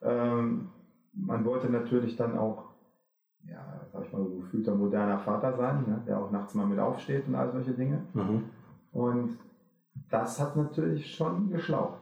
ähm, 0.01 0.69
man 1.13 1.45
wollte 1.45 1.69
natürlich 1.69 2.15
dann 2.15 2.37
auch, 2.37 2.70
ja, 3.47 3.81
sag 3.91 4.05
ich 4.05 4.13
mal, 4.13 4.23
so 4.23 4.29
gefühlter 4.37 4.75
moderner 4.75 5.19
Vater 5.19 5.53
sein, 5.53 5.83
ne, 5.87 6.01
der 6.07 6.19
auch 6.19 6.31
nachts 6.31 6.53
mal 6.55 6.65
mit 6.65 6.79
aufsteht 6.79 7.27
und 7.27 7.35
all 7.35 7.51
solche 7.51 7.73
Dinge. 7.73 8.01
Mhm. 8.13 8.43
Und 8.91 9.37
das 10.09 10.39
hat 10.39 10.55
natürlich 10.55 11.15
schon 11.15 11.49
geschlaucht. 11.49 12.01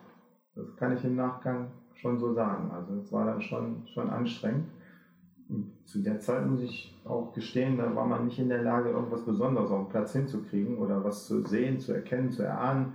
Das 0.56 0.76
kann 0.76 0.94
ich 0.96 1.04
im 1.04 1.16
Nachgang 1.16 1.68
schon 1.96 2.20
so 2.20 2.34
sagen. 2.34 2.72
Also 2.72 2.96
es 2.96 3.12
war 3.12 3.26
dann 3.26 3.42
schon, 3.42 3.88
schon 3.88 4.10
anstrengend. 4.10 4.68
Und 5.48 5.72
zu 5.86 6.00
der 6.00 6.20
Zeit 6.20 6.46
muss 6.46 6.62
ich 6.62 7.02
auch 7.06 7.34
gestehen, 7.34 7.78
da 7.78 7.96
war 7.96 8.06
man 8.06 8.26
nicht 8.26 8.38
in 8.38 8.50
der 8.50 8.62
Lage, 8.62 8.90
irgendwas 8.90 9.26
Besonderes 9.26 9.72
auf 9.72 9.86
dem 9.86 9.90
Platz 9.90 10.14
hinzukriegen 10.14 10.78
oder 10.78 11.04
was 11.04 11.26
zu 11.26 11.42
sehen, 11.42 11.80
zu 11.80 11.94
erkennen, 11.94 12.30
zu 12.30 12.44
erahnen. 12.44 12.94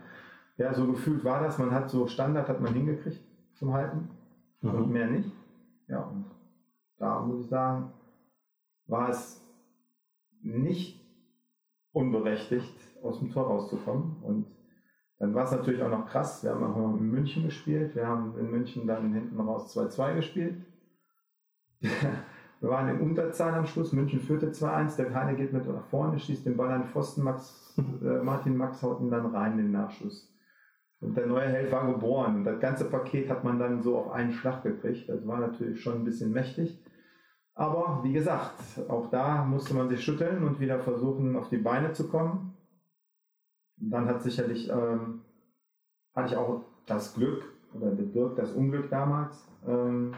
Ja, 0.56 0.72
so 0.72 0.86
gefühlt 0.86 1.24
war 1.24 1.42
das. 1.42 1.58
Man 1.58 1.72
hat 1.72 1.90
so 1.90 2.06
Standard 2.06 2.48
hat 2.48 2.60
man 2.60 2.72
hingekriegt 2.72 3.20
zum 3.54 3.72
Halten 3.72 4.08
mhm. 4.60 4.70
und 4.70 4.90
mehr 4.90 5.08
nicht. 5.08 5.32
Ja, 5.88 6.02
und 6.02 6.26
da 6.98 7.20
muss 7.20 7.40
ich 7.40 7.48
sagen, 7.48 7.90
war 8.86 9.08
es 9.08 9.42
nicht 10.42 11.00
unberechtigt, 11.92 12.74
aus 13.02 13.18
dem 13.18 13.30
Tor 13.30 13.46
rauszukommen. 13.46 14.22
Und 14.22 14.46
dann 15.18 15.34
war 15.34 15.44
es 15.44 15.52
natürlich 15.52 15.82
auch 15.82 15.90
noch 15.90 16.06
krass. 16.06 16.42
Wir 16.42 16.50
haben 16.50 16.64
auch 16.64 16.96
in 16.98 17.10
München 17.10 17.44
gespielt. 17.44 17.94
Wir 17.94 18.06
haben 18.06 18.38
in 18.38 18.50
München 18.50 18.86
dann 18.86 19.12
hinten 19.12 19.40
raus 19.40 19.76
2-2 19.76 20.16
gespielt. 20.16 20.56
Wir 22.60 22.70
waren 22.70 22.88
in 22.88 23.00
Unterzahl 23.00 23.52
am 23.52 23.66
Schluss. 23.66 23.92
München 23.92 24.20
führte 24.20 24.50
2-1. 24.50 24.96
Der 24.96 25.14
Heine 25.14 25.36
geht 25.36 25.52
mit 25.52 25.66
nach 25.66 25.84
vorne, 25.84 26.18
schießt 26.18 26.46
den 26.46 26.56
Ball 26.56 26.70
an 26.70 26.88
Pfosten. 26.88 27.22
Max, 27.22 27.74
äh, 27.76 28.22
Martin 28.22 28.56
Max 28.56 28.82
haut 28.82 29.00
ihn 29.00 29.10
dann 29.10 29.26
rein, 29.26 29.58
den 29.58 29.70
Nachschuss. 29.70 30.32
Und 31.00 31.14
der 31.14 31.26
neue 31.26 31.48
Held 31.48 31.70
war 31.70 31.86
geboren. 31.92 32.36
Und 32.36 32.44
das 32.44 32.60
ganze 32.60 32.86
Paket 32.86 33.28
hat 33.28 33.44
man 33.44 33.58
dann 33.58 33.82
so 33.82 33.98
auf 33.98 34.12
einen 34.12 34.32
Schlag 34.32 34.62
gekriegt. 34.62 35.08
Das 35.10 35.26
war 35.26 35.40
natürlich 35.40 35.82
schon 35.82 35.96
ein 35.96 36.04
bisschen 36.04 36.32
mächtig. 36.32 36.82
Aber 37.54 38.00
wie 38.02 38.12
gesagt, 38.12 38.60
auch 38.88 39.08
da 39.10 39.44
musste 39.44 39.74
man 39.74 39.88
sich 39.88 40.02
schütteln 40.02 40.42
und 40.42 40.58
wieder 40.58 40.80
versuchen, 40.80 41.36
auf 41.36 41.48
die 41.48 41.58
Beine 41.58 41.92
zu 41.92 42.08
kommen. 42.08 42.54
Und 43.80 43.90
dann 43.90 44.08
hat 44.08 44.22
sicherlich, 44.22 44.68
ähm, 44.70 45.22
hatte 46.14 46.32
ich 46.32 46.36
auch 46.36 46.64
das 46.86 47.14
Glück 47.14 47.44
oder 47.72 47.90
der 47.90 48.06
Dirk 48.06 48.36
das 48.36 48.52
Unglück 48.52 48.90
damals, 48.90 49.46
ähm, 49.66 50.14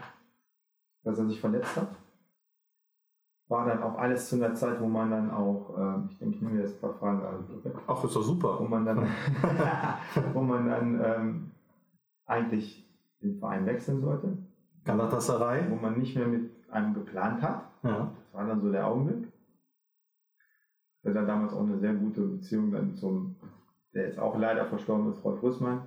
dass 1.03 1.19
er 1.19 1.27
sich 1.27 1.39
verletzt 1.39 1.75
hat. 1.75 1.89
War 3.49 3.65
dann 3.65 3.81
auch 3.81 3.97
alles 3.97 4.27
zu 4.27 4.35
einer 4.35 4.53
Zeit, 4.55 4.81
wo 4.81 4.87
man 4.87 5.09
dann 5.09 5.31
auch, 5.31 5.77
äh, 5.77 6.11
ich 6.11 6.17
denke, 6.17 6.35
ich 6.35 6.41
nehme 6.41 6.59
jetzt 6.59 6.75
ein 6.75 6.81
paar 6.81 6.93
Fragen 6.95 7.21
an. 7.23 7.45
Ach, 7.87 8.03
ist 8.03 8.15
doch 8.15 8.23
super. 8.23 8.57
Wo 8.59 8.65
man 8.65 8.85
dann, 8.85 9.07
wo 10.33 10.41
man 10.41 10.67
dann 10.67 11.01
ähm, 11.01 11.51
eigentlich 12.25 12.85
den 13.21 13.39
Verein 13.39 13.65
wechseln 13.65 14.01
sollte. 14.01 14.37
Galatasaray. 14.83 15.69
Wo 15.69 15.75
man 15.75 15.97
nicht 15.97 16.15
mehr 16.17 16.27
mit 16.27 16.56
einem 16.69 16.93
geplant 16.93 17.41
hat. 17.41 17.63
Ja. 17.83 18.11
Das 18.15 18.33
war 18.33 18.47
dann 18.47 18.61
so 18.61 18.71
der 18.71 18.87
Augenblick. 18.87 19.31
Der 21.03 21.13
dann 21.13 21.27
damals 21.27 21.53
auch 21.53 21.61
eine 21.61 21.77
sehr 21.77 21.93
gute 21.93 22.21
Beziehung 22.21 22.71
dann 22.71 22.95
zum, 22.95 23.35
der 23.93 24.07
jetzt 24.07 24.19
auch 24.19 24.37
leider 24.37 24.65
verstorben 24.65 25.11
ist, 25.11 25.23
Rolf 25.23 25.41
Rüssmann. 25.41 25.83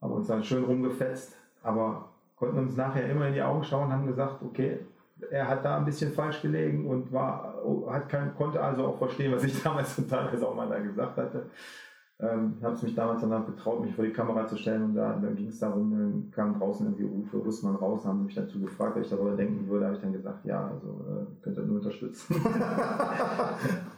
Haben 0.00 0.12
uns 0.12 0.26
dann 0.26 0.42
schön 0.42 0.64
rumgefetzt, 0.64 1.36
aber 1.62 2.08
konnten 2.36 2.58
uns 2.58 2.76
nachher 2.76 3.08
immer 3.08 3.28
in 3.28 3.34
die 3.34 3.42
Augen 3.42 3.62
schauen 3.62 3.86
und 3.86 3.92
haben 3.92 4.06
gesagt, 4.06 4.42
okay, 4.42 4.80
er 5.30 5.46
hat 5.46 5.64
da 5.64 5.76
ein 5.76 5.84
bisschen 5.84 6.12
falsch 6.12 6.42
gelegen 6.42 6.86
und 6.86 7.12
war, 7.12 7.54
hat 7.88 8.08
kein, 8.08 8.34
konnte 8.34 8.60
also 8.60 8.86
auch 8.86 8.98
verstehen, 8.98 9.32
was 9.32 9.44
ich 9.44 9.62
damals 9.62 9.94
teilweise 10.08 10.48
auch 10.48 10.54
mal 10.54 10.68
da 10.68 10.78
gesagt 10.78 11.16
hatte. 11.16 11.46
Ähm, 12.22 12.54
habe 12.62 12.74
es 12.74 12.82
mich 12.82 12.94
damals 12.94 13.20
danach 13.20 13.44
getraut, 13.44 13.84
mich 13.84 13.92
vor 13.96 14.04
die 14.04 14.12
Kamera 14.12 14.46
zu 14.46 14.56
stellen 14.56 14.84
und 14.84 14.94
da, 14.94 15.18
da 15.20 15.28
ging 15.30 15.48
es 15.48 15.58
darum, 15.58 15.90
dann 15.90 16.30
kam 16.30 16.56
draußen 16.56 16.86
irgendwie 16.86 17.04
Rufe 17.04 17.44
Rüssmann 17.44 17.74
raus, 17.74 18.04
haben 18.04 18.26
mich 18.26 18.36
dazu 18.36 18.60
gefragt, 18.60 18.96
was 18.96 19.06
ich 19.06 19.10
darüber 19.10 19.34
denken 19.34 19.68
würde, 19.68 19.86
habe 19.86 19.96
ich 19.96 20.02
dann 20.02 20.12
gesagt, 20.12 20.44
ja, 20.44 20.70
also 20.70 20.86
äh, 20.86 21.26
könnt 21.42 21.58
ihr 21.58 21.64
nur 21.64 21.78
unterstützen. 21.78 22.36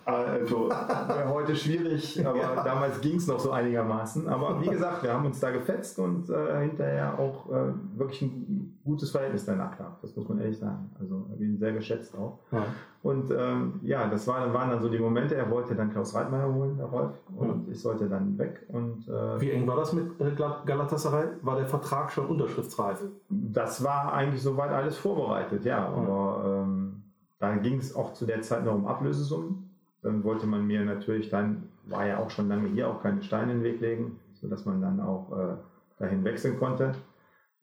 also 0.07 0.71
wäre 0.71 1.29
heute 1.29 1.55
schwierig, 1.55 2.27
aber 2.27 2.39
ja. 2.39 2.65
damals 2.65 2.99
ging 3.03 3.17
es 3.17 3.27
noch 3.27 3.39
so 3.39 3.51
einigermaßen. 3.51 4.27
Aber 4.27 4.59
wie 4.63 4.71
gesagt, 4.71 5.03
wir 5.03 5.13
haben 5.13 5.27
uns 5.27 5.41
da 5.41 5.51
gefetzt 5.51 5.99
und 5.99 6.31
äh, 6.31 6.61
hinterher 6.63 7.19
auch 7.19 7.51
äh, 7.51 7.75
wirklich 7.99 8.23
ein 8.23 8.64
gutes 8.85 9.11
Verhältnis 9.11 9.47
danach 9.47 9.77
gehabt, 9.77 10.03
das 10.05 10.15
muss 10.15 10.29
man 10.29 10.39
ehrlich 10.39 10.59
sagen. 10.59 10.91
Also 11.01 11.27
ich 11.33 11.39
bin 11.39 11.57
sehr 11.57 11.73
geschätzt 11.73 12.15
auch. 12.17 12.39
Ja. 12.53 12.67
Und 13.03 13.31
ähm, 13.31 13.81
ja, 13.83 14.07
das 14.09 14.27
war, 14.27 14.53
waren 14.53 14.71
dann 14.71 14.83
so 14.83 14.89
die 14.89 14.99
Momente. 14.99 15.35
Er 15.35 15.51
wollte 15.51 15.75
dann 15.75 15.91
Klaus 15.91 16.15
Reitmeier 16.15 16.53
holen, 16.53 16.77
der 16.77 16.87
Rolf, 16.87 17.13
und 17.37 17.67
mhm. 17.67 17.73
ich 17.73 17.81
sollte 17.81 18.09
dann 18.09 18.37
weg. 18.39 18.67
Und, 18.69 19.09
äh, 19.09 19.41
Wie 19.41 19.51
eng 19.51 19.67
war 19.67 19.77
das 19.77 19.93
mit 19.93 20.21
äh, 20.21 20.35
Galatasaray? 20.35 21.29
War 21.43 21.57
der 21.57 21.67
Vertrag 21.67 22.13
schon 22.13 22.27
unterschriftsreif? 22.27 23.03
Das 23.29 23.83
war 23.83 24.13
eigentlich 24.13 24.43
soweit 24.43 24.71
alles 24.71 24.97
vorbereitet, 24.99 25.65
ja. 25.65 25.89
Mhm. 25.89 25.97
Aber 25.97 26.65
ähm, 26.65 27.03
da 27.39 27.57
ging 27.57 27.79
es 27.79 27.95
auch 27.95 28.13
zu 28.13 28.27
der 28.27 28.43
Zeit 28.43 28.65
noch 28.65 28.75
um 28.75 28.87
Ablösesummen. 28.87 29.71
Dann 30.03 30.23
wollte 30.25 30.47
man 30.47 30.67
mir 30.67 30.85
natürlich 30.85 31.31
dann, 31.31 31.69
war 31.87 32.07
ja 32.07 32.19
auch 32.19 32.31
schon 32.31 32.49
lange 32.49 32.69
hier, 32.69 32.89
auch 32.89 33.03
keine 33.03 33.23
Steine 33.23 33.53
in 33.53 33.59
den 33.59 33.65
Weg 33.65 33.81
legen, 33.81 34.19
sodass 34.35 34.67
man 34.67 34.83
dann 34.83 35.01
auch 35.01 35.33
äh, 35.33 35.57
dahin 35.99 36.25
wechseln 36.25 36.59
konnte. 36.59 36.93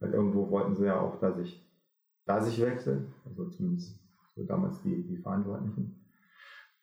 Weil 0.02 0.14
irgendwo 0.14 0.50
wollten 0.50 0.76
sie 0.76 0.86
ja 0.86 1.00
auch, 1.00 1.20
dass 1.20 1.38
ich, 1.38 1.64
dass 2.26 2.48
ich 2.48 2.60
wechsle. 2.60 3.06
Also 3.26 3.46
zumindest 3.46 3.98
so 4.36 4.44
damals 4.44 4.82
die, 4.82 5.04
die 5.04 5.18
Verantwortlichen. 5.18 6.04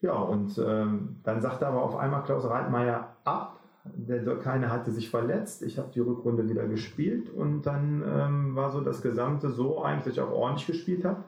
Ja, 0.00 0.14
und 0.14 0.56
ähm, 0.64 1.16
dann 1.24 1.40
sagte 1.40 1.66
aber 1.66 1.82
auf 1.82 1.96
einmal 1.96 2.22
Klaus 2.22 2.48
Reitmeier 2.48 3.16
ab. 3.24 3.58
Der 3.84 4.22
Keiner 4.38 4.70
hatte 4.70 4.92
sich 4.92 5.10
verletzt. 5.10 5.62
Ich 5.62 5.78
habe 5.78 5.90
die 5.92 6.00
Rückrunde 6.00 6.48
wieder 6.48 6.66
gespielt 6.68 7.30
und 7.30 7.62
dann 7.62 8.04
ähm, 8.06 8.54
war 8.54 8.70
so 8.70 8.80
das 8.80 9.02
Gesamte 9.02 9.50
so 9.50 9.82
eigentlich, 9.82 10.04
dass 10.04 10.12
ich 10.14 10.20
auch 10.20 10.30
ordentlich 10.30 10.66
gespielt 10.66 11.04
habe. 11.04 11.24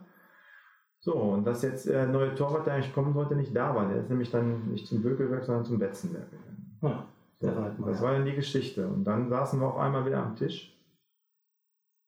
So, 1.01 1.15
und 1.15 1.47
dass 1.47 1.63
jetzt 1.63 1.89
der 1.89 2.07
neue 2.07 2.35
Torwart, 2.35 2.67
der 2.67 2.75
eigentlich 2.75 2.95
kommen 2.95 3.15
sollte, 3.15 3.35
nicht 3.35 3.57
da 3.57 3.75
war. 3.75 3.89
Der 3.89 3.97
ist 3.97 4.11
nämlich 4.11 4.31
dann 4.31 4.71
nicht 4.71 4.87
zum 4.87 5.03
Bökelberg, 5.03 5.43
sondern 5.43 5.65
zum 5.65 5.79
Betzenberg 5.79 6.31
gegangen. 6.31 6.79
Ja, 6.83 7.07
so, 7.41 7.87
das 7.87 8.03
war 8.03 8.13
dann 8.13 8.27
die 8.27 8.35
Geschichte. 8.35 8.87
Und 8.87 9.05
dann 9.05 9.31
saßen 9.31 9.59
wir 9.59 9.69
auf 9.69 9.79
einmal 9.79 10.05
wieder 10.05 10.23
am 10.23 10.37
Tisch 10.37 10.77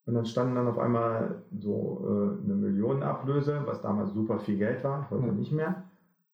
und 0.04 0.14
dann 0.14 0.26
standen 0.26 0.56
dann 0.56 0.66
auf 0.66 0.78
einmal 0.78 1.42
so 1.56 2.04
äh, 2.04 2.44
eine 2.44 2.54
Millionenablöse, 2.54 3.62
was 3.66 3.80
damals 3.80 4.12
super 4.12 4.38
viel 4.38 4.58
Geld 4.58 4.82
war, 4.82 5.08
heute 5.10 5.26
mhm. 5.26 5.38
nicht 5.38 5.52
mehr. 5.52 5.84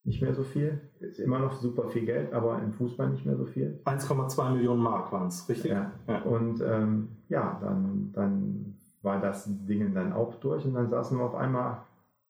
Nicht 0.05 0.23
mehr 0.23 0.33
so 0.33 0.43
viel. 0.43 0.81
Ist 1.01 1.19
immer 1.19 1.39
noch 1.39 1.53
super 1.53 1.89
viel 1.89 2.07
Geld, 2.07 2.33
aber 2.33 2.63
im 2.63 2.73
Fußball 2.73 3.11
nicht 3.11 3.27
mehr 3.27 3.37
so 3.37 3.45
viel. 3.45 3.79
1,2 3.85 4.53
Millionen 4.53 4.81
Mark 4.81 5.13
waren 5.13 5.29
es, 5.29 5.47
richtig? 5.49 5.71
Ja. 5.71 5.93
ja. 6.07 6.23
Und 6.23 6.63
ähm, 6.63 7.09
ja, 7.29 7.59
dann, 7.61 8.11
dann 8.15 8.79
war 9.03 9.21
das 9.21 9.45
Ding 9.67 9.93
dann 9.93 10.15
auch 10.15 10.35
durch 10.37 10.65
und 10.65 10.73
dann 10.75 10.89
saßen 10.89 11.19
wir 11.19 11.25
auf 11.25 11.35
einmal, 11.35 11.83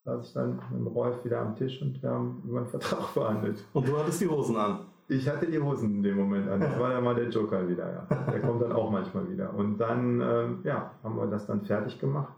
saß 0.04 0.26
ich 0.26 0.32
dann 0.32 0.60
mit 0.76 0.92
Rolf 0.92 1.24
wieder 1.24 1.40
am 1.40 1.54
Tisch 1.54 1.80
und 1.80 2.02
wir 2.02 2.10
haben 2.10 2.42
über 2.44 2.58
einen 2.58 2.66
Vertrag 2.66 3.04
verhandelt. 3.10 3.64
Und 3.72 3.86
du 3.86 3.96
hattest 3.96 4.20
die 4.20 4.28
Hosen 4.28 4.56
an. 4.56 4.80
Ich 5.10 5.26
hatte 5.26 5.46
die 5.46 5.58
Hosen 5.58 5.96
in 5.96 6.02
dem 6.02 6.16
Moment 6.18 6.48
an. 6.50 6.60
Das 6.60 6.78
war 6.78 6.90
dann 6.90 7.02
mal 7.02 7.14
der 7.14 7.30
Joker 7.30 7.66
wieder, 7.66 7.90
ja. 7.90 8.24
Der 8.30 8.40
kommt 8.40 8.60
dann 8.60 8.72
auch 8.72 8.90
manchmal 8.90 9.28
wieder. 9.30 9.54
Und 9.54 9.78
dann, 9.78 10.20
ähm, 10.20 10.60
ja, 10.64 10.92
haben 11.02 11.16
wir 11.16 11.26
das 11.26 11.46
dann 11.46 11.62
fertig 11.62 11.98
gemacht. 11.98 12.34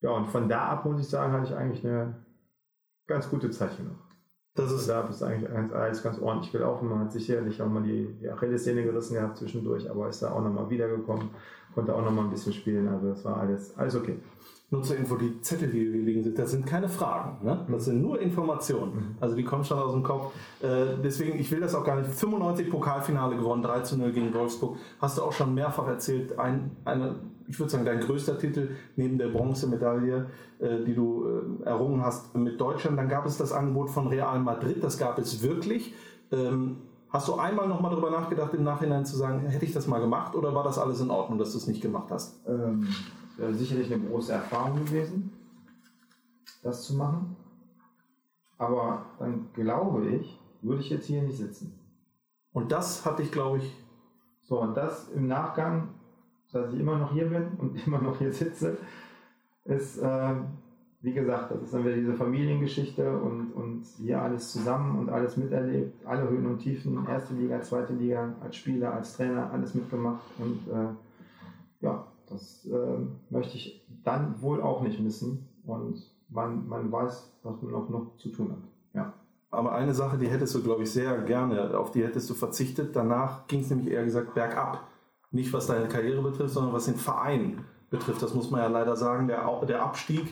Ja, 0.00 0.10
und 0.10 0.26
von 0.26 0.48
da 0.48 0.68
ab, 0.68 0.84
muss 0.84 1.00
ich 1.00 1.08
sagen, 1.08 1.32
hatte 1.32 1.46
ich 1.46 1.54
eigentlich 1.54 1.86
eine 1.86 2.16
ganz 3.06 3.30
gute 3.30 3.50
Zeit 3.50 3.78
noch. 3.78 3.94
Das 4.56 4.70
ist 4.70 4.88
da 4.88 5.02
ist 5.08 5.22
eigentlich 5.22 5.50
alles 5.50 6.02
ganz 6.02 6.18
ordentlich 6.18 6.52
gelaufen. 6.52 6.88
Man 6.88 7.00
hat 7.00 7.12
sicherlich 7.12 7.60
auch 7.60 7.68
mal 7.68 7.82
die, 7.82 8.14
die 8.20 8.28
Achillessehne 8.28 8.84
gerissen 8.84 9.14
gehabt 9.14 9.36
zwischendurch, 9.36 9.90
aber 9.90 10.08
ist 10.08 10.22
da 10.22 10.30
auch 10.30 10.42
nochmal 10.42 10.70
wiedergekommen, 10.70 11.30
konnte 11.74 11.94
auch 11.94 12.04
nochmal 12.04 12.24
ein 12.24 12.30
bisschen 12.30 12.52
spielen. 12.52 12.86
Also 12.88 13.08
das 13.08 13.24
war 13.24 13.38
alles, 13.38 13.76
alles 13.76 13.96
okay. 13.96 14.18
Nur 14.70 14.82
zur 14.82 14.96
Info, 14.96 15.16
die 15.16 15.40
Zettel, 15.40 15.70
die 15.70 15.80
hier 15.80 16.02
liegen 16.02 16.24
sind, 16.24 16.38
das 16.38 16.50
sind 16.50 16.66
keine 16.66 16.88
Fragen. 16.88 17.44
Ne? 17.44 17.64
Das 17.70 17.84
sind 17.84 18.00
nur 18.00 18.20
Informationen. 18.20 18.94
Mhm. 18.94 19.16
Also 19.20 19.36
die 19.36 19.44
kommen 19.44 19.62
schon 19.64 19.78
aus 19.78 19.92
dem 19.92 20.02
Kopf. 20.02 20.32
Äh, 20.62 20.96
deswegen, 21.02 21.38
ich 21.38 21.50
will 21.52 21.60
das 21.60 21.74
auch 21.74 21.84
gar 21.84 21.96
nicht. 21.96 22.10
95 22.10 22.70
Pokalfinale 22.70 23.36
gewonnen, 23.36 23.62
3 23.62 23.80
zu 23.80 23.98
0 23.98 24.12
gegen 24.12 24.34
Wolfsburg. 24.34 24.76
Hast 25.00 25.18
du 25.18 25.22
auch 25.22 25.32
schon 25.32 25.54
mehrfach 25.54 25.86
erzählt. 25.86 26.38
Ein, 26.38 26.72
eine, 26.84 27.16
ich 27.46 27.58
würde 27.58 27.70
sagen, 27.70 27.84
dein 27.84 28.00
größter 28.00 28.38
Titel 28.38 28.70
neben 28.96 29.18
der 29.18 29.28
Bronzemedaille, 29.28 30.26
äh, 30.58 30.84
die 30.84 30.94
du 30.94 31.26
äh, 31.62 31.64
errungen 31.66 32.02
hast 32.02 32.34
mit 32.34 32.60
Deutschland. 32.60 32.98
Dann 32.98 33.08
gab 33.08 33.26
es 33.26 33.36
das 33.36 33.52
Angebot 33.52 33.90
von 33.90 34.08
Real 34.08 34.40
Madrid. 34.40 34.82
Das 34.82 34.98
gab 34.98 35.18
es 35.18 35.42
wirklich. 35.42 35.94
Ähm, 36.32 36.78
Hast 37.14 37.28
du 37.28 37.36
einmal 37.36 37.68
nochmal 37.68 37.92
darüber 37.92 38.10
nachgedacht, 38.10 38.52
im 38.54 38.64
Nachhinein 38.64 39.06
zu 39.06 39.16
sagen, 39.16 39.46
hätte 39.46 39.64
ich 39.64 39.72
das 39.72 39.86
mal 39.86 40.00
gemacht 40.00 40.34
oder 40.34 40.52
war 40.52 40.64
das 40.64 40.80
alles 40.80 41.00
in 41.00 41.10
Ordnung, 41.10 41.38
dass 41.38 41.52
du 41.52 41.58
es 41.58 41.68
nicht 41.68 41.80
gemacht 41.80 42.10
hast? 42.10 42.40
Ähm, 42.44 42.88
äh, 43.38 43.52
sicherlich 43.52 43.92
eine 43.92 44.04
große 44.04 44.32
Erfahrung 44.32 44.84
gewesen, 44.84 45.32
das 46.62 46.84
zu 46.84 46.94
machen. 46.94 47.36
Aber 48.58 49.06
dann 49.18 49.48
glaube 49.52 50.06
ich, 50.06 50.40
würde 50.62 50.80
ich 50.80 50.90
jetzt 50.90 51.06
hier 51.06 51.22
nicht 51.22 51.36
sitzen. 51.36 51.78
Und 52.52 52.72
das 52.72 53.04
hatte 53.04 53.22
ich, 53.22 53.32
glaube 53.32 53.58
ich. 53.58 53.76
So, 54.42 54.60
und 54.60 54.76
das 54.76 55.08
im 55.08 55.26
Nachgang, 55.26 55.88
dass 56.52 56.72
ich 56.72 56.80
immer 56.80 56.98
noch 56.98 57.12
hier 57.12 57.26
bin 57.26 57.48
und 57.58 57.74
immer 57.86 58.00
noch 58.00 58.18
hier 58.18 58.32
sitze, 58.32 58.78
ist, 59.64 59.98
äh, 59.98 60.34
wie 61.00 61.12
gesagt, 61.12 61.50
das 61.50 61.62
ist 61.62 61.74
dann 61.74 61.84
wieder 61.84 61.96
diese 61.96 62.14
Familiengeschichte 62.14 63.18
und, 63.18 63.52
und 63.52 63.84
hier 63.98 64.22
alles 64.22 64.52
zusammen 64.52 64.98
und 64.98 65.10
alles 65.10 65.36
miterlebt, 65.36 66.06
alle 66.06 66.28
Höhen 66.28 66.46
und 66.46 66.58
Tiefen, 66.58 67.06
erste 67.06 67.34
Liga, 67.34 67.60
zweite 67.60 67.92
Liga, 67.92 68.34
als 68.40 68.56
Spieler, 68.56 68.94
als 68.94 69.16
Trainer, 69.16 69.50
alles 69.52 69.74
mitgemacht 69.74 70.22
und 70.38 70.66
äh, 70.72 71.84
ja, 71.84 72.06
das 72.34 72.66
äh, 72.66 72.98
möchte 73.30 73.56
ich 73.56 73.86
dann 74.04 74.40
wohl 74.42 74.60
auch 74.60 74.82
nicht 74.82 75.00
missen 75.00 75.48
und 75.64 76.02
man, 76.28 76.68
man 76.68 76.90
weiß, 76.90 77.32
was 77.42 77.62
man 77.62 77.74
auch 77.74 77.88
noch 77.88 78.16
zu 78.18 78.28
tun 78.30 78.50
hat. 78.50 78.58
Ja. 78.92 79.12
Aber 79.50 79.72
eine 79.72 79.94
Sache, 79.94 80.18
die 80.18 80.28
hättest 80.28 80.54
du, 80.54 80.62
glaube 80.62 80.82
ich, 80.82 80.90
sehr 80.90 81.16
gerne, 81.22 81.78
auf 81.78 81.92
die 81.92 82.04
hättest 82.04 82.28
du 82.28 82.34
verzichtet. 82.34 82.96
Danach 82.96 83.46
ging 83.46 83.60
es 83.60 83.70
nämlich 83.70 83.90
eher 83.90 84.04
gesagt 84.04 84.34
bergab. 84.34 84.88
Nicht 85.30 85.52
was 85.52 85.66
deine 85.66 85.88
Karriere 85.88 86.22
betrifft, 86.22 86.54
sondern 86.54 86.72
was 86.72 86.86
den 86.86 86.96
Verein 86.96 87.64
betrifft. 87.90 88.22
Das 88.22 88.34
muss 88.34 88.50
man 88.50 88.60
ja 88.60 88.68
leider 88.68 88.96
sagen. 88.96 89.28
Der, 89.28 89.44
der 89.66 89.82
Abstieg 89.82 90.28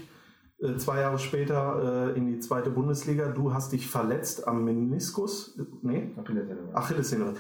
äh, 0.61 0.76
zwei 0.76 1.00
Jahre 1.00 1.18
später 1.18 2.12
äh, 2.14 2.18
in 2.18 2.26
die 2.26 2.40
zweite 2.40 2.70
Bundesliga. 2.70 3.28
Du 3.28 3.53
hast 3.53 3.72
dich 3.72 3.88
verletzt 3.88 4.46
am 4.46 4.64
Meniskus. 4.64 5.59
Nee? 5.82 6.12
Achillessehne. 6.16 6.61
Achillessehne. 6.72 7.34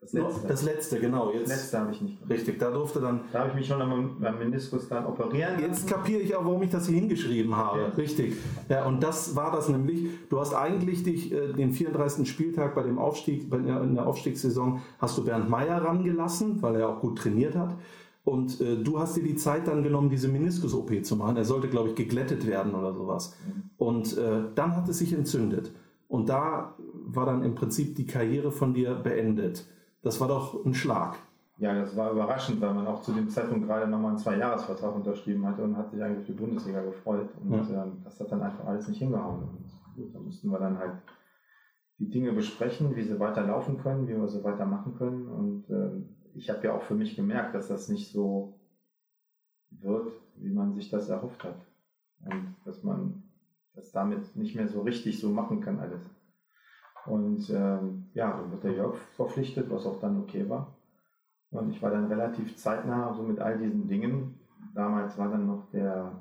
Das 0.00 0.12
letzte. 0.12 0.48
Das 0.48 0.62
letzte, 0.62 1.00
genau. 1.00 1.32
Jetzt, 1.32 1.50
das 1.50 1.58
letzte 1.58 1.78
habe 1.80 1.92
ich 1.92 2.00
nicht. 2.00 2.20
Gemacht. 2.20 2.32
Richtig, 2.32 2.58
da 2.58 2.70
durfte 2.70 3.00
dann. 3.00 3.20
Da 3.32 3.40
habe 3.40 3.50
ich 3.50 3.54
mich 3.56 3.66
schon 3.66 3.82
am, 3.82 4.16
am 4.22 4.38
Meniskus 4.38 4.88
dann 4.88 5.06
operieren. 5.06 5.60
Jetzt 5.60 5.88
kapiere 5.88 6.20
ich 6.20 6.34
auch, 6.36 6.44
warum 6.44 6.62
ich 6.62 6.70
das 6.70 6.86
hier 6.86 7.00
hingeschrieben 7.00 7.56
habe. 7.56 7.86
Okay. 7.86 8.00
Richtig. 8.02 8.36
Ja, 8.68 8.86
und 8.86 9.02
das 9.02 9.34
war 9.34 9.50
das 9.50 9.68
nämlich. 9.68 10.08
Du 10.28 10.38
hast 10.38 10.54
eigentlich 10.54 11.02
dich 11.02 11.32
äh, 11.32 11.52
den 11.52 11.72
34. 11.72 12.28
Spieltag 12.28 12.74
bei 12.74 12.82
dem 12.82 12.98
Aufstieg, 12.98 13.50
bei, 13.50 13.56
in 13.58 13.94
der 13.94 14.06
Aufstiegssaison, 14.06 14.80
hast 14.98 15.18
du 15.18 15.24
Bernd 15.24 15.50
Meyer 15.50 15.82
rangelassen, 15.82 16.62
weil 16.62 16.76
er 16.76 16.88
auch 16.88 17.00
gut 17.00 17.18
trainiert 17.18 17.56
hat. 17.56 17.74
Und 18.24 18.60
äh, 18.60 18.76
du 18.76 19.00
hast 19.00 19.16
dir 19.16 19.22
die 19.22 19.36
Zeit 19.36 19.66
dann 19.66 19.82
genommen, 19.82 20.10
diese 20.10 20.28
Meniskus-OP 20.28 21.04
zu 21.04 21.16
machen. 21.16 21.36
Er 21.36 21.44
sollte, 21.44 21.68
glaube 21.68 21.88
ich, 21.88 21.94
geglättet 21.94 22.46
werden 22.46 22.74
oder 22.74 22.92
sowas. 22.92 23.34
Mhm. 23.46 23.62
Und 23.78 24.18
äh, 24.18 24.42
dann 24.54 24.76
hat 24.76 24.88
es 24.88 24.98
sich 24.98 25.12
entzündet. 25.12 25.72
Und 26.08 26.28
da 26.28 26.74
war 27.06 27.26
dann 27.26 27.42
im 27.42 27.54
Prinzip 27.54 27.96
die 27.96 28.06
Karriere 28.06 28.52
von 28.52 28.74
dir 28.74 28.94
beendet. 28.94 29.66
Das 30.08 30.18
war 30.20 30.28
doch 30.28 30.64
ein 30.64 30.72
Schlag. 30.72 31.18
Ja, 31.58 31.74
das 31.74 31.94
war 31.94 32.12
überraschend, 32.12 32.62
weil 32.62 32.72
man 32.72 32.86
auch 32.86 33.02
zu 33.02 33.12
dem 33.12 33.28
Zeitpunkt 33.28 33.66
gerade 33.66 33.86
nochmal 33.86 34.12
einen 34.12 34.18
Zwei-Jahres-Vertrag 34.18 34.94
unterschrieben 34.94 35.46
hatte 35.46 35.62
und 35.62 35.76
hat 35.76 35.90
sich 35.90 36.02
eigentlich 36.02 36.24
für 36.24 36.32
die 36.32 36.38
Bundesliga 36.38 36.80
gefreut. 36.80 37.28
Und 37.44 37.68
ja. 37.68 37.84
äh, 37.84 37.88
das 38.04 38.18
hat 38.18 38.32
dann 38.32 38.40
einfach 38.40 38.64
alles 38.64 38.88
nicht 38.88 39.00
hingehauen. 39.00 39.42
Und 39.42 39.94
gut, 39.96 40.14
da 40.14 40.18
mussten 40.18 40.48
wir 40.48 40.58
dann 40.58 40.78
halt 40.78 40.94
die 41.98 42.08
Dinge 42.08 42.32
besprechen, 42.32 42.96
wie 42.96 43.02
sie 43.02 43.20
weiterlaufen 43.20 43.76
können, 43.82 44.08
wie 44.08 44.16
wir 44.16 44.28
sie 44.28 44.42
weitermachen 44.42 44.94
können. 44.96 45.28
Und 45.28 45.68
äh, 45.68 45.90
ich 46.38 46.48
habe 46.48 46.64
ja 46.64 46.72
auch 46.72 46.84
für 46.84 46.94
mich 46.94 47.14
gemerkt, 47.14 47.54
dass 47.54 47.68
das 47.68 47.90
nicht 47.90 48.10
so 48.10 48.58
wird, 49.68 50.10
wie 50.36 50.54
man 50.54 50.72
sich 50.72 50.88
das 50.88 51.10
erhofft 51.10 51.44
hat. 51.44 51.60
Und 52.24 52.56
dass 52.64 52.82
man 52.82 53.24
das 53.74 53.92
damit 53.92 54.34
nicht 54.36 54.56
mehr 54.56 54.68
so 54.68 54.80
richtig 54.80 55.20
so 55.20 55.28
machen 55.28 55.60
kann 55.60 55.78
alles. 55.78 56.00
Und 57.08 57.48
ähm, 57.50 58.06
ja, 58.14 58.36
dann 58.36 58.50
wird 58.50 58.64
der 58.64 58.72
Jörg 58.72 58.96
verpflichtet, 59.16 59.70
was 59.70 59.86
auch 59.86 60.00
dann 60.00 60.20
okay 60.20 60.48
war. 60.48 60.74
Und 61.50 61.70
ich 61.70 61.82
war 61.82 61.90
dann 61.90 62.06
relativ 62.06 62.56
zeitnah 62.56 63.14
so 63.14 63.22
mit 63.22 63.40
all 63.40 63.58
diesen 63.58 63.88
Dingen. 63.88 64.38
Damals 64.74 65.16
war 65.16 65.28
dann 65.30 65.46
noch 65.46 65.70
der 65.70 66.12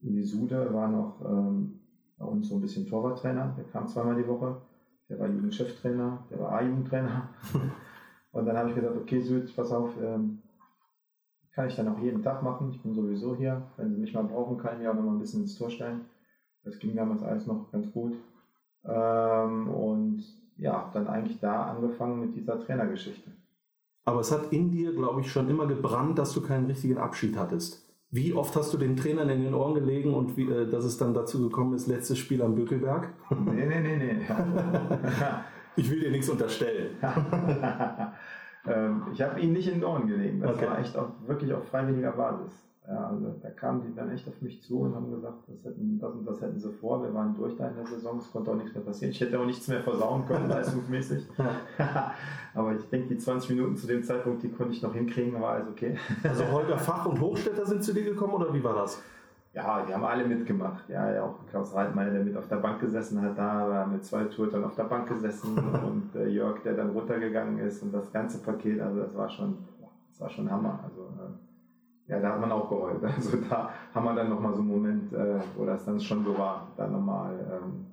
Sude, 0.00 0.72
war 0.74 0.88
noch 0.88 1.20
ähm, 1.24 1.80
bei 2.18 2.24
uns 2.24 2.48
so 2.48 2.56
ein 2.56 2.60
bisschen 2.60 2.86
Torwarttrainer, 2.86 3.54
der 3.56 3.64
kam 3.64 3.86
zweimal 3.86 4.16
die 4.16 4.26
Woche. 4.26 4.60
Der 5.08 5.20
war 5.20 5.28
Jugendcheftrainer, 5.28 6.26
der 6.30 6.40
war 6.40 6.52
A-Jugendtrainer. 6.52 7.28
Und 8.32 8.46
dann 8.46 8.56
habe 8.56 8.70
ich 8.70 8.74
gesagt, 8.74 8.96
okay 8.96 9.20
Süd, 9.20 9.54
pass 9.54 9.70
auf, 9.70 9.90
ähm, 10.02 10.42
kann 11.52 11.68
ich 11.68 11.76
dann 11.76 11.88
auch 11.88 11.98
jeden 12.00 12.22
Tag 12.22 12.42
machen. 12.42 12.70
Ich 12.70 12.82
bin 12.82 12.92
sowieso 12.92 13.36
hier. 13.36 13.62
Wenn 13.76 13.94
Sie 13.94 14.00
mich 14.00 14.12
mal 14.12 14.24
brauchen, 14.24 14.58
kann 14.58 14.74
ich 14.74 14.80
mir 14.80 14.90
auch 14.90 14.94
noch 14.94 15.02
mal 15.02 15.12
ein 15.12 15.18
bisschen 15.18 15.42
ins 15.42 15.56
Tor 15.56 15.70
stellen. 15.70 16.04
Das 16.64 16.78
ging 16.78 16.96
damals 16.96 17.22
alles 17.22 17.46
noch 17.46 17.70
ganz 17.70 17.90
gut. 17.92 18.14
Ähm, 18.88 19.68
und 19.68 20.24
ja, 20.56 20.90
dann 20.92 21.08
eigentlich 21.08 21.38
da 21.40 21.64
angefangen 21.64 22.20
mit 22.20 22.34
dieser 22.34 22.60
Trainergeschichte. 22.64 23.30
Aber 24.04 24.20
es 24.20 24.30
hat 24.30 24.52
in 24.52 24.70
dir, 24.70 24.92
glaube 24.92 25.20
ich, 25.20 25.30
schon 25.30 25.48
immer 25.50 25.66
gebrannt, 25.66 26.18
dass 26.18 26.32
du 26.32 26.40
keinen 26.40 26.66
richtigen 26.66 26.96
Abschied 26.96 27.36
hattest. 27.36 27.84
Wie 28.10 28.32
oft 28.32 28.54
hast 28.54 28.72
du 28.72 28.78
den 28.78 28.96
Trainern 28.96 29.28
in 29.28 29.42
den 29.42 29.52
Ohren 29.52 29.74
gelegen 29.74 30.14
und 30.14 30.36
wie, 30.36 30.48
äh, 30.48 30.70
dass 30.70 30.84
es 30.84 30.96
dann 30.96 31.12
dazu 31.12 31.42
gekommen 31.42 31.74
ist, 31.74 31.88
letztes 31.88 32.18
Spiel 32.18 32.40
am 32.40 32.54
Bökelberg? 32.54 33.12
Nee, 33.30 33.66
nee, 33.66 33.80
nee, 33.80 33.96
nee. 33.96 34.20
ich 35.76 35.90
will 35.90 36.00
dir 36.00 36.10
nichts 36.10 36.28
unterstellen. 36.28 36.96
ähm, 38.66 39.02
ich 39.12 39.20
habe 39.20 39.40
ihn 39.40 39.52
nicht 39.52 39.68
in 39.68 39.74
den 39.74 39.84
Ohren 39.84 40.06
gelegen. 40.06 40.40
Das 40.40 40.56
okay. 40.56 40.66
war 40.66 40.78
echt 40.78 40.96
auf, 40.96 41.08
wirklich 41.26 41.52
auf 41.52 41.66
freiwilliger 41.68 42.12
Basis. 42.12 42.52
Ja, 42.88 43.08
also 43.08 43.34
da 43.42 43.50
kamen 43.50 43.82
die 43.82 43.94
dann 43.94 44.10
echt 44.10 44.28
auf 44.28 44.40
mich 44.40 44.62
zu 44.62 44.80
und 44.80 44.94
haben 44.94 45.10
gesagt, 45.10 45.38
das, 45.48 45.64
hätten, 45.64 45.98
das 45.98 46.14
und 46.14 46.24
das 46.24 46.40
hätten 46.40 46.58
sie 46.58 46.70
vor. 46.70 47.02
Wir 47.02 47.12
waren 47.12 47.34
durch 47.34 47.56
da 47.56 47.68
in 47.68 47.74
der 47.74 47.86
Saison, 47.86 48.18
es 48.18 48.30
konnte 48.30 48.52
auch 48.52 48.56
nichts 48.56 48.74
mehr 48.74 48.84
passieren. 48.84 49.10
Ich 49.10 49.20
hätte 49.20 49.40
auch 49.40 49.46
nichts 49.46 49.66
mehr 49.66 49.82
versauen 49.82 50.24
können, 50.26 50.48
leistungsmäßig. 50.48 51.26
Aber 52.54 52.74
ich 52.74 52.88
denke, 52.88 53.08
die 53.08 53.18
20 53.18 53.50
Minuten 53.50 53.76
zu 53.76 53.88
dem 53.88 54.04
Zeitpunkt, 54.04 54.42
die 54.44 54.50
konnte 54.50 54.72
ich 54.72 54.82
noch 54.82 54.94
hinkriegen, 54.94 55.40
war 55.40 55.54
alles 55.54 55.68
okay. 55.68 55.96
also 56.22 56.44
Holger 56.52 56.78
Fach 56.78 57.06
und 57.06 57.20
Hochstädter 57.20 57.66
sind 57.66 57.82
zu 57.82 57.92
dir 57.92 58.04
gekommen 58.04 58.34
oder 58.34 58.54
wie 58.54 58.62
war 58.62 58.74
das? 58.74 59.02
Ja, 59.52 59.82
die 59.84 59.92
haben 59.92 60.04
alle 60.04 60.24
mitgemacht. 60.24 60.88
Ja, 60.88 61.12
ja 61.12 61.24
auch 61.24 61.34
Klaus 61.50 61.74
Reitmeier, 61.74 62.10
der 62.10 62.22
mit 62.22 62.36
auf 62.36 62.46
der 62.46 62.56
Bank 62.56 62.78
gesessen 62.78 63.20
hat, 63.20 63.36
da 63.36 63.68
war 63.68 63.86
mit 63.86 64.04
zwei 64.04 64.24
Tourtern 64.24 64.62
auf 64.62 64.76
der 64.76 64.84
Bank 64.84 65.08
gesessen 65.08 65.56
und 65.84 66.14
äh, 66.14 66.28
Jörg, 66.28 66.62
der 66.62 66.74
dann 66.74 66.90
runtergegangen 66.90 67.58
ist 67.58 67.82
und 67.82 67.92
das 67.92 68.12
ganze 68.12 68.38
Paket, 68.38 68.80
also 68.80 69.00
das 69.00 69.16
war 69.16 69.28
schon, 69.28 69.58
das 70.10 70.20
war 70.20 70.30
schon 70.30 70.48
Hammer. 70.50 70.78
Also 70.84 71.02
äh, 71.02 71.45
ja, 72.08 72.20
da 72.20 72.32
hat 72.32 72.40
man 72.40 72.52
auch 72.52 72.68
geheult. 72.68 73.02
Also 73.02 73.36
da 73.48 73.70
haben 73.94 74.04
wir 74.04 74.14
dann 74.14 74.30
nochmal 74.30 74.54
so 74.54 74.60
einen 74.60 74.68
Moment, 74.68 75.12
äh, 75.12 75.40
wo 75.56 75.64
das 75.64 75.84
dann 75.84 76.00
schon 76.00 76.24
so 76.24 76.36
war, 76.38 76.68
dann 76.76 76.92
nochmal 76.92 77.34
ähm, 77.52 77.86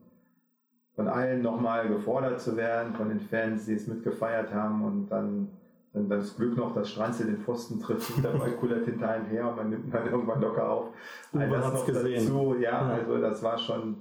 von 0.96 1.08
allen 1.08 1.42
nochmal 1.42 1.88
gefordert 1.88 2.40
zu 2.40 2.56
werden, 2.56 2.94
von 2.94 3.10
den 3.10 3.20
Fans, 3.20 3.66
die 3.66 3.74
es 3.74 3.88
mitgefeiert 3.88 4.54
haben 4.54 4.84
und 4.84 5.10
dann, 5.10 5.50
dann 5.94 6.08
das 6.08 6.36
Glück 6.36 6.56
noch, 6.56 6.76
dass 6.76 6.90
Stranze 6.92 7.26
den 7.26 7.40
Pfosten 7.40 7.80
trifft 7.80 8.16
und 8.16 8.24
dabei 8.24 8.52
kullert 8.52 8.86
hinter 8.86 9.10
einem 9.10 9.26
her 9.26 9.50
und 9.50 9.56
man 9.56 9.70
nimmt 9.70 9.94
dann 9.94 10.08
irgendwann 10.08 10.42
locker 10.42 10.70
auf. 10.70 10.90
All 11.34 11.50
das 11.50 11.74
noch 11.74 11.86
gesehen. 11.86 12.26
dazu, 12.26 12.56
ja, 12.60 12.80
also 12.82 13.18
das 13.18 13.42
war 13.42 13.58
schon 13.58 13.98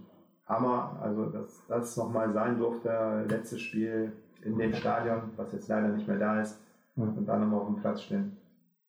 Hammer, 0.46 0.98
also 1.00 1.26
dass 1.26 1.66
das 1.66 1.96
nochmal 1.96 2.30
sein 2.30 2.58
durfte, 2.58 3.24
letztes 3.28 3.62
Spiel 3.62 4.12
in 4.44 4.58
dem 4.58 4.74
Stadion, 4.74 5.30
was 5.36 5.52
jetzt 5.52 5.68
leider 5.68 5.88
nicht 5.88 6.06
mehr 6.06 6.18
da 6.18 6.40
ist, 6.40 6.60
und 6.96 7.24
dann 7.24 7.40
nochmal 7.40 7.60
auf 7.60 7.66
dem 7.68 7.76
Platz 7.76 8.02
stehen. 8.02 8.36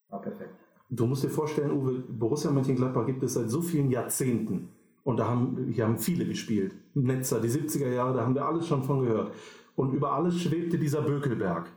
War 0.10 0.22
perfekt. 0.22 0.63
Du 0.96 1.08
musst 1.08 1.24
dir 1.24 1.30
vorstellen, 1.30 1.72
Uwe, 1.72 2.04
Borussia 2.08 2.52
Mönchengladbach 2.52 3.06
gibt 3.06 3.24
es 3.24 3.34
seit 3.34 3.50
so 3.50 3.62
vielen 3.62 3.90
Jahrzehnten. 3.90 4.70
Und 5.04 5.18
da 5.18 5.28
haben, 5.28 5.68
hier 5.72 5.86
haben 5.86 5.98
viele 5.98 6.26
gespielt. 6.26 6.76
Netzer, 6.94 7.42
die 7.42 7.50
70er 7.50 7.90
Jahre, 7.90 8.14
da 8.14 8.24
haben 8.24 8.36
wir 8.36 8.46
alles 8.46 8.68
schon 8.68 8.84
von 8.84 9.02
gehört. 9.02 9.34
Und 9.76 9.94
über 9.94 10.14
alles 10.14 10.40
schwebte 10.40 10.78
dieser 10.78 11.02
Bökelberg. 11.02 11.70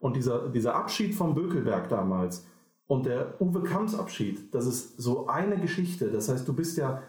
Und 0.00 0.16
dieser, 0.16 0.48
dieser 0.48 0.74
Abschied 0.74 1.14
vom 1.14 1.34
Bökelberg 1.34 1.88
damals 1.88 2.46
und 2.86 3.06
der 3.06 3.40
Uwe 3.40 3.62
Kamps 3.62 3.94
Abschied, 3.94 4.54
das 4.54 4.66
ist 4.66 5.00
so 5.00 5.26
eine 5.28 5.56
Geschichte. 5.56 6.10
Das 6.10 6.28
heißt, 6.28 6.46
du 6.46 6.52
bist 6.52 6.76
ja 6.76 7.02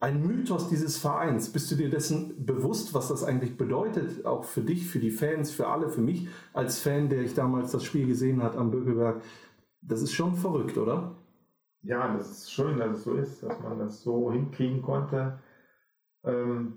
ein 0.00 0.26
Mythos 0.26 0.68
dieses 0.68 0.96
Vereins. 0.96 1.50
Bist 1.52 1.70
du 1.70 1.76
dir 1.76 1.90
dessen 1.90 2.44
bewusst, 2.44 2.94
was 2.94 3.08
das 3.08 3.22
eigentlich 3.22 3.56
bedeutet, 3.56 4.24
auch 4.24 4.44
für 4.44 4.62
dich, 4.62 4.88
für 4.88 4.98
die 4.98 5.10
Fans, 5.10 5.50
für 5.50 5.68
alle, 5.68 5.88
für 5.88 6.00
mich 6.00 6.28
als 6.52 6.78
Fan, 6.78 7.08
der 7.08 7.22
ich 7.22 7.34
damals 7.34 7.72
das 7.72 7.84
Spiel 7.84 8.06
gesehen 8.06 8.42
hat 8.42 8.56
am 8.56 8.70
Bökelberg? 8.70 9.22
Das 9.82 10.00
ist 10.00 10.12
schon 10.12 10.34
verrückt, 10.34 10.78
oder? 10.78 11.16
Ja, 11.82 12.14
das 12.16 12.30
ist 12.30 12.52
schön, 12.52 12.78
dass 12.78 12.98
es 12.98 13.04
so 13.04 13.14
ist, 13.14 13.42
dass 13.42 13.60
man 13.60 13.78
das 13.80 14.02
so 14.02 14.30
hinkriegen 14.30 14.82
konnte 14.82 15.40
ähm, 16.22 16.74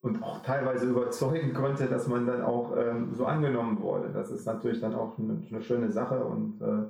und 0.00 0.22
auch 0.24 0.42
teilweise 0.42 0.90
überzeugen 0.90 1.54
konnte, 1.54 1.86
dass 1.86 2.08
man 2.08 2.26
dann 2.26 2.42
auch 2.42 2.76
ähm, 2.76 3.14
so 3.14 3.26
angenommen 3.26 3.80
wurde. 3.80 4.10
Das 4.12 4.32
ist 4.32 4.44
natürlich 4.44 4.80
dann 4.80 4.96
auch 4.96 5.16
eine, 5.18 5.40
eine 5.48 5.62
schöne 5.62 5.90
Sache 5.90 6.24
und 6.24 6.60
äh, 6.60 6.82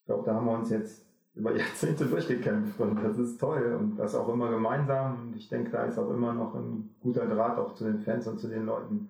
ich 0.00 0.04
glaube, 0.04 0.24
da 0.26 0.34
haben 0.34 0.44
wir 0.44 0.52
uns 0.52 0.68
jetzt 0.68 1.06
über 1.34 1.52
Jahrzehnte 1.56 2.04
durchgekämpft 2.04 2.78
und 2.78 3.02
das 3.02 3.16
ist 3.16 3.40
toll 3.40 3.74
und 3.80 3.96
das 3.96 4.14
auch 4.14 4.28
immer 4.28 4.50
gemeinsam 4.50 5.28
und 5.28 5.36
ich 5.36 5.48
denke, 5.48 5.70
da 5.70 5.84
ist 5.84 5.98
auch 5.98 6.10
immer 6.10 6.34
noch 6.34 6.54
ein 6.54 6.94
guter 7.00 7.26
Draht 7.26 7.56
auch 7.56 7.72
zu 7.72 7.84
den 7.84 8.00
Fans 8.00 8.26
und 8.26 8.38
zu 8.38 8.48
den 8.48 8.66
Leuten. 8.66 9.08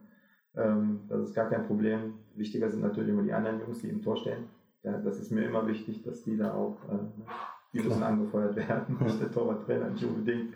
Ähm, 0.54 1.00
das 1.08 1.22
ist 1.22 1.34
gar 1.34 1.48
kein 1.48 1.66
Problem. 1.66 2.14
Wichtiger 2.36 2.70
sind 2.70 2.82
natürlich 2.82 3.10
immer 3.10 3.24
die 3.24 3.32
anderen 3.32 3.58
Jungs, 3.58 3.80
die 3.80 3.88
im 3.88 4.02
Tor 4.02 4.16
stehen 4.16 4.59
ja, 4.82 4.98
das 4.98 5.20
ist 5.20 5.30
mir 5.30 5.44
immer 5.44 5.66
wichtig, 5.66 6.02
dass 6.02 6.22
die 6.22 6.36
da 6.36 6.54
auch 6.54 6.76
äh, 6.88 7.22
die 7.72 7.80
müssen 7.80 8.02
angefeuert 8.02 8.56
werden, 8.56 8.98
nicht 9.00 9.20
der 9.20 9.30
Torwarttrainer 9.30 9.90
nicht 9.90 10.04
unbedingt. 10.04 10.54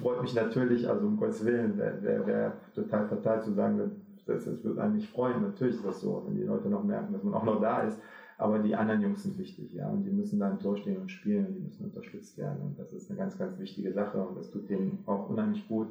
Freut 0.00 0.22
mich 0.22 0.34
natürlich, 0.34 0.88
also 0.88 1.06
um 1.06 1.16
Gottes 1.16 1.44
Willen, 1.44 1.76
wäre 1.76 2.02
wär, 2.02 2.26
wär 2.26 2.52
total 2.74 3.06
fatal 3.06 3.42
zu 3.42 3.52
sagen, 3.52 3.78
das, 4.26 4.44
das 4.44 4.64
wird 4.64 4.78
einen 4.78 4.96
nicht 4.96 5.10
freuen. 5.10 5.42
Natürlich 5.42 5.76
ist 5.76 5.84
das 5.84 6.00
so, 6.00 6.22
wenn 6.26 6.36
die 6.36 6.44
Leute 6.44 6.68
noch 6.68 6.82
merken, 6.82 7.12
dass 7.12 7.22
man 7.22 7.34
auch 7.34 7.44
noch 7.44 7.60
da 7.60 7.82
ist. 7.82 7.98
Aber 8.38 8.58
die 8.58 8.74
anderen 8.74 9.00
Jungs 9.00 9.22
sind 9.22 9.38
wichtig, 9.38 9.72
ja, 9.74 9.88
und 9.88 10.02
die 10.02 10.10
müssen 10.10 10.40
da 10.40 10.50
im 10.50 10.58
Tor 10.58 10.76
stehen 10.76 10.96
und 10.96 11.08
spielen 11.08 11.46
und 11.46 11.54
die 11.54 11.60
müssen 11.60 11.84
unterstützt 11.84 12.36
werden. 12.36 12.62
Und 12.62 12.78
das 12.78 12.92
ist 12.92 13.08
eine 13.08 13.18
ganz, 13.18 13.38
ganz 13.38 13.58
wichtige 13.58 13.92
Sache 13.92 14.18
und 14.18 14.36
das 14.36 14.50
tut 14.50 14.68
denen 14.68 15.04
auch 15.06 15.28
unheimlich 15.28 15.68
gut. 15.68 15.88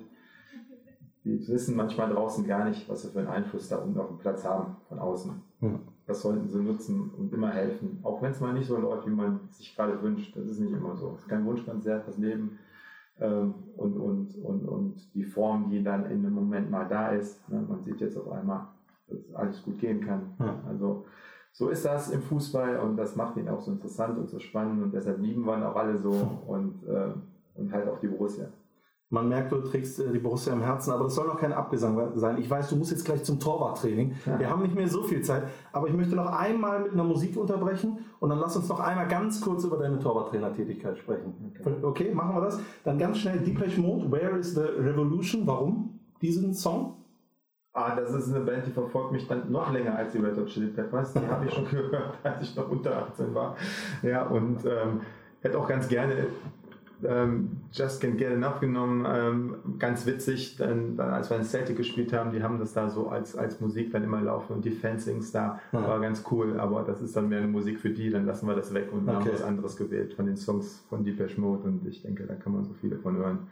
Die 1.23 1.47
wissen 1.47 1.77
manchmal 1.77 2.09
draußen 2.09 2.45
gar 2.45 2.67
nicht, 2.67 2.89
was 2.89 3.03
sie 3.03 3.09
für 3.09 3.19
einen 3.19 3.29
Einfluss 3.29 3.69
da 3.69 3.77
unten 3.77 3.97
auf 3.97 4.09
dem 4.09 4.17
Platz 4.17 4.43
haben, 4.43 4.75
von 4.89 4.99
außen. 4.99 5.31
Ja 5.61 5.79
das 6.05 6.21
sollten 6.21 6.47
sie 6.47 6.59
nutzen 6.59 7.11
und 7.17 7.33
immer 7.33 7.49
helfen. 7.49 7.99
Auch 8.03 8.21
wenn 8.21 8.31
es 8.31 8.41
mal 8.41 8.53
nicht 8.53 8.67
so 8.67 8.77
läuft, 8.77 9.07
wie 9.07 9.11
man 9.11 9.39
sich 9.51 9.75
gerade 9.75 10.01
wünscht. 10.01 10.35
Das 10.35 10.45
ist 10.45 10.59
nicht 10.59 10.73
immer 10.73 10.95
so. 10.95 11.13
Es 11.15 11.21
ist 11.21 11.29
kein 11.29 11.45
Wunschkonzert, 11.45 12.07
das 12.07 12.17
Leben 12.17 12.59
ähm, 13.19 13.53
und, 13.77 13.97
und, 13.97 14.35
und, 14.43 14.65
und 14.67 15.13
die 15.13 15.23
Form, 15.23 15.69
die 15.69 15.83
dann 15.83 16.05
in 16.05 16.25
einem 16.25 16.33
Moment 16.33 16.69
mal 16.69 16.87
da 16.87 17.09
ist. 17.09 17.47
Ne? 17.49 17.63
Man 17.67 17.81
sieht 17.83 18.01
jetzt 18.01 18.17
auf 18.17 18.29
einmal, 18.31 18.67
dass 19.07 19.33
alles 19.33 19.63
gut 19.63 19.79
gehen 19.79 20.01
kann. 20.01 20.33
Ja. 20.39 20.59
Also 20.67 21.05
so 21.51 21.69
ist 21.69 21.85
das 21.85 22.09
im 22.09 22.21
Fußball 22.21 22.79
und 22.79 22.97
das 22.97 23.15
macht 23.15 23.37
ihn 23.37 23.47
auch 23.47 23.61
so 23.61 23.71
interessant 23.71 24.17
und 24.17 24.29
so 24.29 24.39
spannend 24.39 24.83
und 24.83 24.93
deshalb 24.93 25.19
lieben 25.19 25.45
wir 25.45 25.55
ihn 25.55 25.63
auch 25.63 25.75
alle 25.75 25.97
so 25.97 26.09
und, 26.47 26.83
äh, 26.87 27.13
und 27.55 27.71
halt 27.71 27.87
auch 27.87 27.99
die 27.99 28.07
Borussia. 28.07 28.47
Man 29.13 29.29
merkt, 29.29 29.51
du 29.51 29.57
trägst 29.57 29.99
äh, 29.99 30.11
die 30.11 30.17
Borussia 30.17 30.51
im 30.53 30.61
Herzen, 30.61 30.91
aber 30.91 31.03
das 31.03 31.13
soll 31.13 31.27
noch 31.27 31.37
kein 31.37 31.53
Abgesang 31.53 32.17
sein. 32.17 32.39
Ich 32.39 32.49
weiß, 32.49 32.69
du 32.69 32.77
musst 32.77 32.89
jetzt 32.89 33.05
gleich 33.05 33.23
zum 33.23 33.39
Torwarttraining. 33.39 34.15
Ja. 34.25 34.39
Wir 34.39 34.49
haben 34.49 34.63
nicht 34.63 34.73
mehr 34.73 34.87
so 34.87 35.03
viel 35.03 35.21
Zeit, 35.21 35.43
aber 35.71 35.87
ich 35.87 35.93
möchte 35.93 36.15
noch 36.15 36.25
einmal 36.25 36.79
mit 36.79 36.93
einer 36.93 37.03
Musik 37.03 37.37
unterbrechen 37.37 37.99
und 38.19 38.29
dann 38.31 38.39
lass 38.39 38.57
uns 38.57 38.67
noch 38.69 38.79
einmal 38.79 39.07
ganz 39.07 39.39
kurz 39.39 39.65
über 39.65 39.77
deine 39.77 39.99
Torwarttrainertätigkeit 39.99 40.97
sprechen. 40.97 41.53
Okay. 41.59 41.75
okay, 41.83 42.11
machen 42.11 42.35
wir 42.35 42.41
das. 42.41 42.59
Dann 42.85 42.97
ganz 42.97 43.19
schnell 43.19 43.37
Deepesh 43.37 43.77
Mode, 43.77 44.11
Where 44.11 44.35
is 44.35 44.55
the 44.55 44.61
Revolution? 44.61 45.45
Warum 45.45 45.99
diesen 46.19 46.55
Song? 46.55 46.95
Ah, 47.73 47.95
das 47.95 48.11
ist 48.15 48.33
eine 48.33 48.43
Band, 48.43 48.65
die 48.65 48.71
verfolgt 48.71 49.11
mich 49.11 49.27
dann 49.27 49.51
noch 49.51 49.71
länger 49.71 49.95
als 49.95 50.13
die 50.13 50.17
Red 50.17 50.37
Hot 50.37 50.47
Chili 50.47 50.71
Peppers. 50.71 51.13
Die 51.13 51.19
habe 51.27 51.45
ich 51.45 51.53
schon 51.53 51.69
gehört, 51.69 52.17
als 52.23 52.41
ich 52.41 52.55
noch 52.55 52.67
unter 52.67 52.97
18 52.97 53.35
war. 53.35 53.57
Ja, 54.01 54.23
und 54.23 54.65
ähm, 54.65 55.01
hätte 55.41 55.59
auch 55.59 55.67
ganz 55.67 55.87
gerne 55.87 56.29
ähm, 57.03 57.61
Just 57.71 58.03
Can't 58.03 58.15
Get 58.15 58.31
Enough 58.31 58.59
genommen. 58.59 59.05
Ähm, 59.07 59.55
ganz 59.79 60.05
witzig, 60.05 60.55
dann, 60.57 60.95
dann, 60.97 61.09
als 61.09 61.29
wir 61.29 61.37
in 61.37 61.43
Celtic 61.43 61.77
gespielt 61.77 62.13
haben, 62.13 62.31
die 62.31 62.43
haben 62.43 62.59
das 62.59 62.73
da 62.73 62.89
so 62.89 63.09
als, 63.09 63.35
als 63.35 63.59
Musik 63.59 63.91
dann 63.91 64.03
immer 64.03 64.21
laufen 64.21 64.53
und 64.53 64.65
die 64.65 64.71
Fansings 64.71 65.31
da 65.31 65.59
ja. 65.71 65.87
war 65.87 65.99
ganz 65.99 66.23
cool, 66.31 66.59
aber 66.59 66.83
das 66.83 67.01
ist 67.01 67.15
dann 67.15 67.29
mehr 67.29 67.39
eine 67.39 67.47
Musik 67.47 67.79
für 67.79 67.89
die, 67.89 68.09
dann 68.09 68.25
lassen 68.25 68.47
wir 68.47 68.55
das 68.55 68.73
weg 68.73 68.89
und 68.91 69.07
okay. 69.07 69.15
haben 69.15 69.33
was 69.33 69.43
anderes 69.43 69.75
gewählt 69.75 70.13
von 70.13 70.25
den 70.25 70.37
Songs 70.37 70.85
von 70.89 71.03
Deepesh 71.03 71.37
Mode 71.37 71.63
und 71.63 71.87
ich 71.87 72.01
denke, 72.01 72.25
da 72.25 72.35
kann 72.35 72.53
man 72.53 72.63
so 72.63 72.73
viele 72.73 72.97
von 72.97 73.17
hören. 73.17 73.47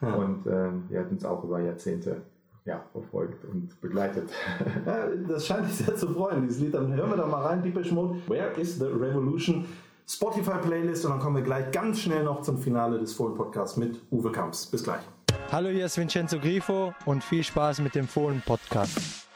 Ja. 0.00 0.14
Und 0.14 0.46
ähm, 0.46 0.84
die 0.90 0.98
hat 0.98 1.10
uns 1.10 1.24
auch 1.24 1.44
über 1.44 1.60
Jahrzehnte 1.60 2.22
ja, 2.64 2.82
verfolgt 2.92 3.44
und 3.44 3.78
begleitet. 3.80 4.30
Ja, 4.86 5.08
das 5.28 5.46
scheint 5.46 5.66
dich 5.66 5.74
sehr 5.74 5.94
zu 5.94 6.08
freuen, 6.08 6.42
dieses 6.42 6.60
Lied. 6.60 6.74
Dann 6.74 6.94
hören 6.94 7.10
wir 7.10 7.16
da 7.16 7.26
mal 7.26 7.42
rein, 7.42 7.62
Deepesh 7.62 7.92
Mode. 7.92 8.18
Where 8.26 8.52
is 8.58 8.78
the 8.78 8.86
Revolution? 8.86 9.66
Spotify-Playlist 10.06 11.06
und 11.06 11.12
dann 11.12 11.20
kommen 11.20 11.36
wir 11.36 11.42
gleich 11.42 11.70
ganz 11.72 12.00
schnell 12.00 12.24
noch 12.24 12.42
zum 12.42 12.58
Finale 12.58 12.98
des 12.98 13.14
Fohlen 13.14 13.34
Podcasts 13.34 13.76
mit 13.78 14.00
Uwe 14.10 14.30
Kamps. 14.30 14.66
Bis 14.66 14.84
gleich. 14.84 15.00
Hallo, 15.50 15.70
hier 15.70 15.86
ist 15.86 15.96
Vincenzo 15.96 16.38
Grifo 16.38 16.92
und 17.06 17.24
viel 17.24 17.42
Spaß 17.42 17.80
mit 17.80 17.94
dem 17.94 18.06
Fohlen 18.06 18.42
Podcast. 18.44 19.26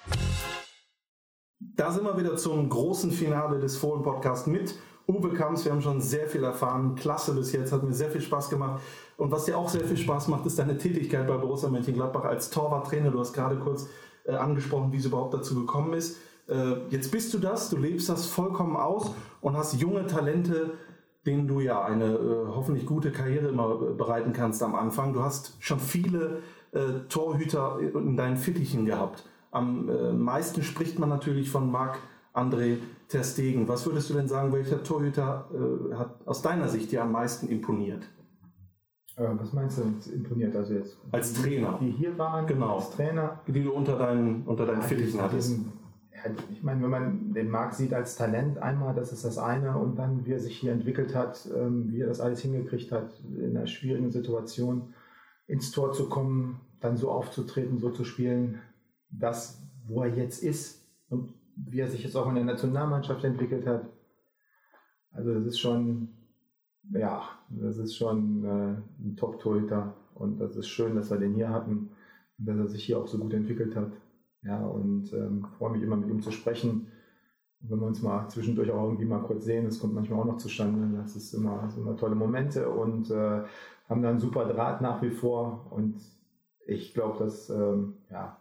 Da 1.58 1.90
sind 1.90 2.04
wir 2.04 2.18
wieder 2.18 2.36
zum 2.36 2.68
großen 2.68 3.10
Finale 3.10 3.58
des 3.58 3.78
Fohlen 3.78 4.02
Podcasts 4.02 4.46
mit 4.46 4.74
Uwe 5.06 5.32
Kamps. 5.32 5.64
Wir 5.64 5.72
haben 5.72 5.80
schon 5.80 6.02
sehr 6.02 6.26
viel 6.26 6.44
erfahren. 6.44 6.94
Klasse 6.96 7.32
bis 7.34 7.52
jetzt, 7.52 7.72
hat 7.72 7.82
mir 7.82 7.94
sehr 7.94 8.10
viel 8.10 8.20
Spaß 8.20 8.50
gemacht. 8.50 8.82
Und 9.16 9.32
was 9.32 9.46
dir 9.46 9.56
auch 9.56 9.70
sehr 9.70 9.84
viel 9.84 9.96
Spaß 9.96 10.28
macht, 10.28 10.44
ist 10.44 10.58
deine 10.58 10.76
Tätigkeit 10.76 11.26
bei 11.26 11.36
Borussia 11.38 11.70
Mönchengladbach 11.70 12.24
als 12.24 12.50
Torwarttrainer. 12.50 13.10
Du 13.10 13.20
hast 13.20 13.32
gerade 13.32 13.56
kurz 13.58 13.86
äh, 14.24 14.34
angesprochen, 14.34 14.92
wie 14.92 14.98
es 14.98 15.06
überhaupt 15.06 15.32
dazu 15.32 15.54
gekommen 15.54 15.94
ist. 15.94 16.18
Äh, 16.48 16.76
jetzt 16.90 17.12
bist 17.12 17.32
du 17.34 17.38
das, 17.38 17.70
du 17.70 17.76
lebst 17.76 18.08
das 18.08 18.26
vollkommen 18.26 18.76
aus 18.76 19.14
und 19.40 19.56
hast 19.56 19.80
junge 19.80 20.06
Talente, 20.06 20.72
denen 21.26 21.46
du 21.46 21.60
ja 21.60 21.84
eine 21.84 22.14
äh, 22.14 22.46
hoffentlich 22.48 22.86
gute 22.86 23.12
Karriere 23.12 23.48
immer 23.48 23.76
bereiten 23.76 24.32
kannst 24.32 24.62
am 24.62 24.74
Anfang. 24.74 25.12
Du 25.12 25.22
hast 25.22 25.56
schon 25.60 25.78
viele 25.78 26.42
äh, 26.72 27.06
Torhüter 27.08 27.78
in 27.80 28.16
deinen 28.16 28.36
Fittichen 28.36 28.86
gehabt. 28.86 29.24
Am 29.50 29.88
äh, 29.88 30.12
meisten 30.12 30.62
spricht 30.62 30.98
man 30.98 31.08
natürlich 31.08 31.50
von 31.50 31.70
Marc 31.70 31.98
André 32.34 32.78
Terstegen. 33.08 33.68
Was 33.68 33.86
würdest 33.86 34.10
du 34.10 34.14
denn 34.14 34.28
sagen, 34.28 34.52
welcher 34.52 34.82
Torhüter 34.82 35.48
äh, 35.52 35.94
hat 35.94 36.26
aus 36.26 36.42
deiner 36.42 36.68
Sicht 36.68 36.92
dir 36.92 37.02
am 37.02 37.12
meisten 37.12 37.48
imponiert? 37.48 38.04
Äh, 39.16 39.28
was 39.38 39.52
meinst 39.52 39.78
du 39.78 39.84
mit 39.84 40.06
imponiert? 40.06 40.54
Also 40.56 40.74
jetzt 40.74 40.96
als 41.10 41.34
Trainer. 41.34 41.78
Die 41.80 41.90
hier 41.90 42.16
waren, 42.16 42.46
genau. 42.46 42.76
als 42.76 42.90
Trainer. 42.90 43.40
Die 43.46 43.62
du 43.62 43.72
unter 43.72 43.98
deinen, 43.98 44.44
unter 44.44 44.64
deinen 44.66 44.82
Fittichen 44.82 45.20
hattest 45.20 45.58
ich 46.50 46.62
meine, 46.62 46.82
wenn 46.82 46.90
man 46.90 47.34
den 47.34 47.50
Marc 47.50 47.74
sieht 47.74 47.92
als 47.92 48.16
Talent 48.16 48.58
einmal, 48.58 48.94
das 48.94 49.12
ist 49.12 49.24
das 49.24 49.38
eine, 49.38 49.76
und 49.76 49.96
dann, 49.96 50.24
wie 50.26 50.32
er 50.32 50.40
sich 50.40 50.56
hier 50.56 50.72
entwickelt 50.72 51.14
hat, 51.14 51.48
ähm, 51.54 51.90
wie 51.90 52.00
er 52.00 52.08
das 52.08 52.20
alles 52.20 52.40
hingekriegt 52.40 52.92
hat, 52.92 53.20
in 53.20 53.56
einer 53.56 53.66
schwierigen 53.66 54.10
Situation 54.10 54.94
ins 55.46 55.70
Tor 55.70 55.92
zu 55.92 56.08
kommen, 56.08 56.60
dann 56.80 56.96
so 56.96 57.10
aufzutreten, 57.10 57.78
so 57.78 57.90
zu 57.90 58.04
spielen, 58.04 58.60
das, 59.10 59.62
wo 59.86 60.02
er 60.02 60.14
jetzt 60.14 60.42
ist 60.42 60.86
und 61.08 61.34
wie 61.56 61.80
er 61.80 61.88
sich 61.88 62.04
jetzt 62.04 62.16
auch 62.16 62.28
in 62.28 62.36
der 62.36 62.44
Nationalmannschaft 62.44 63.24
entwickelt 63.24 63.66
hat. 63.66 63.88
Also 65.12 65.34
das 65.34 65.46
ist 65.46 65.58
schon, 65.58 66.10
ja, 66.92 67.22
das 67.48 67.78
ist 67.78 67.96
schon 67.96 68.44
äh, 68.44 69.04
ein 69.04 69.16
Top-Torhüter 69.16 69.94
und 70.14 70.38
das 70.38 70.56
ist 70.56 70.68
schön, 70.68 70.94
dass 70.94 71.10
wir 71.10 71.18
den 71.18 71.34
hier 71.34 71.48
hatten 71.48 71.90
und 72.38 72.46
dass 72.46 72.56
er 72.56 72.68
sich 72.68 72.84
hier 72.84 72.98
auch 72.98 73.08
so 73.08 73.18
gut 73.18 73.34
entwickelt 73.34 73.74
hat. 73.74 73.92
Ja, 74.42 74.64
und 74.64 75.12
ähm, 75.12 75.46
freue 75.58 75.72
mich 75.72 75.82
immer 75.82 75.96
mit 75.96 76.08
ihm 76.08 76.22
zu 76.22 76.30
sprechen. 76.30 76.92
Und 77.60 77.70
wenn 77.70 77.80
wir 77.80 77.86
uns 77.86 78.02
mal 78.02 78.28
zwischendurch 78.28 78.70
auch 78.70 78.84
irgendwie 78.84 79.04
mal 79.04 79.22
kurz 79.22 79.44
sehen, 79.44 79.64
das 79.64 79.80
kommt 79.80 79.94
manchmal 79.94 80.20
auch 80.20 80.24
noch 80.24 80.36
zustande. 80.36 80.96
Das 80.96 81.16
ist 81.16 81.34
immer, 81.34 81.60
das 81.62 81.74
sind 81.74 81.82
immer 81.82 81.96
tolle 81.96 82.14
Momente 82.14 82.68
und 82.68 83.10
äh, 83.10 83.42
haben 83.88 84.02
da 84.02 84.10
einen 84.10 84.20
super 84.20 84.44
Draht 84.46 84.80
nach 84.80 85.02
wie 85.02 85.10
vor. 85.10 85.66
Und 85.70 86.00
ich 86.66 86.94
glaube, 86.94 87.18
das 87.18 87.50
ähm, 87.50 87.94
ja, 88.10 88.38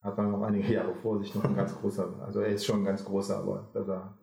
hat 0.00 0.16
man 0.16 0.32
noch 0.32 0.42
einige 0.42 0.72
Jahre 0.72 0.94
vor 0.94 1.18
sich 1.18 1.34
noch 1.34 1.44
ein 1.44 1.54
ganz 1.54 1.76
großer. 1.78 2.22
Also 2.24 2.40
er 2.40 2.48
ist 2.48 2.64
schon 2.64 2.80
ein 2.80 2.84
ganz 2.84 3.04
großer, 3.04 3.38
aber 3.38 3.68
dass 3.72 3.88
er 3.88 4.18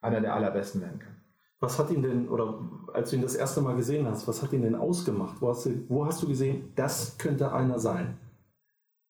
einer 0.00 0.20
der 0.20 0.34
allerbesten 0.34 0.80
werden 0.80 0.98
kann. 0.98 1.16
Was 1.60 1.78
hat 1.78 1.90
ihn 1.92 2.02
denn, 2.02 2.28
oder 2.28 2.58
als 2.92 3.10
du 3.10 3.16
ihn 3.16 3.22
das 3.22 3.36
erste 3.36 3.60
Mal 3.60 3.76
gesehen 3.76 4.08
hast, 4.08 4.26
was 4.26 4.42
hat 4.42 4.52
ihn 4.52 4.62
denn 4.62 4.74
ausgemacht? 4.74 5.40
Wo 5.40 5.48
hast 5.48 5.66
du, 5.66 5.88
wo 5.88 6.04
hast 6.04 6.20
du 6.20 6.26
gesehen, 6.26 6.72
das 6.74 7.18
könnte 7.18 7.52
einer 7.52 7.78
sein? 7.78 8.18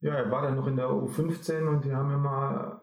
Ja, 0.02 0.14
er 0.14 0.30
war 0.30 0.42
dann 0.42 0.56
noch 0.56 0.66
in 0.66 0.76
der 0.76 0.88
U15 0.88 1.66
und 1.66 1.84
die 1.84 1.94
haben 1.94 2.12
immer 2.12 2.82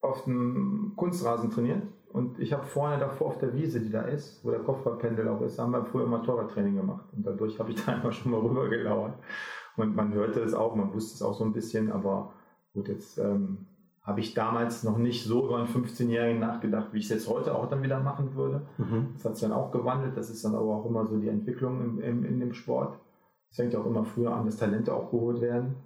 auf 0.00 0.24
dem 0.24 0.94
Kunstrasen 0.96 1.50
trainiert. 1.50 1.82
Und 2.10 2.38
ich 2.40 2.54
habe 2.54 2.66
vorne 2.66 2.98
davor 2.98 3.28
auf 3.28 3.38
der 3.38 3.54
Wiese, 3.54 3.80
die 3.80 3.90
da 3.90 4.02
ist, 4.02 4.42
wo 4.44 4.50
der 4.50 4.60
Kopfballpendel 4.60 5.28
auch 5.28 5.42
ist, 5.42 5.58
haben 5.58 5.72
wir 5.72 5.84
früher 5.84 6.04
immer 6.04 6.22
Torwarttraining 6.22 6.76
gemacht. 6.76 7.04
Und 7.14 7.26
dadurch 7.26 7.58
habe 7.58 7.70
ich 7.70 7.84
da 7.84 7.92
einfach 7.96 8.12
schon 8.12 8.32
mal 8.32 8.40
rübergelauert. 8.40 9.14
Und 9.76 9.94
man 9.94 10.12
hörte 10.14 10.40
es 10.40 10.54
auch, 10.54 10.74
man 10.74 10.92
wusste 10.94 11.14
es 11.14 11.22
auch 11.22 11.34
so 11.34 11.44
ein 11.44 11.52
bisschen, 11.52 11.92
aber 11.92 12.32
gut, 12.72 12.88
jetzt 12.88 13.18
ähm, 13.18 13.66
habe 14.02 14.20
ich 14.20 14.32
damals 14.32 14.84
noch 14.84 14.96
nicht 14.96 15.24
so 15.24 15.44
über 15.44 15.58
einen 15.58 15.68
15-Jährigen 15.68 16.40
nachgedacht, 16.40 16.88
wie 16.92 16.98
ich 16.98 17.04
es 17.04 17.10
jetzt 17.10 17.28
heute 17.28 17.54
auch 17.54 17.68
dann 17.68 17.82
wieder 17.82 18.00
machen 18.00 18.34
würde. 18.34 18.62
Mhm. 18.78 19.08
Das 19.12 19.26
hat 19.26 19.36
sich 19.36 19.46
dann 19.46 19.56
auch 19.56 19.70
gewandelt. 19.70 20.16
Das 20.16 20.30
ist 20.30 20.42
dann 20.44 20.54
aber 20.54 20.76
auch 20.76 20.86
immer 20.86 21.04
so 21.04 21.18
die 21.18 21.28
Entwicklung 21.28 21.82
im, 21.82 22.00
im, 22.00 22.24
in 22.24 22.40
dem 22.40 22.54
Sport. 22.54 22.98
Es 23.50 23.56
fängt 23.56 23.76
auch 23.76 23.84
immer 23.84 24.04
früher 24.04 24.34
an, 24.34 24.46
dass 24.46 24.56
Talente 24.56 24.94
auch 24.94 25.10
geholt 25.10 25.42
werden. 25.42 25.76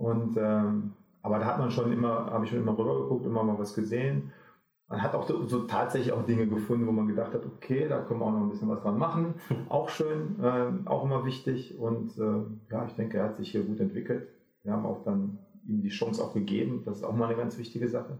Und 0.00 0.38
ähm, 0.38 0.92
aber 1.22 1.38
da 1.38 1.44
hat 1.44 1.58
man 1.58 1.70
schon 1.70 1.92
immer, 1.92 2.26
habe 2.30 2.44
ich 2.44 2.50
schon 2.50 2.60
immer 2.60 2.76
rüber 2.76 3.02
geguckt, 3.02 3.26
immer 3.26 3.42
mal 3.42 3.58
was 3.58 3.74
gesehen. 3.74 4.32
Man 4.88 5.02
hat 5.02 5.14
auch 5.14 5.28
so, 5.28 5.46
so, 5.46 5.66
tatsächlich 5.66 6.12
auch 6.12 6.24
Dinge 6.24 6.46
gefunden, 6.46 6.86
wo 6.86 6.92
man 6.92 7.06
gedacht 7.06 7.34
hat, 7.34 7.44
okay, 7.44 7.86
da 7.86 8.00
können 8.00 8.20
wir 8.20 8.26
auch 8.26 8.32
noch 8.32 8.40
ein 8.40 8.48
bisschen 8.48 8.70
was 8.70 8.80
dran 8.80 8.98
machen. 8.98 9.34
Auch 9.68 9.88
schön, 9.88 10.40
äh, 10.42 10.88
auch 10.88 11.04
immer 11.04 11.24
wichtig. 11.24 11.78
Und 11.78 12.18
äh, 12.18 12.72
ja, 12.72 12.86
ich 12.86 12.94
denke, 12.94 13.18
er 13.18 13.26
hat 13.26 13.36
sich 13.36 13.52
hier 13.52 13.62
gut 13.62 13.78
entwickelt. 13.78 14.26
Wir 14.64 14.72
haben 14.72 14.86
auch 14.86 15.04
dann 15.04 15.38
ihm 15.64 15.82
die 15.82 15.90
Chance 15.90 16.24
auch 16.24 16.34
gegeben. 16.34 16.82
Das 16.84 16.96
ist 16.96 17.04
auch 17.04 17.14
mal 17.14 17.26
eine 17.26 17.36
ganz 17.36 17.56
wichtige 17.56 17.86
Sache. 17.86 18.18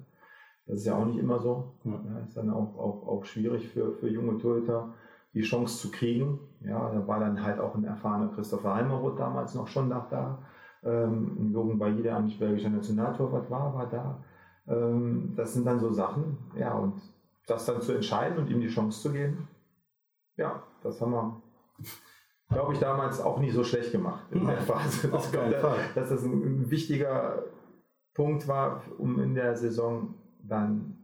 Das 0.66 0.76
ist 0.80 0.86
ja 0.86 0.94
auch 0.94 1.06
nicht 1.06 1.18
immer 1.18 1.40
so. 1.40 1.74
Ja, 1.84 2.20
ist 2.24 2.36
dann 2.36 2.50
auch, 2.50 2.78
auch, 2.78 3.08
auch 3.08 3.24
schwierig 3.24 3.66
für, 3.68 3.94
für 3.94 4.08
junge 4.08 4.38
Torhüter, 4.38 4.94
die 5.34 5.42
Chance 5.42 5.78
zu 5.78 5.90
kriegen. 5.90 6.38
Ja, 6.60 6.92
da 6.92 7.08
war 7.08 7.18
dann 7.18 7.42
halt 7.42 7.58
auch 7.58 7.74
ein 7.74 7.84
erfahrener 7.84 8.28
Christopher 8.28 8.74
Heimeroth 8.74 9.18
damals 9.18 9.54
noch 9.54 9.66
schon 9.66 9.88
nach 9.88 10.08
da 10.08 10.38
ähm, 10.82 11.52
Logan 11.52 11.78
Bailly, 11.78 12.02
der 12.02 12.16
eigentlich 12.16 12.38
belgischer 12.38 12.70
Nationaltorwart 12.70 13.50
war, 13.50 13.74
war 13.74 13.86
da. 13.88 14.22
Ähm, 14.68 15.34
das 15.36 15.54
sind 15.54 15.66
dann 15.66 15.80
so 15.80 15.90
Sachen, 15.90 16.38
ja, 16.56 16.74
und 16.74 17.00
das 17.46 17.66
dann 17.66 17.80
zu 17.80 17.92
entscheiden 17.92 18.38
und 18.38 18.50
ihm 18.50 18.60
die 18.60 18.68
Chance 18.68 19.02
zu 19.02 19.12
geben, 19.12 19.48
ja, 20.36 20.62
das 20.82 21.00
haben 21.00 21.12
wir, 21.12 21.42
glaube 22.48 22.72
ich, 22.72 22.78
damals 22.78 23.20
auch 23.20 23.38
nicht 23.38 23.52
so 23.52 23.64
schlecht 23.64 23.92
gemacht 23.92 24.24
in 24.30 24.46
der 24.46 24.58
Phase. 24.58 25.08
Das 25.12 25.32
kommt, 25.32 25.54
dass 25.94 26.08
das 26.08 26.22
ein 26.24 26.70
wichtiger 26.70 27.44
Punkt 28.14 28.48
war, 28.48 28.82
um 28.98 29.20
in 29.20 29.34
der 29.34 29.56
Saison 29.56 30.14
dann 30.42 30.96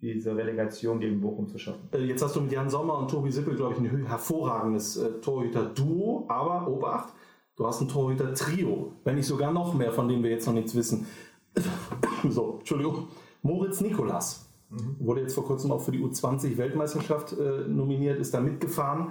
diese 0.00 0.34
Relegation 0.34 0.98
gegen 0.98 1.20
Bochum 1.20 1.48
zu 1.48 1.58
schaffen. 1.58 1.88
Äh, 1.92 2.04
jetzt 2.04 2.22
hast 2.22 2.36
du 2.36 2.40
mit 2.40 2.52
Jan 2.52 2.70
Sommer 2.70 2.98
und 2.98 3.10
Tobi 3.10 3.30
Sippel, 3.30 3.54
glaube 3.54 3.74
ich, 3.74 3.80
ein 3.80 4.06
hervorragendes 4.06 4.96
äh, 4.96 5.20
Torhüter-Duo, 5.20 6.24
aber 6.28 6.66
Obacht, 6.68 7.12
Du 7.60 7.66
hast 7.66 7.82
ein 7.82 7.88
Torhüter-Trio, 7.88 8.92
wenn 9.04 9.16
nicht 9.16 9.26
sogar 9.26 9.52
noch 9.52 9.74
mehr, 9.74 9.92
von 9.92 10.08
denen 10.08 10.22
wir 10.22 10.30
jetzt 10.30 10.46
noch 10.46 10.54
nichts 10.54 10.74
wissen. 10.74 11.06
so, 12.30 12.56
Entschuldigung. 12.60 13.08
Moritz 13.42 13.82
Nikolas 13.82 14.50
mhm. 14.70 14.96
wurde 14.98 15.20
jetzt 15.20 15.34
vor 15.34 15.44
kurzem 15.44 15.70
auch 15.70 15.82
für 15.82 15.92
die 15.92 16.02
U20-Weltmeisterschaft 16.02 17.34
äh, 17.34 17.68
nominiert, 17.68 18.18
ist 18.18 18.32
da 18.32 18.40
mitgefahren. 18.40 19.10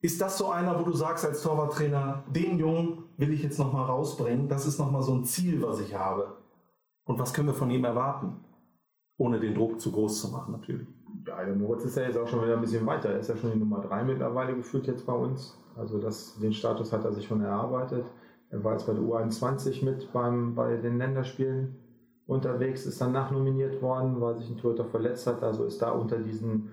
Ist 0.00 0.22
das 0.22 0.38
so 0.38 0.48
einer, 0.48 0.80
wo 0.80 0.84
du 0.84 0.92
sagst 0.94 1.26
als 1.26 1.42
Torwarttrainer, 1.42 2.24
den 2.34 2.58
Jungen 2.58 3.04
will 3.18 3.34
ich 3.34 3.42
jetzt 3.42 3.58
nochmal 3.58 3.84
rausbringen? 3.84 4.48
Das 4.48 4.64
ist 4.64 4.78
nochmal 4.78 5.02
so 5.02 5.12
ein 5.12 5.26
Ziel, 5.26 5.60
was 5.60 5.78
ich 5.80 5.94
habe. 5.94 6.38
Und 7.04 7.18
was 7.18 7.34
können 7.34 7.48
wir 7.48 7.54
von 7.54 7.70
ihm 7.70 7.84
erwarten? 7.84 8.42
Ohne 9.18 9.38
den 9.38 9.54
Druck 9.54 9.78
zu 9.78 9.92
groß 9.92 10.22
zu 10.22 10.28
machen, 10.28 10.52
natürlich. 10.52 10.88
Ja, 11.26 11.44
der 11.44 11.54
Moritz 11.54 11.84
ist 11.84 11.96
ja 11.96 12.04
jetzt 12.04 12.18
auch 12.18 12.26
schon 12.26 12.42
wieder 12.42 12.54
ein 12.54 12.60
bisschen 12.60 12.86
weiter. 12.86 13.10
Er 13.10 13.20
ist 13.20 13.28
ja 13.28 13.36
schon 13.36 13.52
die 13.52 13.58
Nummer 13.58 13.80
3 13.80 14.04
mittlerweile 14.04 14.54
geführt 14.54 14.86
jetzt 14.86 15.06
bei 15.06 15.12
uns. 15.12 15.58
Also 15.76 16.00
das, 16.00 16.38
den 16.38 16.52
Status 16.52 16.92
hat 16.92 17.04
er 17.04 17.12
sich 17.12 17.26
schon 17.26 17.42
erarbeitet. 17.42 18.04
Er 18.50 18.62
war 18.64 18.72
jetzt 18.72 18.86
bei 18.86 18.92
der 18.92 19.02
U21 19.02 19.84
mit 19.84 20.12
beim, 20.12 20.54
bei 20.54 20.76
den 20.76 20.98
Länderspielen 20.98 21.76
unterwegs, 22.26 22.86
ist 22.86 23.00
dann 23.00 23.12
nachnominiert 23.12 23.80
worden, 23.82 24.20
weil 24.20 24.36
sich 24.36 24.50
ein 24.50 24.58
Torhüter 24.58 24.84
verletzt 24.84 25.26
hat. 25.26 25.42
Also 25.42 25.64
ist 25.64 25.80
da 25.80 25.90
unter 25.90 26.18
diesen, 26.18 26.70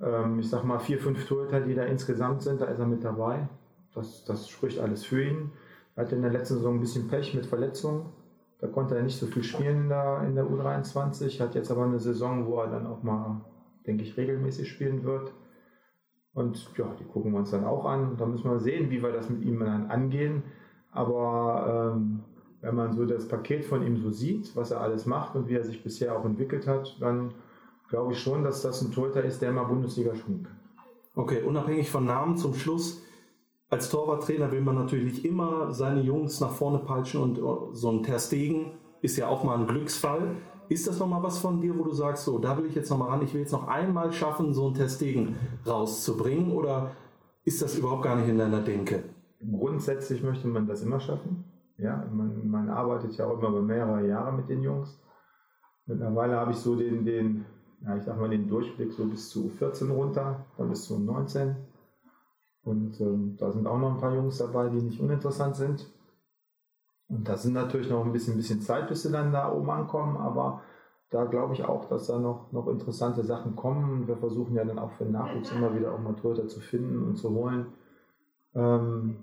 ähm, 0.00 0.38
ich 0.38 0.48
sag 0.48 0.64
mal, 0.64 0.78
vier, 0.78 0.98
fünf 0.98 1.26
Torhüter, 1.26 1.60
die 1.60 1.74
da 1.74 1.84
insgesamt 1.84 2.42
sind, 2.42 2.60
da 2.60 2.66
ist 2.66 2.78
er 2.78 2.86
mit 2.86 3.04
dabei. 3.04 3.48
das, 3.94 4.24
das 4.24 4.48
spricht 4.48 4.78
alles 4.78 5.04
für 5.04 5.24
ihn. 5.24 5.52
Er 5.94 6.04
hatte 6.04 6.16
in 6.16 6.22
der 6.22 6.30
letzten 6.30 6.56
Saison 6.56 6.74
ein 6.74 6.80
bisschen 6.80 7.08
Pech 7.08 7.34
mit 7.34 7.46
Verletzungen. 7.46 8.06
Da 8.58 8.66
konnte 8.68 8.96
er 8.96 9.02
nicht 9.02 9.18
so 9.18 9.26
viel 9.26 9.42
spielen 9.42 9.82
in 9.84 9.88
der, 9.88 10.22
in 10.26 10.34
der 10.34 10.44
U23, 10.44 11.40
hat 11.40 11.54
jetzt 11.54 11.70
aber 11.70 11.84
eine 11.84 11.98
Saison, 11.98 12.46
wo 12.46 12.58
er 12.60 12.68
dann 12.68 12.86
auch 12.86 13.02
mal, 13.02 13.40
denke 13.86 14.02
ich, 14.04 14.16
regelmäßig 14.16 14.68
spielen 14.68 15.04
wird. 15.04 15.32
Und 16.34 16.70
ja, 16.76 16.94
die 16.98 17.04
gucken 17.04 17.32
wir 17.32 17.38
uns 17.38 17.50
dann 17.50 17.64
auch 17.64 17.86
an. 17.86 18.16
Da 18.18 18.26
müssen 18.26 18.50
wir 18.50 18.60
sehen, 18.60 18.90
wie 18.90 19.02
wir 19.02 19.12
das 19.12 19.30
mit 19.30 19.42
ihm 19.42 19.60
dann 19.60 19.86
angehen. 19.86 20.42
Aber 20.90 21.94
ähm, 21.94 22.20
wenn 22.60 22.74
man 22.74 22.92
so 22.92 23.04
das 23.06 23.28
Paket 23.28 23.64
von 23.64 23.86
ihm 23.86 23.96
so 23.96 24.10
sieht, 24.10 24.54
was 24.56 24.70
er 24.70 24.80
alles 24.80 25.06
macht 25.06 25.34
und 25.34 25.48
wie 25.48 25.54
er 25.54 25.64
sich 25.64 25.82
bisher 25.82 26.18
auch 26.18 26.24
entwickelt 26.24 26.66
hat, 26.66 26.96
dann 27.00 27.34
glaube 27.88 28.12
ich 28.12 28.18
schon, 28.18 28.42
dass 28.42 28.62
das 28.62 28.82
ein 28.82 28.92
Torhüter 28.92 29.22
ist, 29.22 29.40
der 29.40 29.52
mal 29.52 29.64
Bundesliga 29.64 30.14
spielen 30.14 30.42
kann. 30.42 30.58
Okay, 31.14 31.42
unabhängig 31.42 31.90
von 31.90 32.04
Namen 32.04 32.36
zum 32.36 32.54
Schluss. 32.54 33.02
Als 33.68 33.88
Torwarttrainer 33.90 34.52
will 34.52 34.60
man 34.60 34.74
natürlich 34.74 35.24
immer 35.24 35.72
seine 35.72 36.00
Jungs 36.02 36.40
nach 36.40 36.52
vorne 36.52 36.78
peitschen 36.78 37.22
und 37.22 37.38
äh, 37.38 37.42
so 37.72 37.90
ein 37.90 38.02
Ter 38.02 38.18
Stegen 38.18 38.72
ist 39.00 39.16
ja 39.16 39.28
auch 39.28 39.42
mal 39.42 39.58
ein 39.58 39.66
Glücksfall. 39.66 40.36
Ist 40.68 40.86
das 40.86 40.98
nochmal 40.98 41.22
was 41.22 41.38
von 41.38 41.60
dir, 41.60 41.78
wo 41.78 41.84
du 41.84 41.92
sagst, 41.92 42.24
so, 42.24 42.38
da 42.38 42.56
will 42.58 42.66
ich 42.66 42.74
jetzt 42.74 42.90
nochmal 42.90 43.10
ran, 43.10 43.22
ich 43.22 43.32
will 43.32 43.40
jetzt 43.40 43.52
noch 43.52 43.68
einmal 43.68 44.12
schaffen, 44.12 44.52
so 44.52 44.68
ein 44.68 44.74
Testegen 44.74 45.36
rauszubringen? 45.66 46.52
Oder 46.52 46.92
ist 47.44 47.62
das 47.62 47.78
überhaupt 47.78 48.02
gar 48.02 48.16
nicht 48.16 48.28
in 48.28 48.38
deiner 48.38 48.60
Denke? 48.60 49.04
Grundsätzlich 49.40 50.22
möchte 50.22 50.48
man 50.48 50.66
das 50.66 50.82
immer 50.82 50.98
schaffen. 50.98 51.44
Ja, 51.78 52.04
man, 52.10 52.48
man 52.48 52.68
arbeitet 52.70 53.12
ja 53.16 53.26
auch 53.26 53.38
immer 53.38 53.48
über 53.48 53.62
mehrere 53.62 54.06
Jahre 54.06 54.32
mit 54.32 54.48
den 54.48 54.62
Jungs. 54.62 54.98
Mittlerweile 55.86 56.36
habe 56.36 56.52
ich 56.52 56.56
so 56.56 56.74
den, 56.74 57.04
den, 57.04 57.44
ja, 57.84 57.96
ich 57.96 58.02
sag 58.02 58.18
mal, 58.18 58.30
den 58.30 58.48
Durchblick 58.48 58.92
so 58.92 59.06
bis 59.06 59.28
zu 59.28 59.48
14 59.50 59.90
runter, 59.90 60.46
dann 60.56 60.70
bis 60.70 60.84
zu 60.84 60.98
19. 60.98 61.54
Und 62.64 63.00
ähm, 63.00 63.36
da 63.38 63.52
sind 63.52 63.66
auch 63.66 63.78
noch 63.78 63.94
ein 63.94 64.00
paar 64.00 64.14
Jungs 64.14 64.38
dabei, 64.38 64.68
die 64.68 64.82
nicht 64.82 65.00
uninteressant 65.00 65.54
sind. 65.54 65.88
Und 67.08 67.28
das 67.28 67.42
sind 67.42 67.52
natürlich 67.52 67.88
noch 67.88 68.04
ein 68.04 68.12
bisschen, 68.12 68.36
bisschen 68.36 68.60
Zeit, 68.60 68.88
bis 68.88 69.02
sie 69.02 69.12
dann 69.12 69.32
da 69.32 69.52
oben 69.52 69.70
ankommen, 69.70 70.16
aber 70.16 70.62
da 71.10 71.24
glaube 71.24 71.54
ich 71.54 71.64
auch, 71.64 71.88
dass 71.88 72.08
da 72.08 72.18
noch, 72.18 72.50
noch 72.50 72.66
interessante 72.66 73.22
Sachen 73.22 73.54
kommen. 73.54 74.08
Wir 74.08 74.16
versuchen 74.16 74.56
ja 74.56 74.64
dann 74.64 74.78
auch 74.78 74.90
für 74.92 75.04
den 75.04 75.12
Nachwuchs 75.12 75.52
immer 75.52 75.74
wieder 75.74 75.92
auch 75.92 76.00
mal 76.00 76.14
Torhüter 76.14 76.48
zu 76.48 76.60
finden 76.60 77.04
und 77.04 77.16
zu 77.16 77.30
holen. 77.30 77.66
Ähm, 78.56 79.16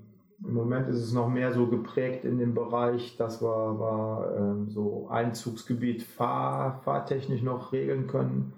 Im 0.46 0.54
Moment 0.54 0.88
ist 0.88 1.00
es 1.00 1.12
noch 1.12 1.28
mehr 1.28 1.52
so 1.52 1.68
geprägt 1.68 2.24
in 2.24 2.38
dem 2.38 2.54
Bereich, 2.54 3.18
dass 3.18 3.42
wir, 3.42 3.80
wir 3.80 4.36
ähm, 4.38 4.70
so 4.70 5.10
Einzugsgebiet 5.10 6.04
fahr, 6.04 6.80
fahrtechnisch 6.86 7.44
noch 7.44 7.74
regeln 7.74 8.08
können 8.08 8.54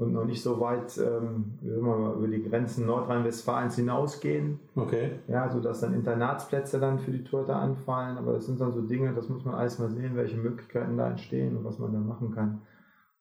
und 0.00 0.14
noch 0.14 0.24
nicht 0.24 0.42
so 0.42 0.58
weit 0.60 0.96
ähm, 0.96 1.58
über 1.62 2.26
die 2.26 2.42
Grenzen 2.42 2.86
Nordrhein-Westfalens 2.86 3.76
hinausgehen. 3.76 4.58
Okay. 4.74 5.18
Ja, 5.28 5.50
sodass 5.50 5.80
dann 5.80 5.92
Internatsplätze 5.92 6.80
dann 6.80 6.98
für 6.98 7.10
die 7.10 7.22
Torhüter 7.22 7.56
anfallen. 7.56 8.16
Aber 8.16 8.32
das 8.32 8.46
sind 8.46 8.58
dann 8.62 8.72
so 8.72 8.80
Dinge, 8.80 9.12
das 9.12 9.28
muss 9.28 9.44
man 9.44 9.56
alles 9.56 9.78
mal 9.78 9.90
sehen, 9.90 10.16
welche 10.16 10.38
Möglichkeiten 10.38 10.96
da 10.96 11.10
entstehen 11.10 11.54
und 11.54 11.64
was 11.64 11.78
man 11.78 11.92
da 11.92 11.98
machen 11.98 12.34
kann. 12.34 12.62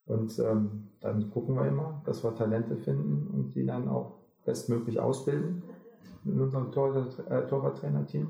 Und 0.05 0.39
ähm, 0.39 0.87
dann 1.01 1.29
gucken 1.31 1.55
wir 1.55 1.67
immer, 1.67 2.01
dass 2.05 2.23
wir 2.23 2.33
Talente 2.33 2.77
finden 2.77 3.27
und 3.27 3.55
die 3.55 3.65
dann 3.65 3.89
auch 3.89 4.13
bestmöglich 4.45 5.01
ausbilden 5.01 5.63
in 6.23 6.39
unserem 6.39 6.67
äh, 6.67 7.41
Torwarttrainerteam. 7.47 8.29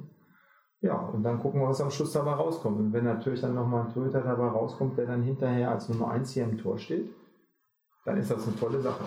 Ja, 0.82 0.98
und 0.98 1.22
dann 1.22 1.40
gucken 1.40 1.62
wir, 1.62 1.70
was 1.70 1.82
am 1.82 1.92
Schluss 1.92 2.14
dabei 2.14 2.32
rauskommt. 2.32 2.80
Und 2.80 2.94
wenn 2.94 3.04
natürlich 3.04 3.42
dann 3.42 3.54
nochmal 3.54 3.86
ein 3.86 3.94
Torhüter 3.94 4.22
dabei 4.22 4.48
rauskommt, 4.48 4.98
der 4.98 5.06
dann 5.06 5.22
hinterher 5.22 5.70
als 5.70 5.88
Nummer 5.88 6.10
1 6.10 6.32
hier 6.32 6.46
im 6.46 6.58
Tor 6.58 6.80
steht, 6.80 7.14
dann 8.10 8.18
ist 8.18 8.32
das 8.32 8.48
eine 8.48 8.56
tolle 8.56 8.82
Sache. 8.82 9.04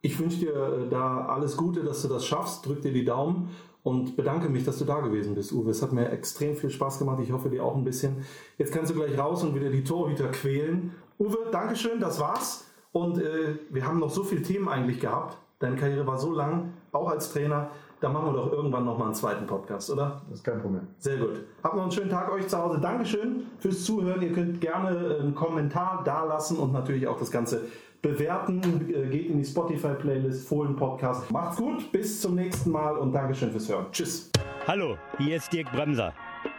Ich 0.00 0.18
wünsche 0.18 0.38
dir 0.38 0.54
äh, 0.54 0.88
da 0.88 1.26
alles 1.26 1.56
Gute, 1.56 1.84
dass 1.84 2.02
du 2.02 2.08
das 2.08 2.24
schaffst. 2.24 2.64
Drück 2.64 2.80
dir 2.80 2.92
die 2.92 3.04
Daumen 3.04 3.50
und 3.82 4.16
bedanke 4.16 4.48
mich, 4.48 4.64
dass 4.64 4.78
du 4.78 4.84
da 4.84 5.00
gewesen 5.00 5.34
bist, 5.34 5.52
Uwe. 5.52 5.70
Es 5.70 5.82
hat 5.82 5.92
mir 5.92 6.10
extrem 6.10 6.56
viel 6.56 6.70
Spaß 6.70 6.98
gemacht. 6.98 7.20
Ich 7.22 7.32
hoffe 7.32 7.50
dir 7.50 7.62
auch 7.62 7.76
ein 7.76 7.84
bisschen. 7.84 8.24
Jetzt 8.56 8.72
kannst 8.72 8.90
du 8.90 8.94
gleich 8.94 9.18
raus 9.18 9.42
und 9.42 9.54
wieder 9.54 9.68
die 9.68 9.84
Torhüter 9.84 10.28
quälen. 10.28 10.94
Uwe, 11.18 11.36
Dankeschön, 11.52 12.00
das 12.00 12.18
war's. 12.18 12.64
Und 12.92 13.18
äh, 13.18 13.58
wir 13.68 13.86
haben 13.86 13.98
noch 13.98 14.10
so 14.10 14.24
viele 14.24 14.42
Themen 14.42 14.68
eigentlich 14.68 15.00
gehabt. 15.00 15.36
Deine 15.58 15.76
Karriere 15.76 16.06
war 16.06 16.18
so 16.18 16.32
lang, 16.32 16.72
auch 16.92 17.10
als 17.10 17.32
Trainer. 17.32 17.70
Da 18.00 18.08
machen 18.08 18.26
wir 18.26 18.32
doch 18.32 18.52
irgendwann 18.52 18.84
nochmal 18.84 19.08
einen 19.08 19.14
zweiten 19.14 19.46
Podcast, 19.46 19.90
oder? 19.90 20.22
Das 20.28 20.38
ist 20.38 20.44
kein 20.44 20.62
Problem. 20.62 20.86
Sehr 20.98 21.16
gut. 21.16 21.40
Habt 21.64 21.74
noch 21.74 21.82
einen 21.82 21.90
schönen 21.90 22.10
Tag 22.10 22.32
euch 22.32 22.46
zu 22.46 22.56
Hause. 22.56 22.78
Dankeschön 22.80 23.42
fürs 23.58 23.84
Zuhören. 23.84 24.22
Ihr 24.22 24.32
könnt 24.32 24.60
gerne 24.60 25.18
einen 25.20 25.34
Kommentar 25.34 26.02
dalassen 26.04 26.58
und 26.58 26.72
natürlich 26.72 27.08
auch 27.08 27.18
das 27.18 27.32
Ganze 27.32 27.62
bewerten. 28.02 28.60
Äh, 28.92 29.08
geht 29.08 29.30
in 29.30 29.38
die 29.38 29.44
Spotify-Playlist, 29.44 30.48
Fohlen 30.48 30.76
Podcast. 30.76 31.30
Macht's 31.30 31.56
gut, 31.56 31.90
bis 31.92 32.20
zum 32.20 32.34
nächsten 32.34 32.70
Mal 32.70 32.96
und 32.96 33.12
Dankeschön 33.12 33.50
fürs 33.50 33.68
Hören. 33.68 33.86
Tschüss. 33.92 34.30
Hallo, 34.66 34.96
hier 35.18 35.36
ist 35.36 35.52
Dirk 35.52 35.70
Bremser. 35.72 36.12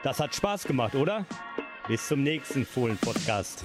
Das 0.04 0.20
hat 0.20 0.36
Spaß 0.36 0.64
gemacht, 0.66 0.96
oder? 0.96 1.26
Bis 1.88 2.08
zum 2.08 2.24
nächsten 2.24 2.66
Fohlen 2.66 2.98
Podcast. 2.98 3.64